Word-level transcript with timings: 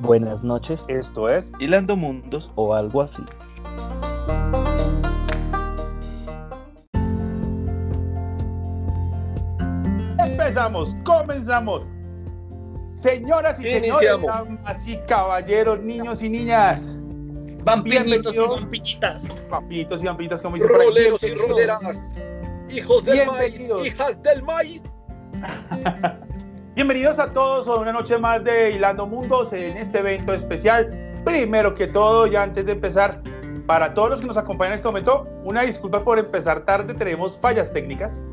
Buenas 0.00 0.42
noches. 0.42 0.80
Esto 0.88 1.28
es 1.28 1.52
Hilando 1.58 1.96
Mundos 1.96 2.50
o 2.56 2.74
algo 2.74 3.02
así. 3.02 3.22
Empezamos, 10.18 10.94
comenzamos. 11.04 11.84
Señoras 12.94 13.60
y 13.60 13.68
Iniciamos. 13.68 14.00
señores, 14.00 14.26
damas 14.26 14.88
y 14.88 14.96
caballeros, 15.06 15.80
niños 15.80 16.22
y 16.22 16.30
niñas, 16.30 16.98
Vampiritos 17.64 18.34
y 18.36 18.38
vampiritas. 18.38 19.28
papitos 19.48 20.02
y 20.02 20.06
vampitas, 20.06 20.42
como 20.42 20.56
dice 20.56 20.68
por 20.68 20.80
ahí, 20.80 20.86
Roleros 20.88 21.22
y 21.22 21.34
roleras. 21.34 22.16
Hijos 22.70 23.04
del 23.04 23.26
maíz, 23.26 23.70
hijas 23.84 24.22
del 24.22 24.42
maíz. 24.42 24.82
Bienvenidos 26.74 27.20
a 27.20 27.32
todos 27.32 27.68
a 27.68 27.76
una 27.76 27.92
noche 27.92 28.18
más 28.18 28.42
de 28.42 28.72
Hilando 28.72 29.06
Mundos 29.06 29.52
en 29.52 29.76
este 29.76 30.00
evento 30.00 30.34
especial. 30.34 30.90
Primero 31.24 31.72
que 31.72 31.86
todo, 31.86 32.26
y 32.26 32.34
antes 32.34 32.66
de 32.66 32.72
empezar, 32.72 33.22
para 33.64 33.94
todos 33.94 34.10
los 34.10 34.20
que 34.20 34.26
nos 34.26 34.36
acompañan 34.36 34.72
en 34.72 34.74
este 34.74 34.88
momento, 34.88 35.28
una 35.44 35.62
disculpa 35.62 36.02
por 36.02 36.18
empezar 36.18 36.64
tarde, 36.64 36.92
tenemos 36.94 37.38
fallas 37.38 37.72
técnicas. 37.72 38.24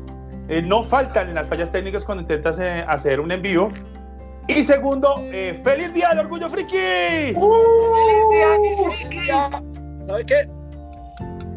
Eh, 0.48 0.60
no 0.60 0.82
faltan 0.82 1.32
las 1.34 1.46
fallas 1.46 1.70
técnicas 1.70 2.04
cuando 2.04 2.22
intentas 2.22 2.58
eh, 2.58 2.84
hacer 2.88 3.20
un 3.20 3.30
envío. 3.30 3.72
Y 4.48 4.64
segundo, 4.64 5.14
eh, 5.20 5.60
¡Feliz 5.62 5.94
Día 5.94 6.08
del 6.08 6.18
Orgullo 6.18 6.50
Friki! 6.50 6.74
¡Feliz 6.74 7.36
día, 8.32 8.58
mis 8.60 8.96
frikis! 8.96 10.06
¿Sabe 10.08 10.24
qué? 10.26 10.48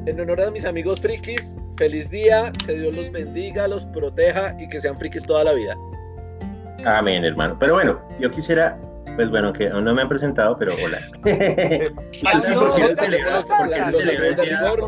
En 0.05 0.19
honor 0.19 0.39
a 0.39 0.51
mis 0.51 0.65
amigos 0.65 1.01
frikis, 1.01 1.57
feliz 1.77 2.11
día, 2.11 2.53
que 2.67 2.73
Dios 2.73 2.95
los 2.95 3.11
bendiga, 3.11 3.67
los 3.67 3.87
proteja 3.87 4.55
y 4.59 4.69
que 4.69 4.79
sean 4.79 4.95
frikis 4.95 5.23
toda 5.23 5.45
la 5.45 5.53
vida. 5.53 5.75
Amén, 6.85 7.25
hermano. 7.25 7.57
Pero 7.59 7.73
bueno, 7.73 8.01
yo 8.19 8.29
quisiera, 8.31 8.77
pues 9.15 9.29
bueno, 9.29 9.51
que 9.53 9.67
aún 9.69 9.85
no 9.85 9.93
me 9.93 10.01
han 10.03 10.09
presentado, 10.09 10.57
pero 10.57 10.73
hola. 10.83 10.99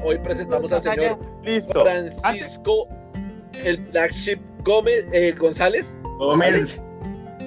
Hoy 0.03 0.17
presentamos 0.19 0.71
al 0.71 0.81
señor 0.81 1.17
Listo. 1.43 1.83
Francisco, 1.83 2.87
el 3.63 3.77
Black 3.77 4.11
Sheep 4.11 4.39
Gómez, 4.63 5.07
eh, 5.11 5.33
González. 5.37 5.97
Gómez. 6.19 6.79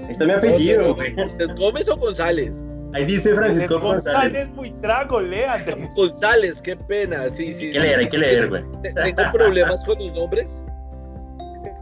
Este 0.09 0.25
es 0.25 0.27
mi 0.27 0.33
apellido, 0.33 0.95
güey. 0.95 1.13
¿Usted 1.25 1.51
es 1.51 1.55
Gómez 1.57 1.89
o 1.89 1.97
González? 1.97 2.65
Ahí 2.93 3.05
dice 3.05 3.33
Francisco 3.35 3.79
González 3.79 4.49
González. 4.49 4.49
muy 4.51 4.71
trago, 4.83 5.21
lea. 5.21 5.65
González, 5.95 6.61
qué 6.61 6.75
pena, 6.77 7.29
sí, 7.31 7.55
sí. 7.55 7.67
Hay 7.67 7.73
sí. 7.73 7.73
que 7.73 7.79
leer, 7.81 7.99
hay 8.01 8.09
que 8.09 8.19
leer, 8.19 8.49
güey. 8.49 8.63
Te- 8.83 8.93
Tengo 9.13 9.33
problemas 9.33 9.85
con 9.85 9.99
los 9.99 10.13
nombres. 10.13 10.63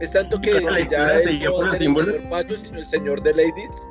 Es 0.01 0.13
tanto 0.13 0.41
que 0.41 0.53
ya 0.91 1.21
se 1.21 1.31
él 1.31 1.39
guía 1.39 1.49
no 1.49 1.55
por 1.57 1.65
va 1.65 1.69
a 1.69 1.71
los 1.71 1.79
ser 1.79 1.89
el 1.89 1.95
señor 1.97 2.31
Pacho, 2.31 2.59
sino 2.59 2.79
el 2.79 2.87
señor 2.87 3.23
de 3.23 3.31
Ladies. 3.33 3.89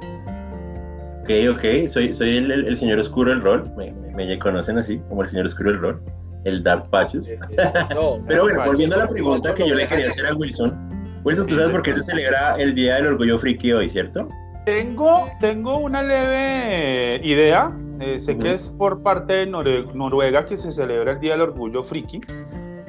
Ok, 1.22 1.30
ok. 1.56 1.88
Soy, 1.90 2.14
soy 2.14 2.38
el, 2.38 2.52
el- 2.52 2.68
el 2.68 2.78
señor 2.78 3.00
oscuro 3.00 3.30
del 3.32 3.42
rol. 3.42 3.70
Me, 3.76 3.92
me, 3.92 4.26
me 4.26 4.40
conocen 4.40 4.78
así, 4.78 5.00
como 5.10 5.22
el 5.24 5.28
señor 5.28 5.46
oscuro 5.46 5.72
del 5.72 5.80
rol. 5.82 6.02
El 6.46 6.64
Dark 6.64 6.90
Patches. 6.90 7.28
Eh, 7.30 7.40
No, 7.94 8.24
Pero 8.28 8.44
bueno, 8.44 8.64
volviendo 8.66 8.96
a 8.96 9.00
la 9.00 9.10
pregunta 9.10 9.54
que 9.54 9.68
yo 9.68 9.76
le 9.76 9.88
quería 9.88 10.08
hacer 10.08 10.26
a 10.28 10.34
Wilson. 10.36 11.20
Wilson, 11.26 11.48
¿tú 11.48 11.56
sabes 11.56 11.72
por 11.72 11.82
qué 11.82 11.94
se 11.94 12.04
celebra 12.04 12.56
el 12.58 12.74
Día 12.74 12.96
del 12.96 13.08
Orgullo 13.08 13.38
Friki 13.38 13.74
hoy, 13.74 13.90
cierto? 13.90 14.30
Tengo, 14.66 15.30
tengo 15.42 15.78
una 15.80 16.02
leve 16.04 17.16
eh, 17.16 17.22
idea. 17.24 17.74
eh, 18.00 18.20
sé 18.20 18.38
que 18.38 18.54
es 18.54 18.70
por 18.70 19.02
parte 19.04 19.34
de 19.34 19.46
Noruega 19.48 20.46
que 20.46 20.56
se 20.56 20.72
celebra 20.72 21.12
el 21.14 21.20
Día 21.20 21.34
del 21.34 21.42
Orgullo 21.42 21.84
Friki. 21.84 22.22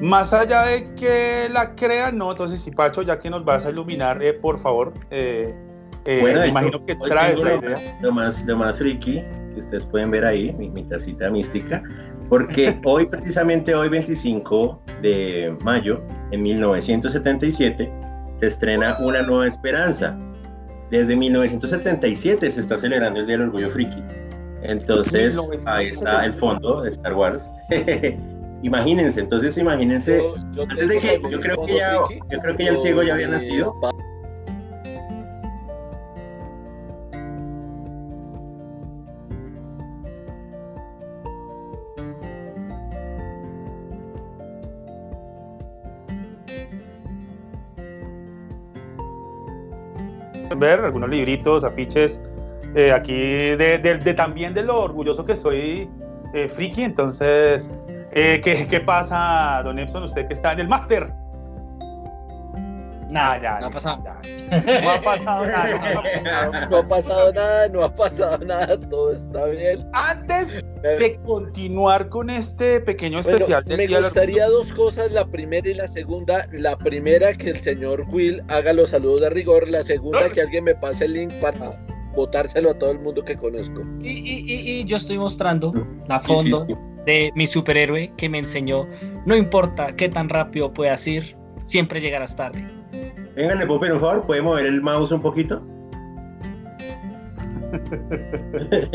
Más 0.00 0.32
allá 0.32 0.62
de 0.62 0.94
que 0.94 1.48
la 1.50 1.74
crean, 1.74 2.18
no. 2.18 2.30
Entonces, 2.30 2.60
si 2.60 2.70
Pacho, 2.70 3.02
ya 3.02 3.18
que 3.18 3.30
nos 3.30 3.44
vas 3.44 3.66
a 3.66 3.70
iluminar, 3.70 4.22
eh, 4.22 4.32
por 4.32 4.58
favor, 4.58 4.92
eh, 5.10 5.54
eh, 6.04 6.18
Bueno, 6.20 6.41
me 6.41 6.48
imagino 6.48 6.84
que 6.86 6.94
traes 6.94 7.41
la 7.41 7.50
lo 7.50 7.58
idea. 7.58 7.70
más, 7.70 8.02
lo 8.02 8.12
más, 8.12 8.44
lo 8.44 8.56
más 8.56 8.78
friki 8.78 9.22
que 9.54 9.60
ustedes 9.60 9.84
pueden 9.86 10.10
ver 10.10 10.24
ahí, 10.24 10.52
mi, 10.54 10.70
mi 10.70 10.84
tacita 10.84 11.30
mística, 11.30 11.82
porque 12.28 12.78
hoy, 12.84 13.06
precisamente 13.06 13.75
hoy, 13.75 13.88
25 13.88 14.81
de 15.03 15.56
mayo, 15.64 16.00
en 16.31 16.42
1977, 16.42 17.92
se 18.38 18.47
estrena 18.47 18.97
Una 19.00 19.22
Nueva 19.22 19.48
Esperanza. 19.48 20.16
Desde 20.91 21.16
1977 21.16 22.50
se 22.50 22.60
está 22.60 22.78
celebrando 22.78 23.20
el 23.20 23.26
Día 23.26 23.37
del 23.37 23.48
Orgullo 23.48 23.70
Friki. 23.70 24.03
Entonces, 24.62 25.37
ahí 25.66 25.87
está 25.88 26.25
el 26.25 26.32
fondo 26.32 26.82
de 26.82 26.91
Star 26.91 27.14
Wars. 27.14 27.44
imagínense, 28.62 29.20
entonces 29.20 29.56
imagínense. 29.58 30.19
yo, 30.19 30.34
yo 30.52 30.62
Antes 30.62 30.88
de 30.88 30.98
que- 30.98 31.20
yo 31.30 31.41
creo 31.41 31.66
que 31.66 31.74
ya- 31.74 31.92
yo 32.30 32.38
creo 32.41 32.56
que 32.56 32.64
ya 32.64 32.70
el 32.70 32.76
ciego 32.78 33.02
ya 33.02 33.14
había 33.14 33.28
nacido. 33.28 33.72
ver 50.56 50.80
algunos 50.80 51.08
libritos, 51.10 51.64
afiches, 51.64 52.19
eh, 52.75 52.90
aquí 52.92 53.12
de, 53.14 53.78
de- 53.82 53.98
de 53.98 54.14
también 54.14 54.54
de 54.54 54.62
lo 54.62 54.80
orgulloso 54.82 55.25
que 55.25 55.36
soy 55.36 55.88
eh, 56.34 56.48
friki. 56.48 56.82
Entonces, 56.82 57.70
eh, 58.12 58.41
¿qué, 58.42 58.66
¿qué 58.69 58.80
pasa, 58.80 59.60
don 59.64 59.78
Epson? 59.78 60.02
Usted 60.04 60.26
que 60.26 60.32
está 60.34 60.52
en 60.52 60.60
el 60.60 60.69
máster. 60.69 61.12
Nada, 63.10 63.41
ya, 63.41 63.58
no 63.60 63.66
ha 63.69 63.70
pasado. 63.70 64.02
ya. 64.04 64.80
No 64.82 64.91
ha 64.91 65.00
pasado 65.00 65.46
nada. 65.46 65.70
no 65.70 65.86
ha 65.86 66.02
pasado 66.02 66.22
nada. 66.22 66.66
No 66.69 66.76
ha 66.76 66.82
pasado 66.84 67.32
nada, 67.32 67.69
no 67.69 67.84
ha 67.84 67.94
pasado 67.94 68.38
nada, 68.44 68.80
todo 68.80 69.12
está 69.12 69.46
bien. 69.46 69.88
Antes 69.94 70.52
de 70.82 71.19
continuar 71.24 72.10
con 72.10 72.28
este 72.28 72.80
pequeño 72.80 73.20
Bueno, 73.22 73.30
especial 73.38 73.64
del 73.64 73.78
me 73.78 74.00
gustaría 74.00 74.46
dos 74.48 74.72
cosas, 74.75 75.10
la 75.10 75.25
primera 75.26 75.66
y 75.69 75.75
la 75.75 75.88
segunda. 75.88 76.46
La 76.52 76.76
primera, 76.76 77.32
que 77.32 77.50
el 77.50 77.60
señor 77.60 78.04
Will 78.10 78.42
haga 78.48 78.75
los 78.75 78.90
saludos 78.90 79.22
de 79.22 79.30
rigor. 79.30 79.66
La 79.69 79.82
segunda, 79.82 80.28
que 80.28 80.42
alguien 80.42 80.64
me 80.64 80.75
pase 80.75 81.06
el 81.06 81.14
link 81.14 81.32
para 81.40 81.82
botárselo 82.14 82.72
a 82.72 82.75
todo 82.78 82.90
el 82.90 82.98
mundo 82.98 83.25
que 83.25 83.36
conozco. 83.36 83.82
Y, 84.02 84.08
y- 84.10 84.52
y- 84.52 84.80
y 84.80 84.84
yo 84.84 84.98
estoy 84.98 85.16
mostrando 85.16 85.72
la 86.08 86.20
Sí, 86.20 86.26
sí, 86.26 86.34
fondo 86.50 86.66
sí. 86.69 86.75
De 87.08 87.32
mi 87.34 87.46
superhéroe 87.46 88.12
que 88.19 88.28
me 88.28 88.38
enseñó, 88.38 88.86
no 89.24 89.34
importa 89.34 89.86
qué 89.96 90.10
tan 90.10 90.28
rápido 90.28 90.70
puedas 90.74 91.06
ir, 91.06 91.34
siempre 91.64 92.02
llegarás 92.02 92.36
tarde. 92.36 92.69
Venga, 93.34 93.54
le 93.54 93.66
puedo 93.66 93.80
pedir 93.80 93.94
un 93.94 94.00
favor, 94.00 94.26
¿puede 94.26 94.42
mover 94.42 94.66
el 94.66 94.82
mouse 94.82 95.10
un 95.10 95.22
poquito? 95.22 95.62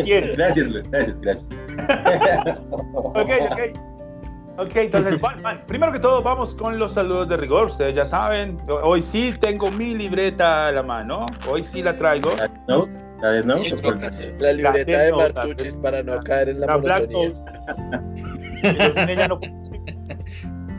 ¿Quién? 0.04 0.34
Gracias, 0.38 0.68
Luis, 0.68 0.90
gracias, 0.92 1.20
gracias. 1.22 1.48
Ok, 3.16 3.30
ok. 3.52 3.60
Ok, 4.58 4.76
entonces, 4.76 5.20
primero 5.66 5.92
que 5.92 6.00
todo, 6.00 6.22
vamos 6.22 6.54
con 6.54 6.78
los 6.78 6.94
saludos 6.94 7.28
de 7.28 7.38
rigor. 7.38 7.66
Ustedes 7.66 7.96
ya 7.96 8.06
saben, 8.06 8.60
hoy 8.84 9.02
sí 9.02 9.34
tengo 9.40 9.72
mi 9.72 9.96
libreta 9.96 10.68
a 10.68 10.72
la 10.72 10.84
mano. 10.84 11.26
Hoy 11.50 11.64
sí 11.64 11.82
la 11.82 11.96
traigo. 11.96 12.36
¿La 13.24 13.42
Note? 13.42 13.70
¿La 14.40 14.54
libreta 14.54 14.92
La 14.92 15.00
de 15.04 15.12
Martuchis 15.14 15.78
para 15.78 16.04
no 16.04 16.22
caer 16.24 16.50
en 16.50 16.60
la, 16.60 16.68
La 16.68 16.78
monotonía. 16.78 17.32
Sin 18.94 19.10
ella 19.10 19.28
no. 19.30 19.40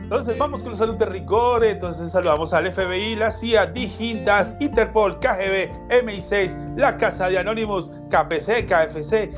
Entonces 0.04 0.36
vamos 0.36 0.60
con 0.60 0.68
los 0.70 0.78
saludos 0.78 0.98
de 0.98 1.06
rigor. 1.06 1.64
Entonces 1.64 2.12
saludamos 2.12 2.52
al 2.52 2.70
FBI, 2.70 3.16
la 3.16 3.30
CIA, 3.32 3.66
Digindas, 3.66 4.56
Interpol, 4.60 5.18
KGB, 5.20 5.70
MI6, 6.04 6.76
la 6.76 6.96
Casa 6.98 7.30
de 7.30 7.38
Anonymous, 7.38 7.90
KPC, 8.10 8.66
KFC 8.66 9.30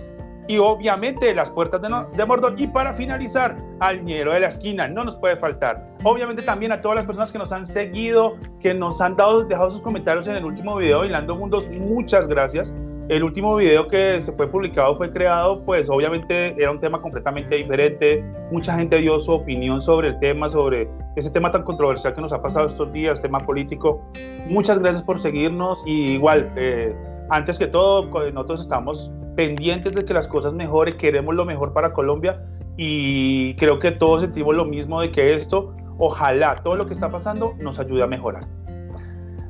y 0.48 0.58
obviamente 0.58 1.34
las 1.34 1.50
puertas 1.50 1.80
de, 1.82 1.88
No- 1.88 2.04
de 2.10 2.24
Mordor. 2.26 2.54
Y 2.58 2.66
para 2.66 2.92
finalizar, 2.92 3.56
al 3.80 4.04
ñero 4.04 4.32
de 4.32 4.40
la 4.40 4.48
esquina, 4.48 4.88
no 4.88 5.04
nos 5.04 5.16
puede 5.16 5.36
faltar. 5.36 5.88
Obviamente 6.04 6.42
también 6.42 6.72
a 6.72 6.80
todas 6.80 6.96
las 6.96 7.04
personas 7.06 7.30
que 7.32 7.38
nos 7.38 7.52
han 7.52 7.66
seguido, 7.66 8.34
que 8.60 8.74
nos 8.74 9.00
han 9.00 9.16
dado, 9.16 9.44
dejado 9.44 9.70
sus 9.70 9.80
comentarios 9.80 10.26
en 10.28 10.36
el 10.36 10.44
último 10.44 10.76
video, 10.76 11.04
Hilando 11.04 11.36
Mundos, 11.36 11.68
muchas 11.68 12.26
gracias. 12.28 12.74
El 13.08 13.22
último 13.22 13.54
video 13.54 13.86
que 13.86 14.20
se 14.20 14.32
fue 14.32 14.48
publicado 14.48 14.96
fue 14.96 15.12
creado, 15.12 15.62
pues 15.64 15.88
obviamente 15.88 16.56
era 16.60 16.72
un 16.72 16.80
tema 16.80 17.00
completamente 17.00 17.54
diferente. 17.54 18.24
Mucha 18.50 18.74
gente 18.74 19.00
dio 19.00 19.20
su 19.20 19.30
opinión 19.30 19.80
sobre 19.80 20.08
el 20.08 20.18
tema, 20.18 20.48
sobre 20.48 20.88
ese 21.14 21.30
tema 21.30 21.52
tan 21.52 21.62
controversial 21.62 22.14
que 22.14 22.20
nos 22.20 22.32
ha 22.32 22.42
pasado 22.42 22.66
estos 22.66 22.92
días, 22.92 23.22
tema 23.22 23.46
político. 23.46 24.02
Muchas 24.48 24.80
gracias 24.80 25.04
por 25.04 25.20
seguirnos 25.20 25.84
y 25.86 26.14
igual, 26.14 26.52
eh, 26.56 26.96
antes 27.30 27.60
que 27.60 27.68
todo, 27.68 28.06
nosotros 28.32 28.60
estamos 28.62 29.12
pendientes 29.36 29.94
de 29.94 30.04
que 30.04 30.12
las 30.12 30.26
cosas 30.26 30.52
mejoren, 30.52 30.96
queremos 30.96 31.32
lo 31.32 31.44
mejor 31.44 31.72
para 31.72 31.92
Colombia 31.92 32.42
y 32.76 33.54
creo 33.54 33.78
que 33.78 33.92
todos 33.92 34.22
sentimos 34.22 34.56
lo 34.56 34.64
mismo 34.64 35.00
de 35.00 35.12
que 35.12 35.32
esto, 35.32 35.76
ojalá 35.98 36.56
todo 36.56 36.74
lo 36.74 36.86
que 36.86 36.94
está 36.94 37.08
pasando 37.08 37.54
nos 37.60 37.78
ayude 37.78 38.02
a 38.02 38.08
mejorar. 38.08 38.48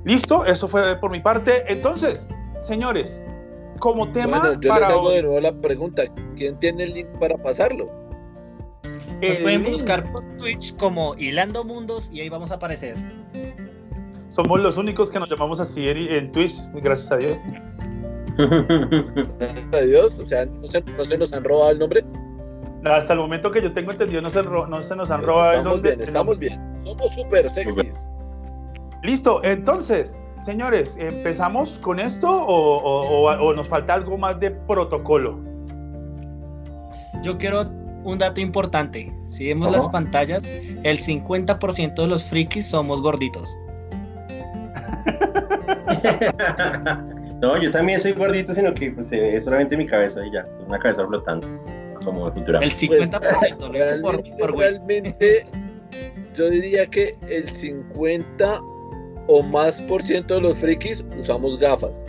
Listo, 0.05 0.45
eso 0.45 0.69
fue 0.69 0.95
por 0.97 1.11
mi 1.11 1.21
parte. 1.21 1.65
Entonces, 1.73 2.29
señores, 2.61 3.25
como 3.79 4.11
tema 4.13 4.39
Bueno, 4.41 4.61
yo 4.61 4.75
les 4.75 4.83
hago 4.83 5.01
hoy, 5.09 5.17
de 5.17 5.23
nuevo 5.23 5.41
la 5.41 5.53
pregunta. 5.53 6.03
¿Quién 6.37 6.59
tiene 6.59 6.85
el 6.85 6.95
link 6.95 7.07
para 7.21 7.37
pasarlo? 7.37 7.87
Nos 8.87 9.23
el 9.37 9.43
pueden 9.43 9.63
link- 9.63 9.73
buscar 9.73 10.13
por 10.13 10.23
Twitch 10.37 10.77
como 10.77 11.15
Hilando 11.17 11.65
Mundos 11.65 12.09
y 12.13 12.21
ahí 12.21 12.29
vamos 12.29 12.51
a 12.51 12.55
aparecer. 12.55 12.95
Somos 14.29 14.61
los 14.61 14.77
únicos 14.77 15.11
que 15.11 15.19
nos 15.19 15.31
llamamos 15.31 15.61
así 15.61 15.89
en, 15.89 16.31
Twitch, 16.33 16.55
gracias 16.75 17.13
a 17.13 17.17
Dios. 17.17 17.39
Gracias 18.37 19.73
a 19.73 19.81
Dios, 19.81 20.19
o 20.19 20.25
sea, 20.27 20.45
no 20.47 20.67
se, 20.67 20.83
no 20.83 21.05
se 21.05 21.17
nos 21.19 21.33
han 21.33 21.45
robado 21.45 21.71
el 21.71 21.79
nombre. 21.79 22.05
Hasta 22.85 23.15
el 23.15 23.19
momento 23.19 23.51
que 23.51 23.61
yo 23.63 23.73
tengo 23.73 23.91
entendido, 23.93 24.21
no 24.23 24.31
se, 24.31 24.43
ro- 24.43 24.67
no 24.67 24.81
se 24.83 24.95
nos 24.95 25.11
han 25.11 25.21
Pues 25.23 25.29
robado 25.29 25.53
el 25.53 25.57
estamos 25.59 25.73
nombre. 25.75 25.91
bien, 25.97 26.03
estamos 26.07 26.39
bien. 26.39 26.75
Somos 26.85 27.15
súper 27.15 27.49
sexys. 27.49 28.09
Listo, 29.03 29.43
entonces, 29.43 30.21
señores, 30.47 30.97
¿empezamos 30.99 31.79
con 31.81 31.99
esto 31.99 32.31
o, 32.31 32.77
o- 32.79 33.29
o- 33.29 33.49
o 33.49 33.53
nos 33.55 33.67
falta 33.69 33.95
algo 33.95 34.17
más 34.17 34.39
de 34.41 34.53
protocolo? 34.53 35.39
Yo 37.23 37.37
quiero 37.37 37.67
un 38.05 38.19
dato 38.19 38.41
importante. 38.41 39.13
Si 39.27 39.47
vemos 39.49 39.67
¿Cómo? 39.69 39.79
las 39.79 39.89
pantallas, 39.89 40.45
el 40.85 40.99
50% 41.01 42.03
de 42.03 42.07
los 42.07 42.23
frikis 42.23 42.67
somos 42.67 43.03
gorditos. 43.03 43.53
no, 47.43 47.61
yo 47.61 47.71
también 47.73 48.01
soy 48.01 48.13
gordito, 48.13 48.55
sino 48.55 48.73
que 48.73 48.93
pues, 48.93 49.11
eh, 49.13 49.37
es 49.37 49.45
solamente 49.45 49.77
mi 49.77 49.87
cabeza 49.87 50.25
y 50.25 50.31
ya, 50.33 50.47
una 50.67 50.79
cabeza 50.79 51.05
flotando, 51.07 51.49
como 52.05 52.31
Futurama. 52.33 52.65
El 52.65 52.71
50%, 52.73 53.59
lo 53.59 53.73
digo 53.73 54.03
por, 54.03 54.13
Realmente, 54.17 54.37
por 54.39 54.53
güey. 54.53 54.69
realmente, 54.69 55.47
yo 56.37 56.49
diría 56.51 56.87
que 56.87 57.17
el 57.29 57.49
50 57.51 58.61
o 59.29 59.43
más 59.43 59.81
por 59.83 60.03
ciento 60.03 60.35
de 60.35 60.41
los 60.43 60.59
frikis 60.59 61.05
usamos 61.19 61.59
gafas. 61.59 62.05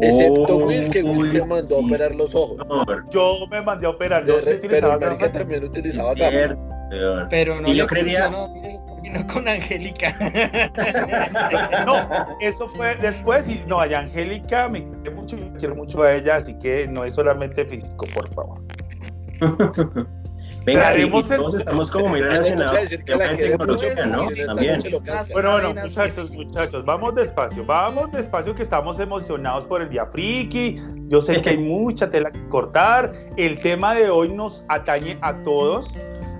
Excepto 0.00 0.56
Oh, 0.56 0.66
Will, 0.66 0.88
que 0.88 1.02
Will 1.02 1.30
se 1.30 1.46
mandó 1.46 1.76
a 1.76 1.78
operar 1.80 2.14
los 2.14 2.34
ojos. 2.34 2.56
No, 2.66 3.10
Yo 3.10 3.46
me 3.50 3.60
mandé 3.60 3.86
a 3.86 3.90
operar, 3.90 4.24
yo 4.24 4.36
Pero, 4.36 4.46
sí 4.46 4.52
utilizaba 4.54 4.98
pero 4.98 5.12
gafas. 5.12 5.32
también 5.32 5.64
utilizaba 5.64 6.14
gafas. 6.14 6.56
Pero 7.28 7.60
no 7.60 7.68
Y 7.68 7.76
yo 7.76 7.86
mire, 7.92 8.22
vino 9.02 9.26
con 9.26 9.46
Angélica. 9.46 10.14
No, 11.86 12.36
eso 12.40 12.68
fue 12.68 12.96
después 12.96 13.48
y 13.48 13.62
no, 13.66 13.80
a 13.80 13.84
Angélica 13.84 14.68
me 14.68 14.88
quiere 15.02 15.10
mucho 15.10 15.36
y 15.36 15.50
quiero 15.58 15.74
mucho 15.76 16.02
a 16.02 16.14
ella, 16.14 16.36
así 16.36 16.54
que 16.58 16.86
no 16.88 17.04
es 17.04 17.14
solamente 17.14 17.64
físico, 17.64 18.06
por 18.14 18.28
favor. 18.34 18.60
Venga, 20.74 20.90
y, 20.96 21.02
y 21.02 21.06
Traemos 21.10 21.30
el- 21.30 21.36
todos 21.38 21.54
estamos 21.54 21.90
como 21.90 22.08
muy 22.08 22.20
relacionados 22.20 22.78
con 23.56 23.66
¿no? 24.12 24.28
sí, 24.28 24.44
También. 24.46 24.80
Bueno, 25.32 25.52
bueno, 25.52 25.74
muchachos, 25.74 26.30
muchachos, 26.32 26.84
vamos 26.84 27.14
despacio, 27.14 27.64
vamos 27.64 28.10
despacio 28.12 28.54
que 28.54 28.62
estamos 28.62 28.98
emocionados 28.98 29.66
por 29.66 29.82
el 29.82 29.88
día 29.90 30.06
friki. 30.06 30.80
Yo 31.08 31.20
sé 31.20 31.40
que 31.42 31.50
hay 31.50 31.58
mucha 31.58 32.08
tela 32.10 32.30
que 32.30 32.46
cortar. 32.48 33.12
El 33.36 33.60
tema 33.60 33.94
de 33.94 34.10
hoy 34.10 34.28
nos 34.32 34.64
atañe 34.68 35.18
a 35.22 35.34
todos. 35.42 35.94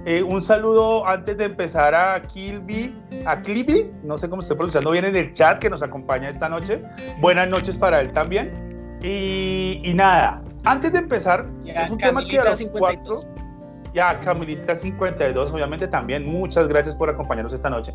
Eh, 0.06 0.22
un 0.22 0.40
saludo 0.40 1.06
antes 1.06 1.36
de 1.36 1.44
empezar 1.44 1.94
a 1.94 2.22
Kilby, 2.22 2.94
a 3.26 3.42
Clibby, 3.42 3.90
no 4.02 4.16
sé 4.16 4.30
cómo 4.30 4.40
estoy 4.40 4.56
pronunciando 4.56 4.90
bien 4.92 5.04
en 5.04 5.14
el 5.14 5.32
chat 5.34 5.58
que 5.58 5.68
nos 5.68 5.82
acompaña 5.82 6.30
esta 6.30 6.48
noche. 6.48 6.80
Buenas 7.20 7.48
noches 7.48 7.76
para 7.76 8.00
él 8.00 8.10
también. 8.12 8.98
Y, 9.02 9.80
y 9.84 9.92
nada, 9.92 10.42
antes 10.64 10.92
de 10.92 10.98
empezar, 11.00 11.46
Y 11.64 11.70
a 11.70 11.82
es 11.82 11.90
un 11.90 11.98
tema 11.98 12.24
que 12.24 12.38
a 12.38 12.44
los 12.44 12.58
52. 12.58 12.80
cuatro 12.80 13.34
y 13.92 13.98
a 13.98 14.18
Camilita 14.20 14.74
52, 14.74 15.52
obviamente 15.52 15.88
también. 15.88 16.26
Muchas 16.26 16.68
gracias 16.68 16.94
por 16.94 17.10
acompañarnos 17.10 17.52
esta 17.52 17.70
noche. 17.70 17.94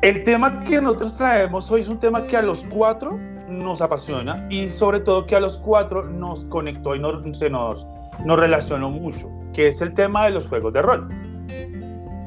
El 0.00 0.22
tema 0.24 0.60
que 0.60 0.80
nosotros 0.80 1.16
traemos 1.16 1.70
hoy 1.70 1.80
es 1.80 1.88
un 1.88 1.98
tema 1.98 2.24
que 2.24 2.36
a 2.36 2.42
los 2.42 2.64
cuatro 2.64 3.18
nos 3.48 3.80
apasiona 3.80 4.46
y 4.48 4.68
sobre 4.68 5.00
todo 5.00 5.26
que 5.26 5.34
a 5.34 5.40
los 5.40 5.58
cuatro 5.58 6.04
nos 6.04 6.44
conectó 6.44 6.94
y 6.94 7.00
nos, 7.00 7.36
se 7.36 7.50
nos, 7.50 7.86
nos 8.24 8.38
relacionó 8.38 8.90
mucho, 8.90 9.28
que 9.52 9.68
es 9.68 9.80
el 9.80 9.94
tema 9.94 10.26
de 10.26 10.30
los 10.30 10.46
juegos 10.46 10.72
de 10.72 10.82
rol. 10.82 11.08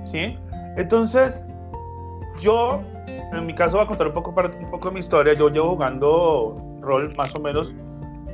¿Sí? 0.04 0.38
Entonces, 0.76 1.46
yo, 2.42 2.82
en 3.32 3.46
mi 3.46 3.56
caso, 3.56 3.78
voy 3.78 3.86
a 3.86 3.88
contar 3.88 4.08
un 4.08 4.14
poco, 4.14 4.32
un 4.32 4.72
poco 4.72 4.90
de 4.90 4.94
mi 4.94 5.00
historia. 5.00 5.34
Yo 5.34 5.50
llevo 5.50 5.72
jugando 5.72 6.58
rol 6.82 7.14
más 7.16 7.34
o 7.36 7.40
menos 7.40 7.74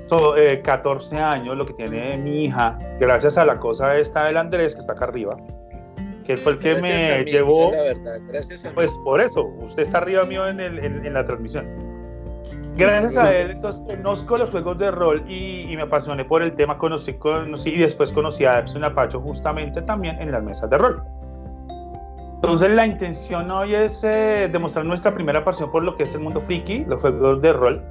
so- 0.07 0.35
eh, 0.37 0.61
14 0.61 1.17
años, 1.17 1.55
lo 1.55 1.65
que 1.65 1.73
tiene 1.73 2.17
mi 2.17 2.45
hija, 2.45 2.77
gracias 2.99 3.37
a 3.37 3.45
la 3.45 3.55
cosa 3.59 3.95
esta 3.97 4.25
del 4.25 4.37
Andrés, 4.37 4.73
que 4.73 4.81
está 4.81 4.93
acá 4.93 5.05
arriba, 5.05 5.37
que 6.25 6.35
fue 6.37 6.53
el 6.53 6.59
que 6.59 6.73
Gracias 6.75 7.09
me 7.17 7.23
mí, 7.25 7.31
llevó, 7.31 7.71
La 7.71 7.83
verdad, 7.83 8.19
gracias 8.27 8.65
a 8.65 8.69
mí. 8.69 8.75
pues 8.75 8.97
por 9.03 9.21
eso, 9.21 9.43
usted 9.61 9.83
está 9.83 9.99
arriba 9.99 10.23
mío 10.25 10.47
en, 10.47 10.59
el- 10.59 10.79
en- 10.79 11.05
en 11.05 11.13
la 11.13 11.23
transmisión. 11.25 11.65
Gracias 12.77 13.17
a 13.17 13.35
él, 13.35 13.51
entonces 13.51 13.81
conozco 13.87 14.37
los 14.37 14.51
juegos 14.51 14.77
de 14.77 14.91
rol 14.91 15.23
y, 15.27 15.61
y 15.71 15.75
me 15.75 15.81
apasioné 15.81 16.23
por 16.25 16.43
el 16.43 16.53
tema, 16.55 16.77
conocí, 16.77 17.13
conocí 17.13 17.71
y 17.71 17.77
después 17.79 18.11
conocí 18.11 18.45
a 18.45 18.59
Epson 18.59 18.83
Apacho 18.83 19.19
justamente 19.19 19.81
también 19.81 20.19
en 20.21 20.31
las 20.31 20.43
mesas 20.43 20.69
de 20.69 20.77
rol. 20.77 21.01
Entonces 22.35 22.69
la 22.69 22.85
intención 22.85 23.49
hoy 23.49 23.73
es 23.73 24.03
eh, 24.03 24.47
demostrar 24.51 24.85
nuestra 24.85 25.11
primera 25.11 25.43
pasión 25.43 25.71
por 25.71 25.83
lo 25.83 25.95
que 25.95 26.03
es 26.03 26.13
el 26.13 26.19
mundo 26.21 26.39
friki, 26.39 26.85
los 26.85 27.01
juegos 27.01 27.41
de 27.41 27.51
rol. 27.51 27.83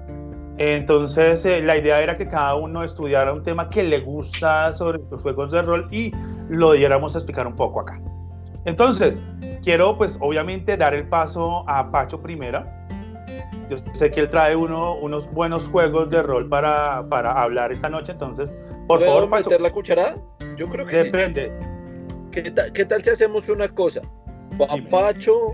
Entonces 0.59 1.45
eh, 1.45 1.61
la 1.63 1.77
idea 1.77 2.01
era 2.03 2.17
que 2.17 2.27
cada 2.27 2.55
uno 2.55 2.83
estudiara 2.83 3.33
un 3.33 3.43
tema 3.43 3.69
que 3.69 3.83
le 3.83 4.01
gusta 4.01 4.73
sobre 4.73 5.01
los 5.11 5.21
juegos 5.21 5.53
de 5.53 5.63
rol 5.63 5.87
y 5.91 6.13
lo 6.49 6.73
diéramos 6.73 7.15
a 7.15 7.19
explicar 7.19 7.47
un 7.47 7.55
poco 7.55 7.81
acá. 7.81 8.01
Entonces, 8.65 9.25
quiero 9.63 9.97
pues 9.97 10.19
obviamente 10.21 10.77
dar 10.77 10.95
el 10.95 11.09
paso 11.09 11.69
a 11.69 11.91
Pacho 11.91 12.21
primero. 12.21 12.65
Yo 13.69 13.77
sé 13.93 14.11
que 14.11 14.21
él 14.21 14.31
trae 14.31 14.57
uno, 14.57 14.95
unos 14.95 15.31
buenos 15.33 15.69
juegos 15.69 16.09
de 16.11 16.23
rol 16.23 16.49
para, 16.49 17.07
para 17.09 17.33
hablar 17.43 17.73
esta 17.73 17.89
noche, 17.89 18.13
entonces, 18.13 18.55
por 18.87 18.99
¿Puedo 19.01 19.13
favor, 19.13 19.31
Pacho, 19.31 19.51
meter 19.51 19.61
la 19.61 19.71
cucharada? 19.71 20.17
Yo 20.57 20.69
creo 20.69 20.87
que 20.87 21.03
sí. 21.03 21.11
depende. 21.11 21.53
¿Qué, 22.31 22.51
ta- 22.51 22.73
qué 22.73 22.85
tal 22.85 23.03
si 23.03 23.11
hacemos 23.11 23.49
una 23.49 23.69
cosa? 23.69 24.03
Va 24.61 24.67
Dime. 24.75 24.89
Pacho, 24.89 25.53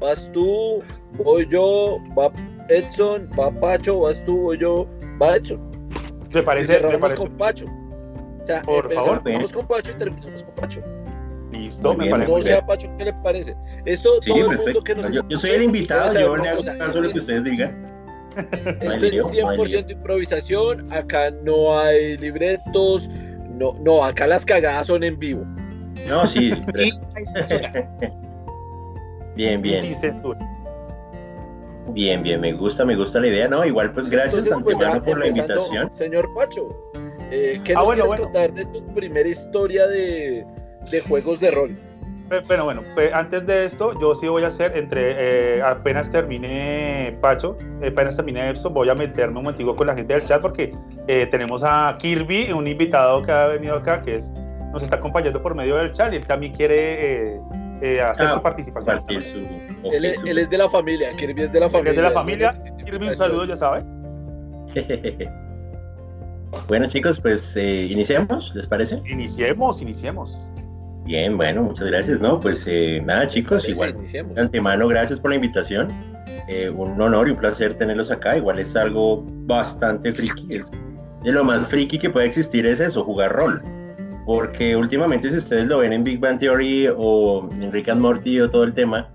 vas 0.00 0.30
tú, 0.32 0.82
voy 1.24 1.46
yo, 1.48 1.98
va 2.18 2.30
Edson, 2.68 3.28
va 3.38 3.50
Pacho, 3.50 4.00
vas 4.00 4.24
tú, 4.24 4.36
voy 4.38 4.58
yo, 4.58 4.86
va 5.20 5.36
Edson. 5.36 5.60
¿Te 6.30 6.42
parece? 6.42 6.72
¿Me 6.74 6.78
cerramos 6.78 7.00
parece? 7.00 7.22
con 7.22 7.36
Pacho. 7.36 7.66
O 8.42 8.46
sea, 8.46 8.62
Por 8.62 8.92
favor. 8.92 9.18
empezamos 9.18 9.52
con 9.52 9.66
Pacho 9.66 9.90
y 9.92 9.94
terminamos 9.98 10.42
con 10.42 10.54
Pacho. 10.56 10.80
Listo, 11.52 11.94
me 11.94 12.08
parece. 12.08 12.26
No 12.28 12.32
muy 12.34 12.42
sea 12.42 12.66
Pacho, 12.66 12.88
¿qué 12.96 13.04
le 13.04 13.12
parece? 13.22 13.54
Esto, 13.84 14.20
Sí, 14.22 14.30
todo 14.30 14.38
el 14.38 14.46
mundo 14.46 14.64
perfecto. 14.64 14.84
que 14.84 14.94
nos 14.94 15.12
Yo, 15.12 15.20
yo 15.28 15.38
soy 15.38 15.50
el 15.50 15.62
invitado, 15.64 16.14
yo 16.18 16.36
le 16.36 16.48
hago 16.48 16.62
caso 16.78 16.98
a 16.98 17.02
lo 17.02 17.10
que 17.12 17.18
ustedes 17.18 17.44
digan. 17.44 17.82
No 18.34 18.90
hay 18.90 18.94
Esto 18.94 19.06
es 19.06 19.12
lío, 19.12 19.22
no 19.24 19.48
hay 19.50 19.58
lío. 19.58 19.80
100% 19.80 19.90
improvisación, 19.92 20.90
acá 20.92 21.30
no 21.44 21.78
hay 21.78 22.16
libretos, 22.16 23.10
no, 23.50 23.74
no, 23.84 24.02
acá 24.02 24.26
las 24.26 24.46
cagadas 24.46 24.86
son 24.86 25.04
en 25.04 25.18
vivo. 25.18 25.44
No, 26.08 26.26
sí, 26.26 26.52
censura. 27.34 27.90
bien, 29.36 29.60
bien, 29.60 29.82
sin 29.82 29.98
censura. 30.00 30.38
Bien, 31.88 32.22
bien, 32.22 32.40
me 32.40 32.52
gusta, 32.52 32.84
me 32.84 32.96
gusta 32.96 33.20
la 33.20 33.28
idea, 33.28 33.48
¿no? 33.48 33.64
Igual, 33.64 33.92
pues 33.92 34.08
gracias 34.08 34.46
Entonces, 34.46 34.62
pues, 34.64 34.76
por 35.04 35.18
la 35.18 35.26
invitación. 35.26 35.94
Señor 35.94 36.28
Pacho, 36.34 36.68
eh, 37.30 37.60
¿qué 37.64 37.72
Ah, 37.72 37.76
nos 37.80 37.86
bueno, 37.86 38.04
quieres 38.04 38.20
bueno. 38.20 38.24
contar 38.24 38.52
de 38.52 38.64
tu 38.66 38.94
primera 38.94 39.28
historia 39.28 39.86
de, 39.86 40.44
de 40.90 41.00
juegos 41.00 41.40
de 41.40 41.50
rol? 41.50 41.76
Pero 42.48 42.64
bueno, 42.64 42.82
pe- 42.96 43.12
antes 43.12 43.44
de 43.46 43.66
esto, 43.66 43.92
yo 44.00 44.14
sí 44.14 44.26
voy 44.26 44.42
a 44.42 44.46
hacer, 44.46 44.74
entre 44.74 45.56
eh, 45.58 45.62
apenas 45.62 46.10
termine 46.10 47.14
Pacho, 47.20 47.58
eh, 47.82 47.88
apenas 47.88 48.16
termine 48.16 48.48
Epson, 48.48 48.72
voy 48.72 48.88
a 48.88 48.94
meterme 48.94 49.36
un 49.36 49.44
momentico 49.44 49.76
con 49.76 49.86
la 49.86 49.94
gente 49.94 50.14
del 50.14 50.24
chat 50.24 50.40
porque 50.40 50.72
eh, 51.08 51.26
tenemos 51.30 51.62
a 51.62 51.94
Kirby, 51.98 52.50
un 52.52 52.66
invitado 52.66 53.22
que 53.22 53.32
ha 53.32 53.48
venido 53.48 53.76
acá, 53.76 54.00
que 54.00 54.16
es 54.16 54.32
nos 54.72 54.82
está 54.82 54.96
acompañando 54.96 55.42
por 55.42 55.54
medio 55.54 55.76
del 55.76 55.92
chat 55.92 56.10
y 56.14 56.16
él 56.16 56.26
también 56.26 56.54
quiere 56.54 57.38
eh, 57.82 58.00
hacer 58.00 58.26
Ah, 58.28 58.34
su 58.34 58.42
participación. 58.42 59.00
su... 59.00 59.38
ok, 59.82 59.92
Él, 59.92 60.04
es- 60.06 60.20
su- 60.20 60.26
él 60.26 60.38
es 60.38 60.48
de 60.48 60.56
la 60.58 60.68
familia, 60.70 61.10
Kirby 61.16 61.42
es 61.42 61.52
de 61.52 61.60
la 61.60 61.68
familia. 61.68 61.90
es 61.90 61.96
de 61.96 62.02
la 62.02 62.10
familia. 62.12 62.54
Kirby, 62.86 63.08
un 63.08 63.16
saludo, 63.16 63.44
ya 63.44 63.56
sabe. 63.56 63.82
Bueno, 66.68 66.86
chicos, 66.86 67.18
pues 67.18 67.56
eh, 67.56 67.86
iniciamos, 67.90 68.54
¿les 68.54 68.66
parece? 68.66 69.00
Iniciemos, 69.08 69.80
iniciemos. 69.80 70.50
Bien, 71.04 71.36
bueno, 71.36 71.62
muchas 71.62 71.86
gracias, 71.88 72.20
¿no? 72.20 72.38
Pues 72.38 72.64
eh, 72.66 73.00
nada, 73.04 73.26
chicos, 73.26 73.66
igual 73.68 73.90
iniciemos. 73.96 74.34
de 74.34 74.42
antemano, 74.42 74.86
gracias 74.86 75.18
por 75.18 75.30
la 75.30 75.36
invitación. 75.36 75.88
Eh, 76.48 76.68
un 76.70 77.00
honor 77.00 77.28
y 77.28 77.30
un 77.32 77.38
placer 77.38 77.74
tenerlos 77.74 78.10
acá. 78.10 78.36
Igual 78.36 78.58
es 78.58 78.76
algo 78.76 79.24
bastante 79.46 80.12
friki. 80.12 80.56
Es- 80.56 80.70
de 81.24 81.32
lo 81.32 81.42
más 81.42 81.66
friki 81.68 81.98
que 81.98 82.10
puede 82.10 82.26
existir 82.26 82.66
es 82.66 82.80
eso, 82.80 83.02
jugar 83.02 83.32
rol. 83.32 83.62
Porque 84.26 84.76
últimamente, 84.76 85.30
si 85.30 85.36
ustedes 85.36 85.66
lo 85.66 85.78
ven 85.78 85.92
en 85.92 86.04
Big 86.04 86.20
Bang 86.20 86.38
Theory 86.38 86.88
o 86.96 87.48
en 87.60 87.72
Rick 87.72 87.88
and 87.88 88.00
Morty 88.00 88.40
o 88.40 88.48
todo 88.48 88.64
el 88.64 88.72
tema, 88.72 89.08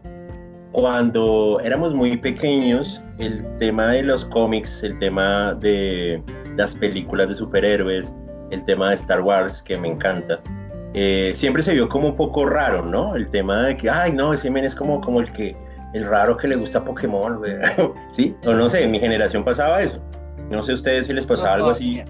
cuando 0.73 1.59
éramos 1.63 1.93
muy 1.93 2.17
pequeños, 2.17 3.01
el 3.19 3.45
tema 3.57 3.87
de 3.87 4.03
los 4.03 4.25
cómics, 4.25 4.83
el 4.83 4.99
tema 4.99 5.53
de 5.55 6.21
las 6.57 6.75
películas 6.75 7.29
de 7.29 7.35
superhéroes, 7.35 8.13
el 8.51 8.63
tema 8.65 8.89
de 8.89 8.95
Star 8.95 9.21
Wars, 9.21 9.61
que 9.61 9.77
me 9.77 9.87
encanta, 9.87 10.39
eh, 10.93 11.31
siempre 11.35 11.63
se 11.63 11.73
vio 11.73 11.87
como 11.87 12.09
un 12.09 12.15
poco 12.15 12.45
raro, 12.45 12.83
¿no? 12.85 13.15
El 13.15 13.29
tema 13.29 13.63
de 13.63 13.77
que, 13.77 13.89
ay, 13.89 14.11
no, 14.11 14.33
ese 14.33 14.49
men 14.49 14.65
es 14.65 14.75
como, 14.75 14.99
como 15.01 15.19
el 15.21 15.31
que, 15.31 15.55
el 15.93 16.03
raro 16.03 16.37
que 16.37 16.47
le 16.47 16.55
gusta 16.55 16.83
Pokémon. 16.83 17.41
¿sí? 18.11 18.35
O 18.45 18.53
no 18.53 18.69
sé, 18.69 18.83
en 18.83 18.91
mi 18.91 18.99
generación 18.99 19.43
pasaba 19.43 19.81
eso. 19.81 20.01
No 20.49 20.61
sé 20.63 20.71
a 20.73 20.75
ustedes 20.75 21.07
si 21.07 21.13
les 21.13 21.25
pasaba 21.25 21.55
algo 21.55 21.69
así, 21.69 22.03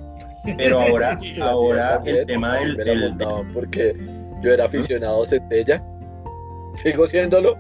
pero 0.56 0.80
ahora, 0.88 1.18
ahora 1.42 2.02
el 2.06 2.26
tema 2.26 2.56
del, 2.56 2.78
del- 2.78 3.16
porque 3.54 3.96
yo 4.42 4.54
era 4.54 4.66
aficionado 4.66 5.24
a 5.24 5.26
Centella. 5.26 5.82
Sigo 6.76 7.08
siéndolo. 7.08 7.58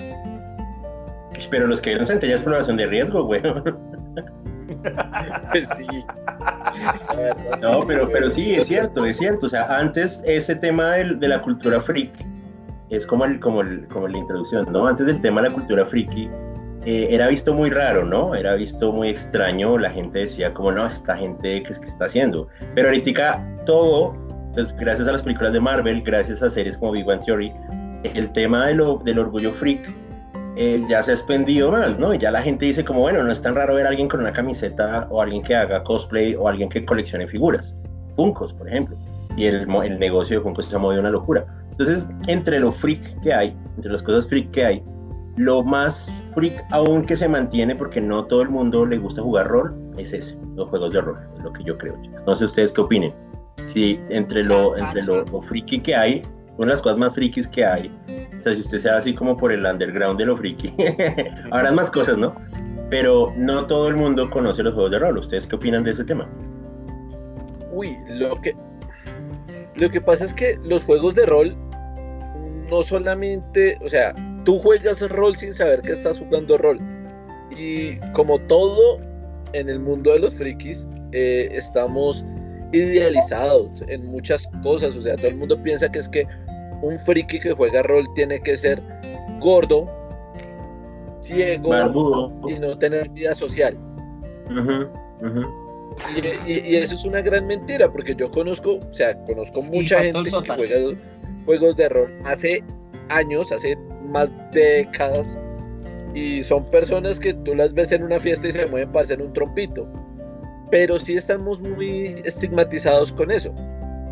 Pero 1.49 1.67
los 1.67 1.81
que 1.81 1.91
vieron 1.91 2.05
centellas 2.07 2.41
por 2.41 2.53
razón 2.53 2.77
de 2.77 2.87
riesgo, 2.87 3.23
güey. 3.25 3.41
Pues 5.51 5.67
sí. 5.77 5.87
No, 7.63 7.85
pero, 7.87 8.09
pero 8.09 8.29
sí, 8.29 8.53
es 8.55 8.65
cierto, 8.67 9.05
es 9.05 9.17
cierto. 9.17 9.45
O 9.45 9.49
sea, 9.49 9.63
antes 9.77 10.21
ese 10.25 10.55
tema 10.55 10.91
del- 10.91 11.19
de 11.19 11.27
la 11.29 11.41
cultura 11.41 11.79
freak 11.79 12.11
es 12.89 13.05
como, 13.07 13.23
el, 13.25 13.39
como, 13.39 13.61
el- 13.61 13.87
como 13.87 14.07
la 14.07 14.17
introducción, 14.17 14.67
¿no? 14.71 14.85
Antes 14.85 15.05
del 15.07 15.21
tema 15.21 15.41
de 15.41 15.49
la 15.49 15.55
cultura 15.55 15.85
friki 15.85 16.29
eh, 16.89 17.07
era 17.11 17.27
visto 17.27 17.53
muy 17.53 17.69
raro, 17.69 18.05
¿no? 18.05 18.33
Era 18.33 18.53
visto 18.55 18.91
muy 18.93 19.09
extraño. 19.09 19.77
La 19.77 19.89
gente 19.89 20.19
decía 20.19 20.53
como, 20.53 20.71
no, 20.71 20.87
esta 20.87 21.17
gente, 21.17 21.61
¿qué 21.63 21.73
que 21.73 21.87
está 21.87 22.05
haciendo? 22.05 22.47
Pero 22.75 22.87
ahorita 22.87 23.45
todo, 23.65 24.15
pues 24.53 24.73
gracias 24.77 25.07
a 25.07 25.11
las 25.11 25.21
películas 25.21 25.51
de 25.51 25.59
Marvel, 25.59 26.01
gracias 26.01 26.41
a 26.41 26.49
series 26.49 26.77
como 26.77 26.93
Big 26.93 27.05
Bang 27.05 27.19
Theory, 27.25 27.51
el 28.15 28.31
tema 28.31 28.67
de 28.67 28.75
lo- 28.75 29.01
del 29.03 29.19
orgullo 29.19 29.51
freak 29.51 29.81
eh, 30.55 30.81
ya 30.89 31.03
se 31.03 31.11
ha 31.11 31.13
expandido 31.13 31.71
más, 31.71 31.99
¿no? 31.99 32.13
Y 32.13 32.17
ya 32.17 32.31
la 32.31 32.41
gente 32.41 32.65
dice 32.65 32.83
como, 32.83 33.01
bueno, 33.01 33.21
no 33.23 33.31
es 33.31 33.41
tan 33.41 33.53
raro 33.53 33.75
ver 33.75 33.85
a 33.85 33.89
alguien 33.89 34.07
con 34.07 34.21
una 34.21 34.31
camiseta 34.33 35.07
o 35.11 35.21
alguien 35.21 35.43
que 35.43 35.55
haga 35.55 35.83
cosplay 35.83 36.35
o 36.35 36.47
alguien 36.47 36.69
que 36.69 36.83
coleccione 36.85 37.27
figuras, 37.27 37.75
Funkos, 38.15 38.53
por 38.53 38.67
ejemplo. 38.67 38.97
Y 39.35 39.45
el, 39.45 39.67
el 39.83 39.99
negocio 39.99 40.37
de 40.37 40.43
Funkos 40.43 40.65
se 40.65 40.75
ha 40.75 40.79
movido 40.79 41.01
una 41.01 41.11
locura. 41.11 41.45
Entonces, 41.71 42.09
entre 42.25 42.59
lo 42.59 42.71
freak 42.71 43.21
que 43.21 43.31
hay, 43.33 43.55
entre 43.75 43.91
las 43.91 44.01
cosas 44.01 44.27
freak 44.27 44.49
que 44.49 44.65
hay, 44.65 44.83
lo 45.37 45.63
más 45.63 46.11
freak 46.33 46.63
aún 46.71 47.05
que 47.05 47.15
se 47.15 47.27
mantiene, 47.27 47.75
porque 47.75 48.01
no 48.01 48.25
todo 48.25 48.41
el 48.41 48.49
mundo 48.49 48.85
le 48.85 48.97
gusta 48.97 49.21
jugar 49.21 49.47
rol, 49.47 49.75
es 49.97 50.11
ese, 50.11 50.37
los 50.55 50.69
juegos 50.69 50.93
de 50.93 51.01
rol, 51.01 51.17
es 51.37 51.43
lo 51.43 51.53
que 51.53 51.63
yo 51.63 51.77
creo, 51.77 51.99
chicos. 52.01 52.23
No 52.25 52.35
sé 52.35 52.45
ustedes 52.45 52.73
qué 52.73 52.81
opinen. 52.81 53.13
Si 53.67 53.99
entre 54.09 54.43
lo, 54.43 54.77
entre 54.77 55.03
lo, 55.03 55.23
lo 55.25 55.41
friki 55.41 55.79
que 55.79 55.95
hay, 55.95 56.21
una 56.57 56.67
de 56.67 56.73
las 56.73 56.81
cosas 56.81 56.97
más 56.97 57.13
frikis 57.13 57.47
que 57.47 57.63
hay, 57.63 57.91
o 58.39 58.43
sea, 58.43 58.53
si 58.55 58.61
usted 58.61 58.79
se 58.79 58.89
va 58.89 58.97
así 58.97 59.13
como 59.13 59.37
por 59.37 59.51
el 59.51 59.65
underground 59.65 60.19
de 60.19 60.25
lo 60.25 60.37
friki, 60.37 60.73
habrá 61.51 61.71
más 61.71 61.89
cosas, 61.91 62.17
¿no? 62.17 62.35
Pero 62.89 63.33
no 63.37 63.65
todo 63.65 63.89
el 63.89 63.95
mundo 63.95 64.29
conoce 64.29 64.63
los 64.63 64.73
juegos 64.73 64.91
de 64.91 64.99
rol. 64.99 65.17
¿Ustedes 65.17 65.45
qué 65.45 65.55
opinan 65.55 65.83
de 65.83 65.91
ese 65.91 66.03
tema? 66.03 66.27
Uy, 67.71 67.97
lo 68.09 68.35
que 68.41 68.55
lo 69.75 69.89
que 69.89 70.01
pasa 70.01 70.25
es 70.25 70.33
que 70.33 70.57
los 70.63 70.85
juegos 70.85 71.13
de 71.13 71.25
rol 71.27 71.55
no 72.69 72.81
solamente, 72.81 73.77
o 73.83 73.89
sea, 73.89 74.13
tú 74.47 74.57
juegas 74.59 75.01
rol 75.09 75.35
sin 75.35 75.53
saber 75.53 75.81
que 75.81 75.91
estás 75.91 76.19
jugando 76.19 76.57
rol. 76.57 76.79
Y 77.51 77.97
como 78.13 78.39
todo 78.47 78.97
en 79.51 79.67
el 79.67 79.77
mundo 79.79 80.13
de 80.13 80.19
los 80.19 80.35
frikis, 80.35 80.87
eh, 81.11 81.49
estamos 81.51 82.23
idealizados 82.71 83.69
en 83.89 84.05
muchas 84.05 84.47
cosas. 84.63 84.95
O 84.95 85.01
sea, 85.01 85.17
todo 85.17 85.27
el 85.27 85.35
mundo 85.35 85.61
piensa 85.61 85.91
que 85.91 85.99
es 85.99 86.07
que 86.07 86.23
un 86.81 86.97
friki 86.97 87.41
que 87.41 87.51
juega 87.51 87.83
rol 87.83 88.05
tiene 88.15 88.39
que 88.39 88.55
ser 88.55 88.81
gordo, 89.41 89.85
ciego 91.19 91.69
Barbudo. 91.69 92.31
y 92.47 92.57
no 92.57 92.77
tener 92.77 93.09
vida 93.09 93.35
social. 93.35 93.77
Y, 96.45 96.51
y- 96.51 96.59
y 96.69 96.75
eso 96.77 96.95
es 96.95 97.03
una 97.03 97.21
gran 97.21 97.47
mentira, 97.47 97.91
porque 97.91 98.15
yo 98.15 98.31
conozco, 98.31 98.75
o 98.77 98.93
sea, 98.93 99.17
conozco 99.25 99.61
mucha 99.61 99.97
gente 100.03 100.19
que 100.23 100.51
juega 100.55 101.01
juegos 101.45 101.75
de 101.75 101.89
rol 101.89 102.13
hace 102.23 102.63
años, 103.09 103.51
hace 103.51 103.77
más 104.07 104.29
décadas, 104.51 105.37
y 106.13 106.43
son 106.43 106.65
personas 106.71 107.19
que 107.19 107.33
tú 107.33 107.53
las 107.53 107.73
ves 107.73 107.91
en 107.91 108.03
una 108.03 108.19
fiesta 108.19 108.47
y 108.47 108.51
se 108.51 108.65
mueven 108.65 108.91
para 108.91 109.05
hacer 109.05 109.21
un 109.21 109.33
trompito. 109.33 109.87
Pero 110.71 110.99
sí 110.99 111.15
estamos 111.15 111.61
muy 111.61 112.21
estigmatizados 112.25 113.13
con 113.13 113.31
eso. 113.31 113.53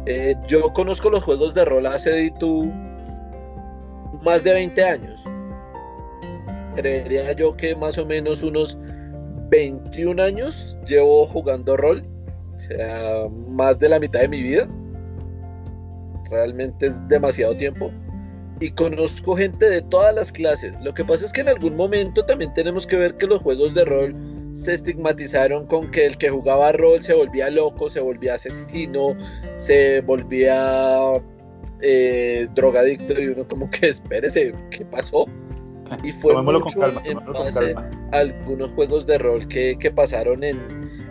Eh, 0.06 0.36
yo 0.48 0.72
conozco 0.74 1.10
los 1.10 1.24
juegos 1.24 1.56
de 1.56 1.66
rol 1.66 1.88
hace 1.88 2.32
tú 2.40 2.72
más 4.24 4.44
de 4.44 4.54
20 4.54 4.84
años. 4.84 5.24
Creería 6.76 7.32
yo 7.34 7.56
que 7.58 7.76
más 7.76 7.98
o 7.98 8.06
menos 8.06 8.44
unos 8.44 8.78
21 9.50 10.22
años 10.22 10.78
llevo 10.86 11.26
jugando 11.28 11.78
rol, 11.78 12.06
o 12.56 12.60
sea, 12.60 13.28
más 13.50 13.80
de 13.80 13.90
la 13.90 14.00
mitad 14.00 14.22
de 14.22 14.28
mi 14.28 14.44
vida. 14.44 14.68
Realmente 16.30 16.88
es 16.88 17.08
demasiado 17.08 17.56
tiempo. 17.56 17.92
Y 18.60 18.72
conozco 18.72 19.36
gente 19.36 19.70
de 19.70 19.82
todas 19.82 20.16
las 20.16 20.32
clases. 20.32 20.80
Lo 20.82 20.94
que 20.94 21.04
pasa 21.04 21.26
es 21.26 21.34
que 21.34 21.42
en 21.42 21.50
algún 21.50 21.76
momento 21.76 22.26
también 22.26 22.54
tenemos 22.54 22.88
que 22.88 22.96
ver 22.96 23.18
que 23.18 23.28
los 23.28 23.42
juegos 23.42 23.74
de 23.74 23.84
rol 23.84 24.16
se 24.54 24.74
estigmatizaron 24.74 25.68
con 25.68 25.92
que 25.92 26.06
el 26.06 26.18
que 26.18 26.30
jugaba 26.30 26.72
rol 26.72 27.04
se 27.04 27.14
volvía 27.14 27.50
loco, 27.50 27.90
se 27.90 28.00
volvía 28.00 28.36
asesino, 28.36 29.16
se 29.58 30.00
volvía 30.02 31.12
eh, 31.82 32.48
drogadicto 32.56 33.22
y 33.22 33.28
uno 33.28 33.46
como 33.46 33.70
que 33.70 33.90
espérese, 33.90 34.54
¿qué 34.72 34.86
pasó? 34.86 35.26
Y 36.04 36.14
fue 36.14 36.34
Tomémoslo 36.34 36.62
con 36.62 36.68
mucho 36.68 36.80
calma, 36.80 37.02
en 37.04 37.20
con 37.20 37.34
base 37.34 37.74
calma. 37.74 37.92
algunos 38.14 38.72
juegos 38.72 39.06
de 39.06 39.18
rol 39.18 39.48
que, 39.50 39.78
que 39.78 39.92
pasaron 39.92 40.42
en, 40.44 40.58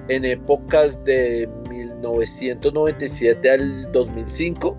en 0.08 0.24
épocas 0.24 1.02
de 1.04 1.46
1997 1.68 3.50
al 3.50 3.92
2005, 3.92 4.76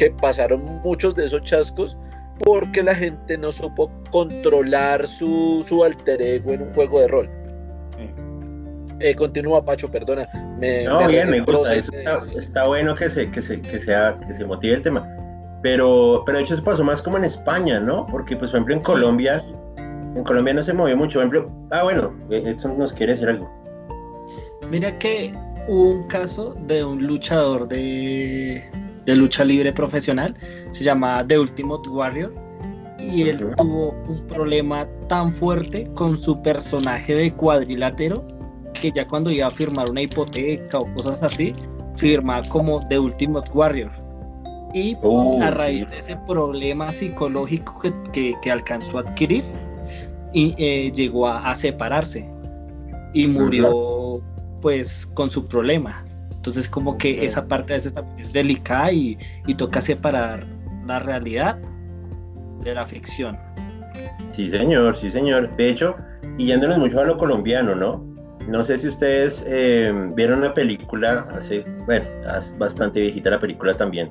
que 0.00 0.10
pasaron 0.10 0.64
muchos 0.82 1.14
de 1.14 1.26
esos 1.26 1.42
chascos 1.42 1.94
porque 2.42 2.82
la 2.82 2.94
gente 2.94 3.36
no 3.36 3.52
supo 3.52 3.92
controlar 4.10 5.06
su, 5.06 5.62
su 5.68 5.84
alter 5.84 6.22
ego 6.22 6.52
en 6.52 6.62
un 6.62 6.72
juego 6.72 7.00
de 7.00 7.08
rol. 7.08 7.30
Eh, 9.00 9.14
continúa, 9.14 9.62
Pacho, 9.62 9.90
perdona. 9.90 10.26
Me, 10.58 10.84
No, 10.84 11.06
bien, 11.06 11.30
me 11.30 11.40
gusta. 11.40 11.74
Eso 11.74 11.92
está, 11.92 12.22
está 12.34 12.66
bueno 12.66 12.94
que 12.94 13.10
se, 13.10 13.30
que 13.30 13.42
se, 13.42 13.60
que 13.60 13.78
sea, 13.78 14.18
que 14.26 14.32
se 14.32 14.44
motive 14.46 14.76
el 14.76 14.82
tema. 14.82 15.06
Pero, 15.62 16.22
pero 16.24 16.38
de 16.38 16.44
hecho 16.44 16.56
se 16.56 16.62
pasó 16.62 16.82
más 16.82 17.02
como 17.02 17.18
en 17.18 17.24
España, 17.24 17.78
¿no? 17.78 18.06
Porque, 18.06 18.34
pues, 18.36 18.50
por 18.50 18.60
ejemplo, 18.60 18.74
en 18.76 18.80
Colombia, 18.80 19.44
en 20.16 20.24
Colombia 20.24 20.54
no 20.54 20.62
se 20.62 20.72
movió 20.72 20.96
mucho. 20.96 21.18
Por 21.18 21.28
ejemplo, 21.28 21.68
ah, 21.72 21.82
bueno, 21.82 22.14
Edson 22.30 22.78
nos 22.78 22.94
quiere 22.94 23.12
decir 23.12 23.28
algo. 23.28 23.50
Mira 24.70 24.98
que 24.98 25.32
hubo 25.68 25.90
un 25.90 26.06
caso 26.08 26.54
de 26.66 26.84
un 26.84 27.06
luchador 27.06 27.68
de, 27.68 28.64
de 29.10 29.16
lucha 29.16 29.44
libre 29.44 29.72
profesional, 29.72 30.34
se 30.70 30.84
llama 30.84 31.24
The 31.26 31.38
Ultimate 31.38 31.88
Warrior, 31.88 32.32
y 32.98 33.22
él 33.28 33.38
tuvo 33.56 33.94
un 34.08 34.26
problema 34.26 34.86
tan 35.08 35.32
fuerte 35.32 35.90
con 35.94 36.16
su 36.18 36.40
personaje 36.42 37.14
de 37.14 37.32
cuadrilátero 37.32 38.26
que 38.74 38.92
ya 38.92 39.06
cuando 39.06 39.30
iba 39.32 39.46
a 39.46 39.50
firmar 39.50 39.90
una 39.90 40.02
hipoteca 40.02 40.78
o 40.78 40.94
cosas 40.94 41.22
así, 41.22 41.52
firma 41.96 42.42
como 42.48 42.80
The 42.88 42.98
Ultimate 42.98 43.50
Warrior. 43.52 43.90
Y 44.72 44.96
Uh, 45.02 45.42
a 45.42 45.50
raíz 45.50 45.84
sí. 45.86 45.90
de 45.90 45.98
ese 45.98 46.16
problema 46.28 46.92
psicológico 46.92 47.80
que, 47.80 47.92
que- 48.12 48.34
que 48.40 48.50
alcanzó 48.50 48.98
a 48.98 49.00
adquirir, 49.00 49.44
y, 50.32 50.54
eh, 50.58 50.92
llegó 50.92 51.26
a, 51.26 51.50
a 51.50 51.54
separarse 51.56 52.24
y 53.14 53.26
murió 53.26 54.20
pues 54.60 55.06
con 55.14 55.28
su 55.28 55.48
problema. 55.48 56.06
Entonces 56.40 56.70
como 56.70 56.96
que 56.96 57.22
esa 57.22 57.46
parte 57.46 57.74
a 57.74 57.76
veces 57.76 57.92
también 57.92 58.18
es 58.18 58.32
delicada 58.32 58.90
y, 58.90 59.18
y 59.46 59.54
toca 59.54 59.82
separar 59.82 60.46
la 60.86 60.98
realidad 60.98 61.58
de 62.64 62.74
la 62.74 62.86
ficción. 62.86 63.38
Sí, 64.32 64.48
señor, 64.48 64.96
sí, 64.96 65.10
señor. 65.10 65.54
De 65.56 65.68
hecho, 65.68 65.96
y 66.38 66.46
yéndonos 66.46 66.78
mucho 66.78 66.98
a 66.98 67.04
lo 67.04 67.18
colombiano, 67.18 67.74
¿no? 67.74 68.02
No 68.48 68.62
sé 68.62 68.78
si 68.78 68.88
ustedes 68.88 69.44
eh, 69.46 69.92
vieron 70.14 70.38
una 70.38 70.54
película 70.54 71.28
hace, 71.36 71.62
bueno, 71.84 72.06
es 72.38 72.56
bastante 72.56 73.00
viejita 73.00 73.28
la 73.28 73.38
película 73.38 73.74
también, 73.74 74.10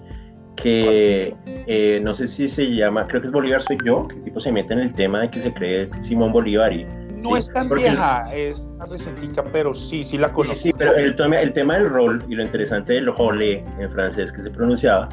que 0.55 1.35
eh, 1.47 1.99
no 2.03 2.13
sé 2.13 2.27
si 2.27 2.47
se 2.47 2.69
llama, 2.75 3.07
creo 3.07 3.21
que 3.21 3.27
es 3.27 3.33
Bolívar 3.33 3.63
soy 3.63 3.79
yo, 3.83 4.07
que 4.07 4.17
el 4.17 4.23
tipo 4.23 4.39
se 4.39 4.51
mete 4.51 4.73
en 4.73 4.81
el 4.81 4.93
tema 4.93 5.21
de 5.21 5.31
que 5.31 5.39
se 5.39 5.51
cree 5.51 5.89
Simón 6.03 6.31
Bolívar 6.31 6.71
y 6.71 6.85
No 7.21 7.35
es 7.35 7.51
tan 7.51 7.67
porque- 7.67 7.83
vieja, 7.83 8.33
es 8.33 8.73
más 8.77 8.89
recentica, 8.89 9.43
pero 9.51 9.73
sí, 9.73 10.03
sí 10.03 10.17
la 10.17 10.31
conozco. 10.31 10.57
sí, 10.57 10.73
pero 10.77 10.95
el 10.95 11.15
tema, 11.15 11.39
el 11.39 11.53
tema 11.53 11.75
del 11.75 11.89
rol 11.89 12.23
y 12.27 12.35
lo 12.35 12.43
interesante 12.43 12.93
del 12.93 13.07
role 13.07 13.63
en 13.77 13.91
francés 13.91 14.31
que 14.31 14.41
se 14.41 14.49
pronunciaba 14.49 15.09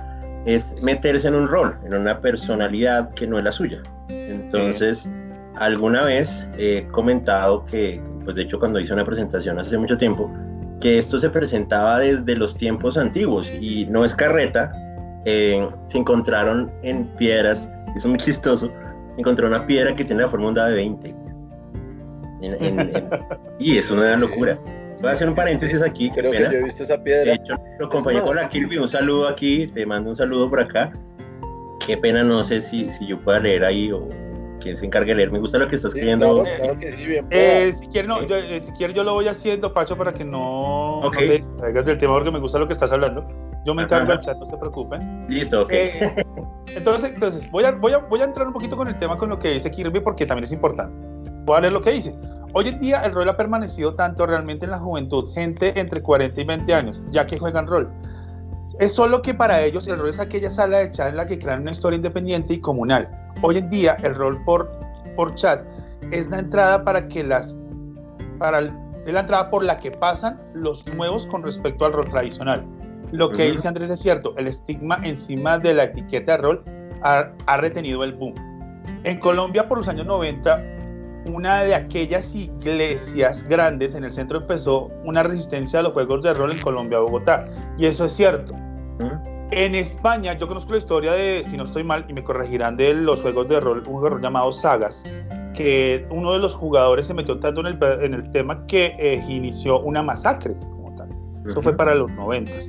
es 0.47 0.75
meterse 0.81 1.27
en 1.27 1.35
un 1.35 1.49
rol, 1.49 1.77
en 1.85 1.95
una 1.95 2.21
personalidad 2.21 3.13
que 3.15 3.27
no 3.27 3.39
es 3.39 3.45
la 3.45 3.53
suya. 3.53 3.83
Entonces, 4.09 5.07
alguna 5.57 6.05
vez 6.05 6.47
he 6.57 6.87
comentado 6.93 7.65
que, 7.65 8.01
pues 8.25 8.37
de 8.37 8.43
hecho 8.43 8.59
cuando 8.59 8.79
hice 8.79 8.93
una 8.93 9.05
presentación 9.05 9.59
hace 9.59 9.77
mucho 9.77 9.97
tiempo, 9.97 10.31
que 10.81 10.99
esto 10.99 11.19
se 11.19 11.31
presentaba 11.31 11.99
desde 11.99 12.37
los 12.37 12.55
tiempos 12.57 12.97
antiguos 12.97 13.51
y 13.61 13.87
no 13.87 14.05
es 14.05 14.15
carreta, 14.15 14.71
eh, 15.25 15.69
se 15.89 15.99
encontraron 15.99 16.71
en 16.83 17.07
piedras, 17.17 17.69
eso 17.89 17.99
es 17.99 18.07
muy 18.07 18.19
chistoso, 18.19 18.71
encontró 19.17 19.49
una 19.49 19.67
piedra 19.67 19.97
que 19.97 20.05
tiene 20.05 20.23
la 20.23 20.29
forma 20.29 20.47
de 20.47 20.49
un 20.51 20.55
de 20.55 20.75
20. 20.75 21.15
En- 22.47 22.65
en- 22.65 22.81
en- 22.97 23.09
y 23.59 23.79
es 23.79 23.91
una 23.91 24.17
locura. 24.17 24.59
Voy 25.01 25.11
a 25.11 25.13
hacer 25.13 25.29
un 25.29 25.35
paréntesis 25.35 25.83
aquí, 25.83 26.09
qué 26.11 26.21
Creo 26.21 26.33
que 26.33 26.39
pena. 26.39 26.53
yo 26.53 26.59
he 26.59 26.63
visto 26.65 26.83
esa 26.85 26.97
De 26.97 27.03
piedra. 27.03 27.33
hecho, 27.35 27.55
lo 27.79 27.87
acompañé 27.87 28.21
con 28.23 28.35
la 28.37 28.49
Kirby. 28.49 28.79
Un 28.79 28.89
saludo 28.89 29.29
aquí, 29.29 29.67
te 29.69 29.85
mando 29.85 30.09
un 30.11 30.17
saludo 30.17 30.49
por 30.49 30.61
acá. 30.61 30.91
Qué 31.87 31.97
pena, 31.99 32.23
no 32.23 32.43
sé 32.43 32.63
si, 32.63 32.91
si 32.91 33.07
yo 33.07 33.21
pueda 33.21 33.39
leer 33.41 33.65
ahí 33.65 33.93
o 33.93 34.09
quién 34.61 34.75
se 34.75 34.87
encargue 34.87 35.11
de 35.13 35.17
leer. 35.17 35.31
Me 35.31 35.39
gusta 35.39 35.59
lo 35.59 35.69
que 35.69 35.77
está 35.77 35.89
Sí, 35.89 35.99
escribiendo. 35.99 36.43
claro, 36.43 36.57
claro 36.57 36.79
que 36.81 36.93
sí, 36.97 37.07
bien. 37.07 37.27
Eh, 37.31 37.73
si 37.77 37.87
quieres, 37.89 38.09
no, 38.09 38.23
yo, 38.27 38.37
eh, 38.37 38.59
si 38.59 38.73
quieres 38.73 38.97
yo 38.97 39.05
lo 39.05 39.13
voy 39.13 39.29
haciendo, 39.29 39.73
Pacho, 39.75 39.97
para 39.97 40.13
que 40.15 40.25
no, 40.25 41.01
no 41.03 41.09
Ok. 41.09 41.19
te 41.19 41.29
distraigas 41.31 41.85
del 41.85 41.99
tema, 41.99 42.15
porque 42.15 42.31
me 42.31 42.39
gusta 42.41 42.59
lo 42.59 42.67
que 42.67 42.73
estás 42.73 42.91
hablando. 42.91 43.29
Yo 43.67 43.75
me 43.75 43.83
encargo 43.83 44.09
del 44.09 44.21
chat, 44.21 44.37
no 44.39 44.47
se 44.47 44.57
preocupen. 44.57 45.27
Listo, 45.29 45.63
ok. 45.63 45.73
Eh, 45.73 46.15
entonces, 46.75 47.13
entonces 47.13 47.51
voy, 47.51 47.65
a, 47.65 47.73
voy, 47.73 47.93
a, 47.93 47.99
voy 47.99 48.21
a 48.21 48.25
entrar 48.25 48.47
un 48.47 48.53
poquito 48.55 48.77
con 48.77 48.89
el 48.89 48.97
tema 48.97 49.19
con 49.19 49.29
lo 49.29 49.39
que 49.39 49.51
dice 49.51 49.71
Kirby, 49.71 50.01
porque 50.01 50.25
también 50.25 50.45
es 50.45 50.53
importante. 50.53 51.05
Voy 51.45 51.59
a 51.59 51.61
leer 51.61 51.73
lo 51.73 51.81
que 51.83 51.91
dice. 51.93 52.17
Hoy 52.59 52.69
en 52.69 52.81
día 52.81 53.03
el 53.03 53.13
rol 53.13 53.29
ha 53.29 53.37
permanecido 53.37 53.95
tanto 53.97 54.25
realmente 54.25 54.65
en 54.65 54.71
la 54.71 54.79
juventud, 54.79 55.31
gente 55.35 55.79
entre 55.79 56.01
40 56.01 56.41
y 56.41 56.45
20 56.45 56.75
años, 56.75 57.03
ya 57.11 57.27
que 57.27 57.37
juegan 57.37 57.67
rol. 57.67 57.87
Es 58.79 58.95
solo 58.95 59.21
que 59.21 59.35
para 59.35 59.61
ellos 59.61 59.87
el 59.89 59.99
rol 59.99 60.09
es 60.09 60.19
aquella 60.19 60.49
sala 60.49 60.79
de 60.79 60.91
chat 60.91 61.11
en 61.11 61.19
la 61.19 61.27
que 61.27 61.39
crean 61.39 61.61
una 61.61 61.73
historia 61.73 61.99
independiente 61.99 62.55
y 62.55 62.61
comunal. 62.61 63.11
Hoy 63.43 63.59
en 63.59 63.69
día 63.69 63.99
el 64.03 64.15
rol 64.15 64.43
por, 64.47 64.71
por 65.17 65.35
chat 65.35 65.67
es 66.13 66.31
la 66.31 66.39
entrada 66.39 66.83
para 66.83 67.07
que 67.09 67.25
las 67.25 67.55
para 68.39 68.63
la 68.63 69.21
entrada 69.21 69.51
por 69.51 69.63
la 69.63 69.77
que 69.77 69.91
pasan 69.91 70.41
los 70.55 70.87
nuevos 70.95 71.27
con 71.27 71.43
respecto 71.43 71.85
al 71.85 71.93
rol 71.93 72.07
tradicional. 72.07 72.65
Lo 73.13 73.29
que 73.29 73.51
dice 73.51 73.69
Andrés 73.69 73.91
es 73.91 74.01
cierto, 74.01 74.35
el 74.39 74.47
estigma 74.47 74.99
encima 75.03 75.59
de 75.59 75.75
la 75.75 75.85
etiqueta 75.85 76.33
de 76.33 76.39
rol 76.39 76.65
ha, 77.03 77.29
ha 77.45 77.57
retenido 77.59 78.03
el 78.03 78.15
boom. 78.15 78.33
En 79.05 79.21
Colombia 79.21 79.69
por 79.69 79.77
los 79.77 79.89
años 79.89 80.07
90, 80.07 80.76
una 81.33 81.63
de 81.63 81.75
aquellas 81.75 82.35
iglesias 82.35 83.43
grandes 83.43 83.95
en 83.95 84.05
el 84.05 84.13
centro 84.13 84.39
empezó 84.39 84.91
una 85.05 85.23
resistencia 85.23 85.81
a 85.81 85.83
los 85.83 85.93
juegos 85.93 86.23
de 86.23 86.35
rol 86.35 86.53
en 86.53 86.61
Colombia, 86.61 86.99
Bogotá. 86.99 87.47
Y 87.79 87.87
eso 87.87 88.05
es 88.05 88.13
cierto. 88.13 88.55
¿Mm? 88.55 89.37
En 89.53 89.75
España, 89.77 90.35
yo 90.35 90.49
conozco 90.49 90.73
la 90.73 90.79
historia 90.79 91.13
de, 91.13 91.45
si 91.45 91.57
no 91.57 91.65
estoy 91.65 91.85
mal, 91.85 92.05
y 92.09 92.13
me 92.13 92.25
corregirán, 92.25 92.77
de 92.77 92.95
los 92.95 93.23
juegos 93.23 93.47
de 93.49 93.61
rol, 93.61 93.79
un 93.79 93.85
juego 93.85 94.05
de 94.05 94.11
rol 94.11 94.23
llamado 94.23 94.51
Sagas, 94.51 95.05
que 95.55 96.05
uno 96.11 96.33
de 96.33 96.41
los 96.41 96.55
jugadores 96.55 97.07
se 97.07 97.15
metió 97.15 97.39
tanto 97.39 97.61
en 97.61 97.67
el, 97.67 97.79
en 98.03 98.15
el 98.15 98.31
tema 98.33 98.67
que 98.67 98.95
eh, 98.99 99.23
inició 99.29 99.81
una 99.81 100.03
masacre 100.03 100.55
como 100.57 100.95
tal. 100.97 101.09
Eso 101.47 101.61
fue 101.61 101.73
Ujú. 101.73 101.77
para 101.77 101.95
los 101.95 102.11
noventas. 102.13 102.69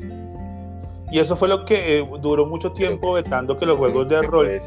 Y 1.09 1.19
eso 1.19 1.35
fue 1.35 1.47
lo 1.47 1.65
que 1.65 1.99
eh, 1.99 2.09
duró 2.21 2.45
mucho 2.45 2.71
tiempo 2.73 3.13
vetando 3.13 3.57
que 3.57 3.65
los 3.65 3.77
juegos 3.77 4.07
de 4.09 4.21
rol... 4.21 4.59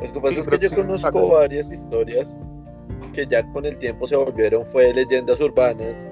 Lo 0.00 0.12
que 0.12 0.20
pasa 0.20 0.34
Sí, 0.34 0.40
es 0.40 0.48
que 0.48 0.58
yo 0.68 0.76
conozco 0.76 1.28
varias 1.32 1.72
historias 1.72 2.36
que 3.14 3.26
ya 3.26 3.42
con 3.52 3.64
el 3.66 3.76
tiempo 3.78 4.06
se 4.06 4.16
volvieron 4.16 4.64
fue 4.66 4.92
leyendas 4.94 5.40
urbanas, 5.40 6.06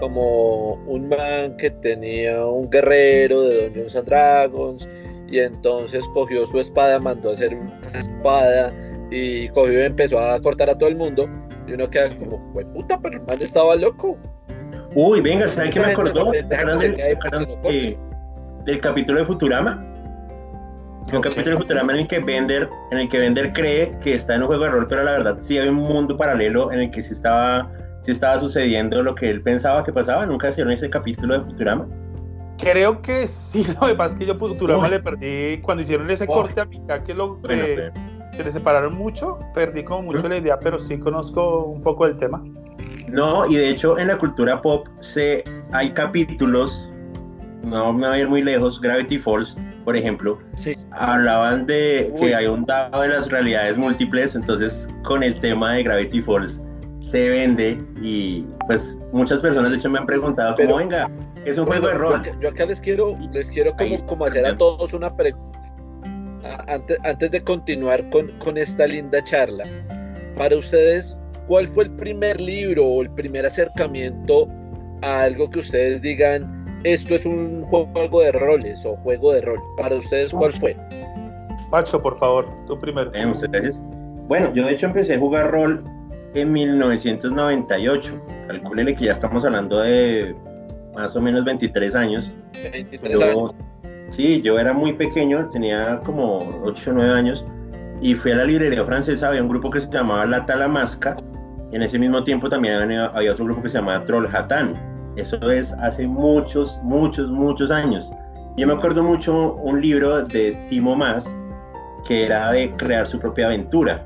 como 0.00 0.74
un 0.86 1.08
man 1.08 1.56
que 1.58 1.70
tenía 1.70 2.44
un 2.44 2.68
guerrero 2.70 3.42
de 3.42 3.64
Dungeons 3.68 3.96
and 3.96 4.06
Dragons 4.08 4.88
y 5.28 5.38
entonces 5.38 6.04
cogió 6.12 6.46
su 6.46 6.60
espada, 6.60 6.98
mandó 6.98 7.30
a 7.30 7.32
hacer 7.32 7.54
una 7.54 7.80
espada 7.98 8.72
y 9.10 9.48
cogió 9.50 9.80
y 9.80 9.84
empezó 9.86 10.18
a 10.18 10.40
cortar 10.40 10.70
a 10.70 10.76
todo 10.76 10.88
el 10.88 10.96
mundo 10.96 11.28
y 11.66 11.72
uno 11.72 11.88
queda 11.88 12.08
como, 12.18 12.38
"Jue 12.52 12.64
puta, 12.66 12.98
pero 13.00 13.18
el 13.18 13.26
man 13.26 13.40
estaba 13.40 13.76
loco. 13.76 14.16
Uy, 14.94 15.20
venga, 15.20 15.46
¿saben 15.48 15.70
qué 15.70 15.80
me 15.80 15.86
acordó? 15.86 16.26
no 16.26 16.32
¿Se 16.32 16.38
pendeja 16.40 16.62
acuerdan 16.62 16.80
que 16.80 16.88
del, 16.88 16.96
cae 16.96 17.06
se 17.06 17.12
acuerdan 17.16 17.44
porque 17.46 17.56
no 17.56 17.62
corta. 17.62 17.78
de- 17.78 17.98
del 18.72 18.80
capítulo 18.80 19.18
de 19.20 19.24
Futurama? 19.24 19.91
Un 21.08 21.16
Ok. 21.16 21.24
capítulo 21.24 21.50
de 21.56 21.56
Futurama 21.62 21.92
en 21.92 21.98
el 22.00 22.08
que 22.08 22.20
Bender, 22.20 22.68
en 22.90 22.98
el 22.98 23.08
que 23.08 23.18
Bender 23.18 23.52
cree 23.52 23.98
que 24.00 24.14
está 24.14 24.34
en 24.36 24.42
un 24.42 24.46
juego 24.48 24.64
de 24.64 24.70
rol, 24.70 24.86
pero 24.88 25.02
la 25.02 25.12
verdad 25.12 25.36
sí 25.40 25.58
hay 25.58 25.68
un 25.68 25.74
mundo 25.76 26.16
paralelo 26.16 26.70
en 26.72 26.80
el 26.80 26.90
que 26.90 27.02
sí 27.02 27.12
estaba, 27.12 27.70
sí 28.02 28.12
estaba 28.12 28.38
sucediendo 28.38 29.02
lo 29.02 29.14
que 29.14 29.28
él 29.30 29.42
pensaba 29.42 29.82
que 29.82 29.92
pasaba. 29.92 30.24
Nunca 30.26 30.48
hicieron 30.50 30.72
ese 30.72 30.88
capítulo 30.88 31.38
de 31.38 31.44
Futurama. 31.44 31.86
Creo 32.58 33.02
que 33.02 33.26
sí, 33.26 33.64
lo 33.80 33.88
que 33.88 33.94
pasa 33.94 34.14
es 34.14 34.18
que 34.20 34.26
yo 34.26 34.36
Futurama 34.36 34.84
Uy. 34.84 34.90
le 34.90 35.00
perdí, 35.00 35.60
cuando 35.60 35.82
hicieron 35.82 36.08
ese 36.08 36.24
Uy. 36.24 36.28
corte 36.34 36.60
a 36.60 36.64
mitad, 36.66 37.02
que 37.02 37.14
lo 37.14 37.34
Bueno, 37.36 37.64
que 37.64 37.74
pero- 37.74 37.92
se 38.36 38.44
le 38.44 38.50
separaron 38.50 38.94
mucho, 38.96 39.38
perdí 39.54 39.84
como 39.84 40.02
mucho 40.02 40.26
la 40.28 40.38
idea, 40.38 40.58
pero 40.58 40.78
sí 40.78 40.98
conozco 40.98 41.64
un 41.66 41.82
poco 41.82 42.06
del 42.06 42.16
tema. 42.18 42.42
No, 43.08 43.44
y 43.46 43.56
de 43.56 43.68
hecho 43.70 43.98
en 43.98 44.06
la 44.08 44.16
cultura 44.16 44.62
pop 44.62 44.86
se, 45.00 45.44
hay 45.72 45.90
capítulos, 45.90 46.90
no 47.62 47.92
me 47.92 48.06
voy 48.08 48.16
a 48.16 48.20
ir 48.20 48.28
muy 48.28 48.42
lejos, 48.42 48.80
Gravity 48.80 49.18
Falls, 49.18 49.54
por 49.84 49.96
ejemplo, 49.96 50.38
Sí. 50.56 50.76
hablaban 50.92 51.66
de 51.66 52.10
Uy. 52.12 52.20
que 52.20 52.34
hay 52.34 52.46
un 52.46 52.64
dado 52.64 53.02
de 53.02 53.08
las 53.08 53.28
realidades 53.30 53.76
múltiples, 53.76 54.34
entonces 54.34 54.88
con 55.04 55.22
el 55.22 55.38
tema 55.40 55.72
de 55.74 55.82
Gravity 55.82 56.22
Falls 56.22 56.60
se 57.00 57.28
vende 57.28 57.78
y 58.00 58.46
pues 58.66 58.98
muchas 59.12 59.40
personas 59.40 59.70
de 59.70 59.76
hecho 59.76 59.90
me 59.90 59.98
han 59.98 60.06
preguntado 60.06 60.54
Pero- 60.56 60.68
como 60.70 60.78
venga, 60.78 61.10
es 61.44 61.58
un 61.58 61.66
juego 61.66 61.88
de 61.88 61.94
rol. 61.94 62.12
Yo, 62.12 62.18
acá- 62.30 62.38
yo 62.40 62.48
acá 62.48 62.66
les 62.66 62.80
quiero, 62.80 63.18
les 63.32 63.48
quiero 63.50 63.74
como, 63.76 63.96
como 64.06 64.24
hacer 64.26 64.46
a 64.46 64.56
todos 64.56 64.92
una 64.94 65.14
pregunta. 65.14 65.58
Antes, 66.68 66.98
antes 67.04 67.30
de 67.30 67.40
continuar 67.42 68.08
con, 68.10 68.28
con 68.38 68.56
esta 68.56 68.86
linda 68.86 69.22
charla, 69.24 69.64
para 70.36 70.56
ustedes, 70.56 71.16
¿cuál 71.46 71.66
fue 71.68 71.84
el 71.84 71.90
primer 71.92 72.40
libro 72.40 72.84
o 72.84 73.02
el 73.02 73.10
primer 73.10 73.44
acercamiento 73.46 74.48
a 75.02 75.22
algo 75.22 75.50
que 75.50 75.58
ustedes 75.60 76.00
digan, 76.02 76.61
esto 76.84 77.14
es 77.14 77.24
un 77.24 77.62
juego 77.62 78.20
de 78.20 78.32
roles 78.32 78.84
o 78.84 78.96
juego 78.96 79.32
de 79.32 79.40
rol? 79.42 79.60
Para 79.76 79.96
ustedes, 79.96 80.32
¿cuál 80.32 80.52
fue? 80.52 80.76
Macho, 81.70 82.00
por 82.00 82.18
favor, 82.18 82.46
tú 82.66 82.78
primero. 82.78 83.10
Eh, 83.14 83.24
muchas 83.24 83.50
gracias. 83.50 83.80
Bueno, 84.28 84.52
yo 84.54 84.64
de 84.66 84.72
hecho 84.72 84.86
empecé 84.86 85.14
a 85.14 85.18
jugar 85.18 85.50
rol 85.50 85.82
en 86.34 86.52
1998. 86.52 88.20
Calcúlele 88.46 88.94
que 88.94 89.06
ya 89.06 89.12
estamos 89.12 89.44
hablando 89.44 89.78
de 89.80 90.34
más 90.94 91.16
o 91.16 91.20
menos 91.20 91.44
23 91.44 91.94
años. 91.94 92.30
23 92.70 93.12
Yo, 93.12 93.22
años. 93.22 93.54
sí, 94.10 94.42
yo 94.42 94.58
era 94.58 94.72
muy 94.72 94.92
pequeño, 94.92 95.48
tenía 95.50 96.00
como 96.04 96.60
8 96.64 96.90
o 96.90 96.94
9 96.94 97.10
años 97.10 97.44
y 98.02 98.14
fui 98.14 98.32
a 98.32 98.36
la 98.36 98.44
librería 98.44 98.84
francesa, 98.84 99.28
había 99.28 99.42
un 99.42 99.48
grupo 99.48 99.70
que 99.70 99.80
se 99.80 99.90
llamaba 99.90 100.26
La 100.26 100.44
Talamasca 100.44 101.16
y 101.70 101.76
en 101.76 101.82
ese 101.82 101.98
mismo 101.98 102.22
tiempo 102.22 102.48
también 102.48 102.74
había, 102.74 103.06
había 103.06 103.32
otro 103.32 103.44
grupo 103.44 103.62
que 103.62 103.68
se 103.68 103.78
llamaba 103.78 104.04
Troll 104.04 104.26
Hatán. 104.26 104.74
Eso 105.16 105.36
es 105.50 105.72
hace 105.72 106.06
muchos, 106.06 106.78
muchos, 106.82 107.30
muchos 107.30 107.70
años. 107.70 108.10
Yo 108.56 108.66
me 108.66 108.72
acuerdo 108.72 109.02
mucho 109.02 109.54
un 109.54 109.80
libro 109.80 110.24
de 110.24 110.52
Timo 110.68 110.96
Más 110.96 111.32
que 112.06 112.26
era 112.26 112.52
de 112.52 112.70
crear 112.72 113.06
su 113.06 113.18
propia 113.18 113.46
aventura. 113.46 114.04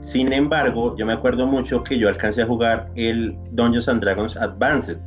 Sin 0.00 0.32
embargo, 0.32 0.96
yo 0.96 1.06
me 1.06 1.12
acuerdo 1.12 1.46
mucho 1.46 1.82
que 1.82 1.98
yo 1.98 2.08
alcancé 2.08 2.42
a 2.42 2.46
jugar 2.46 2.90
el 2.94 3.36
Dungeons 3.52 3.88
and 3.88 4.02
Dragons 4.02 4.36
Advanced. 4.36 4.98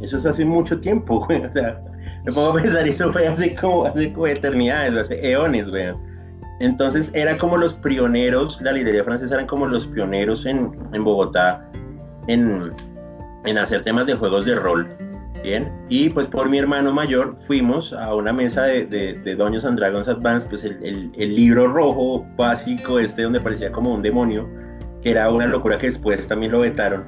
Eso 0.00 0.16
es 0.16 0.26
hace 0.26 0.44
mucho 0.44 0.80
tiempo, 0.80 1.20
güey. 1.26 1.44
O 1.44 1.52
sea, 1.52 1.80
me 2.24 2.30
a 2.30 2.52
pensar, 2.54 2.86
eso 2.86 3.12
fue 3.12 3.26
hace 3.26 3.54
como, 3.54 3.84
hace 3.84 4.12
como 4.12 4.26
eternidades, 4.26 4.94
hace 4.94 5.30
eones, 5.30 5.68
güey. 5.68 5.92
Entonces, 6.60 7.10
era 7.14 7.36
como 7.36 7.56
los 7.56 7.74
pioneros, 7.74 8.60
la 8.62 8.72
librería 8.72 9.04
francesa 9.04 9.34
eran 9.34 9.46
como 9.46 9.66
los 9.66 9.86
pioneros 9.86 10.46
en, 10.46 10.70
en 10.92 11.04
Bogotá 11.04 11.68
en, 12.28 12.72
en 13.44 13.58
hacer 13.58 13.82
temas 13.82 14.06
de 14.06 14.14
juegos 14.14 14.44
de 14.44 14.54
rol. 14.54 14.88
Bien, 15.42 15.70
y 15.90 16.08
pues 16.08 16.26
por 16.26 16.48
mi 16.48 16.58
hermano 16.58 16.90
mayor 16.90 17.36
fuimos 17.46 17.92
a 17.92 18.14
una 18.14 18.32
mesa 18.32 18.62
de, 18.62 18.86
de, 18.86 19.12
de 19.12 19.34
Dungeons 19.34 19.66
and 19.66 19.78
Dragons 19.78 20.08
Advance, 20.08 20.48
pues 20.48 20.64
el, 20.64 20.82
el, 20.82 21.12
el, 21.18 21.34
libro 21.34 21.68
rojo 21.68 22.26
básico, 22.36 22.98
este 22.98 23.24
donde 23.24 23.40
parecía 23.40 23.70
como 23.70 23.92
un 23.92 24.00
demonio, 24.00 24.48
que 25.02 25.10
era 25.10 25.28
una 25.28 25.46
locura 25.46 25.76
que 25.76 25.88
después 25.88 26.26
también 26.26 26.52
lo 26.52 26.60
vetaron. 26.60 27.04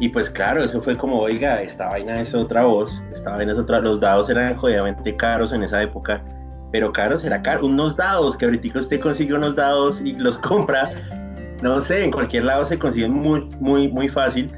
Y 0.00 0.08
pues 0.08 0.28
claro, 0.28 0.64
eso 0.64 0.82
fue 0.82 0.96
como, 0.96 1.20
oiga, 1.20 1.62
esta 1.62 1.86
vaina 1.90 2.20
es 2.20 2.34
otra 2.34 2.64
voz, 2.64 3.00
esta 3.12 3.30
vaina 3.30 3.52
es 3.52 3.58
otra, 3.58 3.78
los 3.78 4.00
dados 4.00 4.28
eran 4.28 4.56
jodidamente 4.56 5.14
caros 5.14 5.52
en 5.52 5.62
esa 5.62 5.80
época, 5.80 6.24
pero 6.72 6.92
caros 6.92 7.22
era 7.22 7.40
caro, 7.40 7.66
unos 7.66 7.94
dados 7.94 8.36
que 8.36 8.46
ahorita 8.46 8.80
usted 8.80 8.98
consigue 8.98 9.34
unos 9.34 9.54
dados 9.54 10.00
y 10.00 10.14
los 10.14 10.38
compra, 10.48 10.90
no 11.62 11.80
sé, 11.80 12.02
en 12.02 12.10
cualquier 12.10 12.46
lado 12.46 12.64
se 12.64 12.76
consiguen 12.80 13.12
muy, 13.12 13.48
muy, 13.60 13.86
muy 13.86 14.08
fácil 14.08 14.50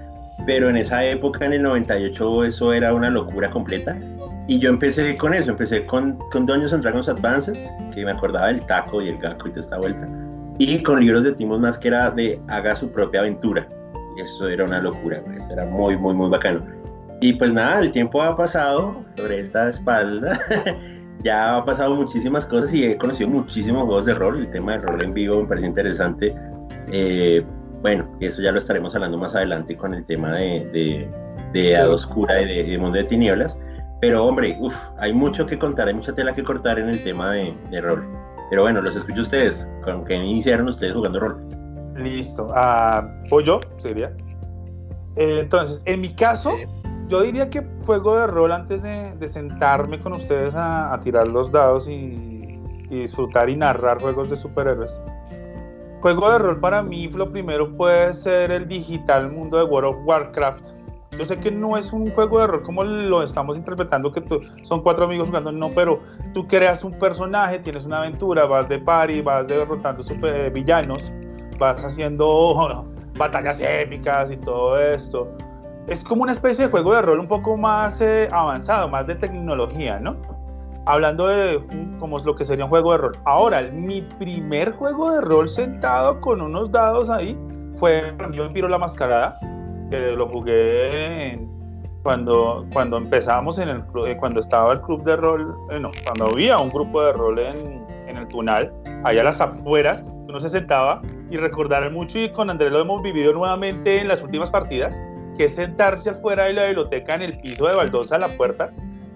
pero 0.47 0.69
en 0.69 0.77
esa 0.77 1.05
época, 1.05 1.45
en 1.47 1.55
el 1.55 1.63
98, 1.63 2.45
eso 2.45 2.73
era 2.73 2.95
una 2.95 3.11
locura 3.11 3.51
completa. 3.51 3.97
Y 4.49 4.59
yo 4.59 4.71
empecé 4.71 5.17
con 5.17 5.35
eso, 5.35 5.53
empecé 5.53 5.87
con, 5.87 6.19
con 6.31 6.47
Dungeons 6.47 6.73
and 6.73 6.83
Dragons 6.83 7.09
Advanced, 7.09 7.55
que 7.95 8.05
me 8.05 8.11
acordaba 8.11 8.49
del 8.49 8.61
taco 8.67 9.01
y 9.01 9.09
el 9.09 9.19
gaco 9.19 9.49
y 9.49 9.51
toda 9.51 9.61
esta 9.61 9.79
vuelta, 9.79 10.09
y 10.59 10.83
con 10.83 11.01
libros 11.01 11.25
de 11.25 11.33
Timos 11.33 11.61
más 11.61 11.79
que 11.79 11.89
era 11.89 12.11
de 12.11 12.41
haga 12.49 12.75
su 12.75 12.91
propia 12.91 13.21
aventura. 13.21 13.69
Eso 14.19 14.49
era 14.49 14.65
una 14.65 14.81
locura, 14.81 15.23
eso 15.37 15.53
era 15.53 15.65
muy, 15.65 15.97
muy, 15.97 16.15
muy 16.15 16.29
bacano. 16.29 16.63
Y 17.21 17.33
pues 17.35 17.53
nada, 17.53 17.81
el 17.81 17.93
tiempo 17.93 18.21
ha 18.21 18.37
pasado 18.37 19.05
sobre 19.17 19.41
esta 19.41 19.69
espalda, 19.69 20.41
ya 21.23 21.57
ha 21.57 21.65
pasado 21.65 21.95
muchísimas 21.95 22.45
cosas 22.45 22.75
y 22.75 22.85
he 22.85 22.97
conocido 22.97 23.31
muchísimos 23.31 23.85
juegos 23.85 24.07
de 24.07 24.15
rol, 24.15 24.41
el 24.41 24.51
tema 24.51 24.73
del 24.73 24.83
rol 24.83 25.05
en 25.05 25.15
vivo 25.15 25.41
me 25.41 25.47
parece 25.47 25.69
interesante. 25.69 26.35
Eh, 26.91 27.45
bueno, 27.83 28.09
eso 28.21 28.41
ya 28.41 28.53
lo 28.53 28.61
estaremos 28.61 28.95
hablando 28.95 29.19
más 29.19 29.35
adelante 29.35 29.77
con 29.77 29.93
el 29.93 30.05
tema 30.07 30.35
de, 30.35 30.65
de, 30.73 31.11
de 31.53 31.73
Edad 31.73 31.91
Oscura 31.91 32.41
y 32.41 32.47
de, 32.47 32.65
de, 32.65 32.79
Mundo 32.79 32.97
de 32.97 33.05
Tinieblas. 33.05 33.59
Pero 34.01 34.25
hombre, 34.25 34.57
uf, 34.61 34.75
hay 34.99 35.13
mucho 35.13 35.45
que 35.47 35.59
contar, 35.59 35.89
hay 35.89 35.95
mucha 35.95 36.15
tela 36.15 36.33
que 36.33 36.45
cortar 36.45 36.79
en 36.79 36.89
el 36.89 37.03
tema 37.03 37.33
de, 37.33 37.55
de 37.71 37.81
rol. 37.81 38.09
Pero 38.51 38.63
bueno, 38.63 38.81
los 38.81 38.95
escucho 38.95 39.23
ustedes. 39.23 39.67
¿Con 39.85 40.05
qué 40.05 40.15
iniciaron 40.15 40.69
ustedes 40.69 40.93
jugando 40.93 41.21
rol? 41.21 41.49
Listo. 41.97 42.47
Uh, 42.47 43.05
¿O 43.31 43.41
yo? 43.41 43.61
Sería. 43.79 44.13
Eh, 45.17 45.41
entonces, 45.41 45.83
en 45.85 46.01
mi 46.01 46.15
caso, 46.15 46.53
sí. 46.57 46.65
yo 47.09 47.23
diría 47.23 47.51
que 47.51 47.67
juego 47.85 48.17
de 48.17 48.27
rol 48.29 48.53
antes 48.53 48.83
de, 48.83 49.15
de 49.17 49.29
sentarme 49.29 49.99
con 49.99 50.13
ustedes 50.13 50.55
a, 50.55 50.95
a 50.95 51.01
tirar 51.01 51.27
los 51.29 51.51
dados 51.51 51.89
y, 51.89 52.61
y 52.91 53.01
disfrutar 53.01 53.51
y 53.51 53.57
narrar 53.57 54.01
juegos 54.01 54.31
de 54.31 54.37
superhéroes 54.37 54.97
juego 56.03 56.33
de 56.33 56.39
rol 56.39 56.59
para 56.59 56.83
mí 56.83 57.09
lo 57.09 57.31
primero 57.31 57.75
puede 57.77 58.13
ser 58.13 58.51
el 58.51 58.67
digital 58.67 59.31
mundo 59.31 59.57
de 59.57 59.65
World 59.65 59.91
of 59.91 59.97
Warcraft. 60.05 60.71
Yo 61.17 61.25
sé 61.25 61.39
que 61.39 61.51
no 61.51 61.77
es 61.77 61.93
un 61.93 62.11
juego 62.11 62.41
de 62.41 62.49
rol 62.49 62.63
como 62.65 62.83
lo 62.83 63.23
estamos 63.23 63.57
interpretando, 63.57 64.11
que 64.11 64.21
tú, 64.21 64.41
son 64.63 64.83
cuatro 64.83 65.05
amigos 65.05 65.29
jugando, 65.29 65.53
no, 65.53 65.71
pero 65.71 66.01
tú 66.35 66.47
creas 66.49 66.83
un 66.83 66.99
personaje, 66.99 67.61
tienes 67.61 67.85
una 67.87 67.99
aventura, 67.99 68.47
vas 68.47 68.69
de 68.69 68.81
party, 68.81 69.21
vas 69.21 69.47
derrotando 69.47 70.03
super 70.03 70.51
villanos, 70.51 71.13
vas 71.59 71.85
haciendo 71.85 72.85
batallas 73.17 73.61
épicas 73.61 74.33
y 74.33 74.39
todo 74.39 74.81
esto. 74.81 75.29
es 75.87 76.03
como 76.03 76.25
una 76.25 76.33
especie 76.33 76.65
de 76.65 76.71
juego 76.71 76.95
de 76.95 77.03
rol 77.03 77.21
un 77.21 77.29
poco 77.29 77.57
más 77.57 78.01
eh, 78.01 78.29
avanzado, 78.33 78.89
más 78.89 79.07
de 79.07 79.15
tecnología, 79.15 80.01
¿no? 80.01 80.17
Hablando 80.87 81.29
de 81.29 81.61
como 82.01 82.17
es 82.17 82.25
lo 82.25 82.35
que 82.35 82.45
sería 82.45 82.65
un 82.65 82.71
juego 82.71 82.93
de 82.93 82.99
rol. 82.99 83.19
Ahora, 83.25 83.63
mi 83.73 84.03
primer 84.03 84.73
juego 84.73 85.13
de 85.13 85.21
rol 85.21 85.49
sentado 85.49 86.21
con 86.21 86.41
unos 86.41 86.73
dados 86.73 87.09
ahí 87.09 87.39
fue 87.77 88.13
Yo 88.33 88.53
Piro 88.53 88.69
la 88.69 88.79
Mascarada, 88.79 89.39
que 89.91 90.13
lo 90.17 90.27
jugué 90.29 91.33
en- 91.35 91.53
cuando, 92.03 92.67
cuando 92.73 92.97
empezábamos 92.97 93.59
en 93.59 93.69
el 93.69 93.79
eh, 94.07 94.17
cuando 94.19 94.41
estaba 94.41 94.73
el 94.73 94.81
club 94.81 95.05
de 95.05 95.15
rol, 95.15 95.55
eh, 95.71 95.79
no, 95.79 95.93
cuando 96.03 96.27
había 96.27 96.59
un 96.59 96.71
grupo 96.71 97.01
de 97.01 97.13
rol 97.13 97.39
en, 97.39 97.87
en 98.09 98.17
el 98.17 98.27
Tunal, 98.27 98.73
allá 99.05 99.21
a 99.21 99.25
las 99.25 99.41
afueras, 99.41 100.03
uno 100.27 100.41
se 100.41 100.49
sentaba 100.49 101.01
y 101.31 101.37
recordar 101.37 101.89
mucho, 101.93 102.19
y 102.19 102.29
con 102.33 102.51
Andrés 102.51 102.73
lo 102.73 102.81
hemos 102.81 103.03
vivido 103.03 103.33
nuevamente 103.33 104.01
en 104.01 104.09
las 104.09 104.21
últimas 104.21 104.51
partidas, 104.51 104.99
que 105.37 105.45
es 105.45 105.55
sentarse 105.55 106.11
afuera 106.11 106.45
de 106.45 106.55
la 106.55 106.65
biblioteca 106.67 107.15
en 107.15 107.23
el 107.23 107.39
piso 107.41 107.69
de 107.69 107.75
baldosa 107.77 108.17
a 108.17 108.19
la 108.19 108.29
puerta, 108.29 108.73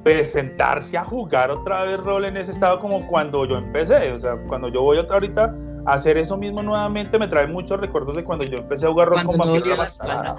pues 0.06 0.30
sentarse 0.30 0.96
a 0.96 1.02
jugar 1.02 1.50
otra 1.50 1.82
vez 1.82 1.98
rol 1.98 2.26
en 2.26 2.36
ese 2.36 2.52
estado 2.52 2.78
como 2.78 3.04
cuando 3.08 3.44
yo 3.44 3.56
empecé, 3.56 4.12
o 4.12 4.20
sea, 4.20 4.36
cuando 4.46 4.68
yo 4.68 4.80
voy 4.80 4.98
otra 4.98 5.14
ahorita 5.14 5.52
a 5.84 5.94
hacer 5.94 6.16
eso 6.16 6.36
mismo 6.36 6.62
nuevamente 6.62 7.18
me 7.18 7.26
trae 7.26 7.48
muchos 7.48 7.80
recuerdos 7.80 8.14
de 8.14 8.22
cuando 8.22 8.44
yo 8.44 8.58
empecé 8.58 8.86
a 8.86 8.90
jugar 8.90 9.08
rol 9.08 9.24
Cuando 9.24 9.32
con 9.52 9.60
no 9.60 9.74
la 9.74 9.82
espalda. 9.82 10.36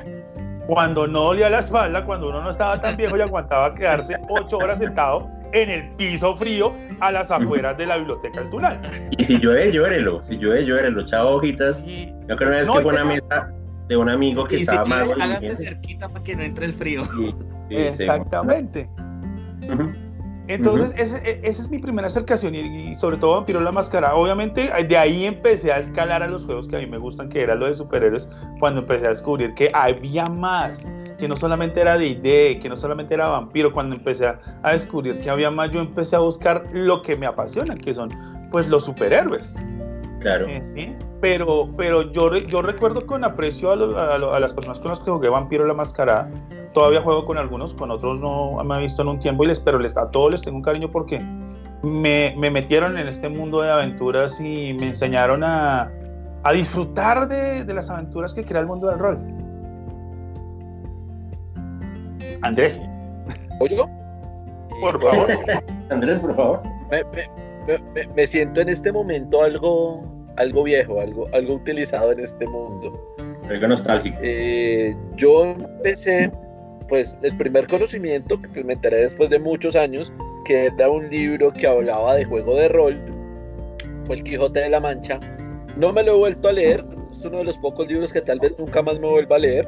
Cuando 0.67 1.05
no 1.05 1.19
dolía 1.23 1.49
la 1.49 1.59
espalda, 1.59 2.05
cuando 2.05 2.29
uno 2.29 2.41
no 2.41 2.49
estaba 2.49 2.79
tan 2.79 2.95
viejo 2.95 3.17
y 3.17 3.21
aguantaba 3.21 3.75
quedarse 3.75 4.15
ocho 4.29 4.57
horas 4.57 4.79
sentado 4.79 5.27
en 5.51 5.69
el 5.69 5.89
piso 5.97 6.33
frío 6.37 6.71
a 7.01 7.11
las 7.11 7.29
afueras 7.29 7.77
de 7.77 7.87
la 7.87 7.97
biblioteca 7.97 8.39
del 8.39 8.49
Tunal. 8.49 8.79
Y 9.17 9.23
si 9.25 9.37
llueve, 9.37 9.69
llórelo. 9.73 10.23
Si 10.23 10.37
llueve, 10.37 10.65
llórelo. 10.65 11.05
Chao, 11.05 11.35
hojitas. 11.35 11.81
Sí, 11.81 12.13
Yo 12.29 12.37
creo 12.37 12.47
una 12.47 12.57
vez 12.59 12.67
No, 12.69 12.73
que 12.75 12.81
fue 12.83 12.91
una 12.93 13.01
que- 13.01 13.21
mesa 13.21 13.51
de 13.89 13.97
un 13.97 14.07
amigo 14.09 14.45
que 14.45 14.55
Y 14.55 14.59
si 14.59 14.63
estaba 14.63 14.83
quieren, 14.85 15.07
malo. 15.09 15.19
y 15.19 15.21
háganse 15.23 15.55
cerquita 15.57 16.07
para 16.07 16.23
que 16.23 16.35
no 16.37 16.43
entre 16.43 16.65
el 16.67 16.73
frío. 16.73 17.03
Sí, 17.03 17.35
sí, 17.69 17.75
sí. 17.97 18.07
Exactamente. 19.67 19.99
Ujú. 19.99 20.07
Entonces, 20.49 20.93
ese- 20.97 21.17
e- 21.29 21.41
esa 21.43 21.61
es 21.61 21.69
mi 21.69 21.77
primera 21.77 22.07
acercación 22.07 22.55
y, 22.55 22.59
y 22.91 22.95
sobre 22.95 23.17
todo 23.17 23.33
Vampiro 23.33 23.59
la 23.59 23.73
Máscara. 23.73 24.15
Obviamente, 24.15 24.69
de 24.87 24.97
ahí 24.97 25.25
empecé 25.25 25.73
a 25.73 25.77
escalar 25.79 26.23
a 26.23 26.27
los 26.29 26.45
juegos 26.45 26.69
que 26.69 26.77
a 26.77 26.79
mí 26.79 26.85
me 26.85 26.97
gustan, 26.97 27.27
que 27.27 27.41
era 27.41 27.53
lo 27.53 27.65
de 27.67 27.73
superhéroes, 27.73 28.29
cuando 28.61 28.79
empecé 28.79 29.07
a 29.07 29.09
descubrir 29.09 29.53
que 29.55 29.69
había 29.73 30.25
más, 30.27 30.87
que 31.19 31.27
no 31.27 31.35
solamente 31.35 31.81
era 31.81 31.97
D&D, 31.97 32.59
que 32.61 32.69
no 32.69 32.77
solamente 32.77 33.13
era 33.13 33.27
vampiro. 33.27 33.73
Cuando 33.73 33.93
empecé 33.97 34.25
a, 34.27 34.39
a 34.63 34.71
descubrir 34.71 35.19
que 35.19 35.29
había 35.29 35.51
más, 35.51 35.69
yo 35.71 35.81
empecé 35.81 36.15
a 36.15 36.19
buscar 36.19 36.63
lo 36.71 37.01
que 37.01 37.17
me 37.17 37.25
apasiona, 37.25 37.75
que 37.75 37.93
son 37.93 38.09
pues 38.49 38.69
los 38.69 38.85
superhéroes. 38.85 39.53
Claro. 40.21 40.47
Eh, 40.47 40.63
sí, 40.63 40.95
pero, 41.19 41.69
pero 41.75 42.09
yo, 42.13 42.33
yo 42.37 42.61
recuerdo 42.61 43.05
con 43.05 43.25
aprecio 43.25 43.71
a, 43.71 43.75
lo- 43.75 43.99
a 43.99 44.17
lo- 44.17 44.33
a 44.33 44.39
las 44.39 44.53
personas 44.53 44.79
con 44.79 44.89
las 44.91 44.99
que 45.01 45.11
jugué 45.11 45.27
Vampiro 45.27 45.67
la 45.67 45.73
Mascarada. 45.73 46.29
Todavía 46.77 47.01
juego 47.01 47.25
con 47.25 47.39
algunos, 47.39 47.73
con 47.73 47.89
otros 47.89 48.21
no 48.21 48.63
me 48.63 48.75
he 48.77 48.81
visto 48.81 49.01
en 49.01 49.07
un 49.07 49.17
tiempo, 49.17 49.43
y 49.43 49.47
les, 49.47 49.59
pero 49.59 49.79
les, 49.79 49.97
a 49.97 50.11
todos 50.11 50.29
les 50.29 50.43
tengo 50.43 50.57
un 50.57 50.61
cariño 50.61 50.91
porque 50.91 51.17
me, 51.81 52.35
me 52.37 52.51
metieron 52.51 52.99
en 52.99 53.07
este 53.07 53.29
mundo 53.29 53.63
de 53.63 53.71
aventuras 53.71 54.39
y 54.39 54.75
me 54.79 54.85
enseñaron 54.85 55.43
a, 55.43 55.91
a 56.43 56.53
disfrutar 56.53 57.27
de, 57.27 57.63
de 57.65 57.73
las 57.73 57.89
aventuras 57.89 58.31
que 58.31 58.43
crea 58.43 58.61
el 58.61 58.67
mundo 58.67 58.89
del 58.89 58.99
rol. 58.99 59.17
Andrés, 62.43 62.79
¿Oigo? 63.59 63.89
por 64.79 65.01
favor. 65.01 65.27
Andrés, 65.89 66.19
por 66.19 66.35
favor. 66.35 66.61
Me, 66.91 67.03
me- 67.05 67.27
me- 67.65 67.79
me- 68.05 68.13
me 68.15 68.27
siento 68.27 68.61
en 68.61 68.69
este 68.69 68.91
momento 68.91 69.41
algo, 69.41 70.03
algo 70.37 70.61
viejo, 70.63 71.01
algo, 71.01 71.27
algo 71.33 71.55
utilizado 71.55 72.11
en 72.11 72.19
este 72.19 72.45
mundo. 72.45 72.93
Algo 73.49 73.67
nostálgico. 73.67 74.15
Eh, 74.21 74.95
yo 75.15 75.43
empecé, 75.45 76.31
pues 76.87 77.17
el 77.21 77.35
primer 77.37 77.67
conocimiento 77.67 78.41
que 78.41 78.63
me 78.63 78.73
enteré 78.73 78.97
después 78.97 79.29
de 79.29 79.39
muchos 79.39 79.75
años, 79.75 80.11
que 80.45 80.65
era 80.65 80.89
un 80.89 81.09
libro 81.09 81.51
que 81.51 81.67
hablaba 81.67 82.15
de 82.15 82.25
juego 82.25 82.55
de 82.55 82.69
rol, 82.69 82.99
fue 84.05 84.17
El 84.17 84.23
Quijote 84.23 84.61
de 84.61 84.69
la 84.69 84.79
Mancha. 84.79 85.19
No 85.75 85.91
me 85.91 86.03
lo 86.03 86.15
he 86.15 86.17
vuelto 86.17 86.47
a 86.49 86.53
leer, 86.53 86.85
es 87.11 87.23
uno 87.25 87.39
de 87.39 87.43
los 87.45 87.57
pocos 87.57 87.87
libros 87.87 88.13
que 88.13 88.21
tal 88.21 88.39
vez 88.39 88.55
nunca 88.57 88.81
más 88.81 88.99
me 88.99 89.07
vuelva 89.07 89.35
a 89.35 89.39
leer, 89.39 89.67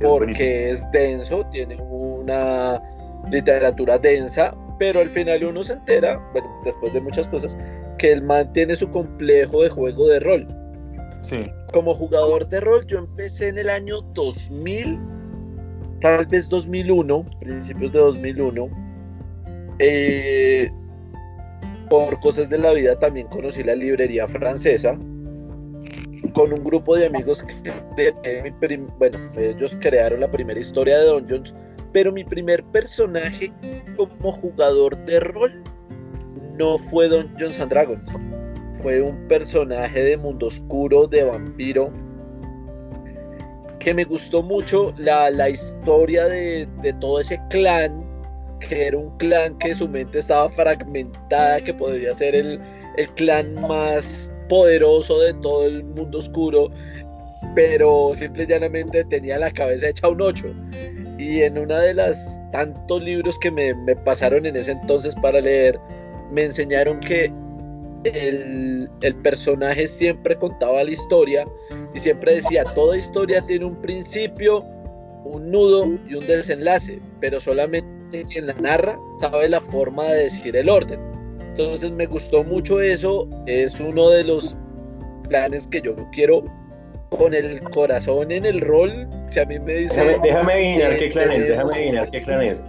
Es 0.00 0.08
porque 0.08 0.70
es 0.70 0.90
denso, 0.92 1.44
tiene 1.50 1.76
una 1.76 2.80
literatura 3.30 3.98
densa, 3.98 4.54
pero 4.78 5.00
al 5.00 5.10
final 5.10 5.42
uno 5.44 5.62
se 5.62 5.72
entera, 5.72 6.18
bueno, 6.32 6.48
después 6.64 6.92
de 6.92 7.00
muchas 7.00 7.26
cosas, 7.28 7.56
que 7.98 8.12
el 8.12 8.22
man 8.22 8.52
tiene 8.52 8.76
su 8.76 8.88
complejo 8.90 9.62
de 9.62 9.70
juego 9.70 10.06
de 10.08 10.20
rol. 10.20 10.46
Sí, 11.22 11.50
como 11.72 11.94
jugador 11.94 12.48
de 12.48 12.60
rol, 12.60 12.86
yo 12.86 12.98
empecé 12.98 13.48
en 13.48 13.58
el 13.58 13.70
año 13.70 14.00
2000, 14.12 15.00
tal 16.00 16.26
vez 16.26 16.48
2001, 16.48 17.24
principios 17.40 17.92
de 17.92 17.98
2001. 17.98 18.68
Eh, 19.78 20.70
por 21.90 22.18
cosas 22.20 22.48
de 22.48 22.58
la 22.58 22.72
vida 22.72 22.98
también 22.98 23.28
conocí 23.28 23.62
la 23.62 23.74
librería 23.74 24.26
francesa 24.26 24.98
con 26.32 26.52
un 26.52 26.64
grupo 26.64 26.96
de 26.96 27.06
amigos 27.06 27.44
que, 27.96 28.84
bueno, 28.98 29.18
ellos 29.36 29.76
crearon 29.80 30.20
la 30.20 30.30
primera 30.30 30.58
historia 30.58 30.98
de 30.98 31.06
Dungeons, 31.06 31.54
pero 31.92 32.12
mi 32.12 32.24
primer 32.24 32.64
personaje 32.64 33.52
como 33.96 34.32
jugador 34.32 34.96
de 35.04 35.20
rol 35.20 35.62
no 36.58 36.78
fue 36.78 37.08
Dungeons 37.08 37.60
and 37.60 37.70
Dragons 37.70 38.02
fue 38.86 39.02
un 39.02 39.26
personaje 39.26 40.00
de 40.00 40.16
mundo 40.16 40.46
oscuro, 40.46 41.08
de 41.08 41.24
vampiro, 41.24 41.90
que 43.86 43.94
me 43.94 44.02
gustó 44.02 44.42
mucho 44.42 44.92
la, 44.96 45.30
la 45.30 45.48
historia 45.48 46.24
de, 46.24 46.66
de 46.82 46.92
todo 46.94 47.20
ese 47.20 47.40
clan, 47.50 48.04
que 48.58 48.88
era 48.88 48.98
un 48.98 49.16
clan 49.18 49.56
que 49.58 49.76
su 49.76 49.88
mente 49.88 50.18
estaba 50.18 50.48
fragmentada, 50.48 51.60
que 51.60 51.72
podría 51.72 52.12
ser 52.12 52.34
el, 52.34 52.60
el 52.96 53.08
clan 53.10 53.54
más 53.68 54.28
poderoso 54.48 55.20
de 55.20 55.34
todo 55.34 55.66
el 55.66 55.84
mundo 55.84 56.18
oscuro, 56.18 56.68
pero 57.54 58.10
simple 58.16 58.42
y 58.42 58.46
llanamente 58.48 59.04
tenía 59.04 59.38
la 59.38 59.52
cabeza 59.52 59.90
hecha 59.90 60.08
un 60.08 60.20
ocho. 60.20 60.52
Y 61.16 61.42
en 61.42 61.56
una 61.56 61.78
de 61.78 61.94
las 61.94 62.36
tantos 62.50 63.00
libros 63.00 63.38
que 63.38 63.52
me, 63.52 63.72
me 63.72 63.94
pasaron 63.94 64.46
en 64.46 64.56
ese 64.56 64.72
entonces 64.72 65.14
para 65.14 65.40
leer, 65.40 65.78
me 66.32 66.46
enseñaron 66.46 66.98
que 66.98 67.32
el, 68.02 68.90
el 69.02 69.14
personaje 69.22 69.86
siempre 69.86 70.34
contaba 70.34 70.82
la 70.82 70.90
historia 70.90 71.44
y 71.96 71.98
siempre 71.98 72.34
decía, 72.36 72.64
toda 72.74 72.96
historia 72.96 73.40
tiene 73.42 73.64
un 73.64 73.76
principio, 73.80 74.60
un 75.24 75.50
nudo 75.50 75.86
y 76.08 76.14
un 76.14 76.26
desenlace, 76.26 77.00
pero 77.20 77.40
solamente 77.40 78.24
quien 78.30 78.46
la 78.46 78.52
narra 78.54 78.98
sabe 79.20 79.48
la 79.48 79.60
forma 79.62 80.04
de 80.04 80.24
decir 80.24 80.54
el 80.56 80.68
orden. 80.68 81.00
Entonces 81.40 81.90
me 81.90 82.04
gustó 82.06 82.44
mucho 82.44 82.80
eso, 82.82 83.26
es 83.46 83.80
uno 83.80 84.10
de 84.10 84.24
los 84.24 84.56
planes 85.28 85.66
que 85.66 85.80
yo 85.80 85.96
quiero 86.12 86.44
con 87.08 87.32
el 87.32 87.60
corazón 87.70 88.30
en 88.30 88.44
el 88.44 88.60
rol. 88.60 89.08
Si 89.30 89.40
a 89.40 89.46
mí 89.46 89.58
me 89.58 89.72
dice... 89.74 90.02
Déjame, 90.04 90.18
déjame 90.22 90.52
adivinar 90.52 90.96
qué 90.98 91.10
clan 91.10 91.32
es. 91.32 91.48
Déjame 91.48 91.74
adivinar 91.74 92.10
qué 92.10 92.20
clan 92.20 92.42
es. 92.42 92.64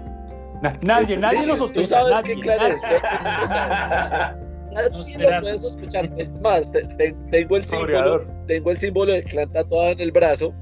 Na- 0.61 0.79
nadie, 0.81 1.17
nadie 1.17 1.45
lo 1.45 1.53
Tú 1.55 1.59
sospecha. 1.59 1.87
sabes 1.87 2.11
nadie, 2.13 2.35
qué 2.35 2.41
clan 2.41 2.71
es. 2.71 2.81
nadie. 4.77 5.17
No, 5.17 5.29
lo 5.29 5.41
puede 5.41 5.59
sospechar. 5.59 6.09
Es 6.17 6.31
más, 6.41 6.71
te- 6.71 6.83
te- 6.97 7.15
tengo 7.31 7.57
el 7.57 7.63
símbolo 7.65 7.87
tengo 8.47 8.71
el 8.71 8.77
símbolo 8.77 9.13
del 9.13 9.23
clan 9.25 9.51
tatuado 9.51 9.91
en 9.91 9.99
el 9.99 10.11
brazo. 10.11 10.53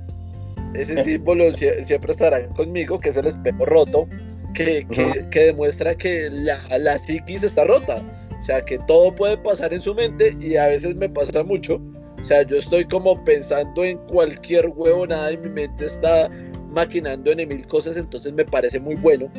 Ese 0.73 1.04
símbolo 1.04 1.45
sie- 1.51 1.84
siempre 1.84 2.12
estará 2.12 2.47
conmigo, 2.49 2.99
que 2.99 3.10
es 3.10 3.17
el 3.17 3.28
espejo 3.28 3.65
roto, 3.65 4.08
que, 4.54 4.86
que- 4.91 5.25
que 5.30 5.39
demuestra 5.47 5.95
que 5.95 6.30
la, 6.32 6.60
la 6.80 6.97
psiquis 6.97 7.43
está 7.43 7.63
rota. 7.65 8.01
O 8.41 8.43
sea, 8.45 8.63
que 8.63 8.78
todo 8.88 9.13
puede 9.15 9.38
pasar 9.38 9.73
en 9.73 9.82
su 9.82 9.95
mente 9.95 10.36
y 10.39 10.56
a 10.58 10.67
veces 10.67 10.95
me 10.95 11.10
pasa 11.10 11.43
mucho. 11.43 11.82
O 12.21 12.25
sea, 12.25 12.41
yo 12.43 12.58
estoy 12.58 12.86
como 12.86 13.23
pensando 13.23 13.84
en 13.84 13.97
cualquier 14.08 14.67
huevo, 14.75 15.06
nada, 15.08 15.32
y 15.32 15.38
mi 15.38 15.49
mente 15.49 15.86
está 15.86 16.30
maquinando 16.71 17.32
en 17.32 17.47
mil 17.47 17.65
cosas, 17.67 17.97
entonces 17.97 18.34
me 18.34 18.43
parece 18.45 18.80
muy 18.80 18.95
bueno. 18.95 19.32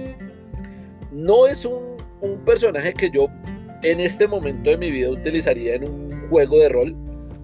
No 1.13 1.47
es 1.47 1.65
un, 1.65 1.97
un 2.21 2.39
personaje 2.45 2.93
que 2.93 3.11
yo 3.11 3.29
en 3.91 4.01
este 4.01 4.27
momento 4.27 4.71
de 4.71 4.77
mi 4.79 4.91
vida 4.91 5.11
utilizaría 5.11 5.75
en 5.77 5.89
un 5.89 6.29
juego 6.29 6.59
de 6.59 6.69
rol, 6.69 6.97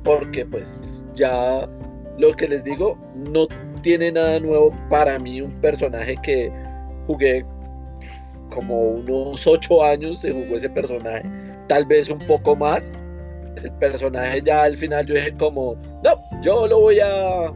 porque 0.03 0.45
pues 0.47 1.03
ya 1.15 1.69
lo 2.19 2.33
que 2.35 2.49
les 2.49 2.65
digo 2.65 2.99
no 3.15 3.47
tiene 3.83 4.13
nada 4.13 4.39
nuevo 4.41 4.71
para 4.91 5.19
mí 5.19 5.41
un 5.41 5.53
personaje 5.61 6.17
que 6.23 6.51
jugué 7.07 7.45
como 8.51 8.81
unos 8.81 9.47
ocho 9.47 9.83
años 9.83 10.21
se 10.21 10.33
jugó 10.33 10.57
ese 10.57 10.69
personaje 10.71 11.23
tal 11.69 11.87
vez 11.87 12.11
un 12.11 12.19
poco 12.19 12.55
más. 12.55 12.93
El 13.57 13.71
personaje 13.73 14.43
ya 14.45 14.65
al 14.65 14.77
final 14.77 15.07
yo 15.07 15.15
dije 15.15 15.33
como 15.39 15.77
no 16.05 16.11
yo 16.43 16.67
lo 16.67 16.81
voy 16.81 16.99
a 17.01 17.53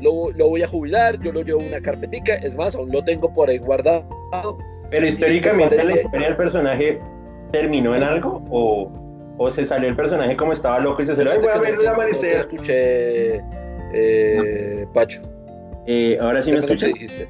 lo, 0.00 0.30
lo 0.32 0.48
voy 0.48 0.62
a 0.62 0.68
jubilar 0.68 1.18
yo 1.20 1.32
lo 1.32 1.42
llevo 1.42 1.60
una 1.60 1.80
carpetica 1.80 2.34
es 2.36 2.56
más 2.56 2.74
aún 2.74 2.90
lo 2.90 3.04
tengo 3.04 3.32
por 3.34 3.50
ahí 3.50 3.58
guardado 3.58 4.06
Pero 4.90 5.06
históricamente 5.06 5.76
la 5.76 5.82
parece- 5.84 6.04
historia 6.06 6.28
del 6.28 6.36
personaje 6.36 7.00
terminó 7.52 7.94
en 7.94 8.02
algo 8.02 8.42
o, 8.50 8.90
o 9.38 9.50
se 9.50 9.64
salió 9.64 9.88
el 9.88 9.96
personaje 9.96 10.36
como 10.36 10.52
estaba 10.52 10.80
loco 10.80 11.02
y 11.02 11.06
se 11.06 11.16
salió. 11.16 11.32
"Ay, 11.32 11.38
voy 11.38 11.48
a 11.48 11.58
ver 11.58 11.74
el 11.74 11.86
amanecer. 11.86 12.36
escuché 12.36 13.40
eh, 13.92 14.86
Pacho 14.94 15.20
Eh, 15.86 16.18
ahora 16.20 16.42
sí 16.42 16.50
me 16.52 16.60
¿Qué 16.60 16.62
fue 16.62 16.74
lo 16.76 16.80
que 16.94 17.04
escuchas. 17.04 17.28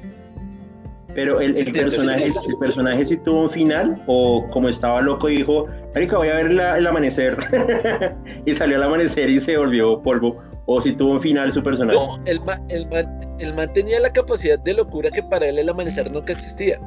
Pero 1.13 1.41
el, 1.41 1.57
el 1.57 1.71
personaje, 1.73 2.31
sí, 2.31 2.39
el 2.47 2.57
personaje 2.57 3.03
sí 3.03 3.17
tuvo 3.17 3.41
un 3.43 3.49
final 3.49 4.01
o 4.07 4.47
como 4.49 4.69
estaba 4.69 5.01
loco 5.01 5.27
dijo, 5.27 5.65
marica, 5.93 6.17
voy 6.17 6.29
a 6.29 6.35
ver 6.35 6.53
la- 6.53 6.77
el 6.77 6.87
amanecer 6.87 7.35
y 8.45 8.55
salió 8.55 8.77
al 8.77 8.83
amanecer 8.83 9.29
y 9.29 9.41
se 9.41 9.57
volvió 9.57 10.01
polvo 10.01 10.37
o 10.67 10.79
si 10.79 10.93
tuvo 10.93 11.13
un 11.13 11.19
final 11.21 11.51
su 11.51 11.61
personaje. 11.61 11.97
No, 11.99 12.17
el 12.25 12.39
man, 12.41 12.63
el, 12.69 12.87
man, 12.87 13.19
el 13.39 13.53
man 13.53 13.73
tenía 13.73 13.99
la 13.99 14.13
capacidad 14.13 14.57
de 14.59 14.73
locura 14.73 15.09
que 15.11 15.21
para 15.23 15.47
él 15.49 15.59
el 15.59 15.67
amanecer 15.67 16.09
nunca 16.09 16.31
existía. 16.31 16.79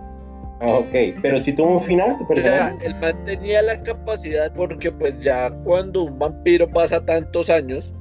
Ah, 0.61 0.75
ok, 0.75 1.19
pero 1.21 1.41
si 1.41 1.53
tuvo 1.53 1.79
un 1.79 1.81
final 1.81 2.17
O 2.29 2.37
sea, 2.37 2.77
el 2.81 2.95
man 2.97 3.17
tenía 3.25 3.61
la 3.61 3.83
capacidad 3.83 4.53
porque 4.55 4.91
pues 4.91 5.19
ya 5.21 5.51
cuando 5.65 6.05
un 6.05 6.19
vampiro 6.19 6.71
pasa 6.71 7.05
tantos 7.05 7.51
años, 7.51 7.93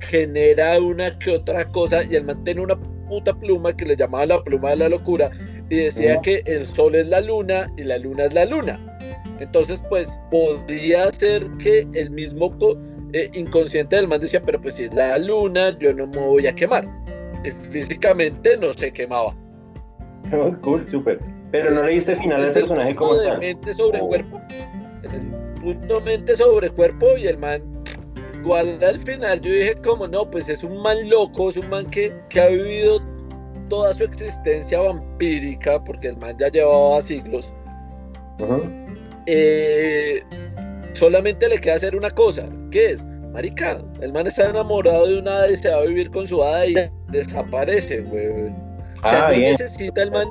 genera 0.00 0.78
una 0.80 1.16
que 1.18 1.32
otra 1.32 1.64
cosa 1.64 2.04
y 2.04 2.16
el 2.16 2.24
man 2.24 2.44
tiene 2.44 2.60
una 2.60 2.76
puta 3.08 3.34
pluma 3.34 3.74
que 3.74 3.86
le 3.86 3.96
llamaba 3.96 4.26
la 4.26 4.42
pluma 4.42 4.70
de 4.70 4.76
la 4.76 4.88
locura 4.90 5.30
y 5.68 5.76
decía 5.76 6.20
que 6.20 6.42
el 6.46 6.66
sol 6.66 6.94
es 6.94 7.06
la 7.06 7.20
luna 7.20 7.70
y 7.76 7.84
la 7.84 7.98
luna 7.98 8.24
es 8.24 8.34
la 8.34 8.44
luna. 8.44 8.78
Entonces 9.40 9.82
pues 9.88 10.20
podría 10.30 11.10
ser 11.12 11.46
que 11.58 11.86
el 11.94 12.10
mismo 12.10 12.54
eh, 13.14 13.30
inconsciente 13.32 13.96
del 13.96 14.06
man 14.06 14.20
decía, 14.20 14.42
pero 14.42 14.60
pues 14.60 14.74
si 14.74 14.84
es 14.84 14.94
la 14.94 15.18
luna 15.18 15.76
yo 15.78 15.94
no 15.94 16.06
me 16.08 16.18
voy 16.18 16.46
a 16.46 16.54
quemar. 16.54 16.86
Y 17.42 17.50
físicamente 17.70 18.56
no 18.58 18.72
se 18.72 18.92
quemaba. 18.92 19.34
Cool, 20.60 20.86
súper. 20.86 21.18
Pero 21.50 21.70
no 21.70 21.82
le 21.82 21.90
diste 21.94 22.14
final 22.16 22.44
al 22.44 22.52
personaje 22.52 22.94
como 22.94 23.14
de 23.14 23.26
tal. 23.26 23.38
mente 23.38 23.72
sobre 23.74 23.98
Oh. 24.00 24.08
cuerpo. 24.08 24.40
Punto 25.60 26.00
mente 26.00 26.36
sobre 26.36 26.70
cuerpo 26.70 27.06
y 27.18 27.26
el 27.26 27.38
man. 27.38 27.62
Igual 28.36 28.82
al 28.82 29.00
final 29.00 29.40
yo 29.40 29.52
dije 29.52 29.74
como 29.84 30.08
no, 30.08 30.30
pues 30.30 30.48
es 30.48 30.62
un 30.64 30.82
man 30.82 31.08
loco, 31.10 31.50
es 31.50 31.56
un 31.58 31.68
man 31.68 31.90
que, 31.90 32.12
que 32.30 32.40
ha 32.40 32.48
vivido 32.48 33.00
toda 33.68 33.92
su 33.94 34.04
existencia 34.04 34.80
vampírica, 34.80 35.82
porque 35.84 36.08
el 36.08 36.16
man 36.16 36.36
ya 36.38 36.48
llevaba 36.48 37.02
siglos. 37.02 37.52
Eh, 39.26 40.22
solamente 40.94 41.48
le 41.48 41.60
queda 41.60 41.74
hacer 41.74 41.94
una 41.94 42.10
cosa, 42.10 42.48
¿qué 42.70 42.92
es? 42.92 43.04
Marica, 43.32 43.80
el 44.00 44.12
man 44.12 44.26
está 44.26 44.46
enamorado 44.50 45.06
de 45.06 45.18
una 45.18 45.30
hada 45.36 45.50
y 45.50 45.56
se 45.56 45.68
va 45.70 45.78
a 45.78 45.86
vivir 45.86 46.10
con 46.10 46.26
su 46.26 46.42
hada 46.42 46.66
y 46.66 46.74
desaparece, 47.10 48.00
weón. 48.00 48.56
O 49.04 49.08
sea, 49.08 49.26
Ah, 49.26 49.30
no 49.30 49.36
bien. 49.36 49.52
necesita 49.52 50.02
el 50.02 50.10
man 50.10 50.26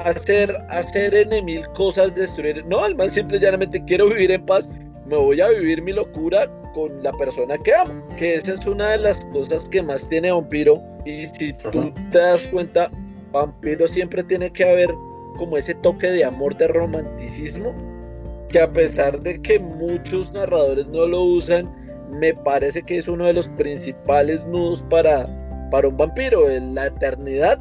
hacer, 0.00 0.56
hacer 0.68 1.14
N 1.14 1.42
mil 1.42 1.66
cosas, 1.68 2.14
destruir. 2.14 2.64
No, 2.66 2.86
el 2.86 2.94
man 2.94 3.10
simple 3.10 3.38
y 3.38 3.40
llanamente 3.40 3.82
quiero 3.84 4.08
vivir 4.08 4.30
en 4.30 4.44
paz. 4.46 4.68
Me 5.06 5.16
voy 5.16 5.40
a 5.40 5.48
vivir 5.48 5.82
mi 5.82 5.92
locura 5.92 6.50
con 6.74 7.02
la 7.02 7.12
persona 7.12 7.58
que 7.58 7.74
amo. 7.74 8.02
Que 8.16 8.36
esa 8.36 8.54
es 8.54 8.66
una 8.66 8.90
de 8.90 8.98
las 8.98 9.24
cosas 9.26 9.68
que 9.68 9.82
más 9.82 10.08
tiene 10.08 10.32
Vampiro. 10.32 10.82
Y 11.04 11.26
si 11.26 11.52
tú 11.52 11.68
Ajá. 11.80 11.92
te 12.10 12.18
das 12.18 12.42
cuenta, 12.48 12.90
Vampiro 13.32 13.86
siempre 13.86 14.22
tiene 14.24 14.50
que 14.50 14.64
haber 14.64 14.94
como 15.36 15.56
ese 15.56 15.74
toque 15.74 16.10
de 16.10 16.24
amor, 16.24 16.56
de 16.56 16.68
romanticismo. 16.68 17.74
Que 18.48 18.60
a 18.60 18.72
pesar 18.72 19.20
de 19.20 19.40
que 19.42 19.58
muchos 19.58 20.32
narradores 20.32 20.86
no 20.86 21.06
lo 21.06 21.22
usan, 21.22 21.68
me 22.10 22.32
parece 22.32 22.82
que 22.82 22.98
es 22.98 23.08
uno 23.08 23.26
de 23.26 23.34
los 23.34 23.48
principales 23.48 24.44
nudos 24.46 24.84
para, 24.88 25.26
para 25.70 25.88
un 25.88 25.96
vampiro, 25.96 26.48
en 26.48 26.74
la 26.74 26.86
eternidad, 26.86 27.58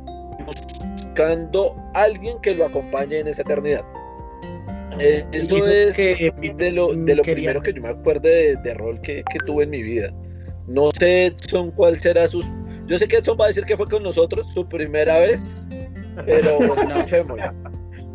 buscando 1.13 1.75
alguien 1.93 2.39
que 2.41 2.55
lo 2.55 2.65
acompañe 2.65 3.19
en 3.19 3.27
esa 3.27 3.43
eternidad. 3.43 3.83
Eh, 4.99 5.25
eso 5.31 5.57
es 5.57 5.95
que 5.95 6.31
de 6.55 6.71
lo, 6.71 6.93
de 6.93 7.15
lo 7.15 7.23
primero 7.23 7.61
que 7.61 7.73
yo 7.73 7.81
me 7.81 7.89
acuerde 7.89 8.29
de, 8.29 8.55
de 8.57 8.73
rol 8.75 9.01
que, 9.01 9.23
que 9.31 9.39
tuve 9.45 9.63
en 9.63 9.71
mi 9.71 9.81
vida. 9.81 10.11
No 10.67 10.91
sé 10.91 11.27
Edson 11.27 11.71
cuál 11.71 11.99
será 11.99 12.27
sus... 12.27 12.49
Yo 12.85 12.97
sé 12.97 13.07
que 13.07 13.17
Edson 13.17 13.37
va 13.39 13.45
a 13.45 13.47
decir 13.47 13.65
que 13.65 13.75
fue 13.75 13.87
con 13.87 14.03
nosotros 14.03 14.47
su 14.53 14.67
primera 14.67 15.19
vez, 15.19 15.43
pero 16.25 16.59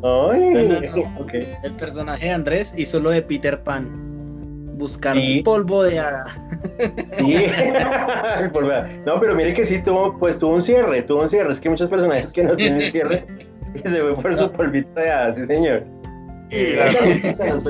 No. 0.00 0.32
No, 0.32 0.32
no, 0.32 0.80
no. 0.80 1.26
El 1.64 1.72
personaje 1.76 2.26
de 2.26 2.32
Andrés 2.32 2.72
hizo 2.76 3.00
lo 3.00 3.10
de 3.10 3.22
Peter 3.22 3.60
Pan. 3.62 4.07
Buscar 4.78 5.16
Sí. 5.16 5.42
polvo 5.44 5.82
de 5.82 5.98
hada. 5.98 6.26
Sí, 7.18 7.34
no, 9.06 9.20
pero 9.20 9.34
mire 9.34 9.52
que 9.52 9.64
sí 9.64 9.82
tuvo, 9.82 10.16
pues 10.18 10.38
tuvo 10.38 10.54
un 10.54 10.62
cierre, 10.62 11.02
tuvo 11.02 11.22
un 11.22 11.28
cierre. 11.28 11.50
Es 11.52 11.60
que 11.60 11.68
muchos 11.68 11.88
personajes 11.90 12.32
que 12.32 12.44
no 12.44 12.54
tienen 12.56 12.80
cierre 12.92 13.24
y 13.74 13.78
se 13.80 14.00
fue 14.00 14.14
por 14.16 14.36
su 14.36 14.50
polvito 14.52 14.88
de 15.00 15.10
hadas, 15.10 15.36
sí 15.36 15.46
señor. 15.46 15.84
¿qué- 16.48 16.78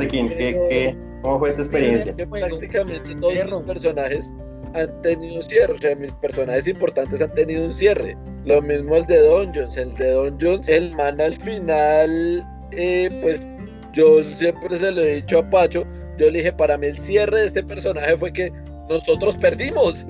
qué- 0.08 0.96
¿Cómo 1.22 1.38
fue 1.40 1.50
tu 1.52 1.62
experiencia? 1.62 2.14
que 2.14 2.26
prácticamente 2.26 3.14
todos 3.16 3.34
mis 3.34 3.60
personajes 3.66 4.32
han 4.74 5.02
tenido 5.02 5.42
cierre, 5.42 5.72
o 5.72 5.76
sea, 5.78 5.96
mis 5.96 6.14
personajes 6.14 6.68
importantes 6.68 7.20
han 7.20 7.32
tenido 7.34 7.64
un 7.64 7.74
cierre. 7.74 8.16
Lo 8.44 8.62
mismo 8.62 8.96
el 8.96 9.06
de 9.06 9.18
Dungeons, 9.26 9.76
el 9.76 9.92
de 9.94 10.12
Dungeons, 10.12 10.68
el 10.68 10.94
man 10.94 11.20
al 11.20 11.34
final, 11.36 12.46
eh, 12.70 13.08
pues 13.22 13.46
yo 13.92 14.18
siempre 14.36 14.76
se 14.76 14.92
lo 14.92 15.00
he 15.00 15.16
dicho 15.16 15.38
a 15.40 15.50
Pacho, 15.50 15.84
yo 16.18 16.30
le 16.30 16.38
dije, 16.38 16.52
para 16.52 16.76
mí 16.76 16.86
el 16.88 16.98
cierre 16.98 17.40
de 17.40 17.46
este 17.46 17.62
personaje 17.62 18.16
fue 18.16 18.32
que 18.32 18.52
nosotros 18.88 19.36
perdimos. 19.36 20.06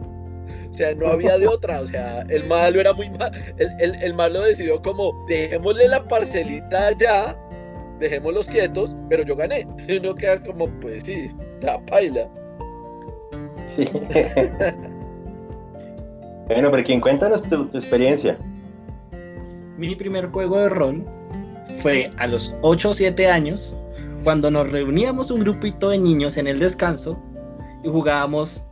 O 0.70 0.74
sea, 0.74 0.94
no 0.94 1.08
había 1.08 1.38
de 1.38 1.46
otra, 1.48 1.80
o 1.80 1.86
sea, 1.86 2.24
el 2.28 2.44
malo 2.44 2.80
era 2.80 2.92
muy 2.92 3.10
mal, 3.10 3.32
el, 3.58 3.68
el, 3.80 3.94
el 4.02 4.14
malo 4.14 4.42
decidió 4.42 4.80
como, 4.80 5.12
dejémosle 5.28 5.88
la 5.88 6.06
parcelita 6.06 6.88
allá, 6.88 7.36
dejémoslos 7.98 8.46
quietos, 8.46 8.94
pero 9.08 9.24
yo 9.24 9.34
gané. 9.36 9.66
Y 9.88 9.96
uno 9.96 10.14
queda 10.14 10.40
como, 10.42 10.68
pues 10.80 11.02
sí, 11.04 11.30
la 11.62 11.80
paila. 11.86 12.28
Sí. 13.74 13.88
bueno, 16.46 16.70
Perkin, 16.70 17.00
cuéntanos 17.00 17.42
tu, 17.44 17.66
tu 17.66 17.78
experiencia. 17.78 18.38
Mi 19.76 19.94
primer 19.94 20.28
juego 20.30 20.58
de 20.58 20.68
rol 20.68 21.04
fue 21.80 22.10
a 22.18 22.26
los 22.26 22.54
8 22.62 22.90
o 22.90 22.94
7 22.94 23.26
años, 23.28 23.74
cuando 24.28 24.50
nos 24.50 24.70
reuníamos 24.70 25.30
un 25.30 25.40
grupito 25.40 25.88
de 25.88 25.96
niños 25.96 26.36
en 26.36 26.46
el 26.48 26.58
descanso 26.58 27.18
y 27.82 27.88
jugábamos 27.88 28.62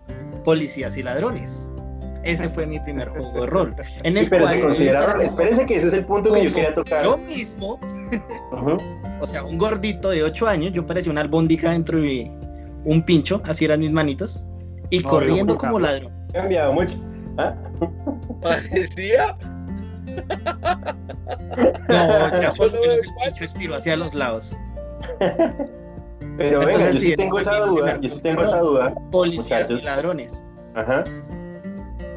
policías 0.45 0.99
y 0.99 1.03
ladrones. 1.03 1.71
Ese 2.25 2.51
fue 2.51 2.67
mi 2.67 2.79
primer 2.79 3.09
juego 3.09 3.41
de 3.41 3.47
rol. 3.47 3.75
En 4.03 4.19
el 4.19 4.29
Pero 4.29 4.47
se 4.49 4.53
cual 4.53 4.61
consideraron, 4.67 5.23
espérense 5.23 5.65
que 5.65 5.77
ese 5.77 5.87
es 5.87 5.93
el 5.95 6.05
punto 6.05 6.31
que 6.35 6.45
yo 6.45 6.53
quería 6.53 6.75
tocar. 6.75 7.03
yo 7.05 7.17
mismo, 7.17 7.81
Ujú. 8.53 8.77
o 9.23 9.27
sea, 9.27 9.45
un 9.45 9.57
gordito 9.57 10.11
de 10.11 10.25
8 10.25 10.47
años, 10.47 10.75
yo 10.75 10.85
parecía 10.85 11.11
una 11.11 11.23
albóndiga 11.23 11.71
dentro 11.71 12.01
de 12.03 12.31
un 12.85 13.03
pincho, 13.07 13.41
así 13.47 13.65
eran 13.65 13.81
mis 13.81 13.93
manitos, 13.93 14.45
y 14.91 14.99
No, 14.99 15.09
corriendo 15.09 15.57
como 15.57 15.81
ladrón. 15.81 16.13
Cambiado 16.35 16.75
mucho. 16.75 16.99
¿Ah? 17.39 17.55
Parecía, 18.43 19.35
No, 21.89 21.89
ya 21.89 22.31
menos 22.31 22.59
veo 22.59 22.93
el 22.93 23.05
igual. 23.07 23.29
pincho 23.29 23.45
estiró 23.45 23.77
hacia 23.77 23.97
los 23.97 24.13
lados. 24.13 24.55
Pero 26.39 26.59
venga, 26.61 26.73
yo 26.73 26.79
Entonces, 26.79 27.01
sí 27.03 27.11
sí, 27.11 27.17
tengo 27.17 27.39
esa 27.39 27.57
duda, 27.61 27.99
yo 28.01 28.09
sí 28.09 28.21
tengo 28.21 28.43
esa 28.43 28.59
duda. 28.59 28.95
Policías 29.11 29.63
Muchachos. 29.63 29.81
y 29.83 29.85
ladrones. 29.85 30.45
Ajá. 30.75 31.05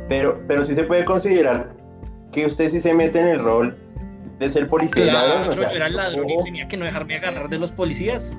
Pero, 0.10 0.42
pero 0.48 0.64
sí 0.64 0.76
se 0.76 0.84
puede 0.84 1.06
considerar 1.06 1.70
que 2.32 2.46
usted 2.46 2.70
sí 2.70 2.82
se 2.82 2.94
mete 2.94 3.20
en 3.20 3.28
el 3.28 3.40
rol 3.40 3.78
de 4.40 4.50
ser 4.50 4.68
policía. 4.68 5.04
y 5.06 5.08
ladrón, 5.12 5.38
Claro, 5.44 5.52
o 5.52 5.56
sea, 5.56 5.70
yo 5.70 5.76
era 5.78 5.88
el 5.88 5.96
ladrón 5.96 6.30
y 6.30 6.44
tenía 6.44 6.68
que 6.68 6.78
no 6.78 6.86
dejarme 6.86 7.16
agarrar 7.16 7.50
de 7.50 7.60
los 7.60 7.72
policías. 7.72 8.36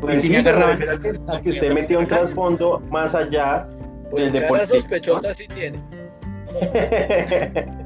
Pues 0.00 0.20
si 0.20 0.28
sí, 0.28 0.34
me 0.34 0.42
pero 0.42 0.58
me 0.58 0.64
agarraban, 0.64 0.98
a 0.98 1.00
que, 1.00 1.12
a 1.28 1.40
que 1.40 1.50
usted 1.50 1.72
metió 1.72 1.98
un 1.98 2.06
trasfondo 2.06 2.80
más 2.90 3.14
allá 3.14 3.68
pues 4.10 4.24
del 4.24 4.32
de 4.32 4.38
cara 4.40 4.48
policía. 4.48 4.80
sospechosa 4.80 5.32
sí 5.34 5.46
tiene. 5.48 5.80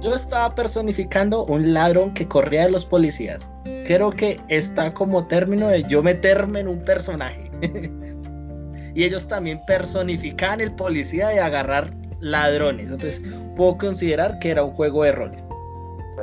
Yo 0.00 0.14
estaba 0.14 0.54
personificando 0.54 1.44
un 1.44 1.74
ladrón 1.74 2.14
que 2.14 2.26
corría 2.26 2.62
de 2.62 2.70
los 2.70 2.84
policías. 2.84 3.50
Creo 3.84 4.10
que 4.10 4.40
está 4.48 4.94
como 4.94 5.26
término 5.26 5.68
de 5.68 5.82
yo 5.84 6.02
meterme 6.02 6.60
en 6.60 6.68
un 6.68 6.84
personaje. 6.84 7.50
y 8.94 9.04
ellos 9.04 9.28
también 9.28 9.60
personifican 9.66 10.60
el 10.60 10.72
policía 10.72 11.34
y 11.34 11.38
agarrar 11.38 11.90
ladrones. 12.20 12.84
Entonces 12.90 13.20
puedo 13.56 13.76
considerar 13.76 14.38
que 14.38 14.50
era 14.50 14.62
un 14.62 14.72
juego 14.72 15.04
de 15.04 15.12
rol. 15.12 15.32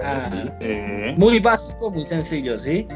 Ah, 0.04 0.46
Eh, 0.62 1.14
Muy 1.18 1.40
básico, 1.40 1.92
muy 1.92 2.06
sencillo, 2.06 2.58
¿sí? 2.60 2.88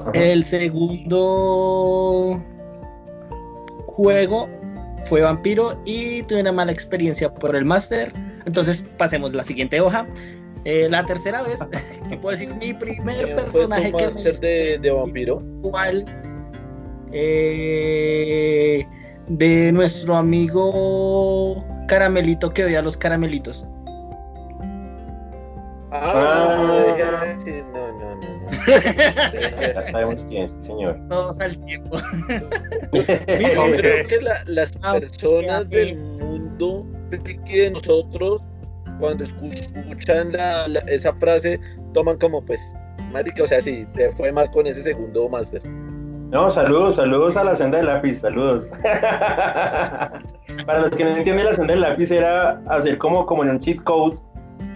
Ajá. 0.00 0.10
El 0.12 0.44
segundo 0.44 2.40
juego 3.86 4.48
fue 5.04 5.22
Vampiro 5.22 5.80
y 5.84 6.22
tuve 6.24 6.40
una 6.40 6.52
mala 6.52 6.72
experiencia 6.72 7.32
por 7.32 7.56
el 7.56 7.64
máster. 7.64 8.12
Entonces 8.46 8.82
pasemos 8.96 9.34
la 9.34 9.44
siguiente 9.44 9.80
hoja. 9.80 10.06
Eh, 10.64 10.88
la 10.88 11.04
tercera 11.04 11.42
vez, 11.42 11.58
que 12.08 12.16
puedo 12.16 12.36
decir, 12.36 12.54
mi 12.54 12.72
primer 12.74 13.16
¿Quién 13.16 13.34
fue 13.36 13.44
personaje 13.44 13.90
tu 13.92 13.98
que 13.98 14.04
máster 14.06 14.40
de, 14.40 14.78
de 14.78 14.90
vampiro? 14.90 15.40
cual 15.62 16.04
eh, 17.12 18.86
de 19.28 19.72
nuestro 19.72 20.16
amigo 20.16 21.64
Caramelito 21.88 22.50
que 22.52 22.64
veía 22.64 22.82
los 22.82 22.96
caramelitos. 22.96 23.66
Ah, 25.92 26.56
Ah. 26.58 26.96
ya, 26.98 27.40
sí. 27.44 27.52
Ya 28.66 29.82
sabemos 29.90 30.24
quién 30.28 30.44
es, 30.44 30.52
señor. 30.66 30.98
Todos 31.08 31.40
al 31.40 31.56
tiempo. 31.64 31.98
Mira, 32.92 33.62
creo 33.76 34.04
que 34.06 34.20
la- 34.20 34.42
las 34.46 34.72
Ah, 34.82 34.94
personas 34.98 35.68
del 35.70 35.96
mundo 35.96 36.86
friki 37.10 37.58
de 37.58 37.70
nosotros 37.70 38.42
cuando 39.00 39.24
escuchan 39.24 40.32
la- 40.32 40.66
la- 40.68 40.80
esa 40.80 41.12
frase, 41.14 41.60
toman 41.92 42.16
como, 42.18 42.44
pues, 42.44 42.60
marica, 43.12 43.42
o 43.42 43.46
sea, 43.46 43.60
sí, 43.60 43.86
te 43.94 44.10
fue 44.12 44.32
mal 44.32 44.50
con 44.50 44.66
ese 44.66 44.82
segundo 44.82 45.28
máster. 45.28 45.62
No, 45.66 46.50
saludos, 46.50 46.96
saludos 46.96 47.36
a 47.36 47.44
la 47.44 47.54
senda 47.54 47.78
del 47.78 47.86
lápiz, 47.86 48.16
saludos. 48.20 48.68
Para 50.66 50.80
los 50.80 50.90
que 50.90 51.04
no 51.04 51.10
entienden, 51.16 51.46
la 51.46 51.54
senda 51.54 51.72
del 51.74 51.82
lápiz 51.82 52.10
era 52.10 52.60
hacer 52.66 52.98
como, 52.98 53.24
como 53.26 53.44
en 53.44 53.50
un 53.50 53.60
cheat 53.60 53.80
code 53.82 54.16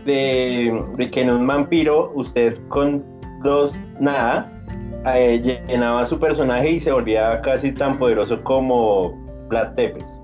de, 0.05 0.73
de 0.97 1.11
que 1.11 1.23
en 1.23 1.31
un 1.31 1.47
vampiro 1.47 2.13
usted 2.15 2.57
con 2.69 3.05
dos 3.43 3.79
nada 3.99 4.51
eh, 5.07 5.63
llenaba 5.69 6.05
su 6.05 6.19
personaje 6.19 6.71
y 6.71 6.81
se 6.81 6.93
volvía 6.93 7.41
casi 7.43 7.73
tan 7.73 7.99
poderoso 7.99 8.43
como 8.45 9.13
Vlad 9.49 9.75
Tepes. 9.75 10.23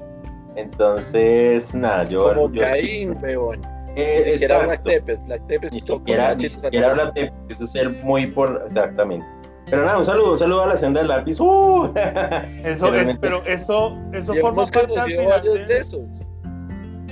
Entonces, 0.56 1.74
nada, 1.74 2.04
yo. 2.04 2.28
Como 2.34 2.52
yo- 2.52 2.62
Caín, 2.62 3.16
weón. 3.22 3.60
eh, 3.94 4.22
Ni 4.24 4.32
siquiera 4.32 4.56
exacto. 4.60 4.66
Black 4.66 4.82
Tepes, 5.04 5.26
Black 5.26 5.46
Tepes 5.46 5.72
Ni 5.72 5.80
siquiera, 5.80 6.34
ni 6.34 6.48
siquiera. 6.48 6.92
Vlad 6.94 7.12
Tepes, 7.12 7.32
eso 7.50 7.64
es 7.64 7.70
ser 7.72 7.90
muy 8.04 8.26
por. 8.26 8.62
Exactamente. 8.66 9.26
Pero 9.68 9.84
nada, 9.84 9.98
un 9.98 10.04
saludo, 10.04 10.32
un 10.32 10.38
saludo 10.38 10.62
a 10.62 10.66
la 10.68 10.76
senda 10.76 11.00
del 11.00 11.08
lápiz. 11.08 11.40
¡Uh! 11.40 11.92
Eso 12.64 12.94
es, 12.94 13.16
pero 13.20 13.42
eso, 13.46 13.98
eso 14.12 14.32
Y 14.36 14.38
forma 14.38 14.62
hemos 14.62 14.70
parte 14.70 14.96
al 14.96 15.10
final 15.10 15.42
de 15.66 15.76
esos. 15.76 16.04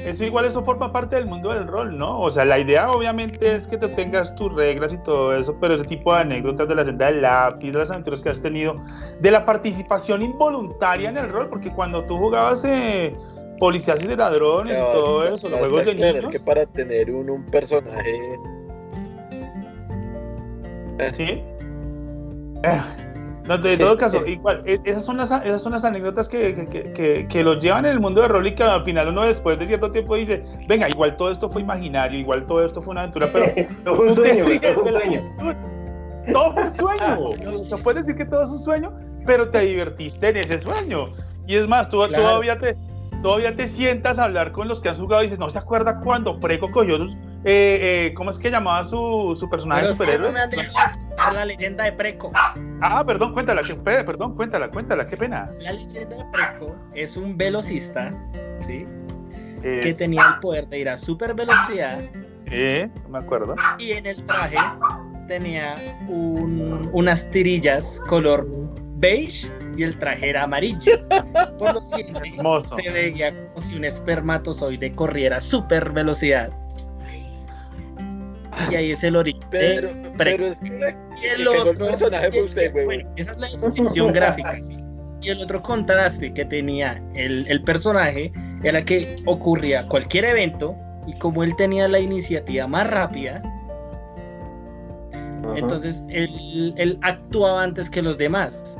Eso 0.04 0.24
igual, 0.24 0.44
eso 0.44 0.62
forma 0.62 0.92
parte 0.92 1.16
del 1.16 1.26
mundo 1.26 1.50
del 1.50 1.66
rol, 1.66 1.96
¿no? 1.96 2.20
O 2.20 2.30
sea, 2.30 2.44
la 2.44 2.58
idea 2.58 2.90
obviamente 2.90 3.54
es 3.54 3.66
que 3.66 3.78
tú 3.78 3.88
tengas 3.90 4.34
tus 4.34 4.52
reglas 4.54 4.92
y 4.92 4.98
todo 4.98 5.34
eso, 5.34 5.56
pero 5.60 5.74
ese 5.74 5.84
tipo 5.84 6.14
de 6.14 6.20
anécdotas 6.20 6.68
de 6.68 6.74
la 6.74 6.84
senda 6.84 7.06
del 7.06 7.22
lápiz, 7.22 7.72
de 7.72 7.78
las 7.78 7.90
aventuras 7.90 8.22
que 8.22 8.28
has 8.28 8.40
tenido, 8.40 8.76
de 9.20 9.30
la 9.30 9.44
participación 9.44 10.22
involuntaria 10.22 11.08
en 11.08 11.16
el 11.16 11.30
rol, 11.30 11.48
porque 11.48 11.72
cuando 11.72 12.04
tú 12.04 12.18
jugabas 12.18 12.64
eh, 12.64 13.16
policías 13.58 14.02
y 14.02 14.06
de 14.06 14.16
ladrones 14.16 14.78
y 14.78 14.92
todo 14.92 15.24
eso, 15.24 15.48
los 15.48 15.58
juegos 15.60 15.86
de 15.86 15.94
niños, 15.94 16.32
que 16.32 16.40
para 16.40 16.66
tener 16.66 17.10
un, 17.10 17.30
un 17.30 17.44
personaje 17.46 18.38
¿sí? 21.14 21.42
Eh, 23.44 23.48
No, 23.48 23.59
de 23.59 23.76
todo 23.76 23.96
caso, 23.96 24.24
igual, 24.26 24.62
e- 24.64 24.80
esas 24.85 25.04
son 25.04 25.18
las, 25.18 25.30
esas 25.30 25.62
son 25.62 25.72
las 25.72 25.85
anécdotas 25.85 26.28
que, 26.28 26.54
que, 26.94 27.26
que, 27.28 27.44
los 27.44 27.62
llevan 27.62 27.85
en 27.85 27.92
el 27.92 28.00
mundo 28.00 28.22
de 28.22 28.28
rol 28.28 28.46
y 28.46 28.54
que 28.54 28.62
al 28.62 28.83
final 28.85 29.09
uno 29.09 29.22
después 29.22 29.59
de 29.59 29.66
cierto 29.66 29.90
tiempo 29.90 30.16
dice, 30.16 30.42
venga, 30.66 30.88
igual 30.88 31.16
todo 31.16 31.30
esto 31.30 31.48
fue 31.48 31.61
imaginario, 31.62 32.18
igual 32.18 32.46
todo 32.46 32.64
esto 32.64 32.80
fue 32.80 32.92
una 32.92 33.02
aventura, 33.02 33.28
pero 33.33 33.46
Todo 33.85 33.96
fue 33.96 34.07
un 34.09 34.14
sueño, 34.14 34.44
todo 34.61 34.74
fue 34.74 34.83
un 34.83 35.00
sueño. 35.00 35.22
Todo 36.33 36.52
fue 36.54 36.62
un 36.62 36.70
sueño. 36.70 37.61
No 37.70 37.76
puedes 37.85 38.07
decir 38.07 38.16
que 38.16 38.24
todo 38.24 38.42
es 38.42 38.48
un 38.50 38.59
sueño, 38.59 38.92
pero 39.26 39.50
te 39.50 39.61
divertiste 39.61 40.28
en 40.30 40.37
ese 40.38 40.59
sueño. 40.59 41.11
Y 41.46 41.57
es 41.57 41.68
más, 41.68 41.88
tú 41.90 41.98
Claro. 41.98 42.14
todavía, 42.14 42.59
te, 42.59 42.74
todavía 43.24 43.56
te 43.56 43.66
sientas 43.66 44.18
a 44.18 44.24
hablar 44.24 44.52
con 44.52 44.68
los 44.68 44.82
que 44.82 44.90
han 44.90 44.96
jugado 44.96 45.22
y 45.22 45.24
dices, 45.24 45.38
¿no 45.38 45.48
se 45.48 45.56
acuerda 45.58 45.98
cuando 46.00 46.38
Preco 46.38 46.70
cogió 46.70 46.96
eh, 47.06 47.08
eh, 47.46 48.14
¿cómo 48.14 48.28
es 48.28 48.38
que 48.38 48.50
llamaba 48.50 48.84
su, 48.84 49.34
su 49.34 49.48
personaje 49.48 49.87
superhéroe? 49.87 50.30
contar 50.30 51.32
la 51.32 51.46
leyenda 51.46 51.84
de 51.84 51.92
Preco. 51.92 52.30
Ah, 52.82 53.02
perdón, 53.06 53.32
cuéntala, 53.32 53.62
que, 53.62 53.74
perdón, 53.76 54.34
cuéntala, 54.37 54.68
cuéntala, 54.70 55.06
qué 55.06 55.16
pena. 55.16 55.50
La 55.58 55.72
leyenda 55.72 56.16
de 56.18 56.24
Preco 56.32 56.76
es 56.94 57.16
un 57.16 57.38
velocista, 57.38 58.10
¿sí? 58.60 58.87
Que 59.62 59.94
tenía 59.96 60.34
el 60.34 60.40
poder 60.40 60.68
de 60.68 60.80
ir 60.80 60.88
a 60.90 60.98
super 60.98 61.32
velocidad 61.34 61.98
Eh, 62.44 62.90
no 63.04 63.08
me 63.08 63.18
acuerdo. 63.20 63.54
y 63.78 63.92
en 63.92 64.04
el 64.04 64.22
traje 64.26 64.58
tenía 65.28 65.74
un- 66.08 66.90
unas 66.92 67.30
tirillas 67.30 68.02
color 68.06 68.46
beige 68.96 69.50
y 69.76 69.82
el 69.82 69.98
traje 69.98 70.30
era 70.30 70.44
amarillo. 70.44 71.06
Por 71.58 71.74
lo 71.74 71.80
siguiente, 71.82 72.32
Hermoso. 72.37 72.76
se 72.76 72.90
veía 72.90 73.32
como 73.52 73.62
si 73.66 73.76
un 73.76 73.84
espermatozoide 73.84 74.92
corriera 74.92 75.37
a 75.38 75.40
super 75.40 75.90
velocidad. 75.90 76.50
Y 78.70 78.74
ahí 78.76 78.90
es 78.92 79.02
el 79.04 79.16
origen. 79.16 79.42
Pero, 79.50 79.90
pero 80.16 80.46
es 80.46 80.58
que 80.60 80.94
Y 81.22 81.26
el 81.40 81.48
otro. 81.48 81.76
personaje 81.87 82.30
fue 82.30 82.42
usted, 82.44 82.72
güey. 82.72 82.84
Bueno, 82.84 83.10
esa 83.16 83.32
es 83.32 83.38
la 83.38 83.48
descripción 83.48 84.12
gráfica. 84.12 84.60
sí. 84.62 84.76
Y 85.20 85.30
el 85.30 85.40
otro 85.40 85.62
contraste 85.62 86.32
que 86.34 86.44
tenía 86.44 87.02
el, 87.14 87.46
el 87.50 87.62
personaje 87.62 88.30
era 88.62 88.84
que 88.84 89.16
ocurría 89.24 89.87
cualquier 89.88 90.26
evento 90.26 90.76
y 91.06 91.14
como 91.18 91.42
él 91.42 91.56
tenía 91.56 91.88
la 91.88 91.98
iniciativa 91.98 92.66
más 92.66 92.88
rápida, 92.90 93.40
Ajá. 95.12 95.54
entonces 95.56 96.02
él, 96.10 96.74
él 96.76 96.98
actuaba 97.02 97.62
antes 97.62 97.88
que 97.88 98.02
los 98.02 98.18
demás. 98.18 98.78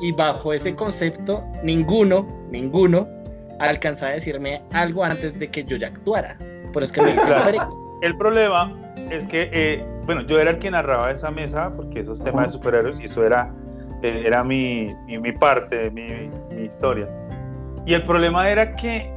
Y 0.00 0.12
bajo 0.12 0.52
ese 0.52 0.74
concepto, 0.74 1.44
ninguno, 1.62 2.26
ninguno 2.50 3.08
alcanzaba 3.58 4.12
a 4.12 4.14
decirme 4.14 4.62
algo 4.72 5.04
antes 5.04 5.38
de 5.38 5.48
que 5.50 5.64
yo 5.64 5.76
ya 5.76 5.88
actuara. 5.88 6.36
Por 6.72 6.82
eso 6.82 6.92
es 6.92 6.92
que 6.92 7.02
me 7.02 7.12
dicen 7.12 7.28
Claro. 7.28 7.98
El 8.02 8.16
problema 8.18 8.72
es 9.10 9.26
que, 9.26 9.48
eh, 9.52 9.84
bueno, 10.04 10.22
yo 10.22 10.38
era 10.38 10.50
el 10.50 10.58
que 10.58 10.70
narraba 10.70 11.10
esa 11.10 11.30
mesa 11.30 11.72
porque 11.74 12.00
esos 12.00 12.22
temas 12.22 12.48
de 12.48 12.52
superhéroes 12.52 13.00
y 13.00 13.04
eso 13.06 13.24
era, 13.24 13.50
eh, 14.02 14.22
era 14.26 14.44
mi, 14.44 14.92
mi, 15.06 15.18
mi 15.18 15.32
parte, 15.32 15.90
mi, 15.90 16.06
mi 16.54 16.64
historia. 16.64 17.08
Y 17.86 17.94
el 17.94 18.04
problema 18.04 18.50
era 18.50 18.76
que 18.76 19.10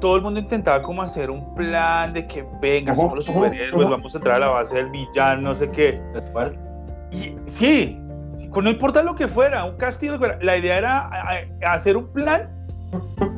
todo 0.00 0.16
el 0.16 0.22
mundo 0.22 0.40
intentaba 0.40 0.82
como 0.82 1.02
hacer 1.02 1.30
un 1.30 1.54
plan 1.54 2.12
de 2.12 2.26
que 2.26 2.44
venga, 2.60 2.94
somos 2.94 3.16
los 3.16 3.24
superhéroes, 3.24 3.88
vamos 3.88 4.14
a 4.14 4.18
entrar 4.18 4.36
a 4.36 4.40
la 4.40 4.48
base 4.48 4.76
del 4.76 4.90
villano, 4.90 5.42
no 5.42 5.54
sé 5.54 5.68
qué. 5.70 6.00
Y 7.10 7.36
sí, 7.46 7.98
no 8.62 8.70
importa 8.70 9.02
lo 9.02 9.14
que 9.14 9.28
fuera, 9.28 9.64
un 9.64 9.76
fuera, 10.18 10.38
la 10.40 10.56
idea 10.56 10.78
era 10.78 11.10
hacer 11.62 11.96
un 11.96 12.12
plan 12.12 12.48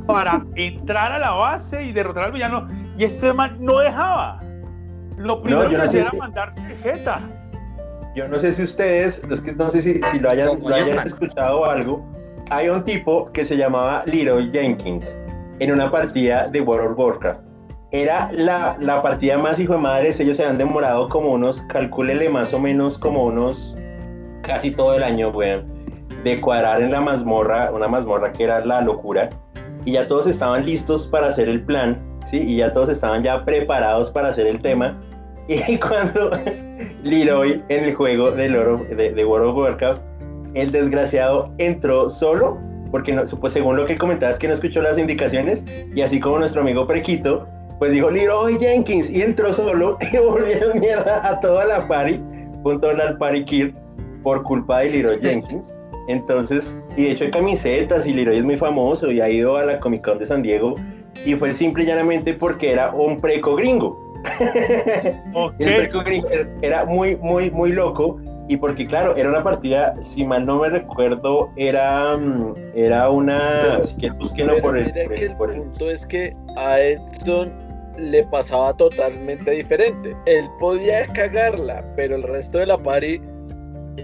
para 0.06 0.44
entrar 0.54 1.12
a 1.12 1.18
la 1.18 1.30
base 1.32 1.82
y 1.82 1.92
derrotar 1.92 2.24
al 2.24 2.32
villano. 2.32 2.68
Y 2.96 3.04
este 3.04 3.32
man 3.32 3.56
no 3.60 3.78
dejaba. 3.78 4.40
Lo 5.16 5.42
primero 5.42 5.68
que 5.68 5.76
no 5.76 5.82
hacía 5.84 6.02
era 6.02 6.10
si- 6.10 6.16
mandarse 6.16 6.60
jeta. 6.82 7.20
Yo 8.14 8.28
no 8.28 8.38
sé 8.38 8.52
si 8.52 8.62
ustedes, 8.62 9.20
es 9.30 9.40
que 9.40 9.52
no 9.52 9.70
sé 9.70 9.82
si, 9.82 10.00
si 10.12 10.18
lo 10.18 10.30
hayan, 10.30 10.60
lo 10.60 10.76
escuchado 11.02 11.60
o 11.60 11.64
algo. 11.64 12.04
Hay 12.50 12.68
un 12.68 12.82
tipo 12.82 13.30
que 13.32 13.44
se 13.44 13.56
llamaba 13.56 14.02
Leroy 14.06 14.50
Jenkins 14.52 15.16
en 15.60 15.72
una 15.72 15.90
partida 15.90 16.48
de 16.48 16.60
World 16.60 16.92
of 16.92 16.98
Warcraft. 16.98 17.42
Era 17.90 18.30
la, 18.32 18.76
la 18.80 19.02
partida 19.02 19.38
más 19.38 19.58
hijo 19.58 19.74
de 19.74 19.80
madres. 19.80 20.18
Ellos 20.20 20.36
se 20.36 20.44
han 20.44 20.58
demorado 20.58 21.08
como 21.08 21.30
unos, 21.30 21.62
calcúlele 21.68 22.28
más 22.28 22.52
o 22.52 22.58
menos 22.58 22.98
como 22.98 23.24
unos 23.24 23.76
casi 24.48 24.70
todo 24.70 24.94
el 24.94 25.02
año, 25.04 25.28
weón, 25.28 25.64
de 26.24 26.40
cuadrar 26.40 26.80
en 26.80 26.90
la 26.90 27.00
mazmorra, 27.02 27.70
una 27.72 27.86
mazmorra 27.86 28.32
que 28.32 28.44
era 28.44 28.64
la 28.64 28.80
locura. 28.80 29.28
Y 29.84 29.92
ya 29.92 30.06
todos 30.06 30.26
estaban 30.26 30.64
listos 30.66 31.06
para 31.06 31.28
hacer 31.28 31.48
el 31.48 31.60
plan, 31.62 31.98
¿sí? 32.30 32.38
Y 32.38 32.56
ya 32.56 32.72
todos 32.72 32.88
estaban 32.88 33.22
ya 33.22 33.44
preparados 33.44 34.10
para 34.10 34.28
hacer 34.28 34.46
el 34.48 34.60
tema. 34.60 34.98
Y 35.50 35.78
cuando 35.78 36.30
Leroy 37.04 37.62
en 37.70 37.84
el 37.84 37.94
juego 37.94 38.30
de, 38.32 38.50
Loro- 38.50 38.84
de, 38.94 39.12
de 39.14 39.24
World 39.24 39.48
of 39.48 39.56
Warcraft, 39.56 40.02
el 40.52 40.70
desgraciado 40.72 41.50
entró 41.56 42.10
solo, 42.10 42.58
porque 42.90 43.14
no, 43.14 43.22
pues 43.40 43.54
según 43.54 43.76
lo 43.76 43.86
que 43.86 43.96
comentabas 43.96 44.38
que 44.38 44.46
no 44.46 44.52
escuchó 44.52 44.82
las 44.82 44.98
indicaciones, 44.98 45.62
y 45.94 46.02
así 46.02 46.20
como 46.20 46.38
nuestro 46.38 46.60
amigo 46.60 46.86
Prequito, 46.86 47.46
pues 47.78 47.92
dijo 47.92 48.10
Leroy 48.10 48.58
Jenkins, 48.60 49.08
y 49.08 49.22
entró 49.22 49.50
solo, 49.54 49.96
y 50.12 50.16
volvieron 50.18 50.80
mierda 50.80 51.26
a 51.26 51.40
toda 51.40 51.64
la 51.64 51.88
party, 51.88 52.20
junto 52.62 52.90
al 52.90 53.16
party 53.16 53.44
kill, 53.44 53.74
por 54.22 54.42
culpa 54.42 54.80
de 54.80 54.90
Leroy 54.90 55.18
Jenkins. 55.20 55.72
Entonces, 56.08 56.74
y 56.96 57.04
de 57.04 57.10
hecho 57.12 57.24
hay 57.24 57.30
camisetas, 57.30 58.06
y 58.06 58.12
Leroy 58.14 58.38
es 58.38 58.44
muy 58.44 58.56
famoso, 58.56 59.10
y 59.12 59.20
ha 59.20 59.28
ido 59.28 59.56
a 59.56 59.64
la 59.64 59.78
Comic 59.78 60.02
Con 60.04 60.18
de 60.18 60.26
San 60.26 60.42
Diego, 60.42 60.74
y 61.26 61.34
fue 61.34 61.52
simple 61.52 61.84
y 61.84 61.86
llanamente 61.86 62.32
porque 62.34 62.72
era 62.72 62.90
un 62.92 63.20
preco 63.20 63.56
gringo. 63.56 63.98
Ok. 65.34 65.54
El 65.58 65.76
Preco 65.76 66.00
Gringo 66.02 66.28
era 66.62 66.84
muy, 66.84 67.16
muy, 67.16 67.50
muy 67.50 67.72
loco. 67.72 68.20
Y 68.50 68.56
porque, 68.56 68.86
claro, 68.86 69.14
era 69.14 69.28
una 69.28 69.44
partida, 69.44 69.94
si 70.02 70.24
mal 70.24 70.46
no 70.46 70.58
me 70.60 70.70
recuerdo, 70.70 71.50
era, 71.56 72.16
mm, 72.16 72.54
era 72.74 73.10
una. 73.10 73.84
Si 73.84 73.94
quieres, 73.94 74.18
búsquenlo 74.18 74.58
por 74.60 74.76
el. 74.78 74.86
mira 74.86 75.04
por 75.04 75.14
que 75.14 75.24
el- 75.24 75.30
el 75.32 75.36
por 75.36 75.50
el- 75.52 75.60
punto 75.62 75.90
es 75.90 76.06
que 76.06 76.34
a 76.56 76.80
Edson 76.80 77.52
le 77.98 78.24
pasaba 78.24 78.72
totalmente 78.74 79.50
diferente. 79.50 80.16
Él 80.24 80.46
podía 80.58 81.06
cagarla, 81.08 81.84
pero 81.94 82.16
el 82.16 82.22
resto 82.22 82.56
de 82.58 82.66
la 82.66 82.78
party 82.78 83.20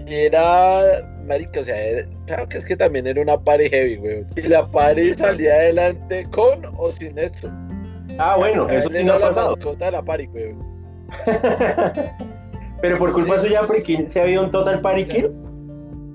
era 0.07 1.07
marica, 1.25 1.61
o 1.61 1.63
sea, 1.63 1.79
era- 1.79 2.07
claro 2.27 2.47
que 2.49 2.57
es 2.57 2.65
que 2.65 2.75
también 2.75 3.07
era 3.07 3.21
una 3.21 3.37
party 3.37 3.69
heavy, 3.69 3.97
weón. 3.97 4.27
Y 4.35 4.41
la 4.43 4.65
party 4.65 5.13
salía 5.13 5.53
adelante 5.53 6.25
con 6.31 6.61
o 6.77 6.91
sin 6.91 7.17
Edson. 7.17 8.05
Ah, 8.17 8.35
bueno, 8.37 8.69
eso 8.69 8.89
sí 8.89 9.03
no 9.03 9.13
ha 9.13 9.19
la 9.19 9.27
pasado. 9.27 9.55
mascota 9.55 9.85
de 9.85 9.91
la 9.91 10.01
party, 10.01 10.27
weón. 10.27 10.75
Pero 12.81 12.97
por 12.99 13.13
culpa 13.13 13.39
suya, 13.39 13.61
Prequín, 13.67 14.09
se 14.09 14.19
ha 14.19 14.23
habido 14.23 14.43
un 14.43 14.51
total 14.51 14.81
party 14.81 15.05
kill. 15.05 15.31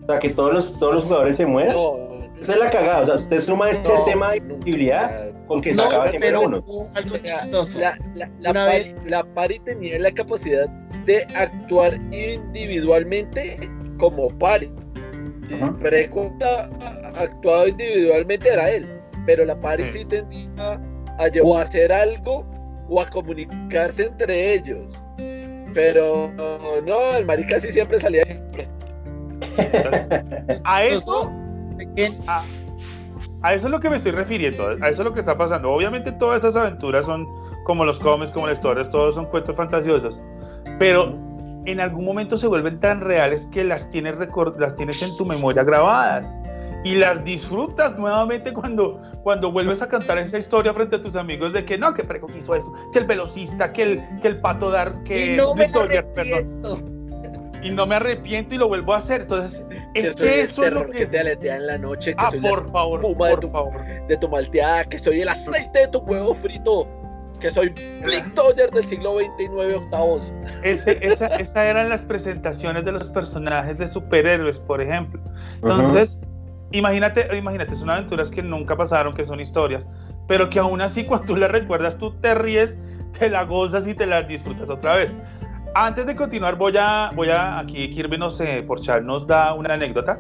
O 0.02 0.06
sea, 0.06 0.18
que 0.18 0.30
todos 0.30 0.52
los, 0.54 0.78
todos 0.78 0.94
los 0.96 1.04
jugadores 1.04 1.36
se 1.36 1.46
mueran. 1.46 1.74
No, 1.74 1.96
Esa 2.40 2.52
es 2.52 2.58
la 2.58 2.70
cagada. 2.70 3.00
O 3.00 3.06
sea, 3.06 3.14
usted 3.16 3.40
suma 3.40 3.70
este 3.70 3.88
no, 3.88 4.04
tema 4.04 4.32
de 4.32 4.40
nunca. 4.40 4.54
posibilidad 4.56 5.30
con 5.46 5.60
que 5.60 5.72
No, 5.74 5.82
sacaba 5.84 6.08
siempre 6.08 6.28
pero 6.30 6.40
uno. 6.42 6.56
algo 6.94 7.14
O 7.14 7.18
chistoso. 7.18 7.78
La, 7.78 7.98
la, 8.14 8.30
la, 8.38 8.50
Una 8.50 8.66
pari, 8.66 8.78
vez- 8.84 8.96
la 9.10 9.24
pari 9.34 9.58
tenía 9.60 9.98
la 9.98 10.10
capacidad 10.12 10.68
de 11.04 11.24
actuar 11.36 11.94
individualmente 12.12 13.58
como 13.98 14.28
pari. 14.38 14.70
Si 15.48 15.54
Ajá. 15.54 15.74
Preco 15.80 16.32
a- 16.42 17.22
actuaba 17.22 17.68
individualmente 17.68 18.48
era 18.48 18.70
él, 18.70 18.86
pero 19.26 19.44
la 19.44 19.58
pari 19.58 19.84
Sí. 19.88 19.98
sí 19.98 20.04
tendía 20.04 20.80
a 21.18 21.28
llevar 21.28 21.62
a 21.62 21.64
hacer 21.64 21.92
algo 21.92 22.46
o 22.88 23.00
a 23.00 23.06
comunicarse 23.10 24.04
entre 24.06 24.54
ellos. 24.54 24.94
Pero 25.74 26.30
no, 26.86 27.16
el 27.16 27.24
marica 27.26 27.60
sí 27.60 27.70
siempre 27.72 28.00
salía 28.00 28.24
siempre. 28.24 28.68
A 30.64 30.84
eso, 30.84 31.30
a, 32.26 32.42
a 33.42 33.54
eso 33.54 33.66
es 33.66 33.70
lo 33.70 33.80
que 33.80 33.90
me 33.90 33.96
estoy 33.96 34.12
refiriendo, 34.12 34.68
a 34.68 34.88
eso 34.88 35.02
es 35.02 35.08
lo 35.08 35.12
que 35.12 35.20
está 35.20 35.36
pasando. 35.36 35.70
Obviamente 35.72 36.12
todas 36.12 36.36
estas 36.36 36.56
aventuras 36.56 37.06
son 37.06 37.26
como 37.64 37.84
los 37.84 37.98
cómics, 38.00 38.30
como 38.32 38.46
las 38.46 38.58
historias, 38.58 38.88
todos 38.90 39.14
son 39.14 39.26
cuentos 39.26 39.54
fantasiosos, 39.56 40.22
pero 40.78 41.14
en 41.66 41.78
algún 41.78 42.04
momento 42.06 42.36
se 42.36 42.46
vuelven 42.46 42.80
tan 42.80 43.00
reales 43.02 43.46
que 43.52 43.64
las 43.64 43.88
tienes, 43.90 44.16
record- 44.18 44.56
las 44.58 44.74
tienes 44.76 45.02
en 45.02 45.14
tu 45.16 45.26
memoria 45.26 45.62
grabadas 45.62 46.34
y 46.82 46.94
las 46.94 47.22
disfrutas 47.22 47.98
nuevamente 47.98 48.54
cuando, 48.54 49.02
cuando 49.22 49.52
vuelves 49.52 49.82
a 49.82 49.88
cantar 49.88 50.16
esa 50.16 50.38
historia 50.38 50.72
frente 50.72 50.96
a 50.96 51.02
tus 51.02 51.14
amigos 51.14 51.52
de 51.52 51.66
que 51.66 51.76
no, 51.76 51.92
que 51.92 52.02
Preco 52.02 52.26
quiso 52.28 52.54
eso, 52.54 52.72
que 52.94 53.00
el 53.00 53.04
velocista, 53.04 53.70
que 53.72 53.82
el, 53.82 54.20
que 54.22 54.28
el 54.28 54.40
pato 54.40 54.70
dar, 54.70 55.02
que 55.04 55.34
Y 55.34 55.36
no 55.36 55.54
me 55.54 55.66
arrepiento. 55.66 56.78
Y 57.62 57.70
no 57.70 57.86
me 57.86 57.94
arrepiento 57.96 58.54
y 58.54 58.58
lo 58.58 58.68
vuelvo 58.68 58.94
a 58.94 58.98
hacer. 58.98 59.22
Entonces, 59.22 59.64
es 59.94 60.16
que 60.16 60.40
el 60.40 60.40
eso 60.46 60.64
es 60.64 60.72
lo 60.72 60.80
terror 60.80 60.90
que... 60.92 60.98
que... 60.98 61.06
te 61.06 61.18
aletea 61.20 61.56
en 61.56 61.66
la 61.66 61.78
noche, 61.78 62.12
que 62.14 62.24
Ah, 62.24 62.30
soy 62.30 62.40
la 62.40 62.48
por 62.50 62.70
favor, 62.72 63.00
espuma 63.00 63.26
de 63.28 63.32
por 63.34 63.40
tu- 63.40 63.50
favor. 63.50 64.06
de 64.08 64.16
tu 64.16 64.28
malteada, 64.28 64.84
que 64.84 64.98
soy 64.98 65.20
el 65.20 65.28
aceite 65.28 65.80
de 65.80 65.88
tu 65.88 65.98
huevo 65.98 66.34
frito, 66.34 66.88
que 67.40 67.50
soy 67.50 67.70
Blick 68.04 68.26
Dodger 68.34 68.70
del 68.70 68.84
siglo 68.84 69.18
XXIX 69.18 69.74
octavos. 69.76 70.32
Ese, 70.62 70.98
esa, 71.00 71.26
esa 71.26 71.66
eran 71.66 71.88
las 71.88 72.04
presentaciones 72.04 72.84
de 72.84 72.92
los 72.92 73.08
personajes 73.08 73.78
de 73.78 73.86
superhéroes, 73.86 74.58
por 74.58 74.80
ejemplo. 74.82 75.20
Entonces, 75.56 76.18
imagínate, 76.72 77.26
imagínate, 77.36 77.74
son 77.76 77.90
aventuras 77.90 78.30
que 78.30 78.42
nunca 78.42 78.76
pasaron, 78.76 79.14
que 79.14 79.24
son 79.24 79.40
historias, 79.40 79.88
pero 80.28 80.50
que 80.50 80.58
aún 80.58 80.80
así 80.82 81.04
cuando 81.04 81.26
tú 81.26 81.36
las 81.36 81.50
recuerdas, 81.50 81.96
tú 81.96 82.12
te 82.20 82.34
ríes, 82.34 82.76
te 83.18 83.28
la 83.30 83.44
gozas 83.44 83.86
y 83.88 83.94
te 83.94 84.06
las 84.06 84.28
disfrutas 84.28 84.68
otra 84.70 84.96
vez. 84.96 85.12
Antes 85.74 86.04
de 86.04 86.16
continuar, 86.16 86.56
voy 86.56 86.76
a, 86.76 87.12
voy 87.14 87.28
a 87.30 87.60
aquí 87.60 87.88
Kirby 87.90 88.18
eh, 88.40 88.64
por 88.66 88.80
chat 88.80 89.02
nos 89.02 89.24
da 89.24 89.54
una 89.54 89.74
anécdota. 89.74 90.18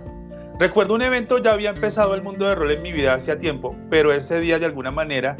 Recuerdo 0.60 0.94
un 0.94 1.02
evento, 1.02 1.38
ya 1.38 1.54
había 1.54 1.70
empezado 1.70 2.14
el 2.14 2.22
mundo 2.22 2.46
de 2.46 2.54
rol 2.54 2.70
en 2.70 2.82
mi 2.82 2.92
vida 2.92 3.14
hacía 3.14 3.36
tiempo, 3.36 3.74
pero 3.90 4.12
ese 4.12 4.38
día 4.38 4.60
de 4.60 4.66
alguna 4.66 4.92
manera 4.92 5.36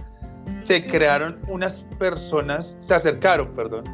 se 0.64 0.84
crearon 0.84 1.38
unas 1.46 1.82
personas, 2.00 2.76
se 2.80 2.92
acercaron, 2.92 3.54
perdón, 3.54 3.84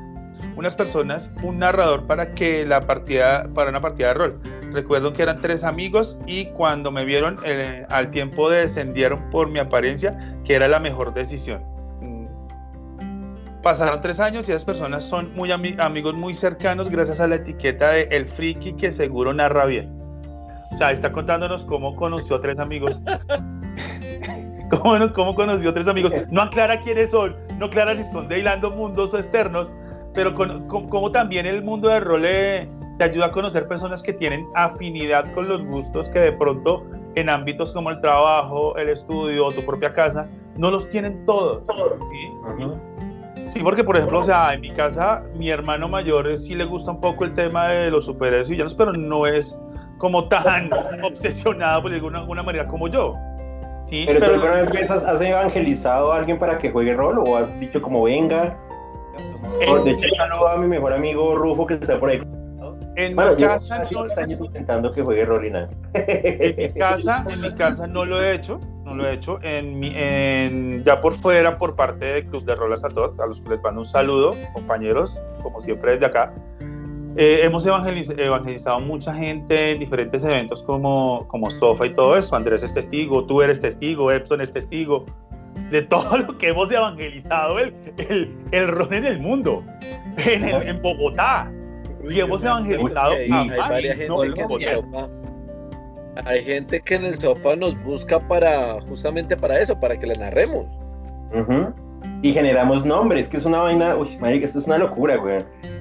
unas 0.57 0.75
personas, 0.75 1.31
un 1.43 1.59
narrador 1.59 2.07
para 2.07 2.33
que 2.33 2.65
la 2.65 2.81
partida, 2.81 3.47
para 3.53 3.69
una 3.69 3.83
partida 3.83 4.09
de 4.09 4.15
rol. 4.15 4.41
Recuerdo 4.73 5.13
que 5.13 5.23
eran 5.23 5.43
tres 5.43 5.65
amigos 5.65 6.17
y 6.27 6.47
cuando 6.47 6.91
me 6.91 7.05
vieron 7.05 7.37
eh, 7.45 7.85
al 7.91 8.11
tiempo 8.11 8.49
descendieron 8.49 9.21
por 9.31 9.51
mi 9.51 9.59
apariencia, 9.59 10.39
que 10.45 10.55
era 10.55 10.67
la 10.67 10.81
mejor 10.81 11.13
decisión. 11.13 11.76
Pasaron 13.67 14.01
tres 14.01 14.21
años 14.21 14.49
y 14.49 14.53
esas 14.53 14.65
personas 14.65 15.03
son 15.03 15.35
muy 15.35 15.49
ami- 15.49 15.75
amigos 15.81 16.15
muy 16.15 16.35
cercanos 16.35 16.89
gracias 16.89 17.19
a 17.19 17.27
la 17.27 17.35
etiqueta 17.35 17.89
de 17.89 18.03
El 18.13 18.25
Friki 18.29 18.75
que 18.75 18.93
seguro 18.93 19.35
narra 19.35 19.65
bien. 19.65 19.93
O 20.73 20.77
sea, 20.77 20.93
está 20.93 21.11
contándonos 21.11 21.65
cómo 21.65 21.97
conoció 21.97 22.37
a 22.37 22.41
tres 22.41 22.61
amigos. 22.61 23.01
cómo, 24.71 25.13
cómo 25.13 25.35
conoció 25.35 25.71
a 25.71 25.75
tres 25.75 25.89
amigos. 25.89 26.13
No 26.31 26.43
aclara 26.43 26.79
quiénes 26.79 27.11
son, 27.11 27.35
no 27.59 27.67
aclara 27.67 27.97
si 27.97 28.05
son 28.13 28.29
de 28.29 28.39
Hilando 28.39 28.71
Mundos 28.71 29.13
o 29.15 29.17
externos, 29.17 29.73
pero 30.15 30.33
con, 30.33 30.69
con- 30.69 30.89
como 30.89 31.11
también 31.11 31.45
el 31.45 31.65
mundo 31.65 31.89
de 31.89 31.99
rol 31.99 32.23
te 32.23 33.03
ayuda 33.05 33.27
a 33.27 33.31
conocer 33.33 33.67
personas 33.67 34.01
que 34.01 34.13
tienen 34.13 34.47
afinidad 34.55 35.25
con 35.35 35.49
los 35.49 35.67
gustos 35.67 36.09
que 36.09 36.21
de 36.21 36.31
pronto 36.31 36.87
en 37.17 37.29
ámbitos 37.29 37.73
como 37.73 37.91
el 37.91 38.01
trabajo, 38.01 38.77
el 38.77 38.91
estudio 38.91 39.49
tu 39.49 39.67
propia 39.67 39.93
casa, 39.93 40.29
no 40.57 40.71
los 40.71 40.89
tienen 40.89 41.25
todos. 41.25 41.65
¿sí? 42.09 42.29
Sí, 43.57 43.63
porque 43.63 43.83
por 43.83 43.97
ejemplo, 43.97 44.19
o 44.19 44.23
sea, 44.23 44.53
en 44.53 44.61
mi 44.61 44.71
casa, 44.71 45.23
mi 45.35 45.49
hermano 45.49 45.89
mayor 45.89 46.37
sí 46.37 46.55
le 46.55 46.67
gusta 46.67 46.91
un 46.91 47.01
poco 47.01 47.25
el 47.25 47.33
tema 47.33 47.69
de 47.69 47.91
los 47.91 48.05
superhéroes 48.05 48.51
y 48.51 48.53
villanos, 48.53 48.75
pero 48.75 48.93
no 48.93 49.27
es 49.27 49.59
como 49.97 50.29
tan 50.29 50.69
obsesionado, 51.03 51.81
por 51.81 51.91
de 51.91 51.97
alguna 51.97 52.43
manera, 52.43 52.67
como 52.67 52.87
yo. 52.89 53.15
Sí, 53.87 54.05
Pero, 54.07 54.19
tú 54.21 54.27
pero- 54.27 54.35
alguna 54.55 54.71
vez 54.73 54.91
has, 54.91 55.03
has 55.05 55.21
evangelizado 55.23 56.13
a 56.13 56.19
alguien 56.19 56.39
para 56.39 56.59
que 56.59 56.71
juegue 56.71 56.93
rol 56.95 57.19
o 57.27 57.37
has 57.39 57.59
dicho 57.59 57.81
como 57.81 58.03
venga. 58.03 58.55
en, 59.63 59.85
de 59.85 59.91
hecho, 59.93 60.15
saludo 60.17 60.49
a 60.49 60.57
mi 60.59 60.67
mejor 60.67 60.93
amigo 60.93 61.35
Rufo 61.35 61.67
que 61.67 61.75
está 61.75 61.99
por 61.99 62.11
ahí. 62.11 62.21
en 62.97 63.17
Bueno, 63.17 63.37
mi 63.37 63.43
casa 63.43 63.83
no, 63.91 64.07
años 64.21 64.41
intentando 64.43 64.91
que 64.91 65.01
juegue 65.03 65.25
rol 65.25 65.47
y 65.47 65.51
nada. 65.51 65.71
en 65.95 66.57
mi 66.59 66.69
casa, 66.79 67.25
en 67.31 67.41
mi 67.41 67.55
casa 67.55 67.87
no 67.87 68.05
lo 68.05 68.23
he 68.23 68.35
hecho, 68.35 68.61
no 68.87 68.95
lo 68.95 69.07
he 69.07 69.15
hecho. 69.15 69.39
En 69.43 69.83
en, 69.85 70.85
ya 70.85 71.01
por 71.01 71.15
fuera, 71.17 71.59
por 71.59 71.75
parte 71.77 72.05
de 72.05 72.25
Club 72.27 72.45
de 72.45 72.55
Rolas 72.55 72.85
a 72.85 72.89
todos, 72.89 73.19
a 73.21 73.27
los 73.27 73.41
que 73.41 73.51
les 73.51 73.63
mando 73.63 73.81
un 73.83 73.87
saludo, 73.87 74.31
compañeros, 74.55 75.21
como 75.43 75.61
siempre 75.61 75.93
desde 75.93 76.07
acá. 76.07 76.33
Eh, 77.19 77.41
hemos 77.45 77.67
evangeliz- 77.67 78.15
evangelizado 78.19 78.79
mucha 78.81 79.15
gente 79.15 79.73
en 79.73 79.79
diferentes 79.81 80.23
eventos 80.23 80.63
como, 80.63 81.27
como 81.29 81.51
Sofa 81.51 81.87
y 81.87 81.95
todo 81.95 82.17
eso. 82.17 82.37
Andrés 82.37 82.63
es 82.63 82.75
testigo, 82.75 83.25
tú 83.25 83.43
eres 83.43 83.59
testigo, 83.59 84.11
Epson 84.13 84.41
es 84.43 84.53
testigo 84.53 85.05
de 85.71 85.83
todo 85.83 86.19
lo 86.19 86.37
que 86.39 86.49
hemos 86.49 86.71
evangelizado 86.71 87.59
el, 87.59 87.75
el, 87.97 88.37
el 88.53 88.69
rol 88.69 88.93
en 88.93 89.05
el 89.07 89.19
mundo, 89.19 89.63
en, 90.27 90.45
el- 90.45 90.69
en 90.69 90.81
Bogotá. 90.83 91.51
Y 92.09 92.21
hemos 92.21 92.45
evangelizado 92.45 93.15
a 93.33 93.45
varias 93.69 93.97
no 94.09 94.19
gente 94.21 94.35
que 94.35 94.41
en 94.43 94.49
Bogotá. 94.49 95.09
Hay 96.25 96.43
gente 96.45 96.81
que 96.81 96.95
en 96.95 97.05
el 97.05 97.19
sofá 97.19 97.57
nos 97.57 97.81
busca 97.85 98.19
para 98.19 98.81
justamente 98.83 99.37
para 99.37 99.59
eso, 99.59 99.79
para 99.79 99.99
que 99.99 100.07
le 100.07 100.15
narremos. 100.17 100.67
Ujú. 101.35 101.73
Y 102.23 102.33
generamos 102.33 102.85
nombres, 102.85 103.29
que 103.29 103.37
es 103.37 103.45
una 103.45 103.61
vaina, 103.61 103.97
uy, 103.97 104.17
marica, 104.19 104.47
esto 104.47 104.59
es 104.59 104.67
una 104.67 104.79
locura, 104.79 105.17
güey. 105.17 105.39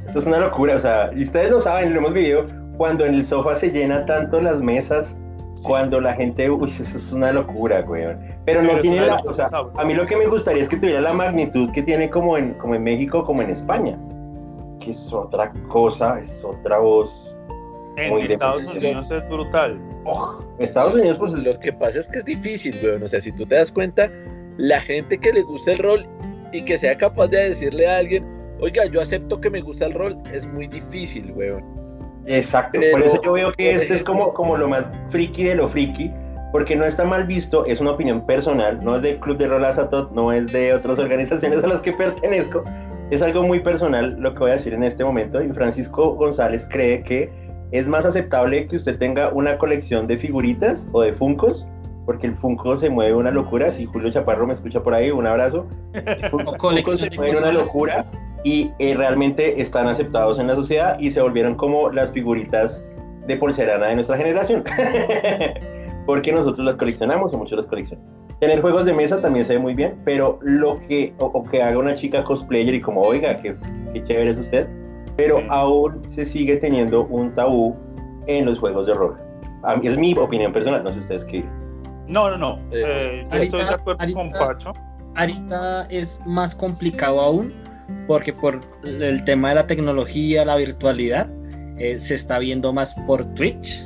Esto 0.07 0.19
es 0.19 0.25
una 0.25 0.39
locura, 0.39 0.75
o 0.75 0.79
sea, 0.79 1.11
y 1.15 1.23
ustedes 1.23 1.49
lo 1.49 1.59
saben, 1.59 1.93
lo 1.93 1.99
hemos 1.99 2.13
vivido, 2.13 2.45
cuando 2.77 3.05
en 3.05 3.15
el 3.15 3.25
sofá 3.25 3.55
se 3.55 3.71
llena 3.71 4.05
tanto 4.05 4.41
las 4.41 4.59
mesas, 4.61 5.15
cuando 5.63 6.01
la 6.01 6.13
gente, 6.13 6.49
uy, 6.49 6.69
eso 6.69 6.97
es 6.97 7.11
una 7.11 7.31
locura, 7.31 7.81
güey. 7.81 8.05
Pero 8.45 8.61
no 8.61 8.69
Pero 8.69 8.81
tiene 8.81 9.07
la, 9.07 9.15
o 9.25 9.33
sea, 9.33 9.49
a 9.75 9.85
mí 9.85 9.93
lo 9.93 10.05
que 10.05 10.15
me 10.17 10.27
gustaría 10.27 10.61
es 10.61 10.69
que 10.69 10.77
tuviera 10.77 11.01
la 11.01 11.13
magnitud 11.13 11.71
que 11.71 11.81
tiene 11.81 12.09
como 12.09 12.37
en, 12.37 12.53
como 12.55 12.75
en 12.75 12.83
México, 12.83 13.23
como 13.23 13.41
en 13.41 13.49
España, 13.49 13.97
que 14.79 14.91
es 14.91 15.11
otra 15.13 15.51
cosa, 15.69 16.19
es 16.19 16.43
otra 16.43 16.79
voz. 16.79 17.37
En 17.97 18.13
Estados. 18.19 18.65
Unidos 18.65 19.09
es 19.09 19.27
brutal. 19.29 19.79
Estados 20.59 20.95
Unidos, 20.95 21.17
pues, 21.17 21.33
es- 21.33 21.45
Lo 21.45 21.59
que 21.59 21.73
pasa 21.73 21.99
es 21.99 22.07
que 22.07 22.19
es 22.19 22.25
difícil, 22.25 22.77
weón. 22.83 23.03
O 23.03 23.07
sea, 23.07 23.19
si 23.21 23.31
tú 23.31 23.45
te 23.45 23.55
das 23.55 23.71
cuenta, 23.71 24.09
la 24.57 24.79
gente 24.79 25.17
que 25.17 25.33
le 25.33 25.41
gusta 25.41 25.73
el 25.73 25.79
rol 25.79 26.05
y 26.51 26.61
que 26.63 26.77
sea 26.77 26.97
capaz 26.97 27.27
de 27.27 27.49
decirle 27.49 27.87
a 27.87 27.97
alguien, 27.97 28.25
oiga, 28.61 28.85
yo 28.85 29.01
acepto 29.01 29.41
que 29.41 29.49
me 29.49 29.61
gusta 29.61 29.87
el 29.87 29.93
rol, 29.93 30.17
es 30.31 30.47
muy 30.47 30.67
difícil, 30.67 31.31
weón. 31.35 31.63
Exacto, 32.27 32.79
Pero, 32.79 32.91
por 32.91 33.01
eso 33.01 33.21
yo 33.21 33.33
veo 33.33 33.51
que 33.51 33.71
este 33.75 33.93
es 33.93 34.03
como, 34.03 34.33
como 34.33 34.57
lo 34.57 34.67
más 34.67 34.85
friki 35.09 35.43
de 35.43 35.55
lo 35.55 35.67
friki, 35.67 36.11
porque 36.51 36.75
no 36.75 36.85
está 36.85 37.03
mal 37.03 37.25
visto, 37.25 37.65
es 37.65 37.81
una 37.81 37.91
opinión 37.91 38.25
personal, 38.25 38.83
no 38.83 38.95
es 38.95 39.01
del 39.01 39.19
Club 39.19 39.37
de 39.37 39.47
Rol 39.47 39.65
Azatot, 39.65 40.11
no 40.11 40.31
es 40.31 40.51
de 40.51 40.73
otras 40.73 40.97
organizaciones 40.97 41.63
a 41.63 41.67
las 41.67 41.81
que 41.81 41.91
pertenezco, 41.91 42.63
es 43.11 43.21
algo 43.21 43.43
muy 43.43 43.59
personal 43.59 44.15
lo 44.19 44.33
que 44.33 44.39
voy 44.39 44.51
a 44.51 44.53
decir 44.53 44.73
en 44.73 44.83
este 44.83 45.03
momento, 45.03 45.43
y 45.43 45.49
Francisco 45.49 46.15
González 46.15 46.67
cree 46.71 47.03
que 47.03 47.29
es 47.71 47.87
más 47.87 48.05
aceptable 48.05 48.67
que 48.67 48.75
usted 48.75 48.97
tenga 48.97 49.29
una 49.29 49.57
colección 49.57 50.07
de 50.07 50.17
figuritas 50.17 50.87
o 50.91 51.01
de 51.01 51.13
funcos, 51.13 51.67
porque 52.05 52.27
el 52.27 52.33
funko 52.33 52.77
se 52.77 52.89
mueve 52.89 53.15
una 53.15 53.31
locura, 53.31 53.71
si 53.71 53.85
Julio 53.85 54.11
Chaparro 54.11 54.45
me 54.45 54.53
escucha 54.53 54.81
por 54.81 54.93
ahí, 54.93 55.11
un 55.11 55.25
abrazo, 55.25 55.67
el 55.93 56.29
funko 56.29 56.97
se 56.97 57.09
mueve 57.11 57.37
una 57.37 57.51
locura, 57.51 58.05
y 58.45 58.71
eh, 58.77 58.93
realmente 58.95 59.59
están 59.59 59.87
aceptados 59.87 60.37
en 60.37 60.45
la 60.45 60.55
sociedad 60.55 60.97
y 60.99 61.09
se 61.09 61.19
volvieron 61.19 61.55
como 61.55 61.89
las 61.89 62.11
figuritas 62.11 62.83
de 63.27 63.37
porcelana 63.37 63.87
de 63.87 63.95
nuestra 63.95 64.15
generación. 64.15 64.63
Porque 66.05 66.31
nosotros 66.31 66.63
las 66.63 66.75
coleccionamos 66.75 67.33
y 67.33 67.37
muchos 67.37 67.57
las 67.57 67.65
coleccionan. 67.65 68.05
Tener 68.39 68.61
juegos 68.61 68.85
de 68.85 68.93
mesa 68.93 69.19
también 69.19 69.45
se 69.45 69.53
ve 69.53 69.59
muy 69.59 69.73
bien, 69.73 69.95
pero 70.05 70.37
lo 70.43 70.79
que, 70.79 71.15
o, 71.17 71.25
o 71.25 71.43
que 71.43 71.63
haga 71.63 71.79
una 71.79 71.95
chica 71.95 72.23
cosplayer 72.23 72.75
y 72.75 72.81
como, 72.81 73.01
oiga, 73.01 73.35
qué, 73.37 73.55
qué 73.91 74.03
chévere 74.03 74.29
es 74.29 74.37
usted, 74.37 74.67
pero 75.17 75.37
Sí. 75.39 75.43
aún 75.49 76.01
se 76.07 76.25
sigue 76.25 76.57
teniendo 76.57 77.05
un 77.05 77.33
tabú 77.33 77.75
en 78.27 78.45
los 78.45 78.59
juegos 78.59 78.87
de 78.87 78.93
rol. 78.93 79.17
Es 79.83 79.97
mi 79.97 80.13
opinión 80.17 80.53
personal, 80.53 80.83
no 80.83 80.91
sé 80.91 80.99
ustedes 80.99 81.25
qué. 81.25 81.43
No, 82.07 82.29
no, 82.29 82.37
no. 82.37 82.55
Eh, 82.71 82.83
Eh, 82.83 83.21
yo 83.23 83.37
ahorita- 83.37 83.43
estoy 83.43 83.63
de 83.63 83.69
acuerdo 83.69 84.13
con 84.13 84.31
Pacho. 84.31 84.73
ahorita 85.15 85.87
es 85.89 86.19
más 86.25 86.53
complicado 86.53 87.19
aún 87.19 87.53
porque 88.07 88.31
por 88.33 88.59
el 88.83 89.23
tema 89.25 89.49
de 89.49 89.55
la 89.55 89.67
tecnología, 89.67 90.45
la 90.45 90.55
virtualidad, 90.55 91.27
eh, 91.77 91.99
se 91.99 92.15
está 92.15 92.37
viendo 92.39 92.71
más 92.73 92.93
por 93.07 93.25
Twitch, 93.33 93.81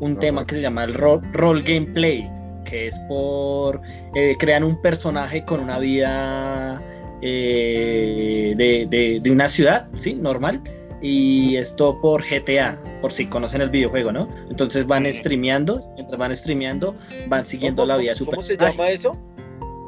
un 0.00 0.12
Ajá. 0.12 0.20
tema 0.20 0.46
que 0.46 0.56
se 0.56 0.60
llama 0.62 0.84
el 0.84 0.94
role, 0.94 1.26
role 1.32 1.62
gameplay, 1.62 2.30
que 2.64 2.88
es 2.88 2.98
por 3.08 3.80
eh, 4.14 4.36
crean 4.38 4.62
un 4.64 4.80
personaje 4.82 5.44
con 5.44 5.60
una 5.60 5.78
vida 5.78 6.80
eh, 7.22 8.54
de, 8.56 8.86
de- 8.88 9.20
de 9.20 9.30
una 9.30 9.48
ciudad, 9.48 9.88
sí, 9.94 10.14
normal. 10.14 10.62
Y 11.02 11.56
esto 11.56 11.98
por 12.02 12.22
GTA, 12.22 12.78
por 13.00 13.10
si 13.10 13.24
conocen 13.26 13.62
el 13.62 13.70
videojuego, 13.70 14.12
¿no? 14.12 14.28
Entonces 14.50 14.86
van 14.86 15.10
streameando, 15.10 15.82
mientras 15.94 16.18
van 16.18 16.36
streameando, 16.36 16.94
van 17.28 17.46
siguiendo 17.46 17.82
¿Cómo- 17.82 17.88
la 17.94 17.96
vida 17.96 18.10
de 18.10 18.14
su 18.16 18.26
¿Cómo 18.26 18.42
se 18.42 18.56
llama 18.58 18.90
eso? 18.90 19.16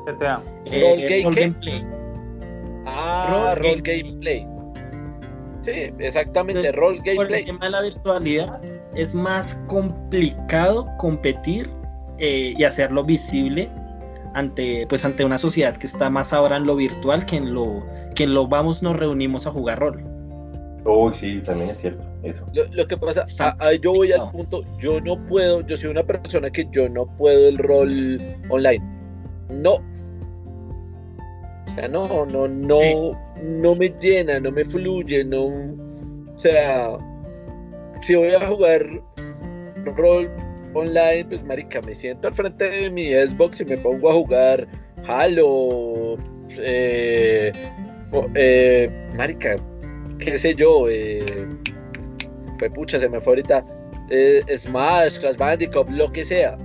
GTA. 0.06 0.42
Eh, 0.64 1.22
gameplay. 1.34 1.84
Ah, 2.86 3.54
Role 3.56 3.70
role 3.70 3.82
game- 3.82 4.02
gameplay. 4.02 4.46
Sí, 5.60 5.92
exactamente, 6.00 6.60
Entonces, 6.66 6.74
role 6.76 6.98
Por 6.98 7.06
el 7.08 7.14
gameplay. 7.16 7.44
tema 7.44 7.64
de 7.66 7.70
la 7.70 7.80
virtualidad 7.82 8.60
es 8.94 9.14
más 9.14 9.54
complicado 9.68 10.86
competir 10.98 11.70
eh, 12.18 12.54
y 12.56 12.64
hacerlo 12.64 13.04
visible 13.04 13.70
ante 14.34 14.86
pues 14.88 15.04
ante 15.04 15.24
una 15.24 15.38
sociedad 15.38 15.76
que 15.76 15.86
está 15.86 16.10
más 16.10 16.32
ahora 16.32 16.56
en 16.56 16.66
lo 16.66 16.76
virtual 16.76 17.26
que 17.26 17.36
en 17.36 17.54
lo 17.54 17.84
que 18.14 18.24
en 18.24 18.34
lo 18.34 18.46
vamos 18.46 18.82
nos 18.82 18.96
reunimos 18.96 19.46
a 19.46 19.50
jugar 19.50 19.80
rol. 19.80 20.04
Uy, 20.84 21.14
sí, 21.14 21.40
también 21.40 21.70
es 21.70 21.78
cierto, 21.78 22.04
eso. 22.24 22.44
Lo, 22.52 22.64
lo 22.72 22.86
que 22.86 22.96
pasa, 22.96 23.24
a- 23.38 23.56
a- 23.64 23.74
yo 23.74 23.92
voy 23.94 24.12
al 24.12 24.30
punto, 24.32 24.62
yo 24.80 25.00
no 25.00 25.16
puedo, 25.28 25.60
yo 25.66 25.76
soy 25.76 25.90
una 25.90 26.02
persona 26.02 26.50
que 26.50 26.66
yo 26.72 26.88
no 26.88 27.06
puedo 27.18 27.48
el 27.48 27.58
rol 27.58 28.18
online. 28.50 28.82
No. 29.48 29.74
O 31.66 31.74
sea, 31.76 31.88
no, 31.88 32.26
no, 32.26 32.48
no, 32.48 32.76
Sí. 32.76 32.94
no 33.44 33.74
me 33.76 33.90
llena, 34.00 34.40
no 34.40 34.50
me 34.50 34.64
fluye, 34.64 35.24
no. 35.24 35.44
O 36.34 36.38
sea, 36.38 36.98
si 38.00 38.16
voy 38.16 38.30
a 38.30 38.46
jugar 38.48 38.84
rol 39.96 40.28
online, 40.80 41.24
pues 41.26 41.42
marica, 41.44 41.80
me 41.82 41.94
siento 41.94 42.28
al 42.28 42.34
frente 42.34 42.68
de 42.68 42.90
mi 42.90 43.10
Xbox 43.10 43.60
y 43.60 43.64
me 43.64 43.78
pongo 43.78 44.10
a 44.10 44.14
jugar 44.14 44.68
Halo, 45.06 46.16
eh, 46.58 47.52
eh, 48.34 49.08
marica, 49.16 49.56
qué 50.18 50.38
sé 50.38 50.54
yo, 50.54 50.88
eh, 50.88 51.24
fue 52.58 52.70
pucha, 52.70 53.00
se 53.00 53.08
me 53.08 53.20
fue 53.20 53.32
ahorita, 53.32 53.62
eh, 54.10 54.42
Smash, 54.56 55.18
Crash 55.18 55.36
Bandicoot, 55.36 55.88
lo 55.88 56.10
que 56.12 56.24
sea. 56.24 56.56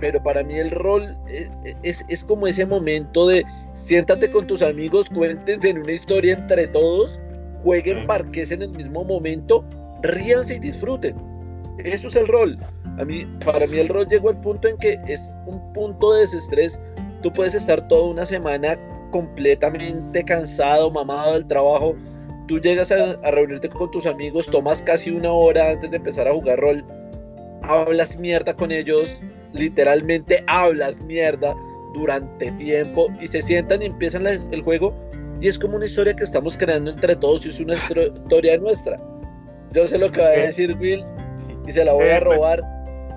Pero 0.00 0.22
para 0.22 0.42
mí 0.42 0.58
el 0.58 0.70
rol 0.70 1.16
es, 1.28 1.48
es, 1.82 2.04
es 2.08 2.24
como 2.24 2.46
ese 2.46 2.66
momento 2.66 3.26
de 3.26 3.44
siéntate 3.74 4.30
con 4.30 4.46
tus 4.46 4.62
amigos, 4.62 5.08
cuéntense 5.10 5.70
en 5.70 5.78
una 5.78 5.92
historia 5.92 6.34
entre 6.34 6.66
todos, 6.68 7.18
jueguen 7.62 8.06
parques 8.06 8.50
en 8.50 8.62
el 8.62 8.70
mismo 8.70 9.04
momento, 9.04 9.64
ríanse 10.02 10.56
y 10.56 10.58
disfruten. 10.58 11.33
Eso 11.78 12.08
es 12.08 12.16
el 12.16 12.28
rol. 12.28 12.58
A 12.98 13.04
mí, 13.04 13.26
para 13.44 13.66
mí 13.66 13.78
el 13.78 13.88
rol 13.88 14.06
llegó 14.08 14.28
al 14.30 14.40
punto 14.40 14.68
en 14.68 14.76
que 14.78 14.98
es 15.08 15.34
un 15.46 15.72
punto 15.72 16.12
de 16.12 16.20
desestrés. 16.20 16.78
Tú 17.22 17.32
puedes 17.32 17.54
estar 17.54 17.86
toda 17.88 18.10
una 18.10 18.24
semana 18.26 18.78
completamente 19.10 20.24
cansado, 20.24 20.90
mamado 20.90 21.34
del 21.34 21.46
trabajo. 21.46 21.94
Tú 22.46 22.60
llegas 22.60 22.92
a, 22.92 23.12
a 23.22 23.30
reunirte 23.30 23.68
con 23.68 23.90
tus 23.90 24.06
amigos, 24.06 24.46
tomas 24.46 24.82
casi 24.82 25.10
una 25.10 25.32
hora 25.32 25.70
antes 25.70 25.90
de 25.90 25.96
empezar 25.96 26.28
a 26.28 26.32
jugar 26.32 26.58
rol, 26.60 26.84
hablas 27.62 28.18
mierda 28.18 28.54
con 28.54 28.70
ellos, 28.70 29.16
literalmente 29.52 30.44
hablas 30.46 31.00
mierda 31.00 31.54
durante 31.94 32.50
tiempo 32.52 33.08
y 33.20 33.26
se 33.26 33.40
sientan 33.40 33.80
y 33.82 33.86
empiezan 33.86 34.24
la- 34.24 34.32
el 34.32 34.62
juego 34.62 34.94
y 35.40 35.48
es 35.48 35.58
como 35.58 35.76
una 35.76 35.86
historia 35.86 36.14
que 36.14 36.24
estamos 36.24 36.56
creando 36.58 36.90
entre 36.90 37.16
todos 37.16 37.46
y 37.46 37.48
es 37.48 37.60
una 37.60 37.74
historia 37.74 38.58
nuestra. 38.58 39.00
Yo 39.72 39.88
sé 39.88 39.96
lo 39.98 40.12
que 40.12 40.20
va 40.20 40.26
a 40.28 40.30
decir 40.32 40.76
Will 40.78 41.02
y 41.66 41.72
se 41.72 41.84
la 41.84 41.92
voy 41.92 42.08
a 42.08 42.20
robar. 42.20 42.62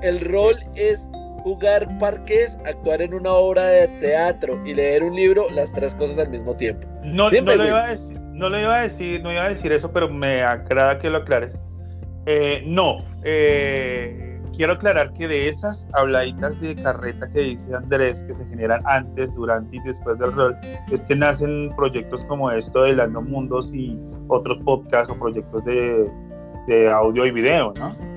El 0.02 0.22
rol 0.22 0.58
es 0.76 1.10
jugar 1.48 1.88
parques, 2.00 2.58
actuar 2.66 3.02
en 3.02 3.14
una 3.14 3.32
obra 3.32 3.66
de 3.66 3.88
teatro 4.00 4.60
y 4.66 4.74
leer 4.74 5.04
un 5.04 5.16
libro, 5.16 5.48
las 5.52 5.72
tres 5.72 5.96
cosas 5.96 6.20
al 6.20 6.30
mismo 6.30 6.56
tiempo. 6.56 6.88
No, 7.04 7.30
Dime, 7.30 7.56
no 7.56 7.64
lo 7.64 7.68
iba 7.68 7.86
a 7.86 7.90
decir, 7.90 8.20
no 8.20 8.50
lo 8.50 8.60
iba 8.60 8.76
a 8.76 8.82
decir, 8.82 9.24
no 9.24 9.32
iba 9.32 9.44
a 9.44 9.50
decir 9.50 9.72
eso, 9.72 9.92
pero 9.92 10.10
me 10.10 10.44
agrada 10.44 11.00
que 11.00 11.10
lo 11.10 11.20
aclares. 11.20 11.60
Eh, 12.26 12.64
no, 12.66 12.98
eh, 13.24 14.42
quiero 14.58 14.74
aclarar 14.74 15.14
que 15.14 15.28
de 15.28 15.48
esas 15.48 15.88
habladitas 15.94 16.60
de 16.60 16.76
carreta 16.76 17.32
que 17.32 17.40
dice 17.40 17.74
Andrés, 17.74 18.24
que 18.24 18.34
se 18.34 18.46
generan 18.48 18.82
antes, 18.86 19.34
durante 19.34 19.78
y 19.78 19.80
después 19.82 20.20
del 20.20 20.34
rol, 20.34 20.58
es 20.92 21.04
que 21.06 21.16
nacen 21.16 21.72
proyectos 21.78 22.26
como 22.26 22.52
esto 22.52 22.84
de 22.84 22.94
Lando 22.94 23.22
Mundos 23.22 23.74
y 23.74 23.98
otros 24.28 24.58
podcasts 24.66 25.14
o 25.14 25.18
proyectos 25.18 25.64
de, 25.64 26.12
de 26.68 26.90
audio 26.90 27.26
y 27.26 27.32
video, 27.32 27.74
¿no? 27.80 28.17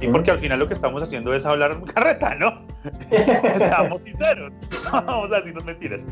Y 0.00 0.06
porque 0.08 0.30
al 0.30 0.38
final 0.38 0.58
lo 0.60 0.68
que 0.68 0.74
estamos 0.74 1.02
haciendo 1.02 1.34
es 1.34 1.44
hablar 1.44 1.80
carreta, 1.92 2.34
¿no? 2.36 2.62
Seamos 3.58 4.02
sinceros, 4.02 4.52
vamos 4.92 5.32
a 5.32 5.36
decirnos 5.38 5.64
mentiras. 5.64 6.06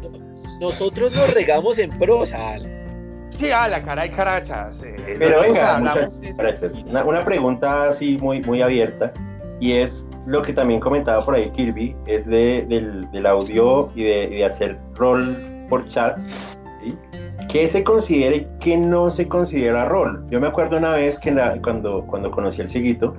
Nosotros 0.61 1.13
nos 1.15 1.33
regamos 1.35 1.79
en 1.79 1.91
prosa, 1.99 2.51
Ale. 2.55 2.85
Sí, 3.31 3.51
a 3.51 3.69
la 3.69 3.81
cara 3.81 4.03
de 4.03 4.11
carachas. 4.11 4.83
eh, 4.83 5.17
Pero 5.19 5.41
venga, 5.41 5.77
hablamos 5.77 6.17
muchas 6.21 6.37
gracias. 6.39 6.85
Una, 6.85 7.05
una 7.05 7.25
pregunta 7.25 7.89
así 7.89 8.17
muy, 8.19 8.41
muy 8.43 8.63
abierta 8.63 9.13
y 9.61 9.73
es 9.73 10.09
lo 10.27 10.43
que 10.43 10.53
también 10.53 10.81
comentaba 10.81 11.25
por 11.25 11.35
ahí 11.35 11.51
Kirby, 11.51 11.95
es 12.07 12.27
de, 12.27 12.65
del, 12.69 13.11
del 13.11 13.27
audio 13.27 13.91
y 13.95 14.05
de, 14.05 14.25
y 14.25 14.37
de 14.39 14.45
hacer 14.45 14.79
rol 14.95 15.43
por 15.69 15.87
chat. 15.89 16.19
¿sí? 16.83 16.97
¿Qué 17.49 17.69
se 17.69 17.85
considera 17.85 18.37
y 18.37 18.47
qué 18.61 18.77
no 18.77 19.09
se 19.11 19.29
considera 19.29 19.85
rol? 19.85 20.25
Yo 20.31 20.41
me 20.41 20.47
acuerdo 20.49 20.79
una 20.79 20.93
vez 20.93 21.19
que 21.19 21.31
la- 21.31 21.61
cuando, 21.63 22.05
cuando 22.07 22.31
conocí 22.31 22.61
al 22.63 22.69
cieguito, 22.69 23.15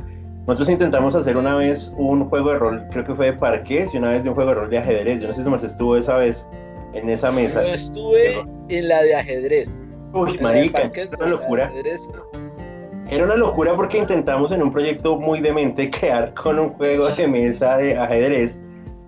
nosotros 0.47 0.69
intentamos 0.69 1.13
hacer 1.13 1.35
una 1.35 1.55
vez 1.55 1.91
un 1.97 2.29
juego 2.29 2.51
de 2.51 2.57
rol, 2.57 2.87
creo 2.89 3.03
que 3.03 3.13
fue 3.13 3.25
de 3.27 3.33
parques 3.33 3.93
y 3.93 3.97
una 3.97 4.11
vez 4.11 4.23
de 4.23 4.29
un 4.29 4.35
juego 4.35 4.51
de 4.51 4.55
rol 4.55 4.69
de 4.69 4.77
ajedrez. 4.77 5.21
Yo 5.21 5.27
no 5.27 5.33
sé 5.33 5.43
si 5.43 5.49
Marcelo 5.49 5.71
estuvo 5.71 5.97
esa 5.97 6.15
vez 6.15 6.47
en 6.93 7.09
esa 7.09 7.31
mesa. 7.31 7.63
Yo 7.63 7.73
estuve 7.73 8.45
en 8.69 8.87
la 8.87 9.03
de 9.03 9.13
ajedrez. 9.13 9.83
Uy, 10.13 10.39
marica, 10.39 10.83
parques, 10.83 11.07
es 11.07 11.13
una 11.13 11.27
locura. 11.27 11.65
ajedrez, 11.65 12.07
Era 13.09 13.25
una 13.25 13.35
locura 13.35 13.75
porque 13.75 13.97
intentamos 13.97 14.53
en 14.53 14.63
un 14.63 14.71
proyecto 14.71 15.19
muy 15.19 15.41
demente 15.41 15.89
crear 15.89 16.33
con 16.33 16.57
un 16.59 16.69
juego 16.69 17.09
de 17.09 17.27
mesa 17.27 17.75
de 17.75 17.97
ajedrez 17.97 18.57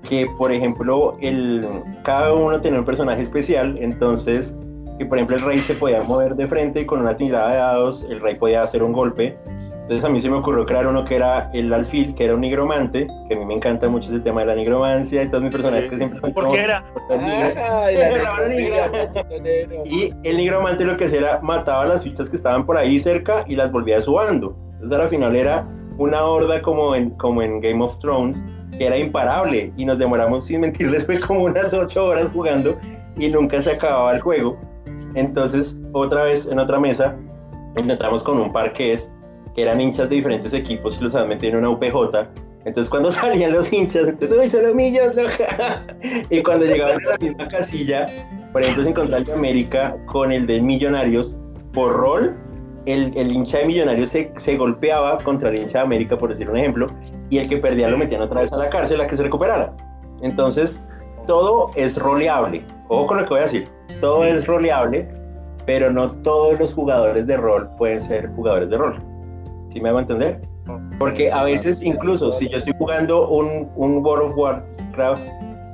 que, 0.10 0.28
por 0.38 0.52
ejemplo, 0.52 1.18
el, 1.22 1.66
cada 2.04 2.34
uno 2.34 2.60
tenía 2.60 2.80
un 2.80 2.86
personaje 2.86 3.22
especial, 3.22 3.78
entonces, 3.80 4.54
que 4.98 5.06
por 5.06 5.18
ejemplo 5.18 5.38
el 5.38 5.44
rey 5.44 5.60
se 5.60 5.74
podía 5.74 6.04
mover 6.04 6.36
de 6.36 6.48
frente 6.48 6.82
y 6.82 6.86
con 6.86 7.00
una 7.00 7.16
tirada 7.16 7.52
de 7.52 7.58
dados 7.58 8.06
el 8.10 8.20
rey 8.20 8.36
podía 8.36 8.62
hacer 8.64 8.84
un 8.84 8.92
golpe. 8.92 9.38
Entonces 9.90 10.08
a 10.08 10.14
mí 10.14 10.22
se 10.22 10.30
me 10.30 10.38
ocurrió 10.38 10.68
crear 10.68 10.86
uno 10.86 11.04
que 11.04 11.16
era 11.16 11.50
el 11.52 11.74
alfil, 11.74 12.14
que 12.14 12.26
era 12.26 12.36
un 12.36 12.42
nigromante, 12.42 13.08
que 13.28 13.34
a 13.34 13.40
mí 13.40 13.44
me 13.44 13.56
encanta 13.56 13.90
mucho 13.90 14.12
ese 14.12 14.20
tema 14.20 14.42
de 14.42 14.46
la 14.46 14.54
nigromancia 14.54 15.24
y 15.24 15.30
todos 15.30 15.42
mis 15.42 15.52
personajes 15.52 15.88
que 15.88 15.98
siempre 15.98 16.20
son 16.20 16.32
¿Por 16.32 16.44
como- 16.44 16.54
qué 16.56 16.62
era? 16.62 16.86
Ay, 17.10 17.96
la 17.98 18.48
negra. 18.48 19.84
Y 19.86 20.14
el 20.24 20.38
nigromante 20.38 20.86
lo 20.86 20.96
que 20.96 21.06
hacía 21.06 21.18
era 21.18 21.40
mataba 21.42 21.88
las 21.88 22.04
fichas 22.04 22.30
que 22.30 22.36
estaban 22.36 22.68
por 22.68 22.78
ahí 22.78 23.00
cerca 23.00 23.44
y 23.48 23.56
las 23.56 23.72
volvía 23.72 23.98
a 23.98 24.02
su 24.02 24.14
bando. 24.14 24.56
Entonces 24.74 25.00
al 25.00 25.10
final 25.10 25.36
era 25.36 25.68
una 25.98 26.24
horda 26.24 26.62
como 26.62 26.94
en, 26.94 27.10
como 27.18 27.42
en 27.42 27.60
Game 27.60 27.84
of 27.84 27.98
Thrones 27.98 28.46
que 28.78 28.86
era 28.86 28.96
imparable 28.96 29.74
y 29.76 29.86
nos 29.86 29.98
demoramos 29.98 30.46
sin 30.46 30.62
mentirles 30.62 31.04
fue 31.08 31.20
como 31.20 31.46
unas 31.46 31.74
ocho 31.74 32.06
horas 32.06 32.28
jugando 32.32 32.78
y 33.18 33.28
nunca 33.30 33.60
se 33.60 33.72
acababa 33.72 34.14
el 34.14 34.22
juego. 34.22 34.56
Entonces 35.16 35.76
otra 35.94 36.22
vez 36.26 36.46
en 36.46 36.60
otra 36.60 36.80
mesa 36.80 37.16
intentamos 37.76 38.22
con 38.22 38.38
un 38.38 38.54
par 38.54 38.72
que 38.74 38.94
es 38.94 39.12
eran 39.62 39.80
hinchas 39.82 40.10
de 40.10 40.18
diferentes 40.18 40.54
equipos 40.54 41.00
y 41.00 41.04
los 41.04 41.16
habían 41.16 41.30
metido 41.30 41.54
en 41.54 41.60
una 41.60 41.70
UPJ. 41.70 42.28
Entonces 42.66 42.90
cuando 42.90 43.12
salían 43.12 43.54
los 43.54 43.72
hinchas, 43.72 44.08
entonces, 44.08 44.38
¡uy, 44.38 44.50
son 44.50 44.76
millas, 44.76 45.16
loca! 45.16 45.86
Y 46.30 46.42
cuando 46.42 46.66
llegaban 46.66 47.00
a 47.06 47.12
la 47.12 47.18
misma 47.18 47.48
casilla, 47.48 48.06
por 48.52 48.62
ejemplo, 48.64 48.84
se 48.84 48.90
encontraba 48.90 49.20
el 49.20 49.26
de 49.26 49.34
América 49.34 49.96
con 50.08 50.32
el 50.32 50.48
de 50.48 50.62
Millonarios 50.62 51.40
por 51.74 51.94
rol. 51.94 52.36
El, 52.86 53.16
el 53.16 53.32
hincha 53.32 53.60
de 53.60 53.66
Millonarios 53.66 54.10
se, 54.10 54.32
se 54.38 54.58
golpeaba 54.58 55.18
contra 55.20 55.50
el 55.50 55.58
hincha 55.58 55.80
de 55.80 55.86
América, 55.86 56.18
por 56.18 56.30
decir 56.30 56.50
un 56.50 56.58
ejemplo, 56.58 56.88
y 57.30 57.38
el 57.38 57.48
que 57.48 57.58
perdía 57.58 57.90
lo 57.90 57.98
metían 57.98 58.22
otra 58.22 58.42
vez 58.42 58.52
a 58.52 58.58
la 58.58 58.70
cárcel 58.70 59.02
a 59.02 59.08
que 59.08 59.16
se 59.16 59.24
recuperara. 59.24 59.76
Entonces, 60.22 60.80
todo 61.28 61.72
es 61.76 61.98
roleable. 61.98 62.64
Ojo 62.88 63.06
con 63.06 63.18
lo 63.18 63.24
que 63.24 63.30
voy 63.30 63.40
a 63.40 63.44
decir. 63.44 63.68
Todo 64.02 64.24
es 64.24 64.48
roleable, 64.48 65.08
pero 65.66 65.92
no 65.92 66.12
todos 66.24 66.60
los 66.60 66.74
jugadores 66.74 67.28
de 67.28 67.38
rol 67.38 67.70
pueden 67.78 68.02
ser 68.02 68.30
jugadores 68.30 68.70
de 68.72 68.78
rol. 68.78 69.09
¿Sí 69.70 69.80
me 69.80 69.90
hago 69.90 70.00
entender? 70.00 70.42
Porque 70.98 71.32
a 71.32 71.44
veces, 71.44 71.82
incluso 71.82 72.32
si 72.32 72.48
yo 72.48 72.58
estoy 72.58 72.74
jugando 72.78 73.28
un, 73.30 73.70
un 73.76 74.04
World 74.04 74.32
of 74.32 74.38
Warcraft 74.38 75.24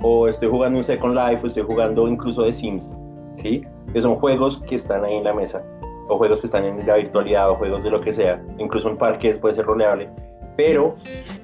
o 0.03 0.27
estoy 0.27 0.49
jugando 0.49 0.77
un 0.77 0.83
Second 0.83 1.15
Life 1.15 1.41
o 1.43 1.47
estoy 1.47 1.63
jugando 1.63 2.07
incluso 2.07 2.43
de 2.43 2.53
Sims, 2.53 2.95
¿sí? 3.33 3.63
Que 3.93 4.01
son 4.01 4.15
juegos 4.15 4.61
que 4.67 4.75
están 4.75 5.03
ahí 5.03 5.15
en 5.15 5.23
la 5.23 5.33
mesa, 5.33 5.63
o 6.07 6.17
juegos 6.17 6.41
que 6.41 6.47
están 6.47 6.65
en 6.65 6.85
la 6.85 6.95
virtualidad, 6.95 7.49
o 7.49 7.55
juegos 7.55 7.83
de 7.83 7.89
lo 7.89 8.01
que 8.01 8.13
sea, 8.13 8.43
incluso 8.57 8.89
un 8.89 8.97
parque 8.97 9.33
puede 9.35 9.55
ser 9.55 9.65
roleable, 9.65 10.09
pero 10.57 10.95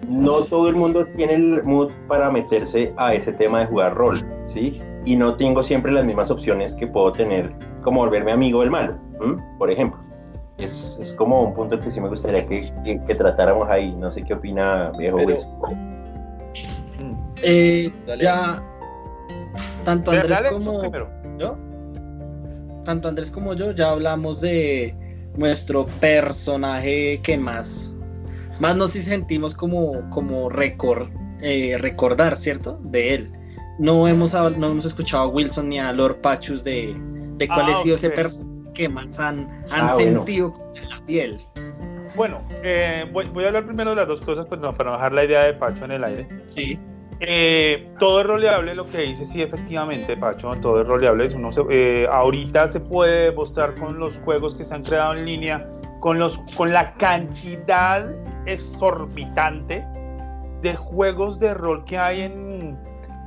no 0.07 0.41
todo 0.41 0.69
el 0.69 0.75
mundo 0.75 1.05
tiene 1.15 1.33
el 1.33 1.63
mood 1.63 1.91
para 2.07 2.29
meterse 2.29 2.93
a 2.97 3.13
ese 3.13 3.33
tema 3.33 3.61
de 3.61 3.65
jugar 3.67 3.95
rol, 3.95 4.19
¿sí? 4.45 4.81
Y 5.05 5.15
no 5.15 5.35
tengo 5.35 5.63
siempre 5.63 5.91
las 5.91 6.05
mismas 6.05 6.29
opciones 6.29 6.75
que 6.75 6.87
puedo 6.87 7.11
tener, 7.11 7.51
como 7.83 8.01
volverme 8.01 8.31
amigo 8.31 8.61
del 8.61 8.69
malo, 8.69 8.95
por 9.57 9.71
ejemplo. 9.71 10.00
Es, 10.63 10.97
es, 11.01 11.13
como 11.13 11.41
un 11.43 11.53
punto 11.53 11.79
que 11.79 11.89
sí 11.91 11.99
me 11.99 12.07
gustaría 12.09 12.45
que, 12.47 12.71
que, 12.83 13.03
que 13.03 13.15
tratáramos 13.15 13.69
ahí. 13.69 13.91
No 13.95 14.11
sé 14.11 14.23
qué 14.23 14.33
opina 14.33 14.91
viejo 14.97 15.17
Pero- 15.17 15.27
Wilson. 15.29 15.91
Eh, 17.43 17.91
ya, 18.19 18.63
tanto 19.83 20.11
Andrés 20.11 20.29
Dale, 20.29 20.49
como 20.51 20.83
yo, 21.39 21.57
tanto 22.85 23.07
Andrés 23.07 23.31
como 23.31 23.53
yo 23.55 23.71
ya 23.71 23.89
hablamos 23.89 24.41
de 24.41 24.95
nuestro 25.35 25.87
personaje 25.99 27.19
que 27.23 27.37
más, 27.39 27.91
más 28.59 28.75
nos 28.75 28.91
sentimos 28.91 29.55
como, 29.55 30.07
como 30.11 30.49
recor- 30.51 31.09
eh, 31.41 31.77
recordar, 31.79 32.37
¿cierto? 32.37 32.79
De 32.83 33.15
él. 33.15 33.31
No 33.79 34.07
hemos, 34.07 34.33
no 34.33 34.67
hemos 34.67 34.85
escuchado 34.85 35.23
a 35.23 35.27
Wilson 35.27 35.69
ni 35.69 35.79
a 35.79 35.91
Lord 35.91 36.17
Pachus 36.21 36.63
de, 36.63 36.95
de 37.37 37.47
cuál 37.47 37.61
Ah, 37.71 37.73
ha 37.79 37.81
sido 37.81 37.95
ese 37.95 38.11
personaje 38.11 38.51
que 38.73 38.87
más 38.89 39.19
han, 39.19 39.47
han 39.71 39.89
Ah, 39.89 39.93
bueno. 39.93 40.19
sentido 40.25 40.53
en 40.75 40.89
la 40.89 41.05
piel. 41.05 41.39
Bueno, 42.15 42.41
eh, 42.63 43.05
voy, 43.13 43.25
voy 43.29 43.45
a 43.45 43.47
hablar 43.47 43.65
primero 43.65 43.91
de 43.91 43.95
las 43.97 44.07
dos 44.07 44.21
cosas, 44.21 44.45
pues 44.45 44.59
no, 44.59 44.71
para 44.73 44.89
no 44.91 44.97
dejar 44.97 45.13
la 45.13 45.23
idea 45.25 45.43
de 45.43 45.53
Pacho 45.53 45.85
en 45.85 45.91
el 45.91 46.03
aire. 46.03 46.27
Sí. 46.47 46.77
Eh, 47.21 47.87
todo 47.99 48.21
es 48.21 48.25
roleable, 48.25 48.73
lo 48.73 48.85
que 48.87 48.97
dice, 48.99 49.25
sí, 49.25 49.41
efectivamente, 49.41 50.17
Pacho, 50.17 50.51
todo 50.61 50.81
es 50.81 50.87
roleable. 50.87 51.25
es 51.25 51.33
Uno 51.35 51.51
se- 51.51 51.61
eh, 51.69 52.07
ahorita 52.11 52.67
se 52.67 52.79
puede 52.79 53.25
demostrar 53.29 53.75
con 53.75 53.99
los 53.99 54.17
juegos 54.25 54.55
que 54.55 54.63
se 54.63 54.73
han 54.73 54.83
creado 54.83 55.13
en 55.13 55.25
línea, 55.25 55.69
con, 55.99 56.17
los, 56.19 56.39
con 56.57 56.73
la 56.73 56.93
cantidad 56.95 58.09
exorbitante 58.47 59.85
de 60.61 60.75
juegos 60.75 61.39
de 61.39 61.53
rol 61.53 61.83
que 61.85 61.97
hay 61.97 62.21
en, 62.21 62.77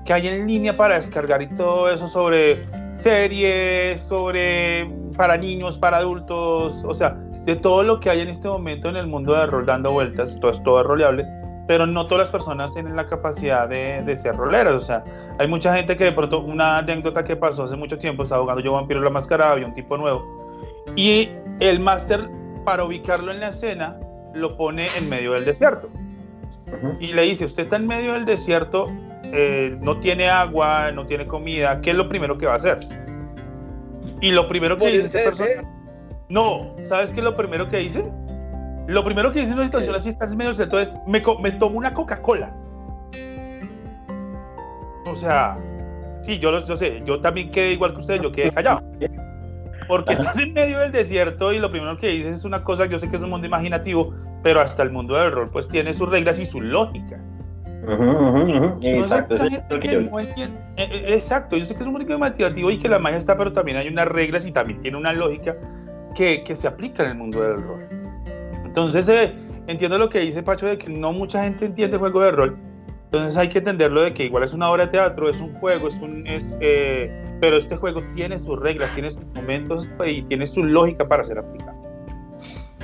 que 0.05 0.13
hay 0.13 0.29
en 0.29 0.47
línea 0.47 0.77
para 0.77 0.97
descargar 0.97 1.43
y 1.43 1.49
todo 1.49 1.91
eso 1.91 2.09
sobre 2.09 2.65
series, 2.93 4.01
sobre 4.01 4.91
para 5.17 5.37
niños, 5.37 5.79
para 5.79 5.99
adultos, 5.99 6.85
o 6.87 6.95
sea, 6.95 7.11
de 7.45 7.57
todo 7.57 7.83
lo 7.83 8.01
que 8.01 8.11
hay 8.11 8.21
en 8.21 8.29
este 8.29 8.49
momento 8.49 8.89
en 8.89 8.97
el 8.97 9.07
mundo 9.07 9.35
de 9.35 9.47
rol 9.47 9.67
dando 9.67 9.93
vueltas, 9.93 10.39
todo 10.41 10.51
es 10.51 10.63
todo 10.63 10.83
roleable 10.83 11.25
pero 11.67 11.87
no 11.87 12.07
todas 12.07 12.25
las 12.25 12.31
personas 12.31 12.75
tienen 12.75 12.95
la 12.97 13.07
capacidad 13.07 13.69
de, 13.69 14.03
de 14.03 14.17
ser 14.17 14.37
roleras. 14.37 14.75
O 14.75 14.81
sea, 14.81 15.05
hay 15.39 15.49
mucha 15.49 15.75
gente 15.75 15.97
que 15.97 16.05
de 16.05 16.13
pronto, 16.13 16.41
una 16.41 16.79
anécdota 16.79 17.25
que 17.25 17.37
pasó 17.37 17.65
hace 17.65 17.77
mucho 17.77 17.99
tiempo, 17.99 18.23
estaba 18.23 18.43
jugando 18.43 18.63
yo 18.63 18.73
Vampiro 18.73 19.01
la 19.01 19.11
Máscara, 19.11 19.51
había 19.51 19.67
un 19.67 19.75
tipo 19.75 19.97
nuevo, 19.97 20.45
y 20.97 21.31
el 21.61 21.81
máster, 21.81 22.29
para 22.65 22.85
ubicarlo 22.85 23.33
en 23.33 23.41
la 23.41 23.49
escena, 23.49 23.99
lo 24.35 24.57
pone 24.57 24.89
en 24.99 25.09
medio 25.09 25.33
del 25.33 25.45
desierto. 25.45 25.89
Y 26.99 27.13
le 27.13 27.23
dice, 27.23 27.45
usted 27.45 27.63
está 27.63 27.77
en 27.77 27.87
medio 27.87 28.15
del 28.15 28.25
desierto, 28.25 28.87
eh, 29.33 29.77
no 29.81 29.99
tiene 30.01 30.29
agua, 30.29 30.93
no 30.93 31.07
tiene 31.07 31.27
comida, 31.27 31.81
¿qué 31.81 31.91
es 31.91 31.97
lo 31.97 32.09
primero 32.09 32.39
que 32.39 32.47
va 32.47 32.53
a 32.53 32.57
hacer? 32.57 32.79
Y 34.21 34.31
lo 34.31 34.47
primero 34.49 34.77
que 34.77 34.91
dice 34.91 35.21
esa 35.21 35.31
persona... 35.31 35.69
No, 36.29 36.75
¿sabes 36.85 37.13
qué 37.13 37.21
es 37.21 37.25
lo 37.25 37.37
primero 37.37 37.69
que 37.69 37.79
dice? 37.79 38.05
Lo 38.87 39.05
primero 39.05 39.33
que 39.33 39.41
dice 39.41 39.53
en 39.53 39.59
una 39.59 39.67
situación 39.67 39.93
¿Qué? 39.93 39.99
así, 39.99 40.09
estás 40.09 40.33
en 40.33 40.39
medio 40.39 40.53
del 40.53 40.69
desierto, 40.69 40.81
es, 40.81 40.95
me, 41.07 41.23
me 41.43 41.53
tomo 41.53 41.79
una 41.79 41.93
Coca-Cola. 41.93 42.55
O 45.07 45.17
sea, 45.17 45.57
sí, 46.23 46.39
yo 46.39 46.51
lo 46.51 46.61
yo 46.61 46.77
sé, 46.77 47.03
yo 47.05 47.21
también 47.21 47.51
quedé 47.51 47.73
igual 47.73 47.93
que 47.93 47.99
ustedes, 47.99 48.21
yo 48.23 48.33
quedé 48.33 48.51
callado. 48.51 48.83
Porque 49.87 50.15
estás 50.15 50.39
en 50.39 50.53
medio 50.55 50.79
del 50.79 50.93
desierto 50.93 51.53
y 51.53 51.59
lo 51.59 51.71
primero 51.71 51.97
que 51.97 52.09
dices 52.09 52.37
es 52.37 52.45
una 52.45 52.65
cosa, 52.65 52.87
yo 52.87 52.99
sé 52.99 53.09
que 53.11 53.17
es 53.17 53.23
un 53.23 53.31
mundo 53.31 53.47
imaginativo, 53.47 54.15
pero 54.43 54.61
hasta 54.61 54.83
el 54.83 54.91
mundo 54.91 55.15
del 55.15 55.33
rol 55.33 55.51
pues 55.51 55.69
tiene 55.69 55.93
sus 55.93 56.09
reglas 56.09 56.41
y 56.41 56.47
su 56.47 56.61
lógica. 56.61 57.21
Exacto, 60.77 61.57
yo 61.57 61.65
sé 61.65 61.75
que 61.75 61.81
es 61.81 61.87
un 61.87 61.93
mundo 61.93 62.15
imaginativo 62.15 62.71
y 62.71 62.79
que 62.79 62.89
la 62.89 62.99
magia 62.99 63.19
está, 63.19 63.37
pero 63.37 63.53
también 63.53 63.77
hay 63.77 63.89
unas 63.89 64.09
reglas 64.09 64.47
y 64.47 64.53
también 64.53 64.79
tiene 64.81 64.97
una 64.97 65.13
lógica 65.13 65.57
que, 66.15 66.43
que 66.45 66.55
se 66.55 66.69
aplica 66.69 67.03
en 67.03 67.11
el 67.11 67.15
mundo 67.17 67.43
del 67.43 67.63
rol. 67.63 67.89
Entonces, 68.65 69.09
eh, 69.09 69.35
entiendo 69.67 69.99
lo 69.99 70.09
que 70.09 70.21
dice 70.21 70.43
Pacho 70.43 70.67
de 70.67 70.79
que 70.79 70.89
no 70.89 71.13
mucha 71.13 71.45
gente 71.45 71.67
entiende 71.67 71.97
el 71.97 72.01
juego 72.01 72.21
de 72.21 72.31
rol. 72.31 72.57
Entonces 73.05 73.37
hay 73.37 73.49
que 73.49 73.59
entenderlo 73.59 74.03
de 74.03 74.13
que 74.13 74.25
igual 74.25 74.43
es 74.43 74.53
una 74.53 74.69
obra 74.69 74.87
de 74.87 74.93
teatro, 74.93 75.29
es 75.29 75.41
un 75.41 75.55
juego, 75.55 75.87
es 75.87 75.95
un, 75.97 76.27
es, 76.27 76.57
eh, 76.61 77.37
pero 77.41 77.57
este 77.57 77.77
juego 77.77 78.01
tiene 78.15 78.37
sus 78.39 78.59
reglas, 78.59 78.93
tiene 78.95 79.13
sus 79.13 79.25
momentos 79.37 79.89
y 80.05 80.23
tiene 80.23 80.47
su 80.47 80.65
lógica 80.65 81.07
para 81.07 81.25
ser 81.25 81.39
aplicado. 81.39 81.77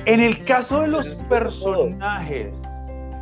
En 0.05 0.21
el 0.21 0.43
caso 0.45 0.81
de 0.81 0.87
los 0.87 1.23
personajes, 1.25 2.61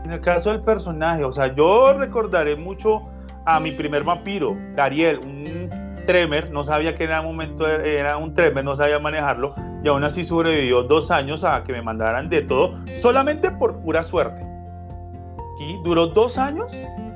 en 0.03 0.11
el 0.11 0.21
caso 0.21 0.51
del 0.51 0.61
personaje, 0.61 1.23
o 1.23 1.31
sea, 1.31 1.53
yo 1.53 1.93
recordaré 1.93 2.55
mucho 2.55 3.03
a 3.45 3.59
mi 3.59 3.71
primer 3.71 4.03
vampiro, 4.03 4.55
Dariel, 4.75 5.19
un 5.19 5.69
tremer, 6.05 6.51
no 6.51 6.63
sabía 6.63 6.95
que 6.95 7.03
en 7.03 7.11
un 7.19 7.25
momento 7.25 7.67
era 7.67 8.17
un 8.17 8.33
tremer, 8.33 8.63
no 8.63 8.75
sabía 8.75 8.99
manejarlo, 8.99 9.53
y 9.83 9.87
aún 9.87 10.03
así 10.03 10.23
sobrevivió 10.23 10.83
dos 10.83 11.11
años 11.11 11.43
a 11.43 11.63
que 11.63 11.73
me 11.73 11.81
mandaran 11.81 12.29
de 12.29 12.41
todo, 12.41 12.75
solamente 13.01 13.51
por 13.51 13.77
pura 13.81 14.03
suerte. 14.03 14.45
¿Sí? 15.57 15.77
Duró 15.83 16.07
dos 16.07 16.37
años 16.37 16.71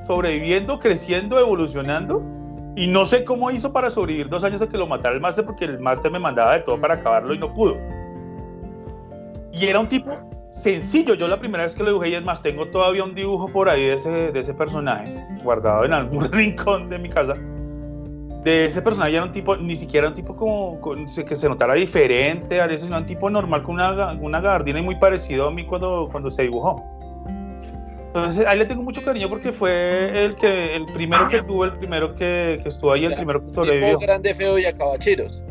sobreviviendo, 0.06 0.80
creciendo, 0.80 1.40
evolucionando, 1.40 2.22
y 2.76 2.88
no 2.88 3.06
sé 3.06 3.24
cómo 3.24 3.52
hizo 3.52 3.72
para 3.72 3.90
sobrevivir 3.90 4.30
dos 4.30 4.44
años 4.44 4.62
a 4.62 4.68
que 4.68 4.78
lo 4.78 4.88
matara 4.88 5.16
el 5.16 5.22
máster, 5.22 5.46
porque 5.46 5.66
el 5.66 5.80
máster 5.80 6.12
me 6.12 6.20
mandaba 6.20 6.54
de 6.54 6.60
todo 6.62 6.80
para 6.80 6.96
acabarlo 6.96 7.34
y 7.34 7.38
no 7.38 7.54
pudo. 7.54 7.78
Y 9.52 9.68
era 9.68 9.80
un 9.80 9.88
tipo 9.88 10.12
sencillo. 10.64 11.14
Yo 11.16 11.28
la 11.28 11.40
primera 11.40 11.64
vez 11.64 11.76
que 11.76 11.84
lo 11.84 11.90
dibujé, 11.90 12.10
y 12.10 12.16
es 12.16 12.24
más, 12.24 12.42
tengo 12.42 12.68
todavía 12.68 13.04
un 13.04 13.14
dibujo 13.14 13.48
por 13.48 13.70
ahí 13.70 13.84
de 13.84 13.94
ese, 13.94 14.10
de 14.10 14.40
ese 14.40 14.54
personaje, 14.54 15.14
guardado 15.44 15.86
en 15.86 15.94
algún 15.94 16.24
rincón 16.32 16.90
de 16.90 16.98
mi 16.98 17.10
casa. 17.10 17.34
De 18.44 18.66
ese 18.66 18.82
personaje 18.82 19.16
era 19.16 19.24
un 19.24 19.32
tipo, 19.32 19.56
ni 19.56 19.76
siquiera 19.76 20.10
un 20.10 20.16
tipo 20.16 20.36
como 20.36 20.82
con- 20.82 21.06
que 21.06 21.36
se 21.36 21.48
notara 21.48 21.76
diferente, 21.76 22.60
a 22.60 22.68
veces, 22.68 22.82
sino 22.82 22.98
un 22.98 23.06
tipo 23.06 23.30
normal 23.30 23.64
con 23.64 23.76
una, 23.76 24.12
una 24.14 24.42
gabardina 24.42 24.80
y 24.80 24.84
muy 24.84 24.96
parecido 24.98 25.48
a 25.48 25.52
mí 25.52 25.66
cuando, 25.66 26.10
cuando 26.12 26.30
se 26.30 26.42
dibujó. 26.44 26.76
Entonces, 28.08 28.46
a 28.46 28.54
él 28.54 28.60
le 28.60 28.66
tengo 28.66 28.84
mucho 28.84 29.02
cariño 29.04 29.28
porque 29.28 29.52
fue 29.54 30.26
el 30.26 30.36
que 30.36 30.76
el 30.76 30.86
primero 30.86 31.28
que 31.30 31.42
tuvo, 31.42 31.64
el 31.66 31.72
primero 31.74 32.14
que, 32.16 32.60
que 32.62 32.70
estuvo 32.70 32.92
ahí, 32.92 33.02
el 33.06 33.08
O 33.08 33.10
sea, 33.10 33.18
primero 33.18 33.44
que 33.46 33.54
sobrevivió. 33.54 33.98
Tipo 33.98 34.02
grande, 34.02 34.34
feo 34.36 34.60
y 34.60 34.66
acabachiros. 34.66 35.42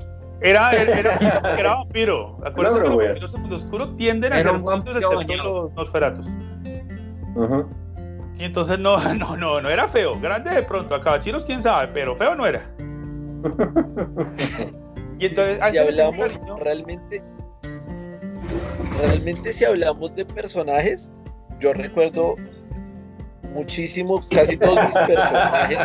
Era, 0.43 0.73
era, 0.73 0.99
era, 0.99 1.55
era 1.59 1.75
vampiro. 1.75 2.39
Acuérdense 2.45 2.81
que 2.81 2.87
los 2.87 2.95
güey. 2.95 3.07
vampiros 3.09 3.35
en 3.35 3.41
mundo 3.41 3.57
oscuro 3.57 3.95
tienden 3.95 4.33
a 4.33 4.41
Era 4.41 4.51
ser 4.51 4.53
un 4.57 4.63
muertos 4.63 4.95
vampiro 4.95 5.19
excepto 5.19 5.53
los 5.53 5.75
Nosferatus. 5.75 6.27
Ujú. 7.37 7.69
Y 8.39 8.45
entonces 8.45 8.79
no, 8.79 8.99
no, 9.15 9.37
no, 9.37 9.61
no 9.61 9.71
era 9.71 9.89
feo. 9.89 10.19
Grande 10.21 10.51
de 10.51 10.63
pronto, 10.63 10.95
acabachinos 10.95 11.45
quién 11.45 11.63
sabe, 11.63 11.89
pero 11.95 12.17
feo 12.17 12.35
no 12.35 12.47
era. 12.47 12.69
Y 15.19 15.27
entonces, 15.27 15.63
a 15.63 15.71
si 15.71 15.79
hablamos 15.79 16.33
cariño. 16.33 16.57
realmente, 16.57 17.23
realmente 18.99 19.53
si 19.53 19.65
hablamos 19.65 20.13
de 20.17 20.25
personajes, 20.25 21.13
yo 21.61 21.73
recuerdo 21.73 22.35
muchísimo 23.55 24.21
casi 24.35 24.57
todos 24.57 24.83
mis 24.85 24.99
personajes 24.99 25.79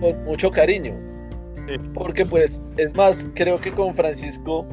con 0.00 0.24
mucho 0.24 0.50
cariño. 0.50 1.09
Sí. 1.78 1.88
Porque 1.94 2.26
pues, 2.26 2.62
es 2.76 2.96
más, 2.96 3.26
creo 3.34 3.60
que 3.60 3.70
con 3.70 3.94
Francisco, 3.94 4.66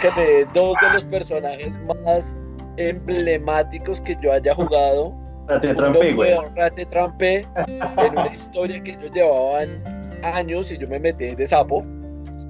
que 0.00 0.08
de 0.20 0.46
dos 0.54 0.76
de 0.82 0.92
los 0.94 1.04
personajes 1.04 1.78
más 2.04 2.36
emblemáticos 2.76 4.00
que 4.02 4.16
yo 4.22 4.32
haya 4.32 4.54
jugado, 4.54 5.14
te 5.58 5.68
uno 5.68 5.76
trampé, 5.76 6.12
güey. 6.12 6.32
Rate 6.54 6.86
Trampé, 6.86 7.46
en 7.66 8.12
una 8.12 8.28
historia 8.32 8.80
que 8.82 8.92
ellos 8.92 9.10
llevaban 9.12 9.82
años 10.22 10.70
y 10.70 10.78
yo 10.78 10.86
me 10.88 11.00
metí 11.00 11.34
de 11.34 11.46
sapo. 11.46 11.78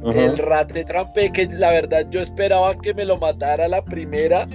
Ujú. 0.03 0.13
El 0.19 0.39
ratre 0.39 0.85
trampé, 0.85 1.31
que 1.31 1.47
la 1.47 1.71
verdad 1.71 2.07
yo 2.11 2.21
esperaba 2.21 2.75
que 2.79 2.93
me 2.95 3.05
lo 3.05 3.19
matara 3.19 3.69
la 3.69 3.83
primera 3.83 4.47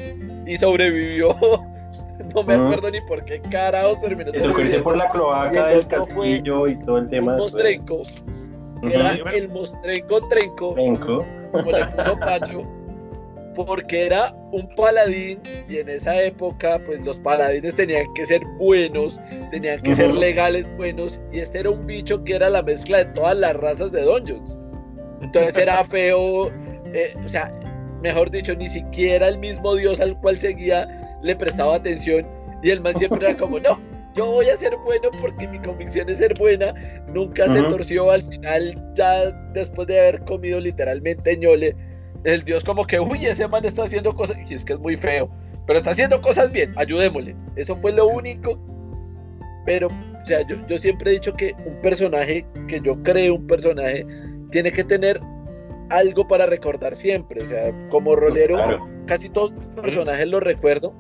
y 0.45 0.57
sobrevivió. 0.57 1.36
No 2.34 2.43
me 2.43 2.55
Ujú. 2.55 2.66
acuerdo 2.66 2.91
ni 2.91 3.01
por 3.01 3.26
qué 3.26 3.41
carajos 3.41 3.99
terminó 3.99 4.32
sobreviviendo. 4.32 4.84
por 4.84 4.95
la 4.95 5.09
cloaca 5.09 5.68
del 5.68 5.86
fue 5.86 5.97
castillo 5.97 6.68
y 6.68 6.80
todo 6.80 6.97
el 6.97 7.09
tema. 7.09 7.34
Un 7.34 7.39
mostrenco. 7.39 7.95
Ujú. 7.95 8.44
Era 8.84 9.13
el 9.34 9.49
mostrenco 9.49 10.28
trenco, 10.28 10.76
como 11.51 11.71
le 11.71 11.86
puso 11.86 12.17
Pacho, 12.19 12.61
porque 13.55 14.05
era 14.05 14.36
un 14.51 14.67
paladín 14.76 15.39
y 15.69 15.78
en 15.78 15.89
esa 15.89 16.21
época 16.21 16.80
pues 16.86 17.01
los 17.01 17.19
paladines 17.19 17.76
tenían 17.76 18.05
que 18.13 18.26
ser 18.26 18.43
buenos, 18.57 19.19
tenían 19.51 19.82
que 19.82 19.95
ser 19.95 20.13
legales 20.13 20.65
buenos 20.78 21.19
y 21.32 21.39
este 21.39 21.59
era 21.59 21.71
un 21.71 21.86
bicho 21.86 22.23
que 22.23 22.36
era 22.36 22.49
la 22.49 22.61
mezcla 22.61 22.99
de 22.99 23.05
todas 23.05 23.38
las 23.38 23.55
razas 23.55 23.91
de 23.91 24.01
Dungeons. 24.01 24.57
Entonces 25.21 25.57
era 25.57 25.84
feo, 25.86 26.51
eh, 26.93 27.13
o 27.23 27.30
sea, 27.30 27.51
mejor 28.01 28.30
dicho, 28.30 28.55
ni 28.55 28.69
siquiera 28.69 29.28
el 29.28 29.39
mismo 29.39 29.76
dios 29.76 29.99
al 29.99 30.19
cual 30.19 30.38
seguía 30.38 31.17
le 31.23 31.36
prestaba 31.36 31.76
atención 31.76 32.28
y 32.61 32.69
el 32.71 32.82
man 32.82 32.95
siempre 32.95 33.30
era 33.30 33.38
como, 33.38 33.59
no, 33.59 33.80
yo 34.16 34.32
voy 34.32 34.49
a 34.49 34.57
ser 34.57 34.76
bueno 34.78 35.09
porque 35.22 35.47
mi 35.47 35.59
convicción 35.59 36.09
es 36.09 36.20
ser 36.20 36.34
buena, 36.39 36.74
nunca 37.13 37.49
se 37.49 37.61
torció 37.63 38.11
al 38.11 38.24
final, 38.24 38.93
ya 38.95 39.32
después 39.53 39.88
de 39.88 39.99
haber 39.99 40.22
comido 40.24 40.59
literalmente 40.59 41.38
ñole, 41.38 41.76
el 42.24 42.43
dios 42.43 42.63
como 42.63 42.86
que, 42.86 42.99
uy, 42.99 43.26
ese 43.26 43.47
man 43.47 43.66
está 43.66 43.84
haciendo 43.84 44.16
cosas, 44.16 44.38
y 44.49 44.53
es 44.53 44.63
que 44.66 44.74
es 44.74 44.80
muy 44.80 44.95
feo, 44.97 45.30
pero 45.68 45.78
está 45.80 45.91
haciendo 45.91 46.22
cosas 46.22 46.51
bien, 46.51 46.74
ayudémosle, 46.78 47.36
eso 47.55 47.76
fue 47.76 47.91
lo 47.91 48.07
único, 48.07 48.57
pero, 49.66 49.88
o 49.88 50.26
sea, 50.26 50.47
yo, 50.47 50.55
yo 50.68 50.78
siempre 50.78 51.11
he 51.11 51.13
dicho 51.16 51.34
que 51.34 51.53
un 51.66 51.80
personaje, 51.82 52.45
que 52.68 52.80
yo 52.82 53.01
creo 53.03 53.36
un 53.36 53.47
personaje, 53.47 54.05
tiene 54.51 54.72
que 54.72 54.84
tener 54.84 55.20
algo 55.89 56.28
para 56.28 56.45
recordar 56.45 56.95
siempre, 56.95 57.43
o 57.43 57.49
sea, 57.49 57.89
como 57.89 58.16
rolero, 58.16 58.55
Claro. 58.55 58.88
casi 59.05 59.30
todos 59.30 59.51
los 59.51 59.68
personajes 59.68 60.28
los 60.28 60.41
recuerdo. 60.41 60.93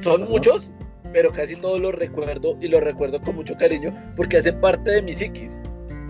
Son 0.00 0.28
muchos, 0.28 0.72
pero 1.12 1.30
casi 1.30 1.56
todos 1.56 1.80
los 1.80 1.94
recuerdo 1.94 2.56
y 2.60 2.68
los 2.68 2.82
recuerdo 2.82 3.20
con 3.20 3.36
mucho 3.36 3.56
cariño 3.56 3.94
porque 4.16 4.38
hacen 4.38 4.60
parte 4.60 4.90
de 4.90 5.02
mi 5.02 5.14
psiquis. 5.14 5.60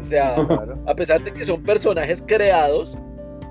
O 0.01 0.05
sea, 0.05 0.37
a 0.87 0.95
pesar 0.95 1.23
de 1.23 1.33
que 1.33 1.45
son 1.45 1.63
personajes 1.63 2.23
creados, 2.27 2.97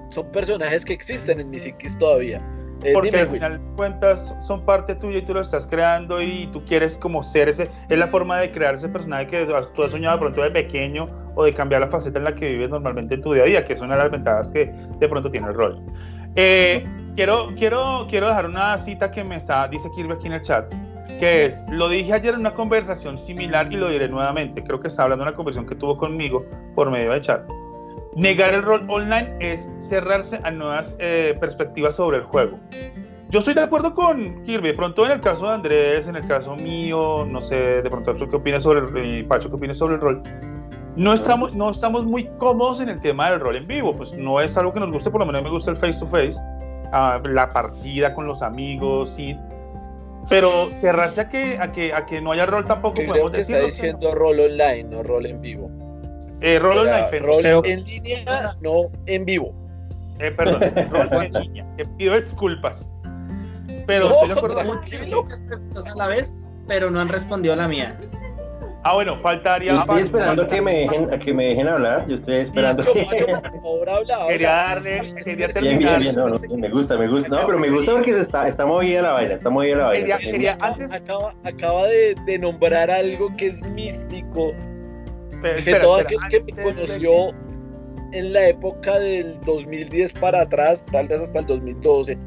son 0.10 0.32
personajes 0.32 0.86
que 0.86 0.94
existen 0.94 1.40
en 1.40 1.50
mi 1.50 1.60
psiquis 1.60 1.98
todavía. 1.98 2.42
Eh, 2.84 2.94
Porque 2.94 3.12
dime, 3.12 3.24
al 3.24 3.30
final 3.30 3.54
de 3.58 3.76
cuentas 3.76 4.34
son 4.42 4.64
parte 4.66 4.96
tuya 4.96 5.18
y 5.18 5.22
tú 5.22 5.34
lo 5.34 5.42
estás 5.42 5.68
creando 5.68 6.22
y 6.22 6.48
tú 6.54 6.64
quieres 6.64 6.98
como 6.98 7.24
ser 7.24 7.50
ese, 7.50 7.70
es 7.90 7.98
la 7.98 8.08
forma 8.08 8.40
de 8.40 8.52
crear 8.52 8.76
ese 8.76 8.88
personaje 8.88 9.28
que 9.28 9.46
tú 9.46 9.84
has 9.84 9.92
soñado 9.92 10.16
de 10.16 10.20
pronto 10.22 10.42
de 10.42 10.52
pequeño 10.52 11.10
o 11.36 11.44
de 11.44 11.54
cambiar 11.54 11.82
la 11.82 11.90
faceta 11.90 12.20
en 12.20 12.24
la 12.24 12.36
que 12.36 12.46
vives 12.46 12.70
normalmente 12.70 13.16
en 13.16 13.22
tu 13.22 13.34
día 13.34 13.44
a 13.44 13.46
día, 13.48 13.66
que 13.66 13.74
es 13.74 13.82
una 13.82 13.98
de 13.98 14.04
las 14.04 14.12
ventajas 14.12 14.48
que 14.54 14.72
de 14.98 15.10
pronto 15.10 15.30
tiene 15.30 15.48
el 15.48 15.56
rol. 15.56 15.82
Eh, 16.38 16.86
quiero, 17.16 17.48
quiero, 17.58 18.08
quiero 18.10 18.28
dejar 18.30 18.46
una 18.46 18.78
cita 18.78 19.12
que 19.12 19.26
me 19.26 19.36
está, 19.36 19.68
dice 19.68 19.90
Kirby 19.94 20.14
aquí 20.14 20.28
en 20.28 20.34
el 20.34 20.42
chat, 20.42 20.74
que 21.20 21.46
es, 21.46 21.64
lo 21.70 21.90
dije 21.90 22.14
ayer 22.14 22.34
en 22.34 22.40
una 22.40 22.54
conversación 22.54 23.20
similar 23.20 23.72
y 23.72 23.76
lo 23.76 23.90
diré 23.90 24.08
nuevamente, 24.08 24.64
creo 24.64 24.80
que 24.80 24.88
está 24.88 25.04
hablando 25.04 25.26
de 25.26 25.30
una 25.30 25.36
conversación 25.36 25.68
que 25.68 25.76
tuvo 25.76 25.98
conmigo 25.98 26.46
por 26.76 26.90
medio 26.90 27.12
de 27.12 27.22
chat. 27.22 27.42
Negar 28.16 28.54
el 28.54 28.64
rol 28.64 28.86
online 28.90 29.36
es 29.40 29.70
cerrarse 29.80 30.40
a 30.44 30.50
nuevas 30.50 30.96
eh, 31.00 31.38
perspectivas 31.40 31.96
sobre 31.96 32.18
el 32.18 32.24
juego. 32.24 32.58
Yo 33.30 33.40
estoy 33.40 33.54
de 33.54 33.62
acuerdo 33.62 33.94
con 33.94 34.42
Kirby. 34.44 34.70
De 34.70 34.74
pronto, 34.74 35.06
en 35.06 35.12
el 35.12 35.22
caso 35.22 35.46
de 35.46 35.54
Andrés, 35.54 36.08
en 36.08 36.16
el 36.16 36.26
caso 36.26 36.56
mío, 36.56 37.28
no 37.30 37.42
sé, 37.42 37.84
de 37.84 37.90
pronto, 37.90 38.16
¿tú 38.16 38.28
qué 38.28 38.38
opinas 38.38 38.64
sobre 38.64 38.80
el 38.80 39.20
y 39.20 39.24
Pacho, 39.24 39.50
qué 39.50 39.56
opinas 39.56 39.78
sobre 39.78 39.96
el 39.96 40.02
rol? 40.02 40.24
No 40.96 41.14
estamos, 41.14 41.56
no 41.56 41.70
estamos 41.70 42.06
muy 42.06 42.26
cómodos 42.40 42.82
en 42.82 42.90
el 42.90 43.00
tema 43.02 43.30
del 43.30 43.40
rol 43.40 43.56
en 43.56 43.68
vivo. 43.68 43.96
Pues 43.96 44.18
no 44.18 44.42
es 44.42 44.58
algo 44.58 44.74
que 44.74 44.80
nos 44.80 44.92
guste, 44.92 45.12
por 45.12 45.20
lo 45.20 45.28
menos 45.28 45.44
me 45.44 45.52
gusta 45.52 45.70
el 45.70 45.78
face 45.78 46.00
to 46.00 46.08
face, 46.08 46.40
ah, 46.92 47.22
la 47.24 47.52
partida 47.52 48.16
con 48.16 48.26
los 48.26 48.42
amigos, 48.42 49.12
sí. 49.12 49.38
Pero 50.30 50.70
cerrarse 50.76 51.22
a 51.22 51.30
que, 51.30 51.58
a 51.60 51.72
que, 51.72 51.94
a 51.94 52.06
que 52.06 52.22
no 52.22 52.32
haya 52.32 52.46
rol 52.46 52.64
tampoco 52.66 52.96
Creo 52.96 53.08
podemos 53.10 53.32
que 53.32 53.42
está 53.42 53.60
diciendo 53.60 54.14
rol 54.14 54.40
online, 54.40 54.84
no 54.84 55.02
rol 55.04 55.26
en 55.26 55.42
vivo. 55.42 55.70
Eh, 56.42 56.60
rol 56.60 56.78
online, 56.80 57.08
pero- 57.10 57.26
rol 57.26 57.40
pero- 57.42 57.66
en 57.66 57.84
línea, 57.84 58.56
no 58.62 58.92
en 59.08 59.26
vivo. 59.26 59.54
eh, 60.20 60.32
perdón, 60.32 60.62
rol 60.92 61.24
en 61.26 61.34
línea. 61.34 61.66
Te 61.78 61.86
pido 61.86 62.16
disculpas. 62.16 62.92
Pero 63.88 64.06
No, 64.08 64.14
estoy 64.14 64.28
de 64.28 64.34
acuerdo 64.36 64.60
preguntas 65.48 65.86
a 65.88 65.96
la 65.96 66.08
vez, 66.08 66.36
pero 66.68 66.92
no 66.92 67.00
han 67.00 67.10
respondido 67.10 67.54
a 67.54 67.58
la 67.58 67.68
mía. 67.68 68.00
Ah, 68.84 68.94
bueno, 68.94 69.18
faltaría. 69.18 69.74
Yo 69.74 69.80
estoy 69.82 70.02
esperando 70.04 70.48
que 70.48 70.62
me 70.62 70.72
dejen, 70.74 71.14
a 71.14 71.20
que 71.20 71.34
me 71.34 71.48
dejen 71.50 71.68
hablar. 71.68 72.08
Yo 72.08 72.16
estoy 72.16 72.36
esperando 72.36 72.82
que. 72.84 73.06
Mayo, 73.06 73.26
por 73.42 73.52
favor, 73.62 73.90
habla, 73.90 74.16
habla. 74.16 74.28
Quería 74.30 74.50
darle, 74.52 75.00
quería 75.24 75.36
Bien, 75.36 75.52
terminar. 75.52 76.00
bien, 76.00 76.00
bien, 76.00 76.16
no, 76.16 76.30
no, 76.30 76.58
me 76.58 76.70
gusta, 76.70 76.98
me 76.98 77.08
gusta. 77.10 77.28
No, 77.30 77.46
pero 77.46 77.60
me 77.60 77.70
gusta 77.70 77.92
porque 77.92 78.14
se 78.14 78.22
está, 78.22 78.48
está 78.48 78.66
movida 78.66 79.02
la 79.02 79.12
vaina, 79.12 79.34
está 79.34 79.50
movida 79.50 79.76
la 79.76 79.84
vaina. 79.88 80.18
Quería- 80.18 80.32
quería- 80.32 80.52
Acaba- 80.54 80.68
antes- 80.74 80.92
acaba, 80.94 81.34
acaba 81.44 81.88
de, 81.88 82.16
de 82.26 82.40
nombrar 82.40 82.90
algo 82.90 83.36
que 83.36 83.48
es 83.48 83.62
místico, 83.72 84.54
Pero, 85.42 85.42
que 85.56 85.60
espera, 85.60 85.82
todo 85.82 86.00
espera, 86.00 86.22
aquel 86.26 86.46
que 86.46 86.54
me 86.54 86.64
conoció 86.64 87.12
en 88.14 88.34
la 88.34 88.48
época 88.48 88.98
del 88.98 89.40
2010 89.42 90.14
para 90.14 90.42
atrás, 90.44 90.86
tal 90.90 91.10
vez 91.10 91.20
hasta 91.20 91.40
el 91.40 91.46
2012, 91.48 92.18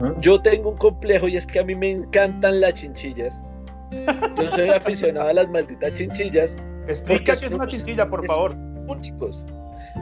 Ujú. 0.00 0.14
yo 0.20 0.42
tengo 0.42 0.70
un 0.70 0.76
complejo 0.76 1.28
y 1.28 1.36
es 1.36 1.46
que 1.46 1.60
a 1.60 1.64
mí 1.64 1.76
me 1.76 1.90
encantan 1.92 2.60
las 2.60 2.74
chinchillas. 2.74 3.44
Yo 3.90 4.50
soy 4.52 4.68
aficionado 4.68 5.28
a 5.28 5.32
las 5.32 5.48
malditas 5.48 5.94
chinchillas 5.94 6.56
Explica 6.88 7.36
qué 7.36 7.46
es 7.46 7.52
una 7.52 7.66
chinchilla, 7.66 8.08
por 8.08 8.26
favor. 8.26 8.56
únicos. 8.86 9.44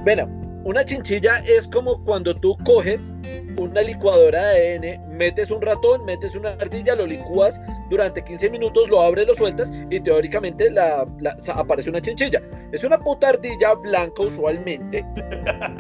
Bueno, 0.05 0.27
una 0.65 0.85
chinchilla 0.85 1.39
es 1.47 1.67
como 1.67 2.03
cuando 2.05 2.35
tú 2.35 2.57
coges 2.65 3.13
una 3.57 3.83
licuadora 3.83 4.51
de 4.51 4.99
ADN, 4.99 5.17
metes 5.17 5.51
un 5.51 5.61
ratón, 5.63 6.05
metes 6.05 6.37
una 6.37 6.51
ardilla, 6.51 6.95
lo 6.95 7.07
licúas 7.07 7.61
durante 7.91 8.23
15 8.23 8.51
minutos, 8.51 8.89
lo 8.89 9.01
abres, 9.01 9.27
lo 9.27 9.35
sueltas 9.35 9.73
y 9.91 9.99
teóricamente 9.99 10.71
la, 10.71 11.07
aparece 11.55 11.91
una 11.91 12.01
chinchilla. 12.01 12.41
Es 12.73 12.85
una 12.85 12.99
puta 12.99 13.31
ardilla 13.31 13.75
blanca 13.75 14.23
usualmente 14.23 15.05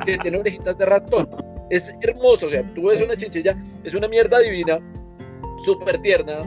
que 0.05 0.19
tiene 0.23 0.39
orejitas 0.39 0.77
de 0.77 0.87
ratón. 0.87 1.29
Es 1.71 1.95
hermoso, 2.01 2.47
o 2.47 2.51
sea, 2.51 2.63
tú 2.75 2.89
ves 2.89 3.01
una 3.01 3.17
chinchilla, 3.17 3.57
es 3.85 3.95
una 3.95 4.09
mierda 4.09 4.41
divina, 4.41 4.81
súper 5.65 5.99
tierna. 5.99 6.43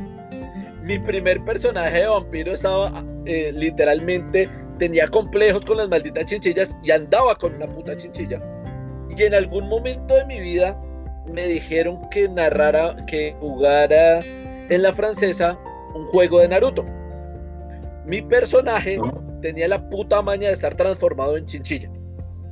Mi 0.89 0.97
primer 0.97 1.39
personaje 1.45 1.99
de 1.99 2.07
vampiro 2.07 2.51
estaba 2.51 3.05
eh, 3.25 3.51
literalmente 3.53 4.49
tenía 4.79 5.07
complejos 5.07 5.63
con 5.63 5.77
las 5.77 5.87
malditas 5.87 6.25
chinchillas 6.25 6.75
y 6.81 6.89
andaba 6.89 7.35
con 7.35 7.53
una 7.53 7.67
puta 7.67 7.95
chinchilla. 7.95 8.41
Y 9.15 9.21
en 9.21 9.35
algún 9.35 9.69
momento 9.69 10.15
de 10.15 10.25
mi 10.25 10.39
vida 10.39 10.75
me 11.31 11.45
dijeron 11.45 12.01
que 12.09 12.27
narrara, 12.27 12.95
que 13.05 13.35
jugara 13.39 14.17
en 14.17 14.81
la 14.81 14.91
francesa 14.91 15.59
un 15.93 16.07
juego 16.07 16.39
de 16.39 16.47
Naruto. 16.47 16.83
Mi 18.07 18.23
personaje 18.23 18.99
tenía 19.43 19.67
la 19.67 19.87
puta 19.91 20.23
maña 20.23 20.47
de 20.47 20.55
estar 20.55 20.73
transformado 20.73 21.37
en 21.37 21.45
chinchilla. 21.45 21.91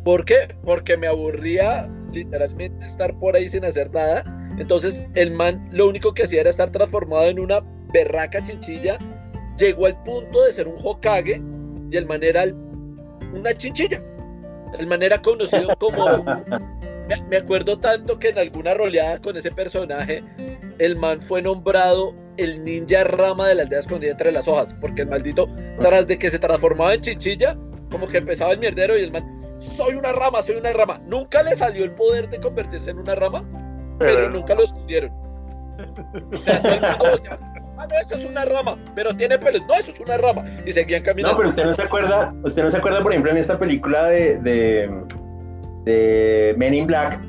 ¿Por 0.04 0.26
qué? 0.26 0.56
Porque 0.64 0.96
me 0.96 1.08
aburría 1.08 1.92
literalmente 2.12 2.86
estar 2.86 3.18
por 3.18 3.36
ahí 3.36 3.50
sin 3.50 3.66
hacer 3.66 3.92
nada. 3.92 4.24
Entonces 4.60 5.04
el 5.16 5.32
man 5.32 5.68
lo 5.72 5.88
único 5.88 6.14
que 6.14 6.22
hacía 6.22 6.42
era 6.42 6.52
estar 6.52 6.70
transformado 6.72 7.30
en 7.30 7.40
una 7.40 7.64
berraca 8.04 8.44
chinchilla. 8.44 8.98
Llegó 9.58 9.88
al 9.88 10.02
punto 10.04 10.44
de 10.44 10.52
ser 10.52 10.68
un 10.68 10.76
Hokage 10.84 11.42
y 11.92 11.98
el 11.98 12.06
man 12.06 12.22
era 12.24 12.44
el- 12.44 12.56
una 13.34 13.54
chinchilla. 13.56 14.02
El 14.78 14.88
man 14.88 15.02
era 15.02 15.20
conocido 15.22 15.76
como... 15.80 16.24
Me, 17.10 17.22
me 17.30 17.38
acuerdo 17.38 17.80
tanto 17.80 18.20
que 18.20 18.30
en 18.30 18.38
alguna 18.38 18.74
roleada 18.74 19.20
con 19.20 19.38
ese 19.38 19.50
personaje, 19.50 20.22
el 20.78 20.98
man 20.98 21.22
fue 21.22 21.42
nombrado 21.42 22.14
el 22.36 22.64
ninja 22.66 23.06
rama 23.06 23.48
de 23.48 23.56
la 23.56 23.62
aldea 23.64 23.80
escondida 23.80 24.12
entre 24.12 24.32
las 24.34 24.46
hojas, 24.48 24.76
porque 24.82 25.04
el 25.04 25.08
maldito, 25.08 25.48
tras 25.80 26.06
de 26.06 26.20
que 26.20 26.30
se 26.30 26.38
transformaba 26.38 26.94
en 26.94 27.02
chinchilla, 27.02 27.58
como 27.90 28.08
que 28.08 28.18
empezaba 28.18 28.52
el 28.52 28.60
mierdero 28.60 28.98
y 28.98 29.04
el 29.04 29.12
man, 29.14 29.26
soy 29.60 29.96
una 29.96 30.12
rama, 30.12 30.42
soy 30.44 30.58
una 30.58 30.74
rama. 30.74 31.02
Nunca 31.08 31.42
le 31.44 31.56
salió 31.56 31.86
el 31.86 31.92
poder 31.94 32.30
de 32.30 32.40
convertirse 32.42 32.92
en 32.92 33.00
una 33.00 33.16
rama, 33.16 33.44
pero, 33.98 34.14
Pero- 34.18 34.30
nunca 34.30 34.54
lo 34.54 34.66
escondieron. 34.66 35.10
O 36.34 36.38
sea, 36.44 36.62
todo 36.62 36.74
el 36.74 36.82
mundo 36.82 37.22
ah, 37.78 37.88
no, 37.88 37.96
eso 38.00 38.16
es 38.16 38.26
una 38.26 38.46
rama, 38.46 38.78
pero 38.96 39.16
tiene 39.16 39.38
pelos, 39.38 39.62
no, 39.68 39.74
eso 39.76 39.92
es 39.92 40.00
una 40.00 40.18
rama. 40.18 40.44
Y 40.66 40.74
seguían 40.74 41.04
caminando. 41.04 41.34
No, 41.34 41.38
pero 41.38 41.50
usted 41.50 41.66
no 41.66 41.74
se 41.74 41.82
acuerda, 41.82 42.34
usted 42.44 42.64
no 42.64 42.72
se 42.72 42.78
acuerda, 42.78 43.02
por 43.02 43.12
ejemplo, 43.12 43.32
en 43.32 43.38
esta 43.38 43.58
película 43.58 44.06
de, 44.06 44.38
de, 44.40 44.90
de 45.86 46.56
Men 46.58 46.74
in 46.74 46.88
Black. 46.88 47.20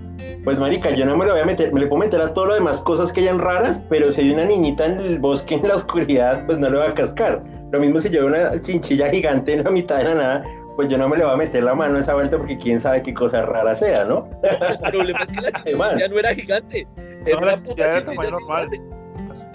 Pues 0.44 0.58
marica, 0.58 0.90
yo 0.90 1.04
no 1.04 1.16
me 1.16 1.26
lo 1.26 1.32
voy 1.32 1.42
a 1.42 1.44
meter, 1.44 1.72
me 1.72 1.80
le 1.80 1.86
puedo 1.86 2.00
meter 2.00 2.20
a 2.20 2.32
todo 2.32 2.46
lo 2.46 2.54
demás 2.54 2.80
cosas 2.82 3.12
que 3.12 3.20
hayan 3.20 3.38
raras, 3.38 3.80
pero 3.88 4.10
si 4.10 4.20
hay 4.20 4.30
una 4.30 4.44
niñita 4.44 4.86
en 4.86 4.98
el 4.98 5.18
bosque 5.18 5.54
en 5.54 5.68
la 5.68 5.76
oscuridad, 5.76 6.44
pues 6.46 6.58
no 6.58 6.70
le 6.70 6.78
va 6.78 6.88
a 6.88 6.94
cascar. 6.94 7.42
Lo 7.72 7.80
mismo 7.80 8.00
si 8.00 8.08
yo 8.08 8.26
veo 8.26 8.28
una 8.28 8.60
chinchilla 8.60 9.10
gigante 9.10 9.52
en 9.52 9.64
la 9.64 9.70
mitad 9.70 9.98
de 9.98 10.04
la 10.04 10.14
nada, 10.14 10.44
pues 10.76 10.88
yo 10.88 10.96
no 10.96 11.08
me 11.08 11.16
le 11.18 11.24
voy 11.24 11.34
a 11.34 11.36
meter 11.36 11.64
la 11.64 11.74
mano 11.74 11.98
a 11.98 12.00
esa 12.00 12.14
vuelta 12.14 12.38
porque 12.38 12.56
quién 12.56 12.80
sabe 12.80 13.02
qué 13.02 13.12
cosa 13.12 13.44
rara 13.44 13.74
sea, 13.74 14.04
¿no? 14.04 14.28
El 14.42 14.78
problema 14.92 15.20
es 15.24 15.32
que 15.32 15.40
la 15.40 15.52
chinchilla 15.64 16.08
no 16.08 16.18
era 16.18 16.34
gigante. 16.34 16.86
Era 17.26 17.40
No, 17.40 17.46
la 17.46 17.54
una 17.54 17.64
puta 17.64 17.90
chinchilla 17.90 18.30
normal. 18.30 18.68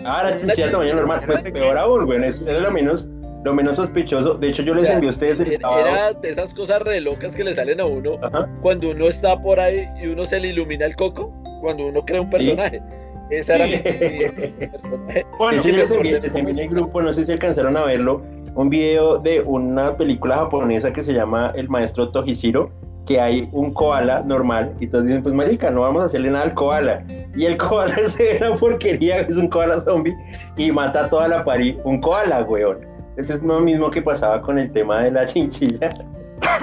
Ah, 0.06 0.24
la 0.24 0.36
chinchilla 0.36 0.66
de 0.68 0.72
tamaño 0.72 0.96
normal, 0.96 1.22
pues 1.26 1.42
peor 1.44 1.78
aún, 1.78 2.06
güey, 2.06 2.24
es, 2.24 2.42
es 2.42 2.62
lo 2.62 2.72
menos, 2.72 3.08
lo 3.44 3.54
menos 3.54 3.76
sospechoso. 3.78 4.36
De 4.36 4.50
hecho, 4.50 4.64
yo 4.64 4.74
les 4.74 4.84
O 4.84 4.86
sea, 4.88 4.96
envié 4.96 5.10
a 5.10 5.12
ustedes 5.12 5.40
el 5.40 5.48
Era, 5.48 5.60
sábado. 5.62 5.86
era 5.88 6.14
de 6.14 6.30
esas 6.30 6.54
cosas 6.54 6.82
re 6.82 7.00
locas 7.02 7.36
que 7.36 7.44
le 7.44 7.54
salen 7.54 7.80
a 7.80 7.86
uno 7.86 8.18
Ajá. 8.22 8.48
cuando 8.62 8.92
uno 8.92 9.08
está 9.08 9.40
por 9.42 9.60
ahí 9.60 9.86
y 10.02 10.08
uno 10.08 10.26
se 10.26 10.40
le 10.40 10.50
ilumina 10.50 10.86
el 10.86 10.96
coco, 10.96 11.34
cuando 11.62 11.88
uno 11.88 12.04
crea 12.06 12.22
un 12.22 12.30
personaje. 12.30 12.82
Esa 13.30 13.56
era 13.56 13.66
mi, 13.66 13.74
mi 13.78 14.68
personaje. 14.68 15.14
De 15.14 15.26
Bueno, 15.40 15.60
hecho, 15.60 15.70
yo 15.70 15.78
les 15.78 15.92
envié, 15.92 16.20
les 16.20 16.36
envié 16.36 16.52
en 16.54 16.60
el 16.60 16.70
grupo, 16.70 17.02
no 17.02 17.12
sé 17.14 17.26
si 17.26 17.32
alcanzaron 17.32 17.76
a 17.78 17.84
verlo, 17.86 18.22
un 18.56 18.70
video 18.70 19.18
de 19.18 19.42
una 19.42 19.98
película 19.98 20.36
japonesa 20.38 20.92
que 20.94 21.04
se 21.04 21.14
llama 21.14 21.52
El 21.56 21.70
Maestro 21.70 22.10
Tohishiro, 22.12 22.70
que 23.06 23.20
hay 23.20 23.50
un 23.52 23.74
koala 23.74 24.22
normal, 24.26 24.74
y 24.80 24.88
todos 24.88 25.06
dicen, 25.06 25.24
pues 25.24 25.36
marica, 25.36 25.70
no 25.70 25.82
vamos 25.82 26.04
a 26.04 26.06
hacerle 26.06 26.30
nada 26.30 26.46
al 26.46 26.54
koala. 26.54 27.04
Y 27.36 27.46
el 27.46 27.58
koala 27.58 27.96
se 28.08 28.24
ve 28.24 28.48
una 28.48 28.56
porquería, 28.56 29.22
es 29.22 29.38
un 29.38 29.48
koala 29.48 29.80
zombie, 29.80 30.16
y 30.58 30.72
mata 30.72 31.06
a 31.06 31.10
toda 31.10 31.28
la 31.28 31.44
pari, 31.44 31.78
un 31.84 32.00
koala, 32.00 32.44
weón. 32.44 32.80
Ese 33.18 33.34
es 33.34 33.44
lo 33.44 33.60
mismo 33.60 33.92
que 33.92 34.02
pasaba 34.02 34.42
con 34.42 34.58
el 34.58 34.72
tema 34.72 35.02
de 35.02 35.12
la 35.12 35.26
chinchilla. 35.26 35.90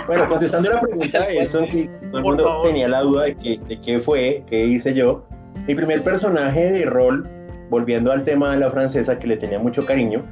Bueno, 0.06 0.28
contestando 0.28 0.68
la 0.68 0.80
pregunta 0.80 1.26
de 1.26 1.38
que 1.38 1.46
todo 1.46 2.18
el 2.18 2.22
mundo 2.22 2.62
tenía 2.64 2.86
la 2.86 3.00
duda 3.00 3.24
de, 3.24 3.36
que, 3.36 3.58
de 3.66 3.80
qué 3.80 3.98
fue, 3.98 4.42
qué 4.46 4.66
hice 4.66 4.92
yo. 4.92 5.24
Mi 5.66 5.74
primer 5.74 6.02
personaje 6.02 6.70
de 6.70 6.84
rol, 6.84 7.26
volviendo 7.70 8.12
al 8.12 8.24
tema 8.24 8.50
de 8.50 8.58
la 8.58 8.70
francesa 8.70 9.18
que 9.18 9.26
le 9.26 9.38
tenía 9.38 9.58
mucho 9.58 9.86
cariño, 9.86 10.22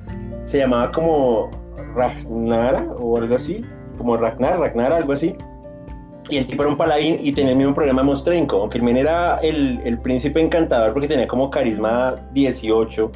se 0.45 0.59
llamaba 0.59 0.93
como 0.93 1.51
Ragnara 1.95 2.85
o 2.99 3.17
algo 3.17 3.37
así, 3.37 3.65
como 3.97 4.17
Ragnar, 4.17 4.59
Ragnar, 4.59 4.93
algo 4.93 5.13
así. 5.13 5.35
Y 6.31 6.37
el 6.37 6.47
tipo 6.47 6.63
era 6.63 6.71
un 6.71 6.77
paladín 6.77 7.19
y 7.23 7.33
tenía 7.33 7.53
el 7.53 7.57
mismo 7.57 7.75
problema 7.75 8.03
de 8.03 8.07
Mostrenko, 8.07 8.61
aunque 8.61 8.79
el 8.79 8.85
men 8.85 8.97
era 8.99 9.39
el, 9.39 9.81
el 9.85 9.99
príncipe 9.99 10.41
encantador 10.41 10.93
porque 10.93 11.09
tenía 11.09 11.27
como 11.27 11.51
carisma 11.51 12.17
18, 12.33 13.11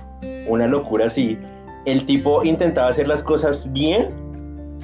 una 0.49 0.67
locura 0.67 1.07
así. 1.07 1.39
El 1.85 2.07
tipo 2.07 2.43
intentaba 2.45 2.89
hacer 2.89 3.09
las 3.09 3.23
cosas 3.23 3.71
bien, 3.73 4.09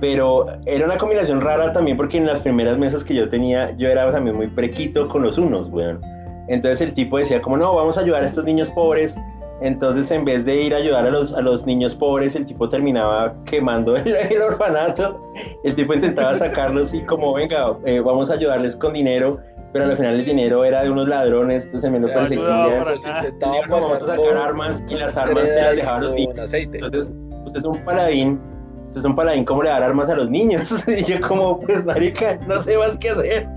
pero 0.00 0.44
era 0.66 0.84
una 0.84 0.98
combinación 0.98 1.40
rara 1.40 1.72
también 1.72 1.96
porque 1.96 2.18
en 2.18 2.26
las 2.26 2.42
primeras 2.42 2.76
mesas 2.76 3.02
que 3.02 3.14
yo 3.14 3.28
tenía, 3.28 3.74
yo 3.78 3.88
era 3.88 4.10
también 4.12 4.36
muy 4.36 4.48
prequito 4.48 5.08
con 5.08 5.22
los 5.22 5.38
unos, 5.38 5.68
weón. 5.68 6.00
Entonces 6.48 6.80
el 6.80 6.94
tipo 6.94 7.18
decía 7.18 7.40
como, 7.40 7.56
no, 7.56 7.74
vamos 7.74 7.96
a 7.98 8.00
ayudar 8.00 8.22
a 8.22 8.26
estos 8.26 8.44
niños 8.44 8.70
pobres. 8.70 9.16
Entonces 9.60 10.10
en 10.10 10.24
vez 10.24 10.44
de 10.44 10.62
ir 10.62 10.74
a 10.74 10.78
ayudar 10.78 11.06
a 11.06 11.10
los, 11.10 11.32
a 11.32 11.40
los 11.40 11.66
niños 11.66 11.94
pobres, 11.94 12.34
el 12.36 12.46
tipo 12.46 12.68
terminaba 12.68 13.34
quemando 13.44 13.96
el, 13.96 14.14
el 14.14 14.42
orfanato. 14.42 15.20
El 15.64 15.74
tipo 15.74 15.94
intentaba 15.94 16.34
sacarlos 16.34 16.94
y 16.94 17.00
como, 17.02 17.34
venga, 17.34 17.76
eh, 17.84 18.00
vamos 18.00 18.30
a 18.30 18.34
ayudarles 18.34 18.76
con 18.76 18.92
dinero. 18.92 19.40
pero 19.72 19.86
al 19.86 19.96
final 19.96 20.14
el 20.14 20.24
dinero 20.24 20.64
era 20.64 20.82
de 20.82 20.90
unos 20.90 21.08
ladrones, 21.08 21.64
entonces 21.64 21.90
me 21.90 22.00
lo 22.00 22.06
Dijeron, 22.06 23.68
vamos 23.68 24.02
a 24.02 24.06
sacar 24.06 24.36
armas 24.36 24.82
y 24.88 24.94
las 24.94 25.16
armas 25.16 25.48
se 25.48 25.60
las 25.60 25.76
dejaban 25.76 26.02
los 26.04 26.14
niños. 26.14 26.38
aceite. 26.38 26.78
Entonces, 26.78 27.14
usted 27.44 27.58
es 27.58 27.64
un 27.64 27.78
paladín, 27.84 28.40
usted 28.86 29.00
es 29.00 29.04
un 29.04 29.16
paladín, 29.16 29.44
¿cómo 29.44 29.62
le 29.62 29.70
dar 29.70 29.82
armas 29.82 30.08
a 30.08 30.14
los 30.14 30.30
niños? 30.30 30.72
Y 30.88 31.04
yo 31.04 31.20
como, 31.26 31.58
pues 31.60 31.84
marica, 31.84 32.38
no 32.46 32.62
sé 32.62 32.78
más 32.78 32.96
qué 32.98 33.10
hacer. 33.10 33.48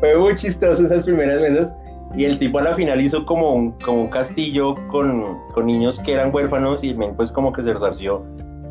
Fue 0.00 0.16
muy 0.16 0.34
chistoso 0.34 0.84
esas 0.86 1.04
primeras 1.04 1.40
mesas. 1.40 1.74
Y 2.14 2.24
el 2.26 2.38
tipo 2.38 2.58
a 2.58 2.62
la 2.62 2.74
final 2.74 3.00
hizo 3.00 3.24
como 3.24 3.52
un, 3.54 3.72
como 3.84 4.02
un 4.02 4.08
castillo 4.08 4.74
con, 4.90 5.38
con 5.54 5.66
niños 5.66 5.98
que 6.00 6.12
eran 6.12 6.34
huérfanos 6.34 6.84
y 6.84 6.90
el 6.90 6.98
men 6.98 7.14
pues 7.16 7.32
como 7.32 7.52
que 7.52 7.62
se 7.62 7.72
resarció. 7.72 8.22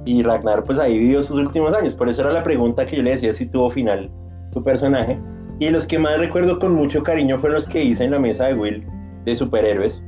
Y 0.05 0.21
Ragnar 0.23 0.63
pues 0.63 0.77
ahí 0.79 0.97
vivió 0.99 1.21
sus 1.21 1.37
últimos 1.37 1.73
años. 1.75 1.95
Por 1.95 2.09
eso 2.09 2.21
era 2.21 2.31
la 2.31 2.43
pregunta 2.43 2.85
que 2.85 2.97
yo 2.97 3.03
le 3.03 3.11
decía 3.11 3.33
si 3.33 3.45
tuvo 3.47 3.69
final 3.69 4.09
su 4.53 4.63
personaje. 4.63 5.19
Y 5.59 5.69
los 5.69 5.85
que 5.87 5.97
más 5.99 6.17
recuerdo 6.17 6.57
con 6.59 6.73
mucho 6.73 7.03
cariño 7.03 7.37
fueron 7.39 7.55
los 7.55 7.67
que 7.67 7.83
hice 7.83 8.03
en 8.03 8.11
la 8.11 8.19
mesa 8.19 8.45
de 8.47 8.53
Will 8.55 8.85
de 9.25 9.35
superhéroes 9.35 10.03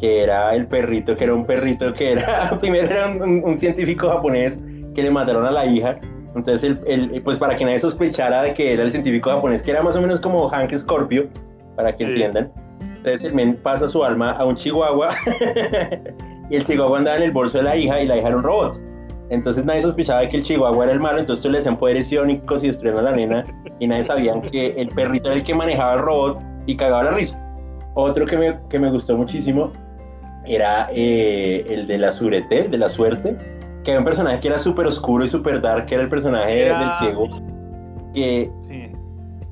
que 0.00 0.22
era 0.24 0.52
el 0.56 0.66
perrito, 0.66 1.14
que 1.14 1.22
era 1.24 1.34
un 1.34 1.44
perrito 1.46 1.92
que 1.94 2.12
era, 2.12 2.58
primero 2.60 2.88
era 2.90 3.06
un, 3.08 3.42
un- 3.44 3.58
científico 3.58 4.08
japonés 4.08 4.58
que 4.96 5.02
le 5.04 5.10
mataron 5.12 5.46
a 5.46 5.50
la 5.52 5.64
hija, 5.64 6.00
entonces 6.34 6.64
el, 6.64 6.80
el- 7.12 7.22
pues 7.22 7.38
para 7.38 7.54
que 7.54 7.64
nadie 7.64 7.78
sospechara 7.78 8.42
de 8.42 8.52
que 8.52 8.72
era 8.72 8.82
el 8.82 8.90
científico 8.90 9.30
japonés, 9.30 9.62
que 9.62 9.70
era 9.70 9.80
más 9.80 9.94
o 9.94 10.00
menos 10.00 10.18
como 10.18 10.48
Hank 10.48 10.74
Scorpio, 10.76 11.28
para 11.76 11.94
que 11.94 12.02
Sí. 12.04 12.10
entiendan, 12.10 12.50
entonces 13.02 13.24
el 13.24 13.34
men 13.34 13.56
pasa 13.56 13.88
su 13.88 14.04
alma 14.04 14.30
a 14.32 14.44
un 14.44 14.54
chihuahua 14.54 15.10
y 16.50 16.54
el 16.56 16.64
chihuahua 16.64 16.98
andaba 16.98 17.16
en 17.16 17.24
el 17.24 17.32
bolso 17.32 17.58
de 17.58 17.64
la 17.64 17.76
hija 17.76 18.00
y 18.00 18.06
la 18.06 18.16
hija 18.16 18.28
era 18.28 18.36
un 18.36 18.42
robot. 18.44 18.80
Entonces 19.30 19.64
nadie 19.64 19.82
sospechaba 19.82 20.28
que 20.28 20.36
el 20.36 20.42
chihuahua 20.44 20.84
era 20.84 20.92
el 20.92 21.00
malo, 21.00 21.18
entonces 21.18 21.50
le 21.50 21.58
hacían 21.58 21.76
poderes 21.78 22.12
iónicos 22.12 22.62
y 22.62 22.68
destruían 22.68 22.98
a 22.98 23.02
la 23.02 23.12
nena 23.12 23.42
y 23.80 23.86
nadie 23.88 24.04
sabían 24.04 24.40
que 24.42 24.68
el 24.76 24.88
perrito 24.88 25.30
era 25.30 25.36
el 25.38 25.42
que 25.42 25.54
manejaba 25.54 25.94
el 25.94 25.98
robot 26.00 26.38
y 26.66 26.76
cagaba 26.76 27.04
la 27.04 27.10
risa. 27.12 27.36
Otro 27.94 28.24
que 28.26 28.36
me, 28.36 28.58
que 28.68 28.78
me 28.78 28.90
gustó 28.90 29.16
muchísimo 29.16 29.72
era 30.46 30.88
eh, 30.92 31.64
el 31.68 31.86
de 31.86 31.98
la 31.98 32.12
surete, 32.12 32.66
el 32.66 32.70
de 32.70 32.78
la 32.78 32.88
suerte, 32.88 33.36
que 33.84 33.90
era 33.90 34.00
un 34.00 34.04
personaje 34.04 34.38
que 34.40 34.48
era 34.48 34.58
súper 34.58 34.86
oscuro 34.86 35.24
y 35.24 35.28
súper 35.28 35.60
dark, 35.60 35.86
que 35.86 35.94
era 35.94 36.04
el 36.04 36.08
personaje 36.10 36.66
Era- 36.66 36.78
del 36.78 36.90
ciego, 36.98 37.40
que, 38.14 38.50
Sí. 38.60 38.92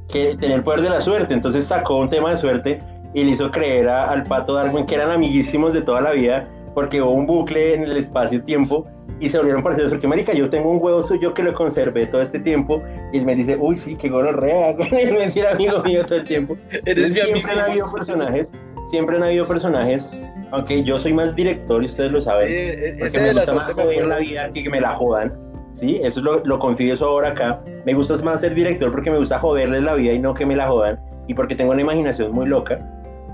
que 0.08 0.36
tenía 0.36 0.56
el 0.56 0.62
poder 0.62 0.82
de 0.82 0.90
la 0.90 1.00
suerte, 1.00 1.32
entonces 1.34 1.64
sacó 1.64 1.96
un 1.96 2.08
tema 2.10 2.30
de 2.30 2.36
suerte 2.36 2.78
y 3.14 3.24
le 3.24 3.30
hizo 3.32 3.50
creer 3.50 3.88
a- 3.88 4.10
al 4.10 4.22
pato 4.24 4.54
Darwin 4.54 4.86
que 4.86 4.94
eran 4.94 5.10
amiguísimos 5.10 5.72
de 5.72 5.82
toda 5.82 6.00
la 6.00 6.12
vida, 6.12 6.48
porque 6.74 7.02
hubo 7.02 7.10
un 7.10 7.26
bucle 7.26 7.74
en 7.74 7.82
el 7.84 7.96
espacio-tiempo 7.96 8.86
y 9.18 9.28
se 9.28 9.36
volvieron 9.36 9.62
parecidos, 9.62 9.90
porque 9.90 10.06
marica, 10.06 10.32
yo 10.32 10.48
tengo 10.48 10.70
un 10.70 10.78
huevo 10.82 11.02
suyo 11.02 11.34
que 11.34 11.42
lo 11.42 11.52
conservé 11.52 12.06
todo 12.06 12.22
este 12.22 12.38
tiempo, 12.38 12.82
y 13.12 13.18
él 13.18 13.26
me 13.26 13.34
dice, 13.34 13.56
uy, 13.60 13.76
sí, 13.76 13.94
qué 13.96 14.08
gonorrea, 14.08 14.70
él 14.92 15.12
me 15.12 15.18
decía 15.20 15.50
amigo 15.50 15.82
mío 15.82 16.06
todo 16.06 16.18
el 16.18 16.24
tiempo, 16.24 16.56
Eres 16.86 17.08
mi 17.10 17.14
siempre 17.14 17.42
amigo. 17.52 17.60
han 17.64 17.70
habido 17.70 17.92
personajes, 17.92 18.52
siempre 18.90 19.16
han 19.16 19.24
habido 19.24 19.46
personajes, 19.46 20.10
aunque 20.52 20.82
yo 20.84 20.98
soy 20.98 21.12
más 21.12 21.34
director 21.36 21.82
y 21.82 21.86
ustedes 21.86 22.10
lo 22.12 22.18
Sí, 22.20 22.24
saben, 22.24 22.48
e- 22.50 22.96
porque 22.98 23.20
me 23.20 23.32
gusta 23.34 23.52
más 23.54 23.72
joder 23.74 24.06
la 24.06 24.18
vida 24.18 24.50
que 24.52 24.62
que 24.64 24.70
me 24.70 24.80
la 24.80 24.90
jodan, 24.92 25.32
¿sí? 25.74 26.00
Eso 26.02 26.20
es 26.20 26.24
lo, 26.24 26.42
lo 26.44 26.58
confieso 26.58 27.04
ahora 27.06 27.28
acá. 27.28 27.60
Me 27.84 27.92
gusta 27.94 28.16
más 28.24 28.40
ser 28.40 28.54
director 28.54 28.90
porque 28.90 29.10
me 29.10 29.18
gusta 29.18 29.38
joderles 29.38 29.82
la 29.82 29.94
vida 29.94 30.12
y 30.12 30.18
no 30.18 30.32
que 30.34 30.46
me 30.46 30.56
la 30.56 30.66
jodan, 30.68 30.98
y 31.28 31.34
porque 31.34 31.54
tengo 31.54 31.72
una 31.72 31.82
imaginación 31.82 32.32
muy 32.32 32.46
loca. 32.46 32.80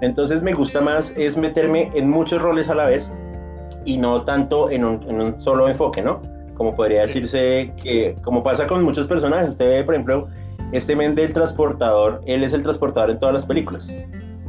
Entonces 0.01 0.43
me 0.43 0.53
gusta 0.53 0.81
más 0.81 1.13
es 1.17 1.37
meterme 1.37 1.91
en 1.95 2.11
muchos 2.11 2.41
roles 2.41 2.69
a 2.69 2.75
la 2.75 2.87
vez 2.87 3.11
y 3.85 3.97
no 3.97 4.23
tanto 4.25 4.71
en 4.71 4.85
un, 4.85 5.03
en 5.09 5.21
un 5.21 5.41
solo 5.41 5.69
enfoque, 5.69 6.03
¿no? 6.03 6.21
Como 6.55 6.75
podría 6.75 7.03
decirse 7.03 7.73
que, 7.83 8.17
como 8.23 8.43
pasa 8.43 8.67
con 8.67 8.83
muchos 8.83 9.07
personajes, 9.07 9.51
usted 9.51 9.69
ve, 9.69 9.85
por 9.85 9.95
ejemplo, 9.95 10.29
este 10.73 10.97
men 10.97 11.15
del 11.15 11.33
transportador, 11.33 12.21
él 12.27 12.43
es 12.43 12.53
el 12.53 12.63
transportador 12.63 13.11
en 13.11 13.19
todas 13.19 13.35
las 13.35 13.45
películas, 13.45 13.87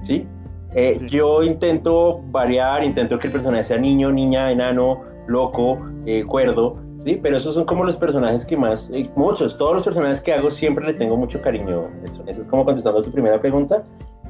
¿sí? 0.02 0.26
Eh, 0.74 0.98
Sí. 1.00 1.08
Yo 1.08 1.44
intento 1.44 2.22
variar, 2.30 2.84
intento 2.84 3.20
que 3.20 3.28
el 3.28 3.34
personaje 3.34 3.64
sea 3.64 3.78
niño, 3.78 4.12
niña, 4.12 4.52
enano, 4.52 5.02
loco, 5.28 5.80
eh, 6.06 6.24
cuerdo, 6.24 6.78
¿sí? 7.04 7.20
Pero 7.22 7.38
esos 7.38 7.56
son 7.56 7.66
como 7.66 7.84
los 7.84 7.96
personajes 7.96 8.46
que 8.46 8.58
más, 8.58 8.90
eh, 8.94 9.10
muchos, 9.16 9.58
todos 9.58 9.76
los 9.76 9.84
personajes 9.84 10.20
que 10.22 10.34
hago 10.34 10.52
siempre 10.52 10.86
le 10.86 10.94
tengo 10.94 11.16
mucho 11.18 11.42
cariño. 11.42 11.88
Eso, 12.04 12.24
eso 12.28 12.42
es 12.42 12.48
como 12.48 12.66
contestando 12.66 13.00
a 13.00 13.04
tu 13.04 13.12
primera 13.12 13.40
pregunta. 13.40 13.84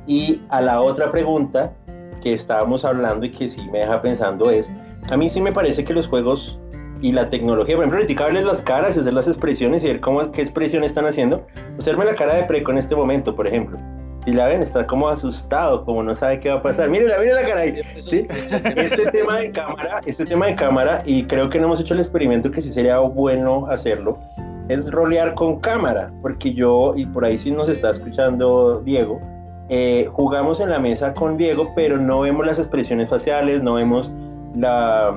Y 0.07 0.41
a 0.49 0.61
la 0.61 0.81
otra 0.81 1.11
pregunta 1.11 1.73
que 2.21 2.33
estábamos 2.33 2.85
hablando 2.85 3.25
y 3.25 3.29
que 3.29 3.49
sí 3.49 3.61
me 3.71 3.79
deja 3.79 4.01
pensando 4.01 4.49
es, 4.49 4.71
a 5.09 5.17
mí 5.17 5.29
sí 5.29 5.41
me 5.41 5.51
parece 5.51 5.83
que 5.83 5.93
los 5.93 6.07
juegos 6.07 6.59
y 7.01 7.11
la 7.11 7.29
tecnología, 7.29 7.75
por 7.75 7.83
ejemplo, 7.83 7.99
ahorita 7.99 8.25
verles 8.25 8.45
las 8.45 8.61
caras, 8.61 8.95
y 8.95 8.99
hacer 9.01 9.13
las 9.13 9.27
expresiones 9.27 9.83
y 9.83 9.87
ver 9.87 9.99
cómo, 9.99 10.31
qué 10.31 10.41
expresión 10.41 10.83
están 10.83 11.05
haciendo. 11.05 11.45
Observe 11.75 12.05
la 12.05 12.15
cara 12.15 12.35
de 12.35 12.43
Preco 12.43 12.71
en 12.71 12.79
este 12.79 12.95
momento, 12.95 13.35
por 13.35 13.47
ejemplo. 13.47 13.77
Si 14.25 14.33
la 14.33 14.47
ven, 14.47 14.61
está 14.61 14.85
como 14.87 15.07
asustado, 15.07 15.85
como 15.85 16.03
no 16.03 16.13
sabe 16.13 16.39
qué 16.39 16.49
va 16.49 16.55
a 16.55 16.61
pasar. 16.61 16.89
Mírela, 16.89 17.17
mire 17.19 17.33
la 17.33 17.43
cara 17.43 17.61
ahí. 17.61 17.81
¿sí? 18.01 18.27
Este 18.75 19.05
tema 19.11 19.37
de 19.37 19.51
cámara, 19.51 20.01
este 20.05 20.25
tema 20.25 20.47
de 20.47 20.55
cámara, 20.55 21.03
y 21.05 21.23
creo 21.23 21.49
que 21.49 21.59
no 21.59 21.67
hemos 21.67 21.79
hecho 21.79 21.93
el 21.93 21.99
experimento 21.99 22.51
que 22.51 22.61
sí 22.61 22.73
sería 22.73 22.97
bueno 22.99 23.67
hacerlo, 23.67 24.17
es 24.67 24.91
rolear 24.91 25.33
con 25.33 25.59
cámara, 25.59 26.11
porque 26.21 26.53
yo, 26.53 26.93
y 26.97 27.05
por 27.05 27.23
ahí 27.23 27.37
sí 27.37 27.51
nos 27.51 27.69
está 27.69 27.91
escuchando 27.91 28.81
Diego, 28.81 29.21
eh, 29.69 30.07
jugamos 30.11 30.59
en 30.59 30.69
la 30.69 30.79
mesa 30.79 31.13
con 31.13 31.37
Diego, 31.37 31.71
pero 31.75 31.97
no 31.97 32.21
vemos 32.21 32.45
las 32.45 32.57
expresiones 32.59 33.09
faciales, 33.09 33.61
no 33.63 33.73
vemos 33.75 34.11
la 34.55 35.13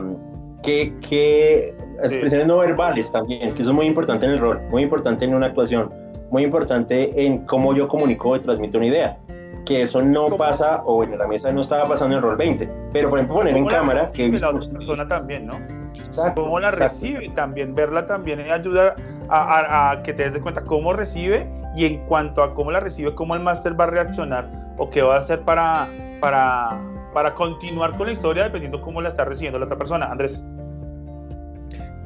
que, 0.62 0.92
que 1.08 1.74
expresiones 2.02 2.46
no 2.46 2.58
verbales 2.58 3.10
también, 3.12 3.52
que 3.54 3.62
eso 3.62 3.70
es 3.70 3.76
muy 3.76 3.86
importante 3.86 4.26
en 4.26 4.32
el 4.32 4.38
rol, 4.38 4.60
muy 4.70 4.82
importante 4.82 5.24
en 5.24 5.34
una 5.34 5.46
actuación, 5.46 5.90
muy 6.30 6.44
importante 6.44 7.24
en 7.26 7.44
cómo 7.46 7.74
yo 7.74 7.88
comunico 7.88 8.34
y 8.36 8.40
transmito 8.40 8.78
una 8.78 8.86
idea. 8.88 9.18
Que 9.66 9.82
eso 9.82 10.02
no 10.02 10.24
¿Cómo? 10.24 10.38
pasa, 10.38 10.82
o 10.84 11.04
en 11.04 11.16
la 11.18 11.26
mesa 11.28 11.52
no 11.52 11.60
estaba 11.60 11.84
pasando 11.88 12.16
en 12.16 12.22
rol 12.22 12.36
20, 12.36 12.68
pero 12.92 13.08
por 13.10 13.18
ejemplo 13.18 13.36
poner 13.36 13.56
en 13.56 13.62
¿Cómo 13.64 13.70
la 13.70 13.78
cámara, 13.78 14.08
que 14.12 14.28
la 14.30 14.50
otra 14.50 14.70
persona 14.72 15.06
también, 15.06 15.46
¿no? 15.46 15.52
Exacto, 15.94 16.42
Cómo 16.42 16.58
la 16.58 16.70
exacto. 16.70 16.84
recibe 16.94 17.28
también, 17.36 17.74
verla 17.74 18.06
también 18.06 18.40
ayuda 18.50 18.96
a, 19.28 19.58
a- 19.58 19.90
a 19.92 20.02
que 20.02 20.12
te 20.14 20.24
des 20.24 20.32
de 20.34 20.40
cuenta 20.40 20.62
cómo 20.64 20.92
recibe 20.94 21.46
y 21.74 21.84
en 21.84 22.04
cuanto 22.06 22.42
a 22.42 22.54
cómo 22.54 22.70
la 22.70 22.80
recibe, 22.80 23.14
cómo 23.14 23.34
el 23.34 23.42
máster 23.42 23.78
va 23.78 23.84
a 23.84 23.88
reaccionar 23.88 24.50
o 24.76 24.90
qué 24.90 25.02
va 25.02 25.16
a 25.16 25.18
hacer 25.18 25.40
para, 25.42 25.88
para, 26.20 26.80
para 27.12 27.34
continuar 27.34 27.96
con 27.96 28.06
la 28.06 28.12
historia 28.12 28.44
dependiendo 28.44 28.80
cómo 28.80 29.00
la 29.00 29.10
está 29.10 29.24
recibiendo 29.24 29.58
la 29.58 29.66
otra 29.66 29.78
persona. 29.78 30.06
Andrés. 30.06 30.44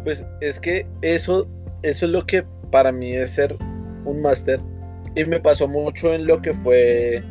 Pues 0.04 0.24
es 0.40 0.60
que 0.60 0.86
eso, 1.02 1.46
eso 1.82 2.06
es 2.06 2.12
lo 2.12 2.24
que 2.26 2.44
para 2.70 2.92
mí 2.92 3.12
es 3.12 3.30
ser 3.30 3.56
un 4.04 4.20
máster. 4.20 4.60
Y 5.14 5.24
me 5.24 5.40
pasó 5.40 5.68
mucho 5.68 6.12
en 6.12 6.26
lo 6.26 6.42
que 6.42 6.52
fue 6.52 7.22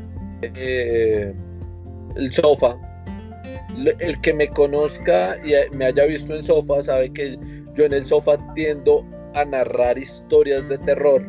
eh, 0.42 1.34
el 2.16 2.34
sofá. 2.34 2.76
El 4.00 4.20
que 4.22 4.34
me 4.34 4.48
conozca 4.48 5.38
y 5.44 5.54
me 5.76 5.86
haya 5.86 6.06
visto 6.06 6.34
en 6.34 6.44
sofá 6.44 6.82
sabe 6.84 7.12
que 7.12 7.38
yo 7.76 7.86
en 7.86 7.94
el 7.94 8.06
sofá 8.06 8.38
tiendo 8.54 9.06
a 9.36 9.46
narrar 9.46 9.98
historias 9.98 10.68
de 10.70 10.78
terror. 10.80 11.26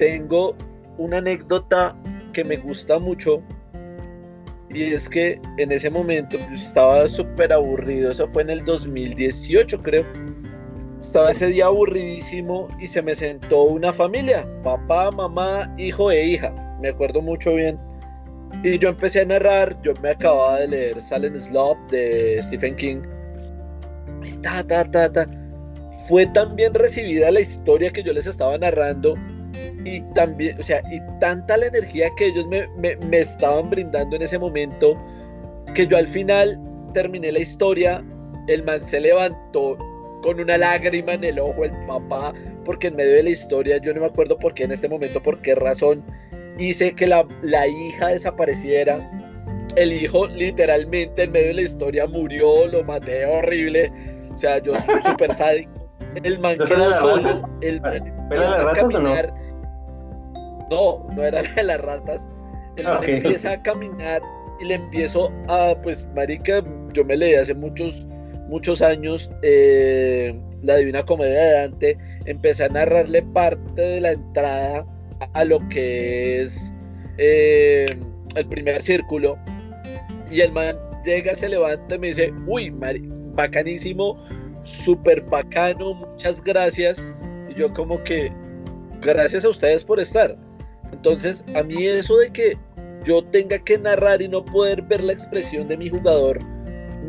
Tengo 0.00 0.56
una 0.96 1.18
anécdota 1.18 1.94
que 2.32 2.42
me 2.42 2.56
gusta 2.56 2.98
mucho 2.98 3.42
y 4.70 4.94
es 4.94 5.06
que 5.06 5.38
en 5.58 5.70
ese 5.70 5.90
momento 5.90 6.38
estaba 6.54 7.06
súper 7.06 7.52
aburrido, 7.52 8.10
eso 8.10 8.26
fue 8.32 8.40
en 8.44 8.48
el 8.48 8.64
2018 8.64 9.78
creo. 9.82 10.06
Estaba 11.02 11.32
ese 11.32 11.48
día 11.48 11.66
aburridísimo 11.66 12.66
y 12.80 12.86
se 12.86 13.02
me 13.02 13.14
sentó 13.14 13.64
una 13.64 13.92
familia, 13.92 14.48
papá, 14.62 15.10
mamá, 15.10 15.70
hijo 15.76 16.10
e 16.10 16.28
hija, 16.28 16.50
me 16.80 16.88
acuerdo 16.88 17.20
mucho 17.20 17.56
bien. 17.56 17.78
Y 18.64 18.78
yo 18.78 18.88
empecé 18.88 19.20
a 19.20 19.26
narrar, 19.26 19.78
yo 19.82 19.92
me 20.02 20.12
acababa 20.12 20.60
de 20.60 20.68
leer 20.68 21.00
Silent 21.02 21.36
Slop 21.36 21.76
de 21.90 22.40
Stephen 22.40 22.74
King. 22.76 23.02
Y 24.24 24.32
ta, 24.38 24.66
ta, 24.66 24.90
ta, 24.90 25.12
ta. 25.12 25.26
Fue 26.08 26.24
tan 26.24 26.56
bien 26.56 26.72
recibida 26.72 27.30
la 27.30 27.40
historia 27.40 27.92
que 27.92 28.02
yo 28.02 28.14
les 28.14 28.26
estaba 28.26 28.56
narrando 28.56 29.14
y 29.84 30.00
también, 30.14 30.58
o 30.58 30.62
sea, 30.62 30.82
y 30.90 31.00
tanta 31.18 31.56
la 31.56 31.66
energía 31.66 32.08
que 32.16 32.26
ellos 32.26 32.46
me, 32.46 32.66
me, 32.76 32.96
me 32.96 33.20
estaban 33.20 33.70
brindando 33.70 34.16
en 34.16 34.22
ese 34.22 34.38
momento 34.38 34.96
que 35.74 35.86
yo 35.86 35.96
al 35.96 36.06
final 36.06 36.58
terminé 36.92 37.32
la 37.32 37.38
historia, 37.38 38.04
el 38.48 38.62
man 38.64 38.84
se 38.84 39.00
levantó 39.00 39.78
con 40.22 40.40
una 40.40 40.58
lágrima 40.58 41.14
en 41.14 41.24
el 41.24 41.38
ojo, 41.38 41.64
el 41.64 41.72
papá, 41.86 42.32
porque 42.64 42.88
en 42.88 42.96
medio 42.96 43.12
de 43.12 43.22
la 43.24 43.30
historia, 43.30 43.78
yo 43.78 43.94
no 43.94 44.00
me 44.00 44.06
acuerdo 44.06 44.38
por 44.38 44.54
qué 44.54 44.64
en 44.64 44.72
este 44.72 44.88
momento, 44.88 45.22
por 45.22 45.40
qué 45.40 45.54
razón, 45.54 46.04
hice 46.58 46.92
que 46.94 47.06
la, 47.06 47.26
la 47.42 47.66
hija 47.66 48.08
desapareciera. 48.08 48.98
El 49.76 49.92
hijo 49.92 50.26
literalmente 50.26 51.22
en 51.22 51.32
medio 51.32 51.48
de 51.48 51.54
la 51.54 51.62
historia 51.62 52.06
murió, 52.06 52.66
lo 52.66 52.82
maté 52.84 53.24
horrible. 53.24 53.90
O 54.34 54.36
sea, 54.38 54.58
yo 54.62 54.74
soy 54.74 55.00
súper 55.02 55.32
sádico. 55.32 55.70
El 56.22 56.38
man 56.40 56.54
¿Eso 56.54 56.66
fue 56.66 56.76
quedó 56.76 56.92
solo. 56.92 57.48
El 57.60 57.80
man 57.80 57.94
¿Era 57.94 58.04
de 58.04 58.10
empieza 58.10 58.50
las 58.50 58.58
a 58.58 58.62
ratas 58.64 58.94
o 58.94 59.00
no? 59.00 59.14
No, 60.70 61.06
no 61.14 61.24
era 61.24 61.42
la 61.42 61.54
de 61.54 61.62
las 61.64 61.80
ratas. 61.80 62.26
El 62.76 62.86
Ah, 62.86 63.00
man 63.00 63.08
empieza 63.08 63.52
a 63.52 63.62
caminar 63.62 64.22
y 64.60 64.66
le 64.66 64.74
empiezo 64.74 65.32
a, 65.48 65.74
pues, 65.82 66.04
marica, 66.14 66.62
yo 66.92 67.04
me 67.04 67.16
leí 67.16 67.34
hace 67.34 67.54
muchos, 67.54 68.06
muchos 68.48 68.80
años 68.82 69.30
eh, 69.42 70.38
la 70.62 70.76
Divina 70.76 71.02
Comedia 71.04 71.40
de 71.40 71.52
Dante. 71.52 71.98
Empecé 72.26 72.64
a 72.64 72.68
narrarle 72.68 73.22
parte 73.22 73.80
de 73.82 74.00
la 74.00 74.12
entrada 74.12 74.86
a 75.34 75.44
lo 75.44 75.66
que 75.68 76.42
es 76.42 76.72
eh, 77.18 77.86
el 78.36 78.46
primer 78.46 78.80
círculo 78.80 79.36
y 80.30 80.40
el 80.40 80.52
man 80.52 80.76
llega, 81.04 81.34
se 81.34 81.48
levanta 81.48 81.94
y 81.94 81.98
me 81.98 82.06
dice, 82.08 82.32
uy, 82.46 82.72
bacanísimo, 83.34 84.16
súper 84.62 85.20
bacano, 85.22 85.94
muchas 85.94 86.42
gracias. 86.42 87.02
Y 87.48 87.54
yo 87.54 87.72
como 87.74 88.02
que, 88.04 88.32
gracias 89.00 89.44
a 89.44 89.48
ustedes 89.48 89.84
por 89.84 89.98
estar. 89.98 90.36
Entonces, 90.92 91.44
a 91.54 91.62
mí 91.62 91.84
eso 91.84 92.16
de 92.18 92.30
que 92.30 92.58
yo 93.04 93.22
tenga 93.24 93.58
que 93.58 93.78
narrar 93.78 94.20
y 94.20 94.28
no 94.28 94.44
poder 94.44 94.82
ver 94.82 95.02
la 95.02 95.12
expresión 95.12 95.68
de 95.68 95.76
mi 95.76 95.88
jugador, 95.88 96.38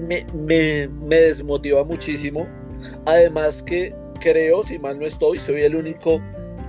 me, 0.07 0.88
desmotiva 1.09 1.84
muchísimo. 1.84 2.47
Además 3.05 3.61
que 3.63 3.93
creo, 4.19 4.63
si 4.63 4.79
mal 4.79 4.99
no 4.99 5.05
estoy, 5.05 5.38
soy 5.39 5.61
el 5.61 5.75
único 5.75 6.21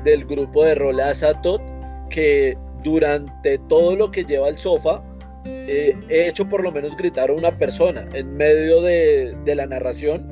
del 0.05 0.25
grupo 0.25 0.65
de 0.65 0.75
rol 0.75 1.01
Azatot 1.01 1.63
que 2.11 2.57
durante 2.83 3.59
todo 3.69 3.95
lo 3.95 4.11
que 4.11 4.25
lleva 4.25 4.49
el 4.49 4.59
sofá 4.59 5.03
eh, 5.45 5.95
he 6.09 6.29
hecho 6.29 6.49
por 6.49 6.63
lo 6.63 6.73
menos 6.73 6.97
gritar 6.97 7.31
a 7.31 7.33
una 7.33 7.57
persona 7.57 8.07
en 8.13 8.37
medio 8.37 8.83
de 8.83 9.55
la 9.55 9.67
narración. 9.67 10.32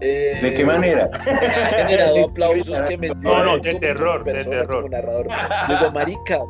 Eh, 0.00 0.38
¿De 0.42 0.52
qué 0.52 0.64
manera? 0.64 1.10
Generado 1.24 2.24
aplausos 2.30 2.80
que 2.82 2.98
me 2.98 3.08
No, 3.08 3.44
no, 3.44 3.58
de 3.58 3.74
terror, 3.76 4.24
de 4.24 4.44
terror. 4.44 4.90
narrador. 4.90 5.28
Digo, 5.68 5.90
marica, 5.92 6.40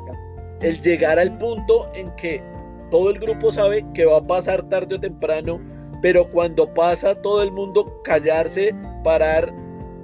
el 0.62 0.80
llegar 0.80 1.18
al 1.18 1.36
punto 1.38 1.90
en 1.94 2.10
que 2.16 2.42
todo 2.90 3.10
el 3.10 3.18
grupo 3.18 3.52
sabe 3.52 3.84
que 3.94 4.04
va 4.04 4.18
a 4.18 4.26
pasar 4.26 4.62
tarde 4.68 4.96
o 4.96 5.00
temprano, 5.00 5.60
pero 6.02 6.28
cuando 6.30 6.72
pasa 6.74 7.14
todo 7.14 7.42
el 7.42 7.52
mundo 7.52 7.86
callarse, 8.04 8.74
parar, 9.02 9.52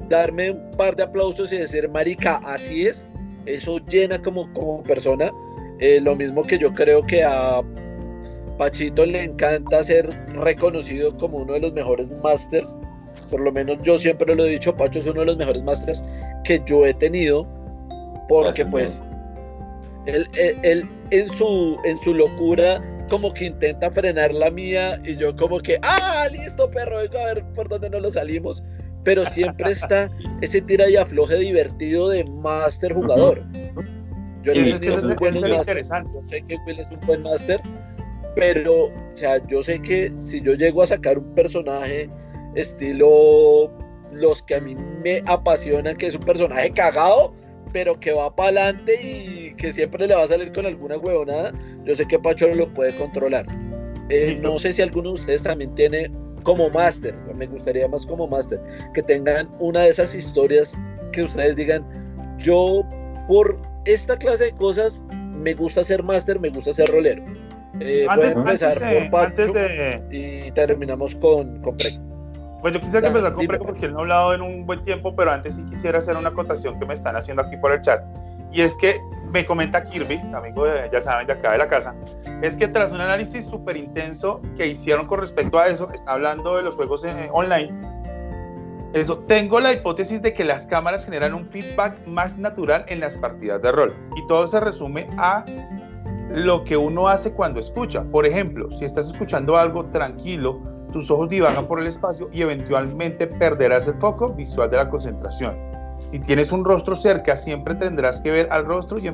darme 0.08 0.52
un 0.52 0.70
par 0.76 0.96
de 0.96 1.04
aplausos 1.04 1.52
y 1.52 1.58
decir, 1.58 1.88
marica, 1.88 2.40
así 2.44 2.86
es, 2.86 3.06
eso 3.46 3.78
llena 3.86 4.20
como, 4.20 4.52
como 4.52 4.82
persona. 4.82 5.30
Eh, 5.80 6.00
lo 6.00 6.14
mismo 6.14 6.44
que 6.44 6.58
yo 6.58 6.72
creo 6.72 7.02
que 7.02 7.24
a 7.24 7.60
Pachito 8.58 9.04
le 9.04 9.24
encanta 9.24 9.82
ser 9.82 10.08
reconocido 10.34 11.16
como 11.16 11.38
uno 11.38 11.54
de 11.54 11.60
los 11.60 11.72
mejores 11.72 12.10
masters. 12.22 12.76
Por 13.32 13.40
lo 13.40 13.50
menos 13.50 13.78
yo 13.82 13.98
siempre 13.98 14.34
lo 14.34 14.44
he 14.44 14.50
dicho, 14.50 14.76
Pacho 14.76 14.98
es 14.98 15.06
uno 15.06 15.20
de 15.20 15.26
los 15.26 15.38
mejores 15.38 15.62
masters 15.62 16.04
que 16.44 16.62
yo 16.66 16.84
he 16.86 16.92
tenido. 16.92 17.48
Porque 18.28 18.64
pues 18.66 19.02
él, 20.04 20.28
él, 20.62 20.86
en, 21.10 21.28
su, 21.30 21.78
en 21.84 21.98
su 21.98 22.12
locura 22.12 22.80
como 23.08 23.32
que 23.32 23.46
intenta 23.46 23.90
frenar 23.90 24.34
la 24.34 24.50
mía 24.50 25.00
y 25.04 25.16
yo 25.16 25.34
como 25.34 25.60
que, 25.60 25.78
ah, 25.82 26.26
listo 26.30 26.70
perro, 26.70 26.98
vengo 26.98 27.18
a 27.18 27.24
ver 27.26 27.44
por 27.54 27.70
dónde 27.70 27.88
no 27.88 28.00
lo 28.00 28.10
salimos. 28.10 28.62
Pero 29.02 29.24
siempre 29.24 29.72
está 29.72 30.10
ese 30.42 30.60
tira 30.60 30.90
y 30.90 30.96
afloje 30.96 31.36
divertido 31.38 32.10
de 32.10 32.24
master 32.24 32.92
jugador. 32.92 33.42
Yo 34.42 34.54
no 34.54 34.64
sé 34.64 34.80
que 34.80 36.56
Will 36.66 36.80
es 36.80 36.90
un 36.90 37.00
buen 37.06 37.22
master, 37.22 37.60
pero, 38.34 38.84
o 38.84 38.92
sea, 39.14 39.46
yo 39.46 39.62
sé 39.62 39.80
que 39.80 40.12
si 40.18 40.42
yo 40.42 40.52
llego 40.54 40.82
a 40.82 40.86
sacar 40.86 41.18
un 41.18 41.34
personaje 41.34 42.10
estilo 42.54 43.70
los 44.12 44.42
que 44.42 44.56
a 44.56 44.60
mí 44.60 44.74
me 44.74 45.22
apasionan, 45.26 45.96
que 45.96 46.08
es 46.08 46.14
un 46.14 46.22
personaje 46.22 46.70
cagado, 46.72 47.34
pero 47.72 47.98
que 47.98 48.12
va 48.12 48.34
para 48.34 48.48
adelante 48.48 49.00
y 49.02 49.54
que 49.56 49.72
siempre 49.72 50.06
le 50.06 50.14
va 50.14 50.24
a 50.24 50.28
salir 50.28 50.52
con 50.52 50.66
alguna 50.66 50.98
huevonada, 50.98 51.52
yo 51.84 51.94
sé 51.94 52.06
que 52.06 52.18
Pacho 52.18 52.48
lo 52.48 52.72
puede 52.74 52.94
controlar. 52.96 53.46
Eh, 54.10 54.38
no 54.42 54.58
sé 54.58 54.72
si 54.72 54.82
alguno 54.82 55.10
de 55.10 55.14
ustedes 55.14 55.42
también 55.42 55.74
tiene 55.74 56.10
como 56.42 56.68
máster, 56.70 57.14
me 57.34 57.46
gustaría 57.46 57.88
más 57.88 58.04
como 58.04 58.26
máster, 58.26 58.60
que 58.94 59.02
tengan 59.02 59.48
una 59.60 59.80
de 59.82 59.90
esas 59.90 60.14
historias 60.14 60.72
que 61.12 61.22
ustedes 61.22 61.56
digan, 61.56 61.86
yo 62.38 62.82
por 63.28 63.56
esta 63.86 64.16
clase 64.16 64.44
de 64.46 64.52
cosas 64.52 65.04
me 65.12 65.54
gusta 65.54 65.84
ser 65.84 66.02
máster, 66.02 66.38
me 66.40 66.50
gusta 66.50 66.74
ser 66.74 66.88
rolero. 66.90 67.24
Eh, 67.80 68.04
antes, 68.08 68.32
empezar 68.32 68.78
por 68.78 69.10
Pacho 69.10 69.52
y 70.10 70.50
terminamos 70.52 71.14
con, 71.16 71.60
con 71.62 71.76
Pues 72.62 72.74
yo 72.74 72.80
quisiera 72.80 73.00
que 73.00 73.08
empezar 73.08 73.32
con 73.32 73.46
Preco 73.46 73.64
porque 73.64 73.86
él 73.86 73.92
no 73.92 73.98
ha 73.98 74.02
hablado 74.02 74.34
en 74.34 74.40
un 74.40 74.64
buen 74.64 74.84
tiempo, 74.84 75.14
pero 75.14 75.32
antes 75.32 75.54
sí 75.54 75.64
quisiera 75.64 75.98
hacer 75.98 76.16
una 76.16 76.28
acotación 76.28 76.78
que 76.78 76.86
me 76.86 76.94
están 76.94 77.16
haciendo 77.16 77.42
aquí 77.42 77.56
por 77.56 77.72
el 77.72 77.82
chat. 77.82 78.02
Y 78.52 78.62
es 78.62 78.76
que 78.76 79.00
me 79.32 79.44
comenta 79.44 79.82
Kirby, 79.82 80.20
amigo 80.32 80.64
de, 80.66 80.88
ya 80.92 81.00
saben, 81.00 81.26
de 81.26 81.32
acá 81.32 81.52
de 81.52 81.58
la 81.58 81.68
casa, 81.68 81.94
es 82.40 82.56
que 82.56 82.68
tras 82.68 82.92
un 82.92 83.00
análisis 83.00 83.46
súper 83.46 83.76
intenso 83.76 84.40
que 84.56 84.68
hicieron 84.68 85.06
con 85.06 85.20
respecto 85.20 85.58
a 85.58 85.68
eso, 85.68 85.88
está 85.92 86.12
hablando 86.12 86.56
de 86.56 86.62
los 86.62 86.76
juegos 86.76 87.04
eh, 87.04 87.28
online, 87.32 87.72
eso, 88.92 89.20
tengo 89.20 89.58
la 89.58 89.72
hipótesis 89.72 90.20
de 90.20 90.34
que 90.34 90.44
las 90.44 90.66
cámaras 90.66 91.06
generan 91.06 91.32
un 91.32 91.46
feedback 91.46 92.06
más 92.06 92.36
natural 92.36 92.84
en 92.88 93.00
las 93.00 93.16
partidas 93.16 93.62
de 93.62 93.72
rol. 93.72 93.96
Y 94.16 94.26
todo 94.26 94.46
se 94.46 94.60
resume 94.60 95.08
a 95.16 95.46
lo 96.30 96.62
que 96.64 96.76
uno 96.76 97.08
hace 97.08 97.32
cuando 97.32 97.58
escucha. 97.58 98.04
Por 98.04 98.26
ejemplo, 98.26 98.70
si 98.70 98.84
estás 98.84 99.06
escuchando 99.06 99.56
algo 99.56 99.86
tranquilo, 99.86 100.60
tus 100.92 101.10
ojos 101.10 101.28
divagan 101.28 101.66
por 101.66 101.80
el 101.80 101.86
espacio 101.86 102.28
y 102.32 102.42
eventualmente 102.42 103.26
perderás 103.26 103.88
el 103.88 103.94
foco 103.94 104.32
visual 104.32 104.70
de 104.70 104.76
la 104.76 104.88
concentración. 104.88 105.56
Si 106.12 106.18
tienes 106.20 106.52
un 106.52 106.64
rostro 106.64 106.94
cerca, 106.94 107.34
siempre 107.34 107.74
tendrás 107.74 108.20
que 108.20 108.30
ver 108.30 108.48
al 108.52 108.66
rostro 108.66 108.98
y, 108.98 109.04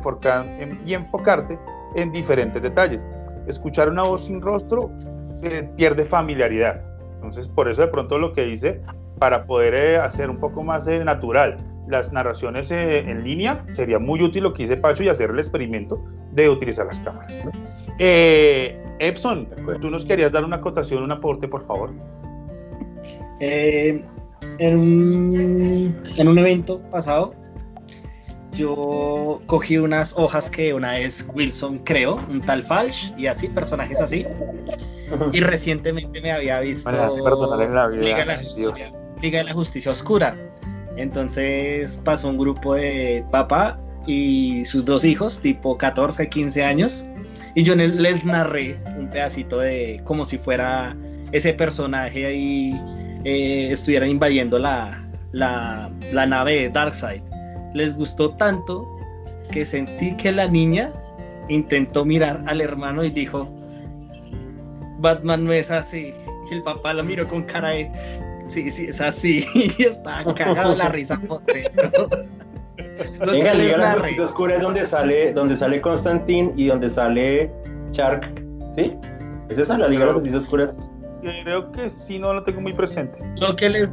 y 0.84 0.94
enfocarte 0.94 1.58
en 1.94 2.12
diferentes 2.12 2.60
detalles. 2.60 3.06
Escuchar 3.46 3.88
una 3.88 4.02
voz 4.02 4.24
sin 4.24 4.42
rostro 4.42 4.90
eh, 5.42 5.68
pierde 5.76 6.04
familiaridad. 6.04 6.82
Entonces, 7.14 7.48
por 7.48 7.68
eso 7.68 7.82
de 7.82 7.88
pronto 7.88 8.18
lo 8.18 8.32
que 8.32 8.44
dice, 8.44 8.80
para 9.18 9.46
poder 9.46 9.74
eh, 9.74 9.96
hacer 9.96 10.30
un 10.30 10.38
poco 10.38 10.62
más 10.62 10.86
eh, 10.88 11.04
natural 11.04 11.56
las 11.88 12.12
narraciones 12.12 12.70
en 12.70 13.24
línea, 13.24 13.64
sería 13.70 13.98
muy 13.98 14.22
útil 14.22 14.42
lo 14.42 14.52
que 14.52 14.64
dice 14.64 14.76
Pacho 14.76 15.04
y 15.04 15.08
hacer 15.08 15.30
el 15.30 15.38
experimento 15.38 16.04
de 16.32 16.50
utilizar 16.50 16.84
las 16.84 17.00
cámaras. 17.00 17.32
Epson, 17.98 19.48
tú 19.80 19.90
nos 19.90 20.04
querías 20.04 20.32
dar 20.32 20.44
una 20.44 20.56
acotación, 20.56 21.02
un 21.02 21.12
aporte, 21.12 21.48
por 21.48 21.66
favor. 21.66 21.90
en, 23.40 24.04
un, 24.58 26.02
en 26.16 26.28
un 26.28 26.38
evento 26.38 26.80
pasado, 26.90 27.34
yo 28.52 29.40
cogí 29.46 29.78
unas 29.78 30.14
hojas 30.16 30.50
que 30.50 30.74
una 30.74 30.92
vez 30.92 31.28
Wilson 31.32 31.78
creó, 31.84 32.16
un 32.28 32.40
tal 32.40 32.62
Falsh, 32.62 33.12
y 33.16 33.26
así, 33.26 33.48
personajes 33.48 34.00
así. 34.00 34.26
Y 35.32 35.40
recientemente 35.40 36.20
me 36.20 36.32
había 36.32 36.60
visto 36.60 36.90
Liga, 36.90 38.18
de 38.18 38.26
la 38.26 38.36
Justicia, 38.36 38.90
Liga 39.22 39.38
de 39.38 39.44
la 39.44 39.54
Justicia 39.54 39.92
Oscura. 39.92 40.36
Entonces 40.96 42.00
pasó 42.04 42.28
un 42.28 42.38
grupo 42.38 42.74
de 42.74 43.24
papá 43.30 43.78
y 44.06 44.64
sus 44.64 44.84
dos 44.84 45.04
hijos, 45.04 45.38
tipo 45.38 45.78
14, 45.78 46.28
15 46.28 46.64
años, 46.64 47.04
y 47.58 47.64
yo 47.64 47.74
les 47.74 48.24
narré 48.24 48.78
un 48.96 49.10
pedacito 49.10 49.58
de 49.58 50.00
como 50.04 50.24
si 50.24 50.38
fuera 50.38 50.96
ese 51.32 51.52
personaje 51.52 52.24
ahí 52.24 52.80
eh, 53.24 53.70
estuvieran 53.72 54.10
invadiendo 54.10 54.60
la, 54.60 55.04
la, 55.32 55.90
nave 56.12 56.52
de 56.52 56.68
Darkseid. 56.68 57.20
Les 57.74 57.96
gustó 57.96 58.30
tanto 58.36 58.86
que 59.50 59.64
sentí 59.64 60.16
que 60.16 60.30
la 60.30 60.46
niña 60.46 60.92
intentó 61.48 62.04
mirar 62.04 62.44
al 62.46 62.60
hermano 62.60 63.02
y 63.02 63.10
dijo, 63.10 63.48
Batman 65.00 65.44
no 65.44 65.52
es 65.52 65.72
así. 65.72 66.12
El 66.52 66.62
papá 66.62 66.94
lo 66.94 67.02
miró 67.02 67.26
con 67.26 67.42
cara 67.42 67.70
de, 67.70 67.90
sí, 68.46 68.70
sí, 68.70 68.84
es 68.84 69.00
así. 69.00 69.44
Y 69.54 69.82
estaba 69.82 70.32
cagado 70.32 70.76
la 70.76 70.90
risa 70.90 71.20
por 71.26 71.42
Venga, 73.26 73.54
Liga 73.54 73.76
la 73.78 73.92
Justicia 73.92 74.24
Oscura 74.24 74.56
es 74.56 74.62
donde 74.62 74.84
sale, 74.84 75.32
donde 75.32 75.56
sale 75.56 75.80
Constantine 75.80 76.52
y 76.56 76.66
donde 76.66 76.90
sale 76.90 77.52
Shark, 77.92 78.32
¿sí? 78.76 78.94
¿Es 79.48 79.58
esa 79.58 79.78
la 79.78 79.88
Liga 79.88 80.00
de 80.00 80.06
la 80.06 80.14
Justicia 80.14 80.38
Oscura? 80.38 80.70
Creo 81.22 81.72
que 81.72 81.88
sí, 81.88 82.18
no 82.18 82.32
lo 82.32 82.42
tengo 82.42 82.60
muy 82.60 82.72
presente. 82.72 83.18
Lo 83.36 83.56
que 83.56 83.68
les 83.68 83.90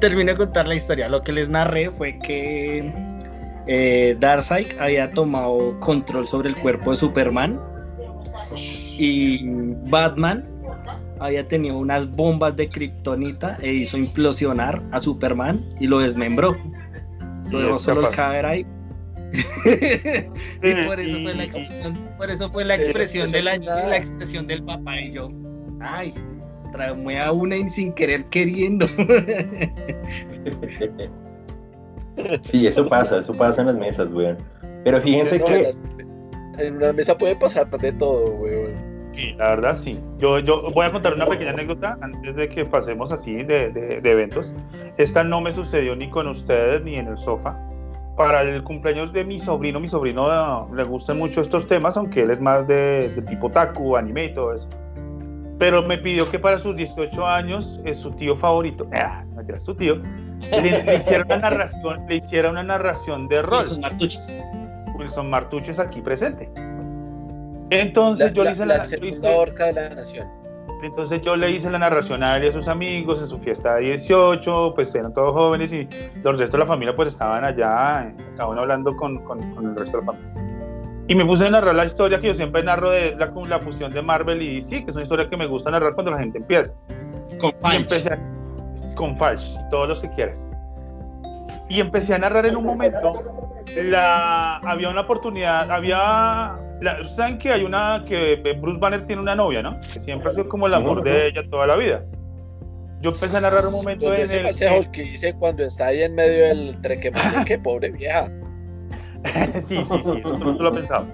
terminé 0.00 0.32
de 0.32 0.38
contar 0.38 0.66
la 0.66 0.74
historia, 0.74 1.08
lo 1.08 1.20
que 1.22 1.32
les 1.32 1.48
narré 1.48 1.90
fue 1.90 2.18
que 2.20 2.92
eh, 3.66 4.16
Darkseid 4.18 4.78
había 4.78 5.10
tomado 5.10 5.78
control 5.80 6.26
sobre 6.26 6.48
el 6.48 6.56
cuerpo 6.56 6.92
de 6.92 6.96
Superman 6.96 7.60
y 8.54 9.40
Batman 9.90 10.44
había 11.18 11.46
tenido 11.46 11.78
unas 11.78 12.10
bombas 12.10 12.56
de 12.56 12.68
kriptonita 12.68 13.56
e 13.60 13.72
hizo 13.72 13.96
implosionar 13.96 14.82
a 14.92 15.00
Superman 15.00 15.64
y 15.80 15.86
lo 15.86 15.98
desmembró. 15.98 16.56
Lo 17.50 17.60
dejó 17.60 17.78
solo 17.78 18.08
el 18.08 18.14
cadáver 18.14 18.46
ahí. 18.46 18.66
y 20.62 20.74
por 20.86 21.00
eso 21.00 21.20
fue 21.22 21.34
la 21.34 21.44
expresión, 21.44 22.08
por 22.16 22.30
eso 22.30 22.50
fue 22.50 22.64
la 22.64 22.76
expresión 22.76 23.32
del 23.32 23.48
año, 23.48 23.66
la 23.66 23.96
expresión 23.96 24.46
del 24.46 24.62
papá 24.62 25.00
y 25.00 25.12
yo. 25.12 25.30
Ay, 25.80 26.14
traumé 26.72 27.20
a 27.20 27.32
una 27.32 27.56
y 27.56 27.68
sin 27.68 27.92
querer 27.92 28.24
queriendo. 28.26 28.86
sí, 32.42 32.66
eso 32.66 32.88
pasa, 32.88 33.18
eso 33.18 33.32
pasa 33.34 33.60
en 33.62 33.66
las 33.68 33.76
mesas, 33.76 34.10
weón. 34.12 34.38
Pero 34.84 35.02
fíjense 35.02 35.40
que. 35.42 35.70
En 36.58 36.76
una 36.76 36.92
mesa 36.92 37.18
puede 37.18 37.36
pasar 37.36 37.68
de 37.70 37.92
todo, 37.92 38.34
weón. 38.36 38.95
Sí, 39.16 39.32
la 39.38 39.48
verdad 39.48 39.74
sí. 39.74 39.98
Yo, 40.18 40.40
yo 40.40 40.70
voy 40.72 40.84
a 40.84 40.92
contar 40.92 41.14
una 41.14 41.24
pequeña 41.24 41.50
anécdota 41.50 41.96
antes 42.02 42.36
de 42.36 42.48
que 42.50 42.66
pasemos 42.66 43.10
así 43.10 43.34
de, 43.34 43.70
de, 43.70 44.10
eventos. 44.10 44.54
Esta 44.98 45.24
no 45.24 45.40
me 45.40 45.52
sucedió 45.52 45.96
ni 45.96 46.10
con 46.10 46.28
ustedes 46.28 46.82
ni 46.84 46.96
en 46.96 47.08
el 47.08 47.16
sofá. 47.16 47.58
para 48.14 48.42
el 48.42 48.62
cumpleaños 48.62 49.14
de 49.14 49.24
mi 49.24 49.38
sobrino, 49.38 49.80
mi 49.80 49.88
sobrino 49.88 50.26
ah, 50.28 50.68
le 50.74 50.84
gustan 50.84 51.18
mucho 51.18 51.40
estos 51.40 51.66
temas, 51.66 51.96
aunque 51.96 52.24
él 52.24 52.30
es 52.30 52.40
más 52.42 52.68
de, 52.68 53.08
de 53.08 53.22
tipo 53.22 53.50
taku, 53.50 53.96
anime 53.96 54.26
y 54.26 54.34
todo 54.34 54.52
eso. 54.52 54.68
Pero 55.58 55.82
me 55.82 55.96
pidió 55.96 56.30
que 56.30 56.38
para 56.38 56.58
sus 56.58 56.76
18 56.76 57.26
años, 57.26 57.80
es 57.86 57.96
su 57.96 58.10
tío 58.10 58.36
favorito, 58.36 58.86
ah, 58.92 59.24
no 59.34 59.40
era 59.40 59.58
su 59.58 59.74
tío, 59.74 59.96
le, 60.50 60.82
le 60.84 60.96
hiciera 60.96 61.24
una 61.24 61.38
narración, 61.38 62.06
le 62.06 62.16
hiciera 62.16 62.50
una 62.50 62.62
narración 62.62 63.28
de 63.28 63.40
rol. 63.40 63.64
Son 63.64 63.80
martuches. 63.80 64.38
Wilson 64.98 65.30
Martuches 65.30 65.78
aquí 65.78 66.00
presente. 66.00 66.50
Entonces 67.70 68.28
La, 68.28 68.32
yo 68.32 68.42
le 68.42 68.48
la- 68.50 68.52
hice 68.52 68.66
la 68.66 68.76
la, 68.78 68.84
segunda 68.84 69.08
hice- 69.16 69.34
orca 69.36 69.66
de 69.66 69.72
la 69.74 69.88
nación. 69.90 70.28
entonces 70.82 71.20
yo 71.22 71.36
le 71.36 71.50
hice 71.50 71.68
la 71.70 71.78
narración 71.78 72.22
a 72.22 72.36
él 72.36 72.44
y 72.44 72.48
a 72.48 72.52
sus 72.52 72.68
amigos 72.68 73.20
en 73.20 73.28
su 73.28 73.38
fiesta 73.38 73.76
de 73.76 73.82
18, 73.86 74.72
pues 74.74 74.94
eran 74.94 75.12
todos 75.12 75.32
jóvenes 75.32 75.72
y 75.72 75.88
los 76.22 76.38
restos 76.38 76.52
de 76.52 76.58
la 76.58 76.66
familia 76.66 76.94
pues 76.94 77.08
estaban 77.12 77.44
allá, 77.44 78.12
cada 78.36 78.48
uno 78.48 78.60
hablando 78.60 78.94
con, 78.96 79.18
con- 79.24 79.54
con 79.54 79.66
el 79.70 79.76
resto 79.76 79.98
de 79.98 80.06
la 80.06 80.12
familia. 80.12 80.42
Y 81.08 81.14
me 81.14 81.24
puse 81.24 81.46
a 81.46 81.50
narrar 81.50 81.74
la 81.74 81.84
historia 81.84 82.20
que 82.20 82.26
yo 82.28 82.34
siempre 82.34 82.62
narro 82.64 82.90
de 82.90 83.14
la, 83.16 83.32
la 83.48 83.58
fusión 83.60 83.92
de 83.92 84.02
Marvel 84.02 84.42
y 84.42 84.60
sí, 84.60 84.82
que 84.84 84.90
es 84.90 84.96
una 84.96 85.02
historia 85.04 85.28
que 85.28 85.36
me 85.36 85.46
gusta 85.46 85.70
narrar 85.70 85.94
cuando 85.94 86.10
la 86.12 86.18
gente 86.18 86.38
empieza. 86.38 86.72
Con 87.40 87.50
Y 87.50 87.52
Punch. 87.54 87.74
empecé 87.74 88.12
a- 88.12 88.18
con 88.96 89.16
Falch 89.16 89.42
y 89.54 89.68
todos 89.70 89.88
los 89.88 90.02
que 90.02 90.08
quieras. 90.10 90.48
Y 91.68 91.80
empecé 91.80 92.14
a 92.14 92.18
narrar 92.18 92.44
en 92.46 92.56
un 92.56 92.64
momento. 92.64 93.12
La, 93.74 94.56
había 94.58 94.88
una 94.88 95.02
oportunidad, 95.02 95.70
había. 95.70 96.56
la- 96.80 97.04
¿Saben 97.04 97.38
que 97.38 97.52
hay 97.52 97.64
una. 97.64 98.04
que 98.06 98.36
Bruce 98.60 98.78
Banner 98.78 99.06
tiene 99.06 99.22
una 99.22 99.34
novia, 99.34 99.62
¿no? 99.62 99.78
Que 99.80 99.98
siempre 100.00 100.28
ha 100.28 100.32
sido 100.32 100.48
como 100.48 100.66
el 100.66 100.74
amor 100.74 101.02
de 101.02 101.28
ella 101.28 101.42
toda 101.50 101.66
la 101.66 101.76
vida. 101.76 102.04
Yo 103.00 103.10
empecé 103.10 103.36
a 103.36 103.40
narrar 103.40 103.66
un 103.66 103.72
momento 103.72 104.12
en 104.14 104.20
ese 104.22 104.38
el. 104.38 104.46
pasejo 104.46 104.90
que 104.92 105.02
hice 105.02 105.34
cuando 105.38 105.62
está 105.64 105.86
ahí 105.88 106.02
en 106.02 106.14
medio 106.14 106.44
del 106.46 106.80
trequemante, 106.80 107.44
que 107.46 107.58
pobre 107.58 107.90
vieja. 107.90 108.30
sí, 109.64 109.82
sí, 109.84 110.00
sí, 110.02 110.22
eso 110.24 110.34
tú 110.34 110.52
lo 110.62 110.68
has 110.68 110.76
pensado. 110.76 111.06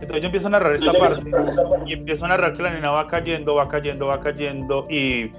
Entonces 0.00 0.20
yo 0.20 0.26
empiezo 0.26 0.48
a 0.48 0.50
narrar 0.50 0.74
esta 0.74 0.92
parte 0.92 1.30
y 1.86 1.92
empiezo 1.92 2.24
a 2.24 2.28
narrar 2.28 2.54
que 2.54 2.62
la 2.62 2.72
nena 2.72 2.90
va 2.90 3.06
cayendo, 3.06 3.54
va 3.54 3.68
cayendo, 3.68 4.08
va 4.08 4.18
cayendo 4.18 4.86
y 4.90 5.30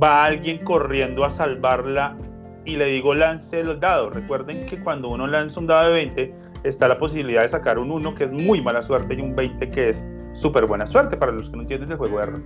va 0.00 0.24
alguien 0.26 0.58
corriendo 0.64 1.24
a 1.24 1.30
salvarla 1.30 2.16
y 2.64 2.76
le 2.76 2.86
digo 2.86 3.14
lance 3.14 3.60
el 3.60 3.78
dado. 3.80 4.10
Recuerden 4.10 4.66
que 4.66 4.80
cuando 4.82 5.08
uno 5.08 5.26
lanza 5.26 5.60
un 5.60 5.66
dado 5.66 5.88
de 5.88 5.92
20 5.94 6.34
está 6.64 6.88
la 6.88 6.98
posibilidad 6.98 7.42
de 7.42 7.48
sacar 7.48 7.78
un 7.78 7.90
1 7.90 8.14
que 8.14 8.24
es 8.24 8.30
muy 8.30 8.60
mala 8.60 8.82
suerte 8.82 9.14
y 9.14 9.20
un 9.20 9.34
20 9.34 9.68
que 9.70 9.88
es 9.88 10.06
súper 10.34 10.66
buena 10.66 10.86
suerte 10.86 11.16
para 11.16 11.32
los 11.32 11.50
que 11.50 11.56
no 11.56 11.62
entienden 11.62 11.90
el 11.90 11.98
juego 11.98 12.18
de 12.18 12.26
rol. 12.26 12.44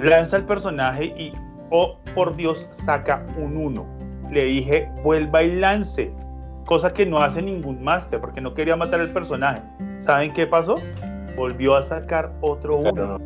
Lanza 0.00 0.36
el 0.36 0.44
personaje 0.44 1.06
y, 1.18 1.32
oh 1.70 1.98
por 2.14 2.36
Dios, 2.36 2.66
saca 2.70 3.24
un 3.36 3.56
1. 3.56 3.86
Le 4.30 4.44
dije, 4.44 4.90
vuelva 5.02 5.42
y 5.42 5.56
lance 5.56 6.12
cosa 6.68 6.92
que 6.92 7.06
no 7.06 7.18
hace 7.18 7.40
ningún 7.40 7.82
máster 7.82 8.20
porque 8.20 8.42
no 8.42 8.52
quería 8.52 8.76
matar 8.76 9.00
al 9.00 9.08
personaje. 9.08 9.62
¿Saben 9.96 10.32
qué 10.34 10.46
pasó? 10.46 10.74
Volvió 11.34 11.74
a 11.74 11.82
sacar 11.82 12.30
otro 12.42 12.76
uno. 12.76 12.92
Pero 12.92 13.18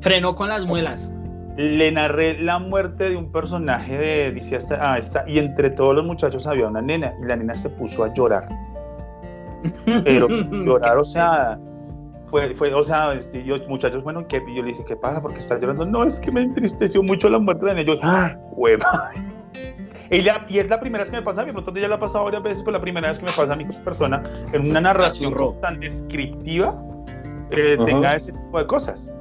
Frenó 0.00 0.34
con 0.34 0.48
las 0.48 0.64
muelas. 0.64 1.12
Le 1.56 1.90
narré 1.90 2.38
la 2.38 2.58
muerte 2.58 3.10
de 3.10 3.16
un 3.16 3.32
personaje 3.32 3.96
de 3.96 4.32
dice 4.32 4.56
hasta, 4.56 4.78
ah, 4.80 4.98
esta, 4.98 5.24
y 5.26 5.38
entre 5.38 5.70
todos 5.70 5.94
los 5.94 6.04
muchachos 6.04 6.46
había 6.46 6.68
una 6.68 6.82
nena 6.82 7.14
y 7.22 7.26
la 7.26 7.36
nena 7.36 7.54
se 7.54 7.70
puso 7.70 8.04
a 8.04 8.12
llorar. 8.12 8.48
Pero 10.04 10.28
llorar, 10.50 10.98
o 10.98 11.04
sea, 11.04 11.58
fue, 12.26 12.54
fue 12.54 12.74
o 12.74 12.84
sea, 12.84 13.14
este, 13.14 13.42
yo, 13.44 13.56
muchachos, 13.68 14.04
bueno, 14.04 14.26
¿qué? 14.28 14.42
Y 14.46 14.56
yo 14.56 14.62
le 14.62 14.68
dije, 14.68 14.84
¿qué 14.86 14.96
pasa? 14.96 15.22
Porque 15.22 15.38
está 15.38 15.58
llorando. 15.58 15.86
No, 15.86 16.04
es 16.04 16.20
que 16.20 16.30
me 16.30 16.42
entristeció 16.42 17.02
mucho 17.02 17.28
la 17.28 17.38
muerte 17.38 17.64
de 17.64 17.72
la 17.72 17.78
nena. 17.78 17.94
Yo, 17.94 18.00
¡ah, 18.02 18.36
hueva! 18.52 19.10
Y, 20.10 20.58
es 20.58 20.68
la 20.68 20.78
primera 20.78 21.02
vez 21.02 21.10
que 21.10 21.16
me 21.16 21.22
pasa 21.22 21.42
a 21.42 21.44
mí, 21.44 21.52
por 21.52 21.62
lo 21.62 21.64
tanto 21.64 21.80
ya 21.80 21.88
la 21.88 21.96
ha 21.96 22.00
pasado 22.00 22.24
varias 22.24 22.42
veces, 22.42 22.62
pero 22.62 22.76
la 22.76 22.80
primera 22.80 23.08
vez 23.08 23.18
que 23.18 23.24
me 23.24 23.32
pasa 23.32 23.52
a 23.52 23.56
mí 23.56 23.66
como 23.66 23.82
persona 23.82 24.22
en 24.52 24.70
una 24.70 24.80
narración 24.80 25.34
tan 25.60 25.80
descriptiva 25.80 26.74
eh, 27.50 27.76
tenga 27.84 28.14
ese 28.14 28.32
tipo 28.32 28.58
de 28.58 28.66
cosas. 28.66 29.12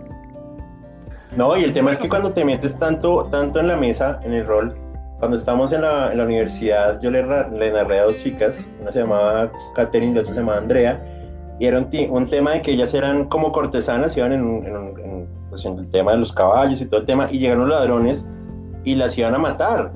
No, 1.36 1.58
y 1.58 1.64
el 1.64 1.74
tema 1.74 1.92
es 1.92 2.00
que 2.00 2.08
cuando 2.08 2.32
te 2.32 2.46
metes 2.46 2.78
tanto, 2.78 3.28
tanto 3.30 3.60
en 3.60 3.68
la 3.68 3.76
mesa, 3.76 4.20
en 4.24 4.34
el 4.34 4.46
rol, 4.46 4.74
cuando 5.20 5.38
estábamos 5.38 5.72
en 5.74 5.82
la, 5.82 6.12
en 6.12 6.18
la 6.18 6.24
universidad, 6.24 7.02
yo 7.02 7.12
le, 7.12 7.24
narré 7.24 8.00
a 8.00 8.04
dos 8.06 8.18
chicas, 8.24 8.66
una 8.82 8.92
se 8.92 9.00
llamaba 9.00 9.52
Katherine 9.76 10.12
y 10.12 10.16
la 10.16 10.22
otra 10.22 10.34
se 10.34 10.40
llamaba 10.40 10.60
Andrea, 10.60 11.04
y 11.60 11.66
era 11.66 11.80
un, 11.80 12.30
tema 12.30 12.52
de 12.52 12.62
que 12.62 12.72
ellas 12.72 12.94
eran 12.94 13.26
como 13.26 13.52
cortesanas, 13.52 14.16
iban 14.16 14.34
en, 14.34 14.66
en, 14.66 15.28
pues, 15.50 15.66
en 15.66 15.80
el 15.80 15.90
tema 15.92 16.12
de 16.12 16.20
los 16.20 16.32
caballos 16.32 16.80
y 16.80 16.86
todo 16.86 17.02
el 17.02 17.06
tema, 17.06 17.28
y 17.30 17.40
llegaron 17.40 17.68
los 17.68 17.80
ladrones 17.80 18.26
y 18.84 18.96
las 18.96 19.18
iban 19.18 19.36
a 19.36 19.40
matar. 19.40 19.92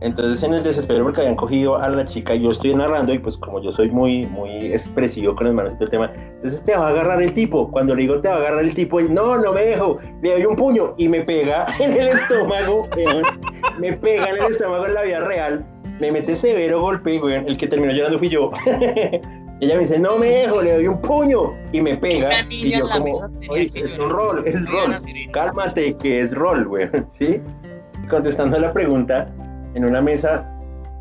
Entonces 0.00 0.42
en 0.42 0.54
el 0.54 0.62
desespero 0.62 1.04
porque 1.04 1.20
habían 1.20 1.36
cogido 1.36 1.76
a 1.76 1.88
la 1.90 2.04
chica, 2.04 2.34
y 2.34 2.42
yo 2.42 2.50
estoy 2.50 2.74
narrando 2.74 3.12
y 3.12 3.18
pues 3.18 3.36
como 3.36 3.60
yo 3.60 3.70
soy 3.70 3.90
muy, 3.90 4.26
muy 4.26 4.72
expresivo 4.72 5.36
con 5.36 5.46
las 5.46 5.54
manos 5.54 5.72
y 5.74 5.76
todo 5.76 5.84
el 5.84 5.90
tema, 5.90 6.12
entonces 6.36 6.62
te 6.64 6.74
va 6.74 6.86
a 6.86 6.90
agarrar 6.90 7.20
el 7.20 7.32
tipo. 7.34 7.70
Cuando 7.70 7.94
le 7.94 8.02
digo 8.02 8.20
te 8.20 8.28
va 8.28 8.36
a 8.36 8.38
agarrar 8.38 8.64
el 8.64 8.74
tipo, 8.74 9.00
y 9.00 9.08
no, 9.08 9.36
no 9.36 9.52
me 9.52 9.62
dejo, 9.62 9.98
le 10.22 10.32
doy 10.32 10.46
un 10.46 10.56
puño 10.56 10.94
y 10.96 11.08
me 11.08 11.20
pega 11.20 11.66
en 11.78 11.92
el 11.92 12.08
estómago, 12.08 12.88
me 13.78 13.92
pega 13.92 14.30
en 14.30 14.36
el 14.36 14.52
estómago 14.52 14.86
en 14.86 14.94
la 14.94 15.02
vida 15.02 15.20
real, 15.20 15.66
me 16.00 16.10
mete 16.10 16.34
severo 16.34 16.80
golpe, 16.80 17.20
weón. 17.20 17.46
el 17.46 17.56
que 17.56 17.66
terminó 17.66 17.92
llorando 17.92 18.18
fui 18.18 18.28
yo. 18.28 18.50
Ella 19.60 19.74
me 19.74 19.80
dice, 19.80 19.98
no 19.98 20.16
me 20.16 20.26
dejo, 20.26 20.62
le 20.62 20.72
doy 20.72 20.86
un 20.86 20.98
puño 21.02 21.52
y 21.72 21.82
me 21.82 21.94
pega. 21.94 22.30
Y 22.48 22.70
yo 22.70 22.88
como, 22.88 23.28
oye, 23.50 23.70
es 23.74 23.98
un 23.98 24.08
rol, 24.08 24.42
es 24.46 24.64
rol. 24.64 24.96
Cálmate, 25.34 25.94
que 25.98 26.20
es 26.20 26.34
rol, 26.34 26.66
weón, 26.66 27.06
¿sí? 27.18 27.42
Contestando 28.08 28.56
a 28.56 28.60
la 28.60 28.72
pregunta, 28.72 29.30
en 29.74 29.84
una 29.84 30.00
mesa, 30.00 30.48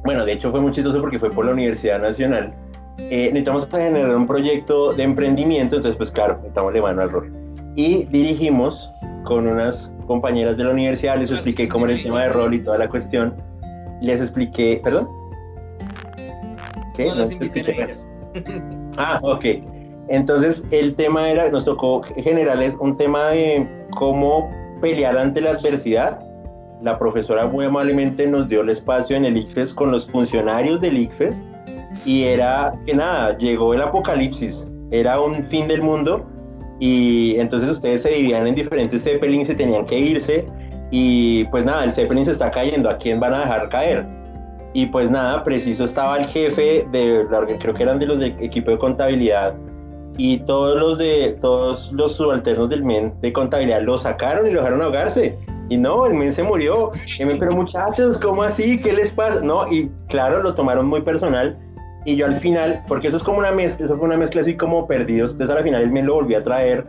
bueno, 0.04 0.26
de 0.26 0.34
hecho 0.34 0.52
fue 0.52 0.62
muy 0.62 0.72
chistoso 0.72 1.00
porque 1.02 1.20
fue 1.20 1.30
por 1.30 1.46
la 1.46 1.52
Universidad 1.52 2.00
Nacional, 2.00 2.54
eh, 2.98 3.28
necesitamos 3.28 3.68
generar 3.70 4.16
un 4.16 4.28
proyecto 4.28 4.92
de 4.94 5.04
emprendimiento, 5.04 5.78
entonces 5.78 5.98
pues 5.98 6.12
claro, 6.12 6.36
necesitamos 6.36 6.74
le 6.74 6.82
mano 6.82 7.02
al 7.02 7.10
rol. 7.10 7.32
Y 7.76 8.04
dirigimos 8.06 8.92
con 9.24 9.48
unas 9.48 9.92
compañeras 10.06 10.58
de 10.58 10.64
la 10.66 10.72
universidad, 10.72 11.18
les 11.18 11.32
expliqué 11.32 11.68
cómo 11.70 11.86
era 11.86 11.96
el 11.96 12.04
tema 12.04 12.24
de 12.24 12.30
rol 12.30 12.54
y 12.54 12.60
toda 12.60 12.78
la 12.78 12.90
cuestión, 12.90 13.36
les 14.02 14.20
expliqué, 14.20 14.82
¿perdón? 14.84 15.08
¿Qué? 16.96 17.06
No 17.06 17.16
las. 17.16 17.30
Ah, 18.98 19.20
ok. 19.24 19.46
Entonces 20.10 20.62
el 20.72 20.94
tema 20.96 21.30
era, 21.30 21.50
nos 21.50 21.66
tocó 21.66 22.02
generarles 22.04 22.76
un 22.80 22.98
tema 22.98 23.30
de 23.30 23.68
cómo 23.92 24.50
pelear 24.82 25.18
ante 25.18 25.40
la 25.42 25.52
adversidad. 25.52 26.20
La 26.82 26.98
profesora 26.98 27.46
muy 27.46 27.66
amablemente 27.66 28.26
nos 28.26 28.48
dio 28.48 28.62
el 28.62 28.70
espacio 28.70 29.18
en 29.18 29.26
el 29.26 29.38
ICFES 29.38 29.74
con 29.74 29.92
los 29.92 30.10
funcionarios 30.10 30.80
del 30.80 30.98
ICFES 30.98 31.44
y 32.06 32.24
era 32.24 32.72
que 32.86 32.94
nada, 32.94 33.38
llegó 33.38 33.74
el 33.74 33.82
apocalipsis, 33.82 34.66
era 34.92 35.20
un 35.20 35.44
fin 35.46 35.68
del 35.68 35.82
mundo 35.82 36.26
y 36.80 37.36
entonces 37.38 37.70
ustedes 37.70 38.04
se 38.04 38.10
dividían 38.10 38.48
en 38.48 38.56
diferentes 38.56 39.04
zeppelins 39.04 39.50
y 39.50 39.56
tenían 39.56 39.86
que 39.86 40.00
irse 40.00 40.46
y 40.92 41.44
pues 41.46 41.66
nada, 41.66 41.84
el 41.84 41.92
zeppelin 41.92 42.26
se 42.26 42.32
está 42.32 42.50
cayendo, 42.50 42.90
¿a 42.90 42.98
quién 42.98 43.20
van 43.20 43.34
a 43.34 43.40
dejar 43.42 43.70
caer? 43.70 44.06
Y 44.74 44.86
pues 44.86 45.10
nada, 45.10 45.44
preciso 45.44 45.84
estaba 45.84 46.18
el 46.18 46.26
jefe 46.26 46.88
de, 46.92 47.26
creo 47.60 47.74
que 47.74 47.84
eran 47.84 48.00
de 48.00 48.06
los 48.06 48.20
del 48.20 48.36
equipo 48.40 48.72
de 48.72 48.78
contabilidad, 48.78 49.56
y 50.20 50.38
todos 50.40 50.78
los 50.78 50.98
de, 50.98 51.38
todos 51.40 51.92
los 51.94 52.18
subalternos 52.18 52.70
del 52.70 52.84
MEN 52.84 53.14
de 53.22 53.32
contabilidad 53.32 53.82
lo 53.82 53.98
sacaron 53.98 54.48
y 54.48 54.52
lo 54.52 54.60
dejaron 54.60 54.82
ahogarse. 54.82 55.38
Y 55.70 55.78
no, 55.78 56.06
el 56.08 56.14
men 56.16 56.34
se 56.34 56.44
murió. 56.44 56.92
Y 57.20 57.26
me, 57.26 57.36
pero 57.36 57.52
muchachos, 57.54 58.18
¿cómo 58.18 58.44
así? 58.44 58.80
¿Qué 58.80 58.92
les 58.94 59.12
pasa? 59.12 59.40
No, 59.42 59.72
y 59.72 59.90
claro, 60.08 60.42
lo 60.42 60.54
tomaron 60.56 60.88
muy 60.88 61.02
personal. 61.02 61.58
Y 62.06 62.16
yo 62.16 62.26
al 62.26 62.34
final, 62.40 62.82
porque 62.88 63.08
eso 63.10 63.18
es 63.18 63.24
como 63.24 63.38
una 63.40 63.52
mezcla, 63.52 63.86
eso 63.86 63.96
fue 63.98 64.06
una 64.08 64.18
mezcla 64.18 64.42
así 64.42 64.56
como 64.56 64.88
perdidos. 64.88 65.34
Entonces 65.34 65.56
al 65.56 65.64
final 65.64 65.82
el 65.84 65.92
men 65.92 66.06
lo 66.08 66.16
volví 66.16 66.34
a 66.36 66.44
traer. 66.44 66.86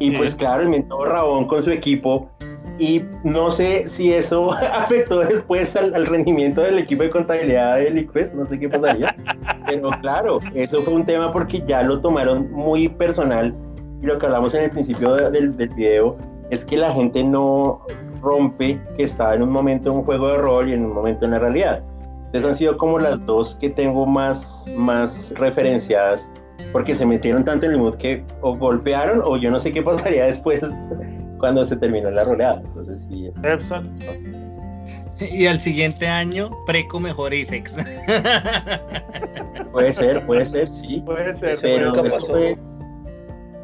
Y 0.00 0.10
Sí. 0.10 0.16
pues 0.16 0.34
claro, 0.34 0.62
el 0.62 0.68
men 0.68 0.88
todo 0.88 1.04
rabón 1.04 1.46
con 1.46 1.62
su 1.62 1.70
equipo. 1.70 2.28
Y 2.76 3.02
no 3.22 3.50
sé 3.50 3.88
si 3.88 4.12
eso 4.12 4.52
afectó 4.72 5.20
después 5.20 5.76
al, 5.76 5.94
al 5.94 6.06
rendimiento 6.06 6.60
del 6.62 6.78
equipo 6.80 7.04
de 7.04 7.10
contabilidad 7.10 7.76
del 7.76 7.98
ICFES, 7.98 8.34
no 8.34 8.46
sé 8.46 8.58
qué 8.58 8.68
pasaría. 8.68 9.14
Pero 9.66 9.90
claro, 10.00 10.40
eso 10.54 10.82
fue 10.82 10.94
un 10.94 11.04
tema 11.04 11.32
porque 11.32 11.62
ya 11.66 11.82
lo 11.82 12.00
tomaron 12.00 12.50
muy 12.50 12.88
personal. 12.88 13.54
Y 14.02 14.06
lo 14.06 14.18
que 14.18 14.26
hablamos 14.26 14.54
en 14.54 14.64
el 14.64 14.70
principio 14.70 15.14
de- 15.14 15.30
del, 15.30 15.56
del 15.56 15.68
video 15.68 16.16
es 16.50 16.64
que 16.64 16.76
la 16.76 16.90
gente 16.92 17.22
no 17.22 17.80
rompe 18.24 18.80
que 18.96 19.04
está 19.04 19.34
en 19.34 19.42
un 19.42 19.50
momento 19.50 19.90
en 19.90 19.98
un 19.98 20.04
juego 20.04 20.28
de 20.28 20.38
rol 20.38 20.68
y 20.68 20.72
en 20.72 20.84
un 20.86 20.94
momento 20.94 21.24
en 21.24 21.32
la 21.32 21.38
realidad. 21.38 21.82
Entonces 22.26 22.50
han 22.50 22.56
sido 22.56 22.76
como 22.76 22.98
las 22.98 23.24
dos 23.24 23.56
que 23.60 23.70
tengo 23.70 24.06
más, 24.06 24.64
más 24.76 25.30
referenciadas 25.36 26.28
porque 26.72 26.94
se 26.94 27.06
metieron 27.06 27.44
tanto 27.44 27.66
en 27.66 27.72
el 27.72 27.78
mood 27.78 27.94
que 27.96 28.24
o 28.40 28.56
golpearon 28.56 29.22
o 29.24 29.36
yo 29.36 29.50
no 29.50 29.60
sé 29.60 29.70
qué 29.70 29.82
pasaría 29.82 30.24
después 30.26 30.60
cuando 31.38 31.64
se 31.66 31.76
terminó 31.76 32.10
la 32.10 32.24
roleada. 32.24 32.60
Entonces 32.64 33.00
sí. 33.08 33.30
Y 35.20 35.46
al 35.46 35.60
siguiente 35.60 36.08
año, 36.08 36.50
Preco 36.66 36.98
mejor 36.98 37.32
IFEX. 37.32 37.76
puede 39.72 39.92
ser, 39.92 40.26
puede 40.26 40.44
ser, 40.44 40.68
sí. 40.68 41.02
Puede 41.06 41.32
ser. 41.34 41.58
Pero 41.62 41.94
nunca 41.94 42.08
eso 42.08 42.16
pasó. 42.16 42.73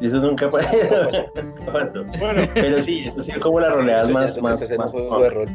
Fue... 0.01 0.07
Eso 0.07 0.19
nunca 0.19 0.49
pasó. 0.51 0.69
Nunca 1.43 1.71
pasó. 1.71 2.03
Bueno, 2.19 2.41
Pero 2.53 2.81
sí, 2.81 3.05
eso 3.07 3.21
ha 3.21 3.23
sido 3.23 3.41
como 3.41 3.59
las 3.59 3.75
roleadas 3.75 4.09
más, 4.09 4.41
más, 4.41 4.77
más 4.77 4.91
juego 4.91 5.21
de 5.21 5.29
rol, 5.29 5.47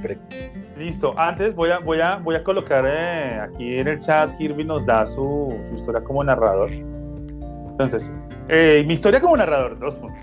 Listo, 0.76 1.14
antes 1.18 1.54
voy 1.54 1.70
a, 1.70 1.78
voy 1.78 2.00
a, 2.00 2.16
voy 2.16 2.36
a 2.36 2.44
colocar 2.44 2.84
eh, 2.86 3.40
aquí 3.40 3.78
en 3.78 3.88
el 3.88 3.98
chat, 3.98 4.36
Kirby 4.36 4.64
nos 4.64 4.84
da 4.84 5.06
su, 5.06 5.56
su 5.68 5.74
historia 5.74 6.02
como 6.04 6.22
narrador. 6.22 6.70
Entonces, 6.70 8.12
eh, 8.48 8.84
mi 8.86 8.94
historia 8.94 9.20
como 9.20 9.36
narrador, 9.36 9.78
dos 9.78 9.94
puntos. 9.96 10.22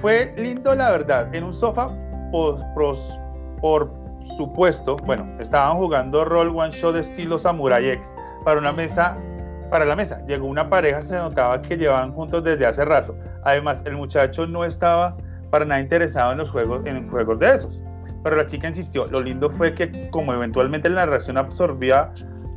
Fue 0.00 0.32
lindo, 0.36 0.74
la 0.74 0.90
verdad, 0.90 1.34
en 1.34 1.44
un 1.44 1.52
sofá, 1.52 1.90
por 2.30 3.92
supuesto, 4.36 4.96
bueno, 5.04 5.28
estaban 5.38 5.76
jugando 5.76 6.24
rol 6.24 6.48
one 6.56 6.70
shot 6.70 6.94
de 6.94 7.00
estilo 7.00 7.38
Samurai 7.38 7.88
X 7.90 8.12
para 8.44 8.58
una 8.58 8.72
mesa, 8.72 9.16
para 9.72 9.86
la 9.86 9.96
mesa. 9.96 10.22
Llegó 10.26 10.46
una 10.46 10.68
pareja, 10.68 11.00
se 11.00 11.16
notaba 11.16 11.62
que 11.62 11.78
llevaban 11.78 12.12
juntos 12.12 12.44
desde 12.44 12.66
hace 12.66 12.84
rato. 12.84 13.16
Además, 13.42 13.82
el 13.86 13.96
muchacho 13.96 14.46
no 14.46 14.66
estaba 14.66 15.16
para 15.50 15.64
nada 15.64 15.80
interesado 15.80 16.32
en 16.32 16.38
los 16.38 16.50
juegos, 16.50 16.84
de 16.84 17.54
esos. 17.54 17.82
Pero 18.22 18.36
la 18.36 18.44
chica 18.44 18.68
insistió. 18.68 19.06
Lo 19.06 19.22
lindo 19.22 19.48
fue 19.48 19.74
que 19.74 20.10
como 20.10 20.34
eventualmente 20.34 20.90
la 20.90 21.06
narración 21.06 21.38
absorbía 21.38 22.12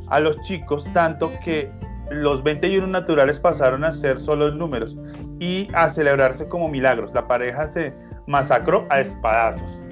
a 0.08 0.20
los 0.20 0.38
chicos 0.42 0.86
tanto 0.92 1.32
que 1.42 1.72
los 2.10 2.42
21 2.42 2.86
naturales 2.86 3.40
pasaron 3.40 3.82
a 3.82 3.92
ser 3.92 4.20
solo 4.20 4.50
números 4.50 4.96
y 5.40 5.68
a 5.72 5.88
celebrarse 5.88 6.46
como 6.48 6.68
milagros. 6.68 7.14
La 7.14 7.26
pareja 7.26 7.66
se 7.66 7.94
masacró 8.26 8.86
a 8.90 9.00
espadazos. 9.00 9.86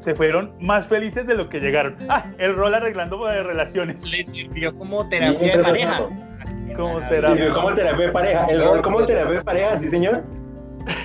Se 0.00 0.14
fueron 0.14 0.54
más 0.60 0.86
felices 0.86 1.26
de 1.26 1.34
lo 1.34 1.48
que 1.48 1.60
llegaron. 1.60 1.96
Ah, 2.08 2.24
el 2.38 2.54
rol 2.56 2.74
arreglando 2.74 3.24
de 3.26 3.42
relaciones. 3.42 4.02
Le 4.10 4.24
sirvió 4.24 4.74
como 4.76 5.08
terapia 5.08 5.56
de 5.56 5.62
pareja. 5.62 6.02
Como 6.76 7.00
Sí, 7.00 7.06
terapia. 7.08 7.52
como 7.52 7.74
terapia 7.74 8.06
de 8.06 8.12
pareja. 8.12 8.46
El 8.46 8.64
rol 8.64 8.82
como 8.82 9.04
terapia 9.06 9.34
de 9.38 9.44
pareja, 9.44 9.78
sí, 9.80 9.90
señor. 9.90 10.22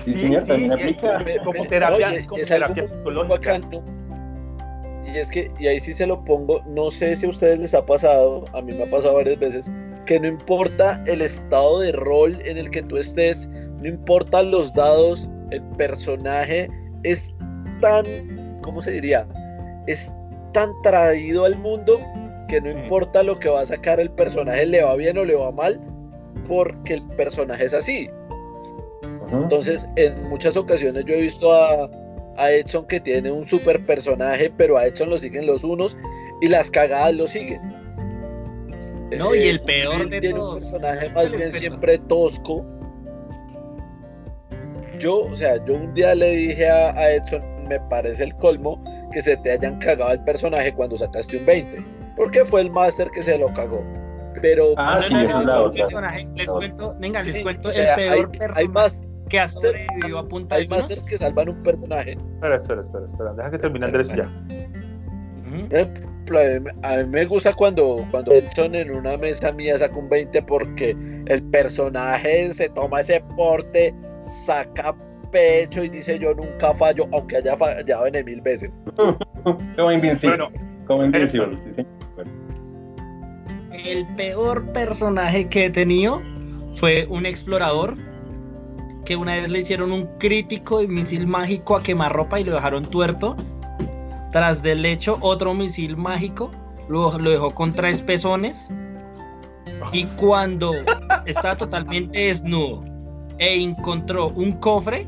Sí, 0.05 0.13
Sí, 0.13 0.22
señor, 0.22 0.43
sí, 0.43 0.69
aplica. 0.72 1.19
Como 1.43 1.65
terapia- 1.65 2.07
oye, 2.07 2.26
como 2.26 2.41
es 2.41 2.47
terapia 2.47 2.85
psicológica. 2.85 3.35
bacano. 3.59 3.84
Y 5.13 5.17
es 5.17 5.30
que, 5.30 5.51
y 5.59 5.67
ahí 5.67 5.80
sí 5.80 5.93
se 5.93 6.07
lo 6.07 6.23
pongo, 6.23 6.61
no 6.67 6.89
sé 6.89 7.15
si 7.15 7.26
a 7.26 7.30
ustedes 7.30 7.59
les 7.59 7.73
ha 7.76 7.85
pasado, 7.85 8.45
a 8.53 8.61
mí 8.61 8.73
me 8.73 8.84
ha 8.84 8.89
pasado 8.89 9.15
varias 9.15 9.38
veces, 9.39 9.69
que 10.05 10.19
no 10.19 10.27
importa 10.27 11.01
el 11.05 11.22
estado 11.22 11.81
de 11.81 11.91
rol 11.91 12.39
en 12.45 12.57
el 12.57 12.69
que 12.72 12.81
tú 12.84 12.97
estés, 12.97 13.47
no 13.81 13.88
importa 13.88 14.41
los 14.41 14.73
dados, 14.73 15.27
el 15.51 15.61
personaje 15.77 16.69
es 17.03 17.34
tan, 17.81 18.03
¿cómo 18.65 18.81
se 18.81 18.91
diría? 18.91 19.27
Es 19.85 20.11
tan 20.53 20.71
traído 20.81 21.45
al 21.45 21.55
mundo 21.59 21.99
que 22.49 22.59
no 22.59 22.69
Sí. 22.69 22.75
importa 22.77 23.21
lo 23.23 23.39
que 23.39 23.47
va 23.49 23.61
a 23.61 23.65
sacar 23.65 23.99
el 23.99 24.09
personaje, 24.09 24.65
le 24.65 24.83
va 24.83 24.95
bien 24.95 25.17
o 25.19 25.23
le 25.23 25.35
va 25.35 25.51
mal, 25.51 25.79
porque 26.47 26.95
el 26.95 27.03
personaje 27.09 27.65
es 27.65 27.73
así. 27.75 28.09
Entonces, 29.31 29.87
en 29.95 30.29
muchas 30.29 30.57
ocasiones 30.57 31.05
yo 31.05 31.13
he 31.15 31.21
visto 31.21 31.53
a, 31.53 31.89
a 32.37 32.51
Edson 32.51 32.85
que 32.87 32.99
tiene 32.99 33.31
un 33.31 33.45
super 33.45 33.83
personaje, 33.85 34.51
pero 34.57 34.77
a 34.77 34.85
Edson 34.87 35.09
lo 35.09 35.17
siguen 35.17 35.45
los 35.47 35.63
unos 35.63 35.95
y 36.41 36.47
las 36.47 36.69
cagadas 36.71 37.13
lo 37.15 37.27
siguen. 37.27 37.61
No, 39.17 39.33
y 39.35 39.43
el 39.47 39.57
Will 39.57 39.61
peor 39.61 40.09
de 40.09 40.19
tiene 40.19 40.35
todos, 40.39 40.53
un 40.55 40.59
personaje 40.71 41.09
más 41.11 41.31
bien 41.31 41.51
siempre 41.51 41.97
tosco. 41.99 42.65
Yo, 44.99 45.21
o 45.25 45.37
sea, 45.37 45.63
yo 45.65 45.75
un 45.75 45.93
día 45.93 46.15
le 46.15 46.31
dije 46.31 46.69
a, 46.69 46.89
a 46.91 47.11
Edson, 47.11 47.43
me 47.67 47.79
parece 47.81 48.23
el 48.23 48.35
colmo 48.35 48.83
que 49.11 49.21
se 49.21 49.35
te 49.37 49.51
hayan 49.51 49.77
cagado 49.79 50.11
el 50.13 50.23
personaje 50.23 50.73
cuando 50.73 50.97
sacaste 50.97 51.37
un 51.37 51.45
20. 51.45 51.85
Porque 52.15 52.45
fue 52.45 52.61
el 52.61 52.71
máster 52.71 53.09
que 53.11 53.21
se 53.21 53.37
lo 53.37 53.53
cagó. 53.53 53.83
Pero 54.41 54.73
Ah, 54.77 54.99
sí, 55.01 55.13
no, 55.13 55.43
no, 55.43 55.71
personaje, 55.71 56.27
les 56.35 56.47
No. 56.47 56.55
cuento, 56.55 56.95
venga, 56.99 57.23
les 57.23 57.35
sí, 57.37 57.43
cuento 57.43 57.69
o 57.69 57.71
sea, 57.71 57.95
el 57.95 57.95
peor 57.95 58.11
hay, 58.13 58.19
hay 58.19 58.25
personaje 58.27 58.67
más 58.69 59.01
que 59.29 59.39
ha 59.39 59.47
sobrevivido 59.47 60.19
a 60.19 60.27
punta 60.27 60.55
de 60.55 60.61
hay 60.61 60.67
másters 60.67 60.95
vinos. 60.99 61.09
que 61.09 61.17
salvan 61.17 61.49
un 61.49 61.63
personaje. 61.63 62.11
Espera, 62.11 62.55
espera, 62.57 62.81
espera, 62.81 63.05
espera. 63.05 63.33
Deja 63.33 63.51
que 63.51 63.57
termine 63.59 63.85
Andrés 63.85 64.13
ya. 64.13 64.29
Me- 66.29 66.71
a 66.83 66.97
mí 66.97 67.05
me 67.09 67.25
gusta 67.25 67.53
cuando, 67.53 68.05
cuando 68.11 68.31
Edson 68.31 68.73
en 68.75 68.91
una 68.91 69.15
mesa 69.15 69.51
mía 69.51 69.77
saca 69.77 69.95
un 69.95 70.09
20 70.09 70.41
porque 70.43 70.95
el 71.27 71.43
personaje 71.51 72.51
se 72.51 72.67
toma 72.69 73.01
ese 73.01 73.21
porte, 73.37 73.93
saca 74.21 74.95
pecho 75.35 75.83
y 75.83 75.89
dice 75.89 76.17
yo 76.17 76.33
nunca 76.33 76.73
fallo, 76.73 77.09
aunque 77.11 77.37
haya 77.37 77.57
fallado 77.57 78.07
en 78.07 78.23
mil 78.25 78.39
veces. 78.39 78.71
Como 79.75 79.91
invencible. 79.91 80.37
Bueno, 80.37 80.51
como 80.87 81.03
invencible, 81.03 81.57
eso. 81.57 81.75
sí. 81.75 81.85
Bueno. 82.15 82.31
El 83.71 84.07
peor 84.15 84.71
personaje 84.71 85.49
que 85.49 85.65
he 85.65 85.69
tenido 85.69 86.21
fue 86.75 87.05
un 87.09 87.25
explorador 87.25 87.97
que 89.03 89.15
una 89.15 89.35
vez 89.35 89.51
le 89.51 89.59
hicieron 89.59 89.91
un 89.91 90.07
crítico 90.19 90.81
y 90.81 90.87
misil 90.87 91.27
mágico 91.27 91.75
a 91.75 91.83
quemarropa 91.83 92.39
y 92.39 92.43
lo 92.45 92.53
dejaron 92.53 92.85
tuerto. 92.85 93.35
Tras 94.31 94.63
del 94.63 94.85
hecho, 94.85 95.17
otro 95.21 95.53
misil 95.53 95.97
mágico 95.97 96.49
lo, 96.87 97.17
lo 97.17 97.29
dejó 97.29 97.53
con 97.53 97.73
tres 97.73 98.01
pezones. 98.01 98.71
Y 99.91 100.05
cuando 100.05 100.73
estaba 101.25 101.57
totalmente 101.57 102.17
desnudo 102.17 102.79
e 103.37 103.61
encontró 103.61 104.29
un 104.29 104.53
cofre, 104.53 105.05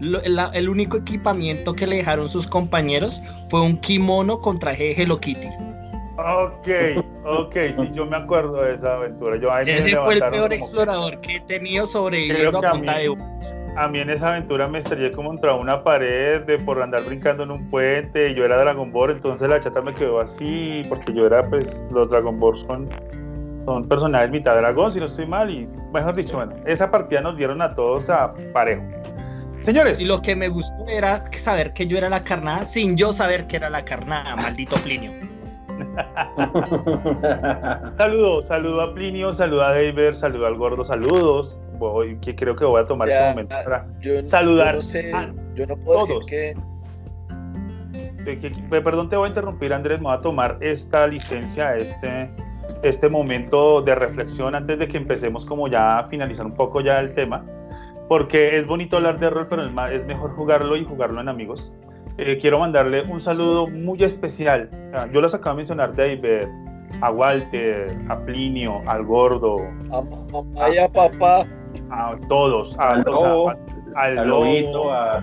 lo- 0.00 0.20
la- 0.24 0.50
el 0.54 0.68
único 0.68 0.96
equipamiento 0.96 1.72
que 1.74 1.86
le 1.86 1.96
dejaron 1.96 2.28
sus 2.28 2.46
compañeros 2.46 3.20
fue 3.48 3.60
un 3.62 3.78
kimono 3.78 4.40
con 4.40 4.58
traje 4.58 4.84
de 4.94 5.02
Hello 5.02 5.18
Kitty. 5.20 5.48
Ok, 6.18 6.68
ok, 7.24 7.56
sí, 7.78 7.90
yo 7.92 8.06
me 8.06 8.16
acuerdo 8.16 8.62
de 8.62 8.74
esa 8.74 8.94
aventura. 8.94 9.36
Yo, 9.36 9.54
Ese 9.58 9.96
fue 9.96 10.14
el 10.14 10.20
peor 10.20 10.32
como- 10.32 10.54
explorador 10.54 11.20
que 11.20 11.36
he 11.36 11.40
tenido 11.40 11.86
sobreviviendo 11.86 12.58
a 12.58 12.70
punta 12.72 12.94
mí- 12.96 13.02
de. 13.02 13.16
A 13.76 13.88
mí 13.88 13.98
en 14.00 14.08
esa 14.08 14.28
aventura 14.28 14.66
me 14.66 14.78
estrellé 14.78 15.10
como 15.10 15.28
contra 15.28 15.52
una 15.54 15.84
pared 15.84 16.40
de 16.44 16.58
por 16.58 16.80
andar 16.82 17.04
brincando 17.04 17.42
en 17.42 17.50
un 17.50 17.68
puente 17.68 18.34
yo 18.34 18.46
era 18.46 18.56
Dragon 18.56 18.90
Ball, 18.90 19.10
entonces 19.10 19.46
la 19.50 19.60
chata 19.60 19.82
me 19.82 19.92
quedó 19.92 20.20
así 20.20 20.80
porque 20.88 21.12
yo 21.12 21.26
era 21.26 21.46
pues 21.50 21.82
los 21.90 22.08
Dragon 22.08 22.40
Ball 22.40 22.56
son, 22.56 22.88
son 23.66 23.84
personajes 23.86 24.30
mitad 24.30 24.56
dragón 24.56 24.92
si 24.92 24.98
no 25.00 25.04
estoy 25.04 25.26
mal 25.26 25.50
y 25.50 25.68
mejor 25.92 26.14
dicho, 26.14 26.36
bueno, 26.38 26.54
esa 26.64 26.90
partida 26.90 27.20
nos 27.20 27.36
dieron 27.36 27.60
a 27.60 27.68
todos 27.74 28.08
a 28.08 28.32
parejo. 28.54 28.82
Señores, 29.60 29.98
Y 30.00 30.04
lo 30.04 30.20
que 30.22 30.36
me 30.36 30.48
gustó 30.48 30.86
era 30.88 31.20
saber 31.32 31.72
que 31.72 31.86
yo 31.86 31.98
era 31.98 32.08
la 32.08 32.22
carnada 32.24 32.64
sin 32.64 32.96
yo 32.96 33.12
saber 33.12 33.46
que 33.46 33.56
era 33.56 33.70
la 33.70 33.84
carnada, 33.84 34.36
maldito 34.36 34.76
Plinio. 34.76 35.12
saludo, 37.98 38.42
saludo 38.42 38.80
a 38.82 38.94
Plinio, 38.94 39.32
saludo 39.32 39.62
a 39.62 39.70
David, 39.72 40.14
saludo 40.14 40.46
al 40.46 40.56
gordo, 40.56 40.84
saludos. 40.84 41.58
Voy, 41.78 42.18
que 42.20 42.34
creo 42.34 42.56
que 42.56 42.64
voy 42.64 42.82
a 42.82 42.86
tomar 42.86 43.08
Ya, 43.08 43.14
este 43.16 43.28
momento 43.30 43.54
para 43.64 43.86
Yo, 44.00 44.22
Saludar 44.26 44.74
yo 44.74 44.76
no 44.76 44.82
sé, 44.82 45.12
a 45.12 45.32
yo 45.54 45.66
no 45.66 45.76
puedo 45.76 46.06
todos. 46.06 46.26
decir 46.26 46.26
que 46.26 46.56
que- 48.24 48.40
que- 48.40 48.50
que- 48.52 48.80
perdón, 48.82 49.08
te 49.08 49.16
voy 49.16 49.26
a 49.26 49.28
interrumpir, 49.28 49.72
Andrés. 49.72 50.00
Me 50.00 50.06
voy 50.08 50.16
a 50.16 50.20
tomar 50.20 50.58
esta 50.60 51.06
licencia, 51.06 51.76
este, 51.76 52.28
este 52.82 53.08
momento 53.08 53.80
de 53.82 53.94
reflexión 53.94 54.56
antes 54.56 54.78
de 54.80 54.88
que 54.88 54.96
empecemos, 54.96 55.46
como 55.46 55.68
ya 55.68 56.00
a 56.00 56.08
finalizar 56.08 56.44
un 56.44 56.54
poco 56.54 56.80
ya 56.80 56.98
el 56.98 57.14
tema, 57.14 57.44
porque 58.08 58.56
es 58.56 58.66
bonito 58.66 58.96
hablar 58.96 59.18
de 59.18 59.30
rol, 59.30 59.46
pero 59.48 59.62
es, 59.90 60.04
mejor 60.06 60.30
jugarlo 60.34 60.76
y 60.76 60.84
jugarlo 60.84 61.20
en 61.20 61.28
amigos. 61.28 61.72
Eh, 62.18 62.38
quiero 62.40 62.58
mandarle 62.58 63.02
un 63.02 63.20
saludo 63.20 63.66
muy 63.66 64.02
especial. 64.02 64.70
Yo 65.12 65.20
los 65.20 65.34
acabo 65.34 65.54
de 65.54 65.56
mencionar, 65.58 65.94
David, 65.94 66.24
a 67.00 67.10
Walter, 67.10 67.94
a 68.08 68.18
Plinio, 68.20 68.80
al 68.88 69.04
Gordo, 69.04 69.56
a 69.92 70.00
mamá 70.00 70.70
y 70.72 70.78
a 70.78 70.88
papá, 70.88 71.44
a 71.90 72.16
todos, 72.28 72.78
a, 72.78 72.90
Al 72.92 73.00
o 73.08 73.16
sea, 73.16 73.28
Lobo, 73.28 73.50
a- 73.50 73.56
al 73.96 74.18
Al 74.18 74.28
lobito, 74.28 74.92
a, 74.92 75.22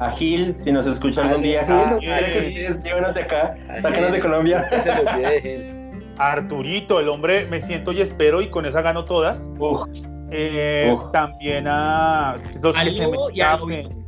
a 0.00 0.10
Gil, 0.12 0.54
si 0.58 0.72
nos 0.72 0.86
escucha 0.86 1.20
algún 1.22 1.36
Al- 1.36 1.42
día. 1.42 1.64
Gil, 1.64 1.98
¿quiere 2.00 2.32
que 2.32 2.78
llévenos 2.82 3.14
de 3.14 3.20
acá, 3.22 3.56
sácanos 3.82 4.12
de. 4.12 4.20
Colombia. 4.20 4.64
que 4.70 4.80
se 4.80 4.94
lo 4.94 5.10
olvide 5.10 5.40
Gil. 5.42 5.92
a 6.18 6.32
Arturito, 6.32 6.98
el 6.98 7.08
hombre, 7.08 7.46
me 7.50 7.60
siento 7.60 7.92
y 7.92 8.00
espero 8.00 8.40
y 8.42 8.48
con 8.48 8.64
esa 8.66 8.80
gano 8.82 9.04
todas. 9.04 9.48
Uf, 9.58 9.82
Eh. 10.32 10.96
También 11.12 11.66
a 11.68 12.36
los 12.62 12.76
Al 12.76 12.86
que 12.86 12.92
se 12.92 13.06
me 13.06 13.16
escapen. 13.16 14.02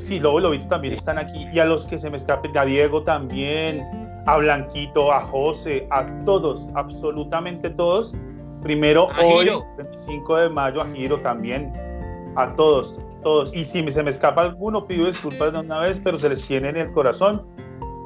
Sí, 0.00 0.18
Lobo 0.18 0.38
y 0.38 0.42
Lobito 0.42 0.66
también 0.68 0.94
están 0.94 1.18
aquí. 1.18 1.46
Y 1.52 1.58
a 1.58 1.64
los 1.64 1.86
que 1.86 1.98
se 1.98 2.10
me 2.10 2.16
escapen, 2.16 2.56
a 2.56 2.64
Diego 2.64 3.02
también, 3.02 3.82
a 4.26 4.36
Blanquito, 4.38 5.12
a 5.12 5.20
José, 5.20 5.86
a 5.90 6.06
todos, 6.24 6.66
absolutamente 6.74 7.70
todos. 7.70 8.14
Primero 8.62 9.08
A 9.12 9.20
hoy, 9.20 9.44
Giro. 9.44 9.64
25 9.76 10.36
de 10.36 10.48
mayo, 10.48 10.80
a 10.82 10.86
Giro 10.86 11.20
también. 11.20 11.72
A 12.36 12.54
todos, 12.56 12.98
todos. 13.22 13.54
Y 13.54 13.64
si 13.64 13.88
se 13.90 14.02
me 14.02 14.10
escapa 14.10 14.42
alguno, 14.42 14.86
pido 14.86 15.06
disculpas 15.06 15.52
de 15.52 15.60
una 15.60 15.78
vez, 15.78 16.00
pero 16.02 16.18
se 16.18 16.28
les 16.28 16.46
tiene 16.46 16.70
en 16.70 16.76
el 16.76 16.92
corazón. 16.92 17.46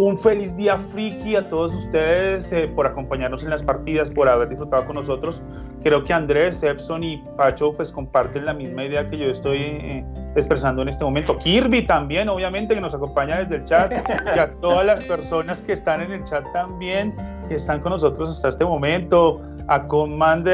Un 0.01 0.17
feliz 0.17 0.57
día 0.57 0.79
friki 0.79 1.37
a 1.37 1.47
todos 1.51 1.75
ustedes 1.75 2.51
eh, 2.53 2.73
por 2.75 2.87
acompañarnos 2.87 3.45
en 3.45 3.51
las 3.51 3.63
partidas, 3.63 4.11
por 4.11 4.31
haber 4.31 4.49
disfrutado 4.49 4.87
con 4.87 4.95
nosotros. 4.95 5.43
Creo 5.83 6.03
que 6.03 6.15
Andrés, 6.15 6.63
Epson 6.63 7.03
y 7.03 7.19
Pacho 7.37 7.75
pues 7.75 7.93
comparten 7.93 8.47
la 8.47 8.55
misma 8.55 8.85
idea 8.85 9.07
que 9.07 9.19
yo 9.19 9.27
estoy 9.27 9.59
eh, 9.59 10.05
expresando 10.37 10.81
en 10.81 10.89
este 10.89 11.05
momento. 11.05 11.37
Kirby 11.37 11.83
también, 11.83 12.31
obviamente, 12.31 12.75
que 12.75 12.81
nos 12.81 12.95
acompaña 12.95 13.41
desde 13.41 13.57
el 13.57 13.65
chat 13.67 13.93
y 14.35 14.39
a 14.39 14.51
todas 14.63 14.87
las 14.87 15.05
personas 15.05 15.61
que 15.61 15.75
están 15.75 16.01
en 16.01 16.13
el 16.13 16.25
chat 16.25 16.51
también, 16.55 17.15
que 17.49 17.57
están 17.57 17.81
con 17.81 17.93
nosotros 17.93 18.31
hasta 18.31 18.49
este 18.49 18.65
momento, 18.65 19.43
a 19.69 19.87
Command 19.87 20.49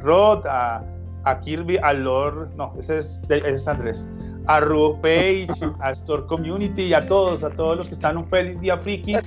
Rod, 0.00 0.46
a, 0.46 0.82
a 1.24 1.38
Kirby, 1.38 1.76
a 1.82 1.92
Lord, 1.92 2.48
no, 2.56 2.72
ese 2.78 2.96
es, 2.96 3.20
ese 3.28 3.50
es 3.50 3.68
Andrés, 3.68 4.08
a 4.46 4.60
Rubo 4.60 5.00
Page, 5.00 5.48
a 5.80 5.92
Store 5.92 6.24
Community 6.26 6.84
y 6.84 6.94
a 6.94 7.06
todos, 7.06 7.44
a 7.44 7.50
todos 7.50 7.76
los 7.76 7.88
que 7.88 7.94
están 7.94 8.16
un 8.16 8.26
feliz 8.28 8.60
día 8.60 8.76
friki. 8.78 9.12
No, 9.12 9.18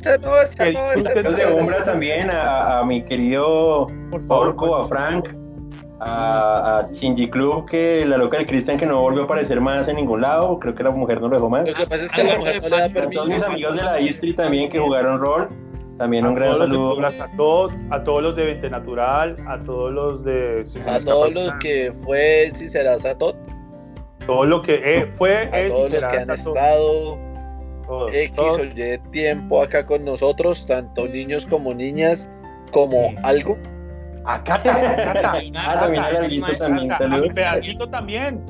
ese 0.42 0.56
Que 0.56 0.74
no, 0.74 0.82
disfruten 0.96 1.50
no. 1.50 1.56
Umbra 1.58 1.84
también, 1.84 2.30
a, 2.30 2.80
a 2.80 2.86
mi 2.86 3.04
querido 3.04 3.88
Por 4.12 4.26
favor, 4.28 4.82
a 4.82 4.88
Frank, 4.88 5.30
a, 6.00 6.80
a 6.80 6.92
Shinji 6.92 7.30
Club, 7.30 7.66
que 7.70 8.06
la 8.06 8.18
loca 8.18 8.38
del 8.38 8.48
Cristian 8.48 8.78
que 8.78 8.86
no 8.86 9.02
volvió 9.02 9.22
a 9.22 9.26
aparecer 9.26 9.62
más 9.62 9.88
en 9.88 9.96
ningún 9.96 10.22
lado, 10.22 10.60
creo 10.60 10.76
que 10.76 10.84
la 10.84 10.92
mujer 10.92 11.22
no 11.22 11.28
lo 11.30 11.36
dejó 11.36 11.50
más. 11.50 11.68
Lo 11.68 11.76
que 11.76 11.88
pasa 11.88 12.04
es 12.04 12.12
que 12.12 12.24
la 12.24 12.38
mujer 12.38 12.62
no 12.62 12.70
le 12.70 12.78
da 12.78 12.86
A 12.86 12.90
todos 12.90 13.28
mis 13.30 13.42
permiso. 13.42 13.46
amigos 13.46 13.76
de 13.76 13.84
la 13.84 14.00
Istri 14.02 14.34
también 14.34 14.70
que 14.70 14.80
jugaron 14.80 15.20
rol, 15.20 15.50
también 15.98 16.26
un 16.26 16.36
gran 16.36 16.58
saludo. 16.58 17.06
A 17.06 17.38
todos, 17.38 17.74
a 17.92 18.04
todos 18.04 18.24
los 18.24 18.36
de 18.36 18.46
Vente 18.46 18.70
Natural, 18.70 19.38
a 19.48 19.60
todos 19.60 19.94
los 19.94 20.24
de 20.24 20.64
si 20.66 20.80
A 20.90 21.00
todos 21.00 21.32
los 21.34 21.54
que 21.56 21.94
fue 22.04 22.52
si 22.54 22.68
será 22.68 23.00
Satot, 23.00 23.36
todo 24.26 24.46
lo 24.46 24.62
que 24.62 24.82
eh, 24.84 25.06
fue, 25.16 25.50
a 25.52 25.60
es 25.60 25.70
y 25.70 25.74
todos 25.74 25.92
los 25.92 26.08
que 26.08 26.18
han 26.18 26.30
estado 26.32 27.18
todos, 27.88 28.16
X 28.16 28.34
todos. 28.34 28.60
o 28.60 28.64
Y 28.64 28.98
tiempo 29.12 29.62
acá 29.62 29.86
con 29.86 30.06
nosotros, 30.06 30.66
tanto 30.66 31.08
niños 31.08 31.46
como 31.46 31.74
niñas, 31.74 32.30
como 32.72 33.10
Sí. 33.10 33.16
algo. 33.24 33.58
A 34.26 34.42
Cata, 34.44 34.74
a 34.74 34.96
Cata, 34.96 35.20
Ah, 35.20 35.80
también 35.82 36.04
a 36.04 36.12
Larguito 36.12 36.58
también, 36.58 36.88
Cata, 36.88 37.04
a 37.04 37.08
mi 37.08 37.14
saludos. 37.16 37.34
pedacito 37.34 37.90
también. 37.90 38.46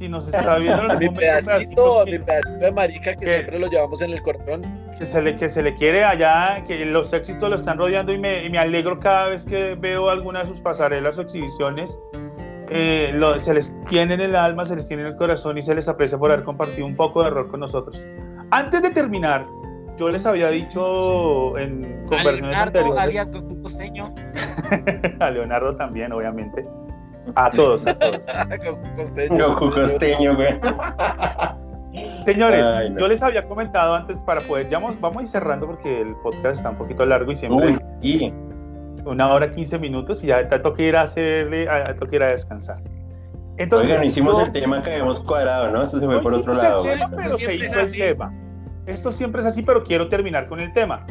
Si 0.00 0.08
nos 0.08 0.26
está 0.34 0.58
viendo 0.58 0.82
en 0.84 0.90
A 0.90 0.94
mi 0.96 1.06
momento, 1.06 1.20
pedacito, 1.20 2.00
a 2.00 2.04
mi 2.04 2.10
que- 2.10 2.18
pedacito 2.20 2.58
de 2.58 2.72
marica 2.72 3.14
que 3.14 3.24
¿Qué? 3.24 3.32
siempre 3.34 3.58
lo 3.60 3.68
llevamos 3.68 4.02
en 4.02 4.10
el 4.12 4.20
corazón. 4.22 4.62
que 4.98 5.04
se 5.04 5.20
le, 5.20 5.36
que 5.36 5.48
se 5.50 5.62
le 5.62 5.74
quiere 5.74 6.02
allá, 6.04 6.64
que 6.66 6.84
los 6.86 7.12
éxitos 7.12 7.50
lo 7.50 7.56
están 7.56 7.76
rodeando 7.76 8.12
y 8.14 8.18
me, 8.18 8.44
y 8.44 8.48
me 8.50 8.58
alegro 8.58 8.96
cada 8.98 9.28
vez 9.28 9.44
que 9.44 9.74
veo 9.74 10.08
alguna 10.08 10.40
de 10.40 10.46
sus 10.46 10.60
pasarelas 10.60 11.18
o 11.18 11.20
exhibiciones. 11.22 11.98
Eh, 12.68 13.12
lo- 13.14 13.38
se 13.38 13.54
les 13.54 13.74
tiene 13.88 14.14
en 14.14 14.20
el 14.20 14.34
alma, 14.36 14.64
se 14.64 14.74
les 14.76 14.86
tiene 14.88 15.02
en 15.04 15.08
el 15.10 15.16
corazón 15.16 15.56
y 15.58 15.62
se 15.62 15.74
les 15.74 15.88
aprecia 15.88 16.18
por 16.18 16.30
haber 16.32 16.44
compartido 16.44 16.86
un 16.86 16.96
poco 16.96 17.22
de 17.22 17.28
error 17.28 17.48
con 17.48 17.60
nosotros. 17.60 18.02
Antes 18.50 18.82
de 18.82 18.90
terminar, 18.90 19.46
yo 19.96 20.08
les 20.10 20.26
había 20.26 20.48
dicho 20.50 21.56
en 21.58 21.84
A 21.84 22.08
conversaciones 22.08 22.40
Leonardo, 22.42 22.78
anteriores 22.78 23.02
alias 23.02 23.30
Goku 23.30 23.62
Costeño. 23.62 24.14
a 25.20 25.30
Leonardo 25.30 25.76
también, 25.76 26.12
obviamente. 26.12 26.66
A 27.34 27.50
todos, 27.50 27.86
a 27.86 27.98
todos. 27.98 28.24
Costeño. 28.96 29.48
Goku 29.54 29.70
costeño, 29.72 30.36
güey. 30.36 30.60
Señores, 32.24 32.62
Ay, 32.62 32.90
no. 32.90 32.98
yo 33.00 33.08
les 33.08 33.22
había 33.22 33.42
comentado 33.48 33.94
antes 33.94 34.22
para 34.22 34.40
poder, 34.42 34.68
ya 34.68 34.78
vamos, 34.78 35.00
vamos 35.00 35.18
a 35.18 35.22
ir 35.22 35.28
cerrando 35.28 35.66
porque 35.66 36.02
el 36.02 36.14
podcast 36.16 36.56
está 36.58 36.70
un 36.70 36.76
poquito 36.76 37.06
largo 37.06 37.30
y 37.32 37.34
siempre 37.34 37.68
Uy, 37.72 37.76
y 38.02 38.32
una 39.04 39.32
hora 39.32 39.50
15 39.50 39.78
minutos 39.78 40.22
y 40.24 40.28
ya 40.28 40.48
te 40.48 40.58
toca 40.58 40.82
ir 40.82 40.96
a 40.96 41.02
hacerle, 41.02 41.68
a, 41.68 41.94
toca 41.94 42.16
ir 42.16 42.22
a 42.22 42.28
descansar. 42.28 42.78
Entonces, 43.58 43.90
oigan, 43.90 44.04
hicimos 44.04 44.34
yo- 44.36 44.44
el 44.46 44.52
tema 44.52 44.82
que 44.82 44.90
habíamos 44.92 45.20
cuadrado, 45.20 45.70
¿no? 45.70 45.82
Esto 45.82 45.98
se 45.98 46.06
fue 46.06 46.16
no 46.16 46.20
por 46.20 46.34
otro 46.34 46.52
hicimos 46.52 46.58
el 46.64 46.70
lado. 46.70 46.82
tema, 46.82 47.04
Esto 47.04 47.16
pero 47.16 47.32
se 47.32 47.36
siempre 47.38 47.54
hizo 47.56 47.64
es 47.64 47.72
el 47.72 47.80
así. 47.80 47.98
tema. 47.98 48.32
Esto 48.86 49.12
siempre 49.12 49.40
es 49.40 49.46
así, 49.46 49.62
pero 49.62 49.82
quiero 49.82 50.08
terminar 50.08 50.46
con 50.46 50.60
el 50.60 50.72
tema. 50.72 51.04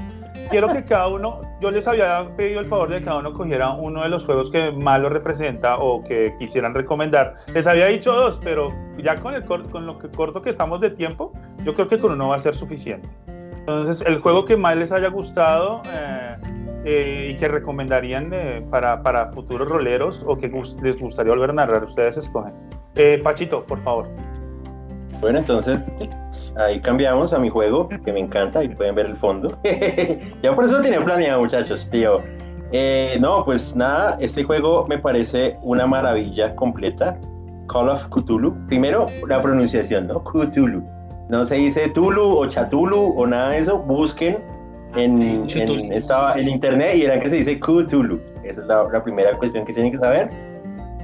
Quiero 0.52 0.68
que 0.68 0.86
cada 0.86 1.08
uno, 1.08 1.42
yo 1.60 1.72
les 1.72 1.88
había 1.88 2.28
pedido 2.38 2.60
el 2.60 2.68
favor 2.68 2.90
de 2.90 3.00
que 3.00 3.06
cada 3.06 3.18
uno 3.18 3.34
cogiera 3.34 3.72
uno 3.72 4.04
de 4.04 4.10
los 4.10 4.26
juegos 4.26 4.52
que 4.52 4.72
más 4.72 5.02
lo 5.02 5.10
representa 5.10 5.78
o 5.78 6.04
que 6.04 6.36
quisieran 6.38 6.76
recomendar. 6.76 7.34
Les 7.54 7.66
había 7.66 7.88
dicho 7.88 8.14
dos, 8.14 8.40
pero 8.44 8.68
ya 9.00 9.16
con, 9.16 9.34
el 9.34 9.44
con 9.44 9.86
lo 9.88 9.98
que 9.98 10.08
corto 10.10 10.44
que 10.44 10.52
estamos 10.52 10.82
de 10.82 10.92
tiempo, 10.92 11.34
yo 11.64 11.74
creo 11.74 11.88
que 11.88 11.98
con 11.98 12.12
uno 12.12 12.28
va 12.30 12.36
a 12.36 12.40
ser 12.40 12.54
suficiente. 12.56 13.10
Entonces, 13.28 14.04
el 14.06 14.20
juego 14.20 14.46
que 14.46 14.56
más 14.56 14.78
les 14.78 14.92
haya 14.92 15.08
gustado 15.10 15.82
eh, 15.92 16.36
eh, 16.86 17.30
y 17.32 17.36
que 17.36 17.48
recomendarían 17.48 18.32
eh, 18.34 18.66
para, 18.70 19.02
para 19.04 19.32
futuros 19.34 19.68
roleros 19.68 20.24
o 20.28 20.38
que 20.38 20.50
gus- 20.50 20.80
les 20.82 21.00
gustaría 21.00 21.34
volver 21.34 21.50
a 21.50 21.54
narrar, 21.54 21.84
ustedes 21.84 22.18
escogen. 22.18 22.54
Eh, 22.96 23.20
Pachito, 23.24 23.66
por 23.66 23.82
favor. 23.84 24.08
Bueno, 25.22 25.40
entonces 25.40 25.84
ahí 26.58 26.80
cambiamos 26.80 27.34
a 27.34 27.40
mi 27.40 27.50
juego, 27.50 27.88
que 27.90 28.14
me 28.14 28.20
encanta, 28.20 28.64
y 28.64 28.70
pueden 28.70 28.96
ver 28.96 29.08
el 29.08 29.16
fondo. 29.16 29.58
ya 30.42 30.54
por 30.56 30.66
eso 30.66 30.78
lo 30.78 30.82
tenía 30.84 31.04
planeado, 31.04 31.42
muchachos, 31.42 31.90
tío. 31.90 32.18
Eh, 32.72 33.18
no, 33.20 33.44
pues 33.46 33.76
nada, 33.76 34.18
este 34.20 34.44
juego 34.44 34.86
me 34.88 34.98
parece 34.98 35.56
una 35.62 35.86
maravilla 35.88 36.56
completa. 36.56 37.18
Call 37.68 37.90
of 37.90 38.06
Cthulhu. 38.10 38.54
Primero, 38.68 39.06
la 39.28 39.42
pronunciación, 39.42 40.08
¿no? 40.08 40.24
Cthulhu. 40.24 40.84
No 41.30 41.46
se 41.46 41.56
dice 41.56 41.90
Tulu 41.90 42.38
o 42.38 42.46
Chatulu 42.46 43.16
o 43.18 43.26
nada 43.26 43.50
de 43.50 43.60
eso. 43.60 43.80
Busquen 43.80 44.38
en, 44.96 45.46
en, 45.50 45.94
estaba 45.94 46.36
en 46.36 46.48
internet 46.48 46.96
y 46.96 47.02
verán 47.02 47.20
que 47.20 47.30
se 47.30 47.36
dice 47.38 47.60
Cthulhu. 47.60 48.20
Esa 48.44 48.62
es 48.62 48.68
la, 48.68 48.84
la 48.92 49.04
primera 49.04 49.32
cuestión 49.38 49.66
que 49.66 49.74
tienen 49.74 49.92
que 49.92 49.98
saber. 49.98 50.30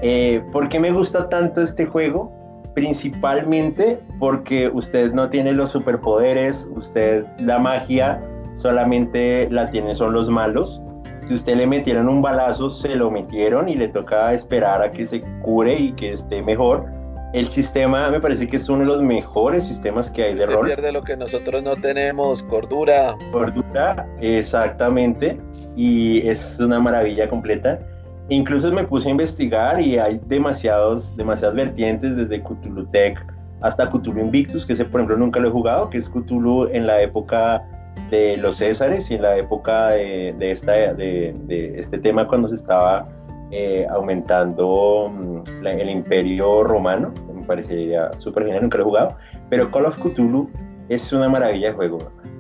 Eh, 0.02 0.42
¿Por 0.52 0.70
qué 0.70 0.80
me 0.80 0.92
gusta 0.92 1.30
tanto 1.30 1.62
este 1.62 1.86
juego? 1.86 2.32
Principalmente 2.74 4.00
porque 4.20 4.70
usted 4.74 5.14
no 5.14 5.30
tiene 5.30 5.54
los 5.54 5.72
superpoderes, 5.72 6.68
usted 6.76 7.26
la 7.40 7.60
magia 7.60 8.22
solamente 8.54 9.48
la 9.50 9.70
tiene 9.70 9.96
son 9.96 10.14
los 10.14 10.30
malos. 10.30 10.82
Si 11.28 11.36
usted 11.36 11.56
le 11.56 11.68
metieron 11.68 12.10
un 12.10 12.22
balazo, 12.22 12.70
se 12.70 12.96
lo 12.96 13.10
metieron 13.12 13.70
y 13.70 13.76
le 13.76 13.88
toca 13.88 14.34
esperar 14.34 14.82
a 14.82 14.92
que 14.92 15.06
se 15.06 15.22
cure 15.42 15.74
y 15.76 15.92
que 15.94 16.14
esté 16.14 16.42
mejor. 16.42 16.86
El 17.34 17.48
sistema 17.48 18.10
me 18.10 18.20
parece 18.20 18.48
que 18.48 18.58
es 18.58 18.68
uno 18.68 18.80
de 18.82 18.88
los 18.88 19.02
mejores 19.02 19.64
sistemas 19.64 20.10
que 20.10 20.24
hay 20.24 20.36
de 20.36 20.42
Se 20.42 20.48
rol. 20.48 20.66
pierde 20.66 20.92
lo 20.92 21.02
que 21.02 21.16
nosotros 21.16 21.64
no 21.64 21.76
tenemos, 21.78 22.44
cordura. 22.44 23.16
Cordura, 23.32 24.06
exactamente, 24.20 25.40
y 25.78 26.28
es 26.28 26.56
una 26.60 26.80
maravilla 26.80 27.30
completa. 27.30 27.80
Incluso 28.28 28.70
me 28.74 28.84
puse 28.84 29.08
a 29.08 29.12
investigar 29.12 29.80
y 29.82 29.98
hay 29.98 30.20
demasiados, 30.28 31.16
demasiadas 31.16 31.56
vertientes, 31.56 32.18
desde 32.18 32.42
Cthulhu 32.44 32.86
Tech 32.88 33.18
hasta 33.62 33.88
Cthulhu 33.90 34.20
Invictus, 34.20 34.66
que 34.66 34.74
ese 34.74 34.84
por 34.84 35.00
ejemplo 35.00 35.18
nunca 35.18 35.40
lo 35.40 35.48
he 35.48 35.52
jugado, 35.52 35.90
que 35.90 36.00
es 36.00 36.10
Cthulhu 36.10 36.68
en 36.74 36.86
la 36.86 37.02
época 37.02 37.64
de 38.10 38.36
los 38.38 38.58
Césares 38.58 39.10
y 39.10 39.16
en 39.16 39.22
la 39.22 39.38
época 39.38 39.90
de, 39.90 40.34
de 40.38 40.52
esta, 40.52 40.72
de, 40.94 41.34
de 41.46 41.80
este 41.80 41.98
tema 41.98 42.28
cuando 42.28 42.48
se 42.50 42.56
estaba 42.56 43.08
eh, 43.52 43.86
aumentando 43.90 45.10
mm, 45.14 45.64
la- 45.64 45.74
el 45.74 45.90
imperio 45.90 46.64
romano, 46.64 47.14
me 47.34 47.44
parecería 47.44 48.12
súper 48.18 48.44
genial, 48.44 48.64
nunca 48.64 48.78
lo 48.78 48.84
he 48.84 48.88
jugado, 48.88 49.18
pero 49.50 49.70
Call 49.72 49.86
of 49.86 49.98
Cthulhu 49.98 50.50
es 50.90 51.12
una 51.14 51.30
maravilla 51.30 51.70
de 51.70 51.74
juego, 51.76 51.98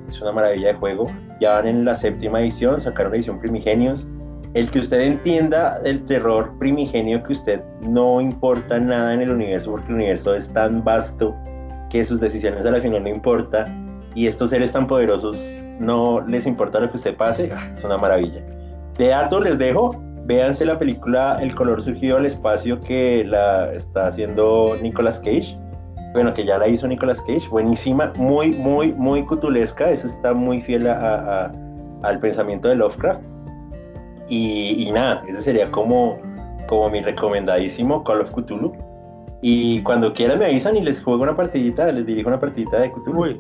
es 0.07 0.21
una 0.21 0.31
maravilla 0.31 0.69
de 0.69 0.73
juego, 0.75 1.07
ya 1.39 1.53
van 1.53 1.67
en 1.67 1.85
la 1.85 1.95
séptima 1.95 2.41
edición, 2.41 2.79
sacaron 2.79 3.11
la 3.11 3.17
edición 3.17 3.39
Primigenios, 3.39 4.05
el 4.53 4.69
que 4.69 4.79
usted 4.79 4.99
entienda 5.01 5.79
el 5.85 6.03
terror 6.03 6.51
primigenio 6.59 7.23
que 7.23 7.33
usted 7.33 7.61
no 7.87 8.19
importa 8.19 8.79
nada 8.79 9.13
en 9.13 9.21
el 9.21 9.29
universo 9.31 9.71
porque 9.71 9.87
el 9.87 9.95
universo 9.95 10.35
es 10.35 10.51
tan 10.51 10.83
vasto 10.83 11.33
que 11.89 12.03
sus 12.03 12.19
decisiones 12.19 12.65
a 12.65 12.71
la 12.71 12.81
final 12.81 13.03
no 13.03 13.09
importa 13.09 13.65
y 14.13 14.27
estos 14.27 14.49
seres 14.49 14.73
tan 14.73 14.87
poderosos 14.87 15.37
no 15.79 16.19
les 16.27 16.45
importa 16.45 16.81
lo 16.81 16.89
que 16.89 16.97
usted 16.97 17.15
pase, 17.15 17.49
es 17.73 17.83
una 17.83 17.97
maravilla. 17.97 18.43
De 18.97 19.07
dato 19.07 19.39
les 19.39 19.57
dejo, 19.57 19.91
véanse 20.35 20.65
la 20.65 20.77
película 20.77 21.37
El 21.41 21.53
color 21.55 21.81
surgido 21.81 22.17
al 22.17 22.25
espacio 22.25 22.79
que 22.79 23.23
la 23.25 23.71
está 23.73 24.07
haciendo 24.07 24.75
Nicolas 24.81 25.19
Cage. 25.19 25.57
Bueno, 26.13 26.33
que 26.33 26.43
ya 26.45 26.57
la 26.57 26.67
hizo 26.67 26.87
Nicolas 26.87 27.21
Cage, 27.21 27.47
buenísima, 27.49 28.11
muy, 28.17 28.51
muy, 28.51 28.91
muy 28.93 29.23
cutulesca, 29.23 29.89
eso 29.91 30.07
está 30.07 30.33
muy 30.33 30.59
fiel 30.61 30.87
a- 30.87 31.51
al 32.03 32.19
pensamiento 32.19 32.67
de 32.67 32.75
Lovecraft. 32.75 33.21
Y, 34.27 34.89
nada, 34.93 35.23
ese 35.27 35.41
sería 35.41 35.69
como, 35.69 36.17
como 36.67 36.89
mi 36.89 37.01
recomendadísimo 37.01 38.03
Call 38.03 38.21
of 38.21 38.31
Cthulhu. 38.31 38.71
Y 39.41 39.81
cuando 39.83 40.13
quieran 40.13 40.39
me 40.39 40.45
avisan 40.45 40.75
y 40.77 40.81
les 40.81 41.01
juego 41.01 41.23
una 41.23 41.35
partidita, 41.35 41.91
les 41.91 42.05
dirijo 42.05 42.29
una 42.29 42.39
partidita 42.39 42.79
de 42.79 42.91
Cthulhu. 42.91 43.37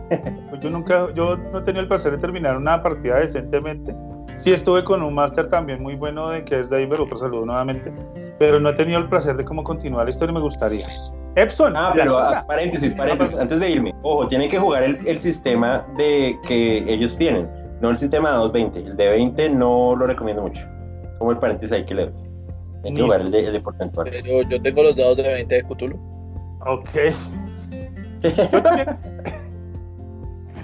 Pues 0.49 0.61
yo 0.61 0.69
nunca, 0.69 1.07
yo 1.13 1.37
no 1.37 1.59
he 1.59 1.61
tenido 1.61 1.81
el 1.81 1.87
placer 1.87 2.11
de 2.13 2.17
terminar 2.17 2.57
una 2.57 2.81
partida 2.81 3.19
decentemente. 3.19 3.95
Sí 4.35 4.51
estuve 4.53 4.83
con 4.83 5.01
un 5.03 5.13
máster 5.13 5.49
también 5.49 5.81
muy 5.81 5.95
bueno 5.95 6.29
de 6.29 6.43
que 6.43 6.61
es 6.61 6.69
David, 6.69 6.99
otro 6.99 7.17
saludo 7.17 7.45
nuevamente, 7.45 7.91
pero 8.39 8.59
no 8.59 8.69
he 8.69 8.73
tenido 8.73 8.99
el 8.99 9.07
placer 9.07 9.37
de 9.37 9.45
cómo 9.45 9.63
continuar 9.63 10.05
la 10.05 10.09
historia 10.09 10.31
y 10.31 10.35
me 10.35 10.41
gustaría. 10.41 10.85
Epson, 11.35 11.77
Ah, 11.77 11.93
pero 11.95 12.17
ah, 12.17 12.43
paréntesis, 12.47 12.93
paréntesis, 12.93 13.37
antes 13.37 13.59
de 13.59 13.69
irme. 13.69 13.93
Ojo, 14.01 14.27
tienen 14.27 14.49
que 14.49 14.57
jugar 14.59 14.83
el, 14.83 15.07
el 15.07 15.19
sistema 15.19 15.85
de 15.97 16.37
que 16.47 16.83
ellos 16.87 17.15
tienen, 17.15 17.49
no 17.81 17.89
el 17.89 17.97
sistema 17.97 18.31
de 18.31 18.35
220. 18.37 18.89
El 18.91 18.97
de 18.97 19.09
20 19.09 19.49
no 19.51 19.95
lo 19.95 20.07
recomiendo 20.07 20.41
mucho. 20.43 20.65
Como 21.19 21.31
el 21.31 21.37
paréntesis 21.37 21.71
ahí 21.71 21.85
que 21.85 21.95
le 21.95 22.05
doy. 22.07 22.13
Hay 22.83 22.93
que 22.95 23.01
jugar 23.01 23.21
el 23.21 23.31
de, 23.31 23.45
el 23.45 23.53
de 23.53 23.59
porcentual. 23.61 24.09
Pero 24.11 24.41
yo 24.49 24.61
tengo 24.61 24.83
los 24.83 24.95
dados 24.95 25.17
de 25.17 25.23
20 25.23 25.55
de 25.55 25.63
Cthulhu. 25.63 25.99
Ok. 26.65 26.89
Yo 28.51 28.61
también. 28.61 28.97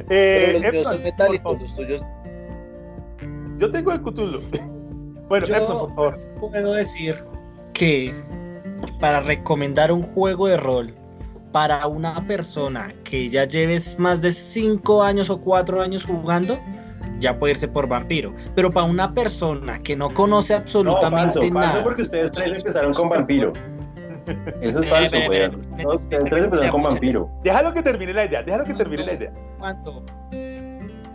Pero 0.07 0.09
Eh, 0.09 0.49
los 0.53 0.61
míos 0.61 0.73
Epson, 0.75 0.93
son 0.93 1.03
metálicos, 1.03 1.61
los 1.61 1.75
tuyos. 1.75 2.01
Yo 3.57 3.71
tengo 3.71 3.91
el 3.91 4.01
Cthulhu. 4.01 4.41
Bueno, 5.27 5.45
Yo- 5.45 5.55
Epson, 5.57 5.77
por 5.93 5.95
favor. 5.95 6.19
Puedo 6.39 6.71
decir 6.73 7.21
que 7.73 8.13
para 9.01 9.19
recomendar 9.19 9.91
un 9.91 10.01
juego 10.01 10.47
de 10.47 10.55
rol 10.55 10.95
para 11.51 11.85
una 11.87 12.25
persona 12.27 12.93
que 13.03 13.29
ya 13.29 13.43
lleves 13.43 13.99
más 13.99 14.21
de 14.21 14.31
5 14.31 15.03
años 15.03 15.29
o 15.29 15.41
4 15.41 15.81
años 15.81 16.05
jugando, 16.05 16.57
ya 17.19 17.37
puede 17.37 17.51
irse 17.53 17.67
por 17.67 17.87
vampiro. 17.89 18.33
Pero 18.55 18.71
para 18.71 18.85
una 18.85 19.13
persona 19.13 19.79
que 19.83 19.97
no 19.97 20.09
conoce 20.11 20.53
No, 20.53 20.59
absolutamente 20.59 21.33
falso, 21.39 21.53
nada, 21.53 21.67
falso 21.71 21.83
porque 21.83 22.01
ustedes 22.03 22.31
tres 22.31 22.59
empezaron 22.59 22.93
con 22.93 23.09
vampiro. 23.09 23.51
Eso 24.61 24.79
es 24.79 24.85
Ve, 24.85 24.87
falso, 24.89 25.17
ve, 25.29 25.49
No, 25.49 25.89
ve, 25.89 25.95
Ustedes 25.95 26.29
ve, 26.29 26.39
empezaron 26.39 26.71
con 26.71 26.83
vampiro. 26.83 27.29
Déjalo 27.43 27.73
que 27.73 27.81
termine 27.83 28.13
la 28.13 28.25
idea, 28.25 28.43
déjalo 28.43 28.63
que 28.63 28.73
termine 28.75 29.05
la 29.05 29.13
idea. 29.13 29.33
Cuando 29.59 30.05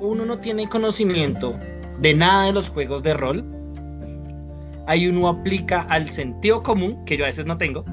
uno 0.00 0.26
no 0.26 0.38
tiene 0.38 0.68
conocimiento 0.68 1.54
de 2.02 2.14
nada 2.14 2.46
de 2.46 2.52
los 2.52 2.68
juegos 2.68 3.02
de 3.04 3.14
rol, 3.14 3.44
ahí 4.88 5.06
uno 5.06 5.28
aplica 5.28 5.82
al 5.82 6.10
sentido 6.10 6.62
común, 6.62 7.04
que 7.04 7.16
yo 7.16 7.24
a 7.24 7.28
veces 7.28 7.46
no 7.46 7.56
tengo, 7.56 7.84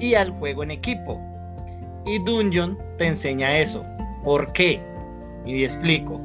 y 0.00 0.14
al 0.14 0.30
juego 0.32 0.64
en 0.64 0.72
equipo. 0.72 1.20
Y 2.04 2.18
Dungeon 2.18 2.76
te 2.98 3.06
enseña 3.06 3.58
eso. 3.58 3.84
¿Por 4.24 4.52
qué? 4.52 4.80
Y 5.44 5.62
explico. 5.62 6.20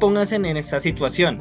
Pónganse 0.00 0.36
en 0.36 0.44
esta 0.44 0.80
situación. 0.80 1.38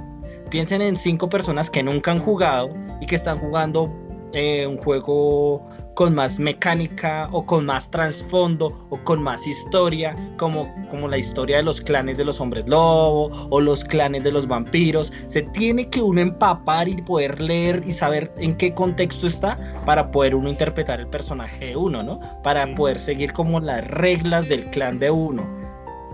Piensen 0.49 0.81
en 0.81 0.95
cinco 0.95 1.29
personas 1.29 1.69
que 1.69 1.83
nunca 1.83 2.11
han 2.11 2.19
jugado 2.19 2.69
y 3.01 3.07
que 3.07 3.15
están 3.15 3.39
jugando 3.39 3.91
eh, 4.33 4.67
un 4.67 4.77
juego 4.77 5.67
con 5.99 6.15
más 6.15 6.39
mecánica 6.39 7.27
o 7.33 7.45
con 7.45 7.65
más 7.65 7.91
trasfondo 7.91 8.67
o 8.89 8.97
con 9.03 9.21
más 9.21 9.45
historia, 9.45 10.15
como, 10.37 10.73
como 10.89 11.09
la 11.09 11.17
historia 11.17 11.57
de 11.57 11.63
los 11.63 11.81
clanes 11.81 12.15
de 12.15 12.23
los 12.23 12.39
hombres 12.39 12.65
lobo 12.69 13.29
o 13.49 13.59
los 13.59 13.83
clanes 13.83 14.23
de 14.23 14.31
los 14.31 14.47
vampiros. 14.47 15.11
Se 15.27 15.41
tiene 15.41 15.89
que 15.89 16.01
uno 16.01 16.21
empapar 16.21 16.87
y 16.87 17.01
poder 17.01 17.41
leer 17.41 17.83
y 17.85 17.91
saber 17.91 18.33
en 18.37 18.55
qué 18.55 18.73
contexto 18.73 19.27
está 19.27 19.57
para 19.85 20.09
poder 20.09 20.35
uno 20.35 20.47
interpretar 20.47 21.01
el 21.01 21.07
personaje 21.07 21.65
de 21.65 21.75
uno, 21.75 22.01
¿no? 22.01 22.21
Para 22.43 22.73
poder 22.75 23.01
seguir 23.01 23.33
como 23.33 23.59
las 23.59 23.85
reglas 23.85 24.47
del 24.47 24.69
clan 24.69 24.99
de 24.99 25.11
uno. 25.11 25.43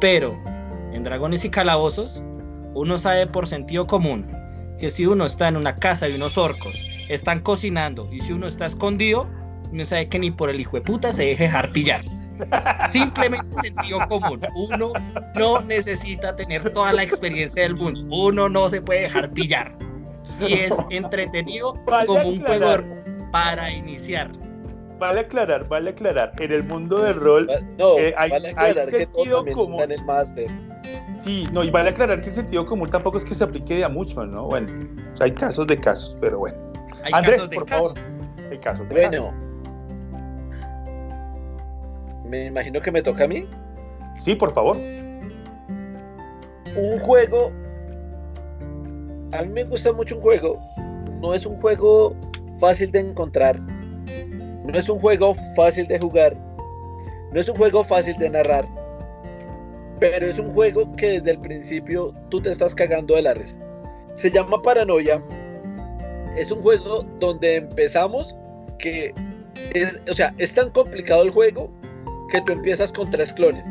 Pero 0.01 0.35
en 0.93 1.03
Dragones 1.03 1.45
y 1.45 1.51
Calabozos, 1.51 2.23
uno 2.73 2.97
sabe 2.97 3.27
por 3.27 3.47
sentido 3.47 3.85
común 3.85 4.35
que 4.79 4.89
si 4.89 5.05
uno 5.05 5.27
está 5.27 5.47
en 5.47 5.57
una 5.57 5.75
casa 5.75 6.09
y 6.09 6.15
unos 6.15 6.39
orcos 6.39 6.75
están 7.07 7.39
cocinando 7.41 8.11
y 8.11 8.21
si 8.21 8.33
uno 8.33 8.47
está 8.47 8.65
escondido, 8.65 9.27
uno 9.71 9.85
sabe 9.85 10.07
que 10.09 10.19
ni 10.19 10.31
por 10.31 10.49
el 10.49 10.59
hijo 10.59 10.77
de 10.77 10.81
puta 10.81 11.11
se 11.11 11.23
deje 11.23 11.43
dejar 11.45 11.69
pillar. 11.71 12.01
Simplemente 12.89 13.47
sentido 13.61 13.99
común. 14.09 14.41
Uno 14.55 14.91
no 15.35 15.61
necesita 15.61 16.35
tener 16.35 16.69
toda 16.71 16.91
la 16.93 17.03
experiencia 17.03 17.63
del 17.63 17.75
mundo. 17.75 18.01
Uno 18.15 18.49
no 18.49 18.67
se 18.69 18.81
puede 18.81 19.01
dejar 19.01 19.31
pillar. 19.31 19.73
Y 20.45 20.53
es 20.53 20.73
entretenido 20.89 21.75
Vale 21.85 22.07
como 22.07 22.27
un 22.27 22.39
juego 22.41 22.53
aclarar. 22.71 22.81
rol 22.83 23.29
para 23.31 23.71
iniciar. 23.71 24.31
Vale 24.99 25.21
aclarar, 25.21 25.67
vale 25.67 25.91
aclarar. 25.91 26.33
En 26.39 26.51
el 26.51 26.63
mundo 26.63 26.99
del 26.99 27.15
rol, 27.15 27.49
No, 27.77 27.97
Eh, 27.97 28.13
hay- 28.17 28.31
vale 28.31 28.85
sentido 28.85 29.45
común. 29.53 29.81
en 29.83 29.91
el 29.93 30.03
máster. 30.05 30.47
sí, 31.19 31.47
no, 31.51 31.63
y 31.63 31.69
vale 31.69 31.89
aclarar 31.89 32.21
que 32.21 32.27
el 32.29 32.33
sentido 32.33 32.65
común 32.65 32.89
tampoco 32.89 33.17
es 33.17 33.25
que 33.25 33.33
se 33.33 33.43
aplique 33.43 33.75
de 33.75 33.83
a 33.85 33.89
mucho, 33.89 34.25
¿no? 34.25 34.43
Bueno, 34.47 34.71
o 35.13 35.17
sea, 35.17 35.25
hay 35.25 35.31
casos 35.33 35.67
de 35.67 35.77
casos, 35.79 36.17
pero 36.21 36.39
bueno. 36.39 36.57
Hay 37.03 37.11
Andrés, 37.13 37.35
casos 37.37 37.49
de 37.49 37.55
por 37.55 37.65
casos. 37.65 37.93
favor. 37.99 38.49
Hay 38.51 38.57
casos 38.59 38.89
de 38.89 38.95
casos. 38.95 39.33
Me 42.27 42.45
imagino 42.45 42.81
que 42.81 42.91
me 42.91 43.01
toca 43.01 43.25
a 43.25 43.27
mí. 43.27 43.47
Sí, 44.17 44.35
por 44.35 44.53
favor. 44.53 44.77
Un 46.75 46.99
juego. 46.99 47.51
A 49.31 49.43
mí 49.43 49.49
me 49.49 49.63
gusta 49.63 49.91
mucho 49.93 50.15
un 50.15 50.21
juego. 50.21 50.59
No 51.21 51.33
es 51.33 51.45
un 51.45 51.59
juego 51.61 52.15
fácil 52.59 52.91
de 52.91 52.99
encontrar. 52.99 53.59
No 53.59 54.77
es 54.77 54.89
un 54.89 54.99
juego 54.99 55.35
fácil 55.55 55.87
de 55.87 55.99
jugar. 55.99 56.35
No 57.31 57.39
es 57.39 57.49
un 57.49 57.55
juego 57.55 57.83
fácil 57.83 58.17
de 58.17 58.29
narrar. 58.29 58.67
Pero 59.99 60.27
es 60.27 60.39
un 60.39 60.51
juego 60.51 60.91
que 60.95 61.19
desde 61.19 61.31
el 61.31 61.39
principio 61.39 62.13
tú 62.29 62.41
te 62.41 62.51
estás 62.51 62.73
cagando 62.73 63.15
de 63.15 63.21
la 63.21 63.33
risa. 63.33 63.55
Se 64.15 64.31
llama 64.31 64.61
Paranoia. 64.61 65.21
Es 66.37 66.51
un 66.51 66.61
juego 66.61 67.03
donde 67.19 67.57
empezamos 67.57 68.35
que 68.79 69.13
es, 69.73 70.01
o 70.09 70.13
sea, 70.13 70.33
es 70.37 70.53
tan 70.53 70.69
complicado 70.69 71.23
el 71.23 71.29
juego 71.29 71.69
que 72.35 72.41
tú 72.41 72.53
empiezas 72.53 72.91
con 72.91 73.09
tres 73.09 73.33
clones. 73.33 73.63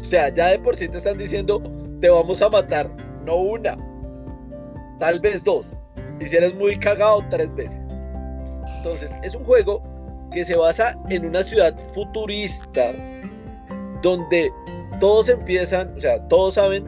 O 0.00 0.04
sea, 0.04 0.32
ya 0.34 0.48
de 0.48 0.58
por 0.58 0.76
sí 0.76 0.88
te 0.88 0.98
están 0.98 1.18
diciendo, 1.18 1.62
te 2.00 2.08
vamos 2.08 2.42
a 2.42 2.48
matar, 2.48 2.90
no 3.24 3.36
una, 3.36 3.76
tal 4.98 5.20
vez 5.20 5.44
dos. 5.44 5.70
Y 6.20 6.26
si 6.26 6.36
eres 6.36 6.54
muy 6.54 6.76
cagado, 6.78 7.24
tres 7.30 7.54
veces. 7.54 7.80
Entonces, 8.78 9.14
es 9.22 9.34
un 9.34 9.44
juego 9.44 9.82
que 10.32 10.44
se 10.44 10.56
basa 10.56 10.98
en 11.08 11.26
una 11.26 11.42
ciudad 11.42 11.76
futurista, 11.94 12.92
donde 14.02 14.50
todos 15.00 15.28
empiezan, 15.28 15.94
o 15.96 16.00
sea, 16.00 16.26
todos 16.28 16.54
saben 16.54 16.84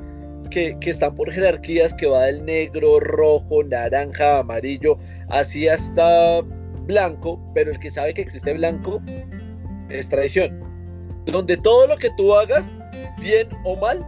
que, 0.51 0.77
que 0.81 0.91
están 0.91 1.15
por 1.15 1.31
jerarquías, 1.31 1.95
que 1.95 2.09
va 2.09 2.25
del 2.25 2.45
negro, 2.45 2.99
rojo, 2.99 3.63
naranja, 3.63 4.39
amarillo, 4.39 4.99
así 5.29 5.69
hasta 5.69 6.41
blanco, 6.87 7.41
pero 7.55 7.71
el 7.71 7.79
que 7.79 7.91
sabe 7.91 8.15
que 8.15 8.23
existe 8.23 8.53
blanco 8.55 9.01
es 9.89 10.09
traición. 10.09 10.70
Donde 11.33 11.57
todo 11.57 11.87
lo 11.87 11.97
que 11.97 12.11
tú 12.17 12.35
hagas, 12.35 12.75
bien 13.21 13.49
o 13.65 13.77
mal, 13.77 14.07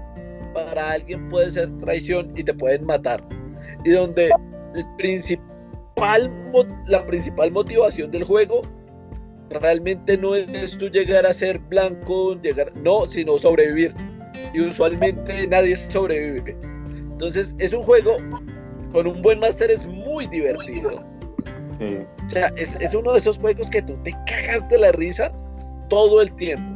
para 0.54 0.92
alguien 0.92 1.28
puede 1.28 1.50
ser 1.50 1.70
traición 1.78 2.32
y 2.36 2.44
te 2.44 2.52
pueden 2.54 2.84
matar. 2.84 3.22
Y 3.84 3.90
donde 3.90 4.30
el 4.74 4.86
principal, 4.96 6.30
mo- 6.52 6.66
la 6.86 7.04
principal 7.06 7.50
motivación 7.52 8.10
del 8.10 8.24
juego 8.24 8.62
realmente 9.50 10.16
no 10.16 10.34
es 10.34 10.76
tú 10.78 10.88
llegar 10.88 11.26
a 11.26 11.34
ser 11.34 11.58
blanco, 11.58 12.40
llegar, 12.40 12.72
no, 12.76 13.06
sino 13.06 13.38
sobrevivir. 13.38 13.94
Y 14.54 14.60
usualmente 14.60 15.46
nadie 15.46 15.76
sobrevive. 15.76 16.56
Entonces 17.12 17.54
es 17.58 17.72
un 17.72 17.82
juego 17.82 18.16
con 18.92 19.06
un 19.06 19.22
buen 19.22 19.40
máster 19.40 19.70
es 19.70 19.86
muy 19.86 20.26
divertido. 20.26 21.02
Sí. 21.78 21.98
O 22.26 22.30
sea, 22.30 22.52
es, 22.56 22.76
es 22.80 22.94
uno 22.94 23.12
de 23.12 23.18
esos 23.18 23.38
juegos 23.38 23.70
que 23.70 23.82
tú 23.82 23.94
te 24.04 24.12
cagas 24.26 24.68
de 24.68 24.78
la 24.78 24.92
risa 24.92 25.32
todo 25.88 26.20
el 26.22 26.32
tiempo. 26.34 26.71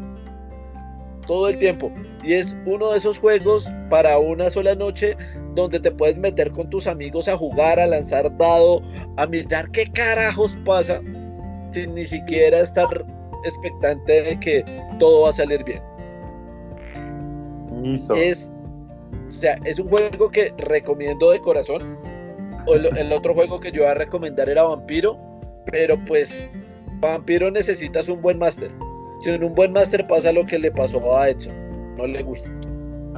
Todo 1.27 1.49
el 1.49 1.59
tiempo. 1.59 1.91
Y 2.23 2.35
es 2.35 2.57
uno 2.67 2.93
de 2.93 2.99
esos 2.99 3.19
juegos 3.19 3.69
para 3.91 4.19
una 4.19 4.51
sola 4.51 4.75
noche 4.75 5.17
donde 5.55 5.81
te 5.81 5.91
puedes 5.91 6.19
meter 6.19 6.53
con 6.53 6.69
tus 6.71 6.87
amigos 6.87 7.29
a 7.29 7.37
jugar, 7.37 7.81
a 7.81 7.87
lanzar 7.87 8.37
dado, 8.37 8.83
a 9.17 9.27
mirar 9.27 9.71
qué 9.71 9.91
carajos 9.91 10.57
pasa, 10.65 11.01
sin 11.73 11.95
ni 11.95 12.05
siquiera 12.05 12.61
estar 12.61 13.05
expectante 13.45 14.23
de 14.23 14.41
que 14.41 14.65
todo 14.99 15.23
va 15.23 15.31
a 15.31 15.33
salir 15.33 15.65
bien. 15.65 15.83
Listo. 17.83 18.15
Es, 18.15 18.53
o 19.29 19.33
sea, 19.33 19.57
es 19.65 19.79
un 19.79 19.89
juego 19.89 20.31
que 20.31 20.53
recomiendo 20.59 21.31
de 21.31 21.41
corazón. 21.41 21.99
El, 22.67 22.87
el 22.97 23.13
otro 23.13 23.33
juego 23.33 23.61
que 23.61 23.71
yo 23.71 23.83
iba 23.83 23.93
a 23.93 23.95
recomendar 23.95 24.49
era 24.49 24.65
Vampiro, 24.65 25.19
pero 25.71 25.97
pues 26.05 26.47
Vampiro 27.01 27.51
necesitas 27.51 28.09
un 28.09 28.21
buen 28.21 28.39
máster. 28.39 28.71
Sin 29.21 29.43
un 29.43 29.55
buen 29.55 29.73
máster 29.73 30.07
pasa 30.07 30.33
lo 30.33 30.45
que 30.45 30.59
le 30.59 30.71
pasó 30.71 31.17
a 31.17 31.29
Edson. 31.31 31.55
No 31.97 32.07
le 32.07 32.23
gusta. 32.23 32.51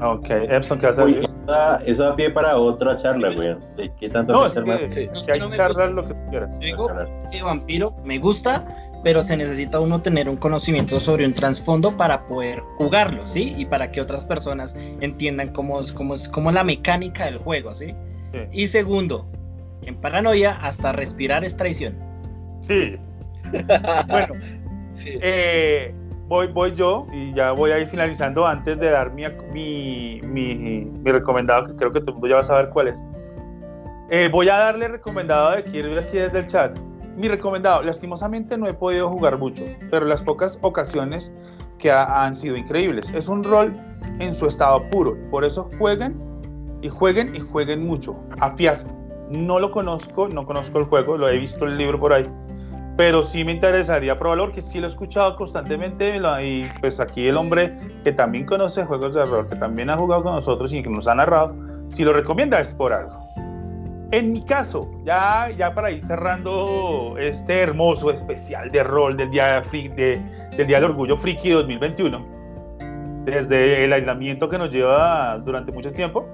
Ok, 0.01 0.31
Epson, 0.31 0.79
¿qué 0.79 0.87
vas 0.87 0.99
a 0.99 1.05
Uy, 1.05 1.15
decir? 1.15 1.25
eso 1.25 1.35
da, 1.47 1.83
eso 1.85 2.03
da 2.05 2.15
pie 2.17 2.31
para 2.31 2.57
otra 2.57 2.97
charla, 2.97 3.35
güey. 3.35 3.57
¿De 3.77 3.91
qué 3.99 4.09
tanto 4.09 4.33
No, 4.33 4.47
es 4.47 4.55
que, 4.55 4.61
más? 4.63 4.81
Sí. 4.91 5.09
No, 5.13 5.25
que 5.25 5.33
hay 5.33 5.41
no 5.41 5.49
charlas 5.49 5.93
lo 5.93 6.07
que 6.07 6.15
tú 6.15 6.21
quieras. 6.31 6.59
Digo 6.61 6.89
que 7.33 7.43
vampiro 7.43 7.97
me 8.05 8.19
gusta, 8.19 8.65
pero 9.03 9.23
se 9.23 9.37
necesita 9.37 9.81
uno 9.81 10.01
tener 10.01 10.29
un 10.29 10.37
conocimiento 10.37 11.01
sobre 11.01 11.27
un 11.27 11.33
trasfondo 11.33 11.97
para 11.97 12.27
poder 12.29 12.61
jugarlo, 12.77 13.27
¿sí? 13.27 13.55
Y 13.59 13.67
para 13.67 13.91
que 13.91 14.01
otras 14.01 14.25
personas 14.25 14.77
entiendan 15.01 15.49
cómo 15.53 15.81
es, 15.81 15.93
cómo 15.93 16.15
es, 16.15 16.29
cómo 16.29 16.51
es 16.51 16.55
la 16.55 16.63
mecánica 16.63 17.25
del 17.25 17.39
juego, 17.39 17.75
¿sí? 17.75 17.93
Sí. 18.33 18.39
Y 18.53 18.67
segundo, 18.69 19.27
en 19.83 19.97
paranoia 20.01 20.59
hasta 20.63 20.93
respirar 20.93 21.45
es 21.45 21.57
traición. 21.57 21.97
Sí, 22.61 22.97
bueno, 24.09 24.35
Sí. 24.99 25.19
eh, 25.23 25.95
voy, 26.27 26.49
voy 26.49 26.75
yo 26.75 27.07
y 27.13 27.33
ya 27.35 27.53
voy 27.53 27.71
a 27.71 27.79
ir 27.79 27.89
finalizando 27.89 28.47
antes 28.47 28.79
de 28.79 28.91
dar 28.91 29.13
mi, 29.13 29.25
mi, 29.53 30.21
mi, 30.23 30.55
mi 30.85 31.13
recomendado, 31.13 31.67
que 31.69 31.77
creo 31.77 31.93
que 31.93 32.01
todo 32.01 32.11
el 32.11 32.15
mundo 32.15 32.29
ya 32.29 32.35
va 32.37 32.41
a 32.41 32.45
saber 32.45 32.69
cuál 32.71 32.89
es. 32.89 33.05
Eh, 34.11 34.29
voy 34.33 34.49
a 34.49 34.57
darle 34.57 34.89
recomendado 34.89 35.51
de 35.51 35.59
aquí, 35.59 35.81
aquí 35.81 36.17
desde 36.19 36.39
el 36.41 36.47
chat. 36.47 36.79
Mi 37.17 37.29
recomendado, 37.29 37.83
lastimosamente 37.83 38.57
no 38.57 38.67
he 38.69 38.75
podido 38.75 39.09
jugar 39.09 39.39
mucho, 39.39 39.65
pero 39.91 40.07
las 40.07 40.23
pocas 40.23 40.59
ocasiones 40.63 41.33
que 41.79 41.91
ha- 41.91 42.25
han 42.25 42.35
sido 42.35 42.57
increíbles. 42.57 43.11
Es 43.15 43.29
un 43.29 43.43
rol 43.45 43.75
en 44.21 44.35
su 44.35 44.47
estado 44.47 44.89
puro, 44.91 45.17
por 45.31 45.45
eso 45.45 45.69
jueguen 45.79 46.17
y 46.81 46.89
jueguen 46.89 47.35
y 47.35 47.41
jueguen 47.41 47.87
mucho. 47.87 48.17
A 48.41 48.53
fiasco. 48.57 48.91
No 49.31 49.59
lo 49.61 49.71
conozco, 49.71 50.29
no 50.29 50.47
conozco 50.47 50.79
el 50.79 50.85
juego, 50.87 51.19
lo 51.19 51.29
he 51.29 51.37
visto 51.39 51.65
el 51.67 51.77
libro 51.77 51.99
por 52.01 52.13
ahí, 52.15 52.25
pero 52.99 53.23
sí 53.23 53.45
me 53.45 53.53
interesaría 53.53 54.19
probarlo 54.19 54.47
porque 54.47 54.61
sí 54.61 54.81
lo 54.81 54.87
he 54.87 54.91
escuchado 54.91 55.37
constantemente 55.37 56.17
y 56.43 56.65
pues 56.81 56.99
aquí 56.99 57.29
el 57.29 57.37
hombre 57.37 57.79
que 58.03 58.11
también 58.11 58.45
conoce 58.45 58.85
juegos 58.85 59.15
de 59.15 59.25
rol, 59.25 59.47
que 59.49 59.55
también 59.55 59.89
ha 59.89 59.97
jugado 59.97 60.25
con 60.25 60.35
nosotros 60.35 60.73
y 60.73 60.83
que 60.83 60.91
nos 60.91 61.07
ha 61.07 61.15
narrado, 61.15 61.55
si 61.91 62.03
lo 62.03 62.13
recomienda 62.13 62.59
es 62.61 62.75
por 62.75 62.93
algo. 62.93 63.17
En 64.11 64.33
mi 64.33 64.43
caso, 64.43 64.91
ya, 65.05 65.49
ya 65.57 65.73
para 65.75 65.93
ir 65.93 66.03
cerrando 66.03 67.15
este 67.21 67.61
hermoso 67.61 68.11
especial 68.11 68.69
de 68.71 68.83
rol 68.83 69.17
del 69.17 69.31
Día, 69.31 69.63
de- 69.71 70.21
del 70.57 70.67
Día 70.67 70.79
del 70.81 70.87
Orgullo 70.91 71.17
Friki 71.17 71.51
2021, 71.51 72.27
desde 73.27 73.85
el 73.85 73.93
aislamiento 73.93 74.49
que 74.49 74.59
nos 74.59 74.71
lleva 74.75 75.39
durante 75.45 75.71
mucho 75.71 75.93
tiempo, 75.93 76.27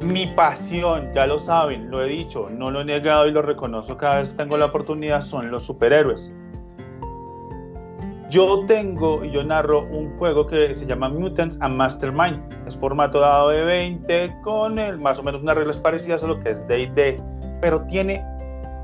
mi 0.00 0.26
pasión, 0.26 1.12
ya 1.14 1.26
lo 1.26 1.38
saben, 1.38 1.90
lo 1.90 2.02
he 2.02 2.08
dicho, 2.08 2.48
no 2.50 2.70
lo 2.70 2.80
he 2.80 2.84
negado 2.84 3.26
y 3.26 3.30
lo 3.30 3.42
reconozco 3.42 3.96
cada 3.96 4.18
vez 4.18 4.28
que 4.30 4.36
tengo 4.36 4.56
la 4.56 4.66
oportunidad, 4.66 5.20
son 5.20 5.50
los 5.50 5.64
superhéroes. 5.64 6.32
Yo 8.30 8.64
tengo 8.66 9.24
y 9.24 9.30
yo 9.30 9.44
narro 9.44 9.82
un 9.82 10.16
juego 10.18 10.46
que 10.46 10.74
se 10.74 10.86
llama 10.86 11.08
Mutants 11.08 11.56
and 11.60 11.76
Mastermind. 11.76 12.42
Es 12.66 12.76
formato 12.76 13.20
dado 13.20 13.50
de 13.50 13.64
20 13.64 14.40
con 14.42 14.78
el, 14.78 14.98
más 14.98 15.20
o 15.20 15.22
menos 15.22 15.42
unas 15.42 15.54
reglas 15.54 15.78
parecidas 15.78 16.24
a 16.24 16.26
lo 16.26 16.40
que 16.40 16.50
es 16.50 16.66
D&D, 16.66 17.22
pero 17.60 17.82
tiene 17.82 18.24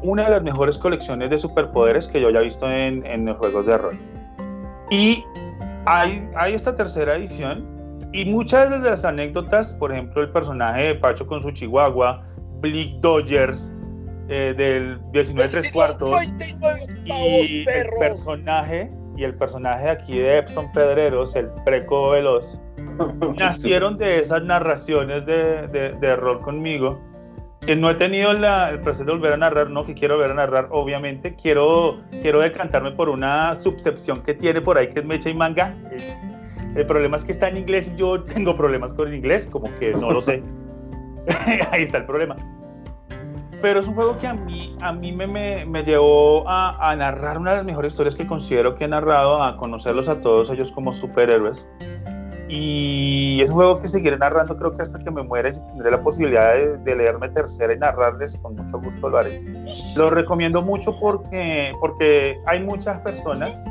una 0.02 0.24
de 0.24 0.30
las 0.30 0.42
mejores 0.42 0.78
colecciones 0.78 1.30
de 1.30 1.38
superpoderes 1.38 2.06
que 2.06 2.20
yo 2.20 2.28
haya 2.28 2.40
visto 2.40 2.70
en, 2.70 3.02
juegos 3.34 3.66
de 3.66 3.78
rol. 3.78 3.98
Y 4.90 5.24
hay, 5.86 6.28
hay 6.36 6.54
esta 6.54 6.76
tercera 6.76 7.16
edición 7.16 7.79
y 8.12 8.24
muchas 8.24 8.70
de 8.70 8.78
las 8.78 9.04
anécdotas, 9.04 9.72
por 9.72 9.92
ejemplo, 9.92 10.22
el 10.22 10.30
personaje 10.30 10.82
de 10.82 10.94
Pacho 10.96 11.26
con 11.26 11.40
su 11.40 11.50
chihuahua, 11.50 12.24
Blick 12.60 13.00
Dodgers, 13.00 13.72
eh, 14.28 14.54
del 14.56 15.00
19 15.12 15.50
3 15.50 15.72
cuartos, 15.72 16.10
y 17.04 17.64
el 17.68 17.88
personaje 17.98 18.90
y 19.16 19.24
el 19.24 19.34
personaje 19.34 19.88
aquí 19.88 20.18
de 20.18 20.38
Epson 20.38 20.70
Pedreros, 20.72 21.34
el 21.36 21.48
preco 21.64 22.10
veloz, 22.10 22.58
nacieron 23.36 23.98
de 23.98 24.20
esas 24.20 24.42
narraciones 24.44 25.26
de, 25.26 25.66
de, 25.68 25.92
de 26.00 26.16
rol 26.16 26.40
conmigo 26.40 26.98
que 27.60 27.76
no 27.76 27.90
he 27.90 27.94
tenido 27.94 28.32
la, 28.32 28.70
el 28.70 28.80
placer 28.80 29.06
de 29.06 29.12
volver 29.12 29.34
a 29.34 29.36
narrar, 29.36 29.70
no 29.70 29.84
que 29.84 29.94
quiero 29.94 30.16
volver 30.16 30.30
a 30.30 30.34
narrar, 30.34 30.68
obviamente, 30.70 31.34
quiero, 31.34 32.00
quiero 32.22 32.40
decantarme 32.40 32.92
por 32.92 33.08
una 33.08 33.54
subcepción 33.54 34.22
que 34.22 34.34
tiene 34.34 34.60
por 34.60 34.78
ahí 34.78 34.88
que 34.88 35.00
es 35.00 35.04
mecha 35.04 35.28
y 35.28 35.34
manga. 35.34 35.74
El, 36.74 36.86
problema 36.86 37.16
es 37.16 37.24
que 37.24 37.32
está 37.32 37.48
en 37.48 37.56
inglés 37.56 37.92
y 37.92 37.96
yo 37.96 38.22
tengo 38.22 38.56
problemas 38.56 38.94
con 38.94 39.08
el 39.08 39.14
inglés, 39.14 39.46
como 39.46 39.72
que 39.78 39.92
no 39.92 40.10
lo 40.10 40.20
sé. 40.20 40.42
ahí 41.70 41.84
está 41.84 41.98
el 41.98 42.06
problema. 42.06 42.36
Pero 43.62 43.80
es 43.80 43.86
un 43.86 43.94
juego 43.94 44.16
que 44.18 44.26
a 44.26 44.34
mí, 44.34 44.74
a 44.80 44.92
mí 44.92 45.12
me, 45.12 45.26
me, 45.26 45.66
me 45.66 45.82
llevó 45.82 46.48
a, 46.48 46.90
a, 46.90 46.96
narrar 46.96 47.36
una 47.36 47.50
de 47.50 47.56
las 47.58 47.66
mejores 47.66 47.92
historias 47.92 48.14
que 48.14 48.26
considero 48.26 48.74
que 48.74 48.84
he 48.84 48.88
narrado, 48.88 49.42
a 49.42 49.56
conocerlos 49.58 50.08
a 50.08 50.20
todos 50.20 50.50
ellos 50.50 50.72
como 50.72 50.92
superhéroes. 50.92 51.68
Y 52.48 53.40
es 53.40 53.50
un 53.50 53.56
juego 53.56 53.78
que 53.78 53.86
seguiré 53.86 54.18
narrando, 54.18 54.56
creo 54.56 54.72
que 54.72 54.82
hasta 54.82 54.98
que 54.98 55.10
me 55.10 55.22
muera, 55.22 55.50
y 55.50 55.54
si 55.54 55.60
tendré 55.66 55.90
la 55.90 56.02
posibilidad 56.02 56.54
de, 56.54 56.78
de, 56.78 56.96
leerme 56.96 57.28
tercera 57.28 57.72
y 57.72 57.78
narrarles, 57.78 58.36
con 58.38 58.56
mucho 58.56 58.80
gusto 58.80 59.08
lo 59.08 59.18
haré. 59.18 59.40
Lo 59.96 60.10
recomiendo 60.10 60.60
mucho 60.60 60.98
porque, 60.98 61.72
porque 61.80 62.40
hay 62.46 62.60
muchas 62.64 62.98
personas 63.00 63.62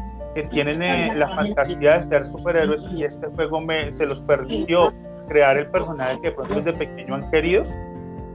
que 0.42 0.48
tienen 0.50 0.82
eh, 0.82 1.14
la 1.16 1.28
fantasía 1.30 1.96
de 1.96 2.02
ser 2.02 2.26
superhéroes 2.26 2.88
y 2.94 3.04
este 3.04 3.28
juego 3.28 3.60
me, 3.60 3.92
se 3.92 4.06
los 4.06 4.22
permitió 4.22 4.94
crear 5.28 5.58
el 5.58 5.68
personaje 5.68 6.20
que 6.22 6.30
de 6.30 6.36
pronto 6.36 6.56
desde 6.56 6.74
pequeño 6.74 7.16
han 7.16 7.30
querido. 7.30 7.64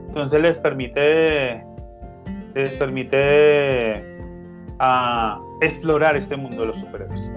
Entonces 0.07 0.41
les 0.41 0.57
permite, 0.57 1.65
les 2.53 2.75
permite 2.75 4.03
uh, 4.79 5.41
explorar 5.61 6.15
este 6.15 6.37
mundo 6.37 6.61
de 6.61 6.67
los 6.67 6.79
superhéroes. 6.79 7.33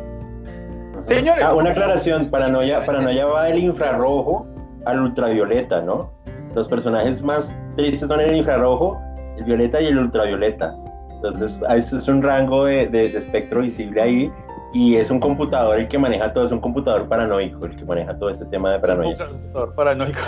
Señores. 0.99 1.45
Ah, 1.45 1.55
una 1.55 1.71
aclaración, 1.71 2.29
paranoia, 2.31 2.85
paranoia 2.85 3.25
va 3.27 3.45
del 3.45 3.59
infrarrojo 3.59 4.47
al 4.85 5.01
ultravioleta, 5.01 5.81
¿no? 5.81 6.13
Los 6.55 6.69
personajes 6.69 7.23
más 7.23 7.57
tristes 7.77 8.09
son 8.09 8.21
el 8.21 8.37
infrarrojo, 8.37 9.01
el 9.37 9.45
violeta 9.45 9.81
y 9.81 9.87
el 9.87 9.99
ultravioleta. 9.99 10.77
Entonces, 11.15 11.59
eso 11.75 11.97
es 11.97 12.09
un 12.09 12.23
rango 12.23 12.65
de, 12.65 12.87
de, 12.87 13.09
de, 13.09 13.19
espectro 13.19 13.61
visible 13.61 14.01
ahí 14.01 14.33
y 14.73 14.97
es 14.97 15.11
un 15.11 15.21
computador 15.21 15.79
el 15.79 15.89
que 15.89 15.99
maneja 15.99 16.33
todo, 16.33 16.45
es 16.45 16.53
un 16.53 16.61
computador 16.61 17.09
paranoico 17.09 17.67
el 17.67 17.77
que 17.77 17.85
maneja 17.85 18.17
todo 18.19 18.31
este 18.31 18.45
tema 18.47 18.73
de 18.73 18.81
paranoia. 18.81 19.11
Un 19.11 19.33
computador 19.33 19.75
paranoico. 19.75 20.21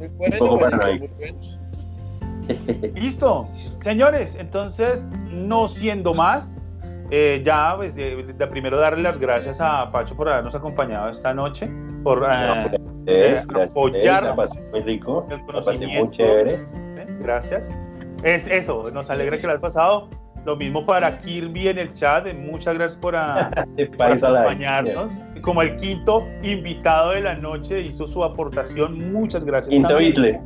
un 0.00 0.38
poco 0.38 0.58
paranoico. 0.58 1.06
Listo, 2.94 3.48
señores, 3.80 4.36
entonces, 4.38 5.06
no 5.30 5.68
siendo 5.68 6.12
más, 6.12 6.56
eh, 7.10 7.42
ya, 7.44 7.74
pues, 7.76 7.94
de, 7.94 8.22
de, 8.22 8.46
primero 8.46 8.78
darle 8.78 9.02
las 9.02 9.18
gracias 9.18 9.60
a 9.60 9.90
Pacho 9.90 10.16
por 10.16 10.28
habernos 10.28 10.54
acompañado 10.54 11.10
esta 11.10 11.32
noche, 11.32 11.70
por 12.02 12.20
no, 12.20 12.70
eh, 13.06 13.40
apoyarnos. 13.70 14.50
muy 14.72 14.80
rico, 14.80 15.26
el 15.30 15.40
conocimiento. 15.44 16.04
muy 16.06 16.16
chévere. 16.16 16.66
Gracias. 17.20 17.76
Es 18.22 18.46
eso, 18.46 18.90
nos 18.92 19.10
alegra 19.10 19.38
que 19.38 19.44
lo 19.44 19.50
hayas 19.50 19.62
pasado. 19.62 20.08
Lo 20.44 20.56
mismo 20.56 20.84
para 20.84 21.16
Kirby 21.18 21.68
en 21.68 21.78
el 21.78 21.94
chat, 21.94 22.26
muchas 22.34 22.74
gracias 22.74 23.00
por, 23.00 23.16
a, 23.16 23.48
por 23.96 24.12
acompañarnos. 24.12 25.14
Como 25.40 25.62
el 25.62 25.74
quinto 25.76 26.26
invitado 26.42 27.12
de 27.12 27.22
la 27.22 27.34
noche 27.36 27.80
hizo 27.80 28.06
su 28.06 28.22
aportación, 28.22 29.10
muchas 29.12 29.42
gracias. 29.44 29.74
Quinto 29.74 29.96
Beatle. 29.96 30.38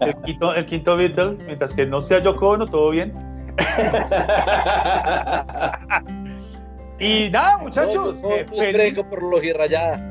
El 0.00 0.16
quinto, 0.22 0.54
el 0.54 0.64
quinto 0.64 0.96
Beatle, 0.96 1.36
mientras 1.44 1.74
que 1.74 1.84
no 1.84 2.00
sea 2.00 2.20
Yoko 2.20 2.48
Ono, 2.50 2.66
todo 2.66 2.90
bien. 2.90 3.12
y 6.98 7.28
nada, 7.30 7.58
muchachos. 7.58 8.22
No, 8.22 8.28
no, 8.28 8.34
eh, 8.34 8.46
feliz... 8.48 8.98
por 9.04 9.22
los 9.22 9.40
rayada. 9.56 10.10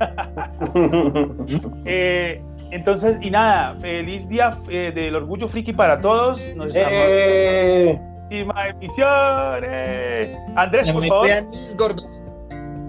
eh, 1.84 2.42
entonces, 2.70 3.18
y 3.20 3.30
nada, 3.30 3.76
feliz 3.80 4.26
día 4.28 4.56
eh, 4.70 4.90
del 4.94 5.14
orgullo 5.14 5.46
friki 5.46 5.74
para 5.74 6.00
todos. 6.00 6.40
Nos 6.56 6.74
estamos 6.74 8.11
última 8.32 8.68
emisión. 8.68 9.62
Eh. 9.64 10.36
Andrés, 10.56 10.86
Se 10.86 10.92
por 10.92 11.02
me 11.02 11.08
favor. 11.08 11.26
vean 11.26 11.50
mis 11.50 11.76
gordos. 11.76 12.24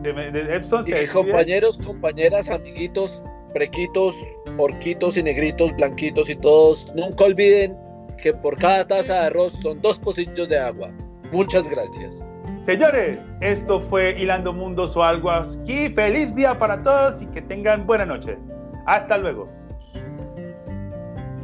De, 0.02 0.14
de 0.14 0.56
Epson, 0.56 0.84
y 0.86 1.08
compañeros, 1.08 1.78
compañeras, 1.78 2.50
amiguitos, 2.50 3.24
prequitos, 3.54 4.14
orquitos 4.58 5.16
y 5.16 5.24
negritos, 5.24 5.74
blanquitos 5.78 6.30
y 6.30 6.36
todos, 6.36 6.94
nunca 6.94 7.24
olviden 7.24 7.78
que 8.22 8.34
por 8.34 8.58
cada 8.58 8.86
taza 8.86 9.14
de 9.14 9.20
arroz 9.28 9.54
son 9.62 9.82
dos 9.82 10.00
pocillos 10.00 10.50
de 10.50 10.60
agua. 10.60 10.90
Muchas 11.32 11.70
gracias. 11.70 12.28
Señores, 12.64 13.30
esto 13.40 13.80
fue 13.80 14.12
Hilando 14.20 14.52
Mundos 14.52 14.98
o 14.98 15.04
algo 15.04 15.32
así. 15.32 15.90
Feliz 15.96 16.36
día 16.36 16.58
para 16.58 16.84
todos 16.84 17.22
y 17.22 17.26
que 17.28 17.42
tengan 17.42 17.86
buena 17.86 18.06
noche. 18.06 18.38
Hasta 18.86 19.18
luego. 19.18 19.48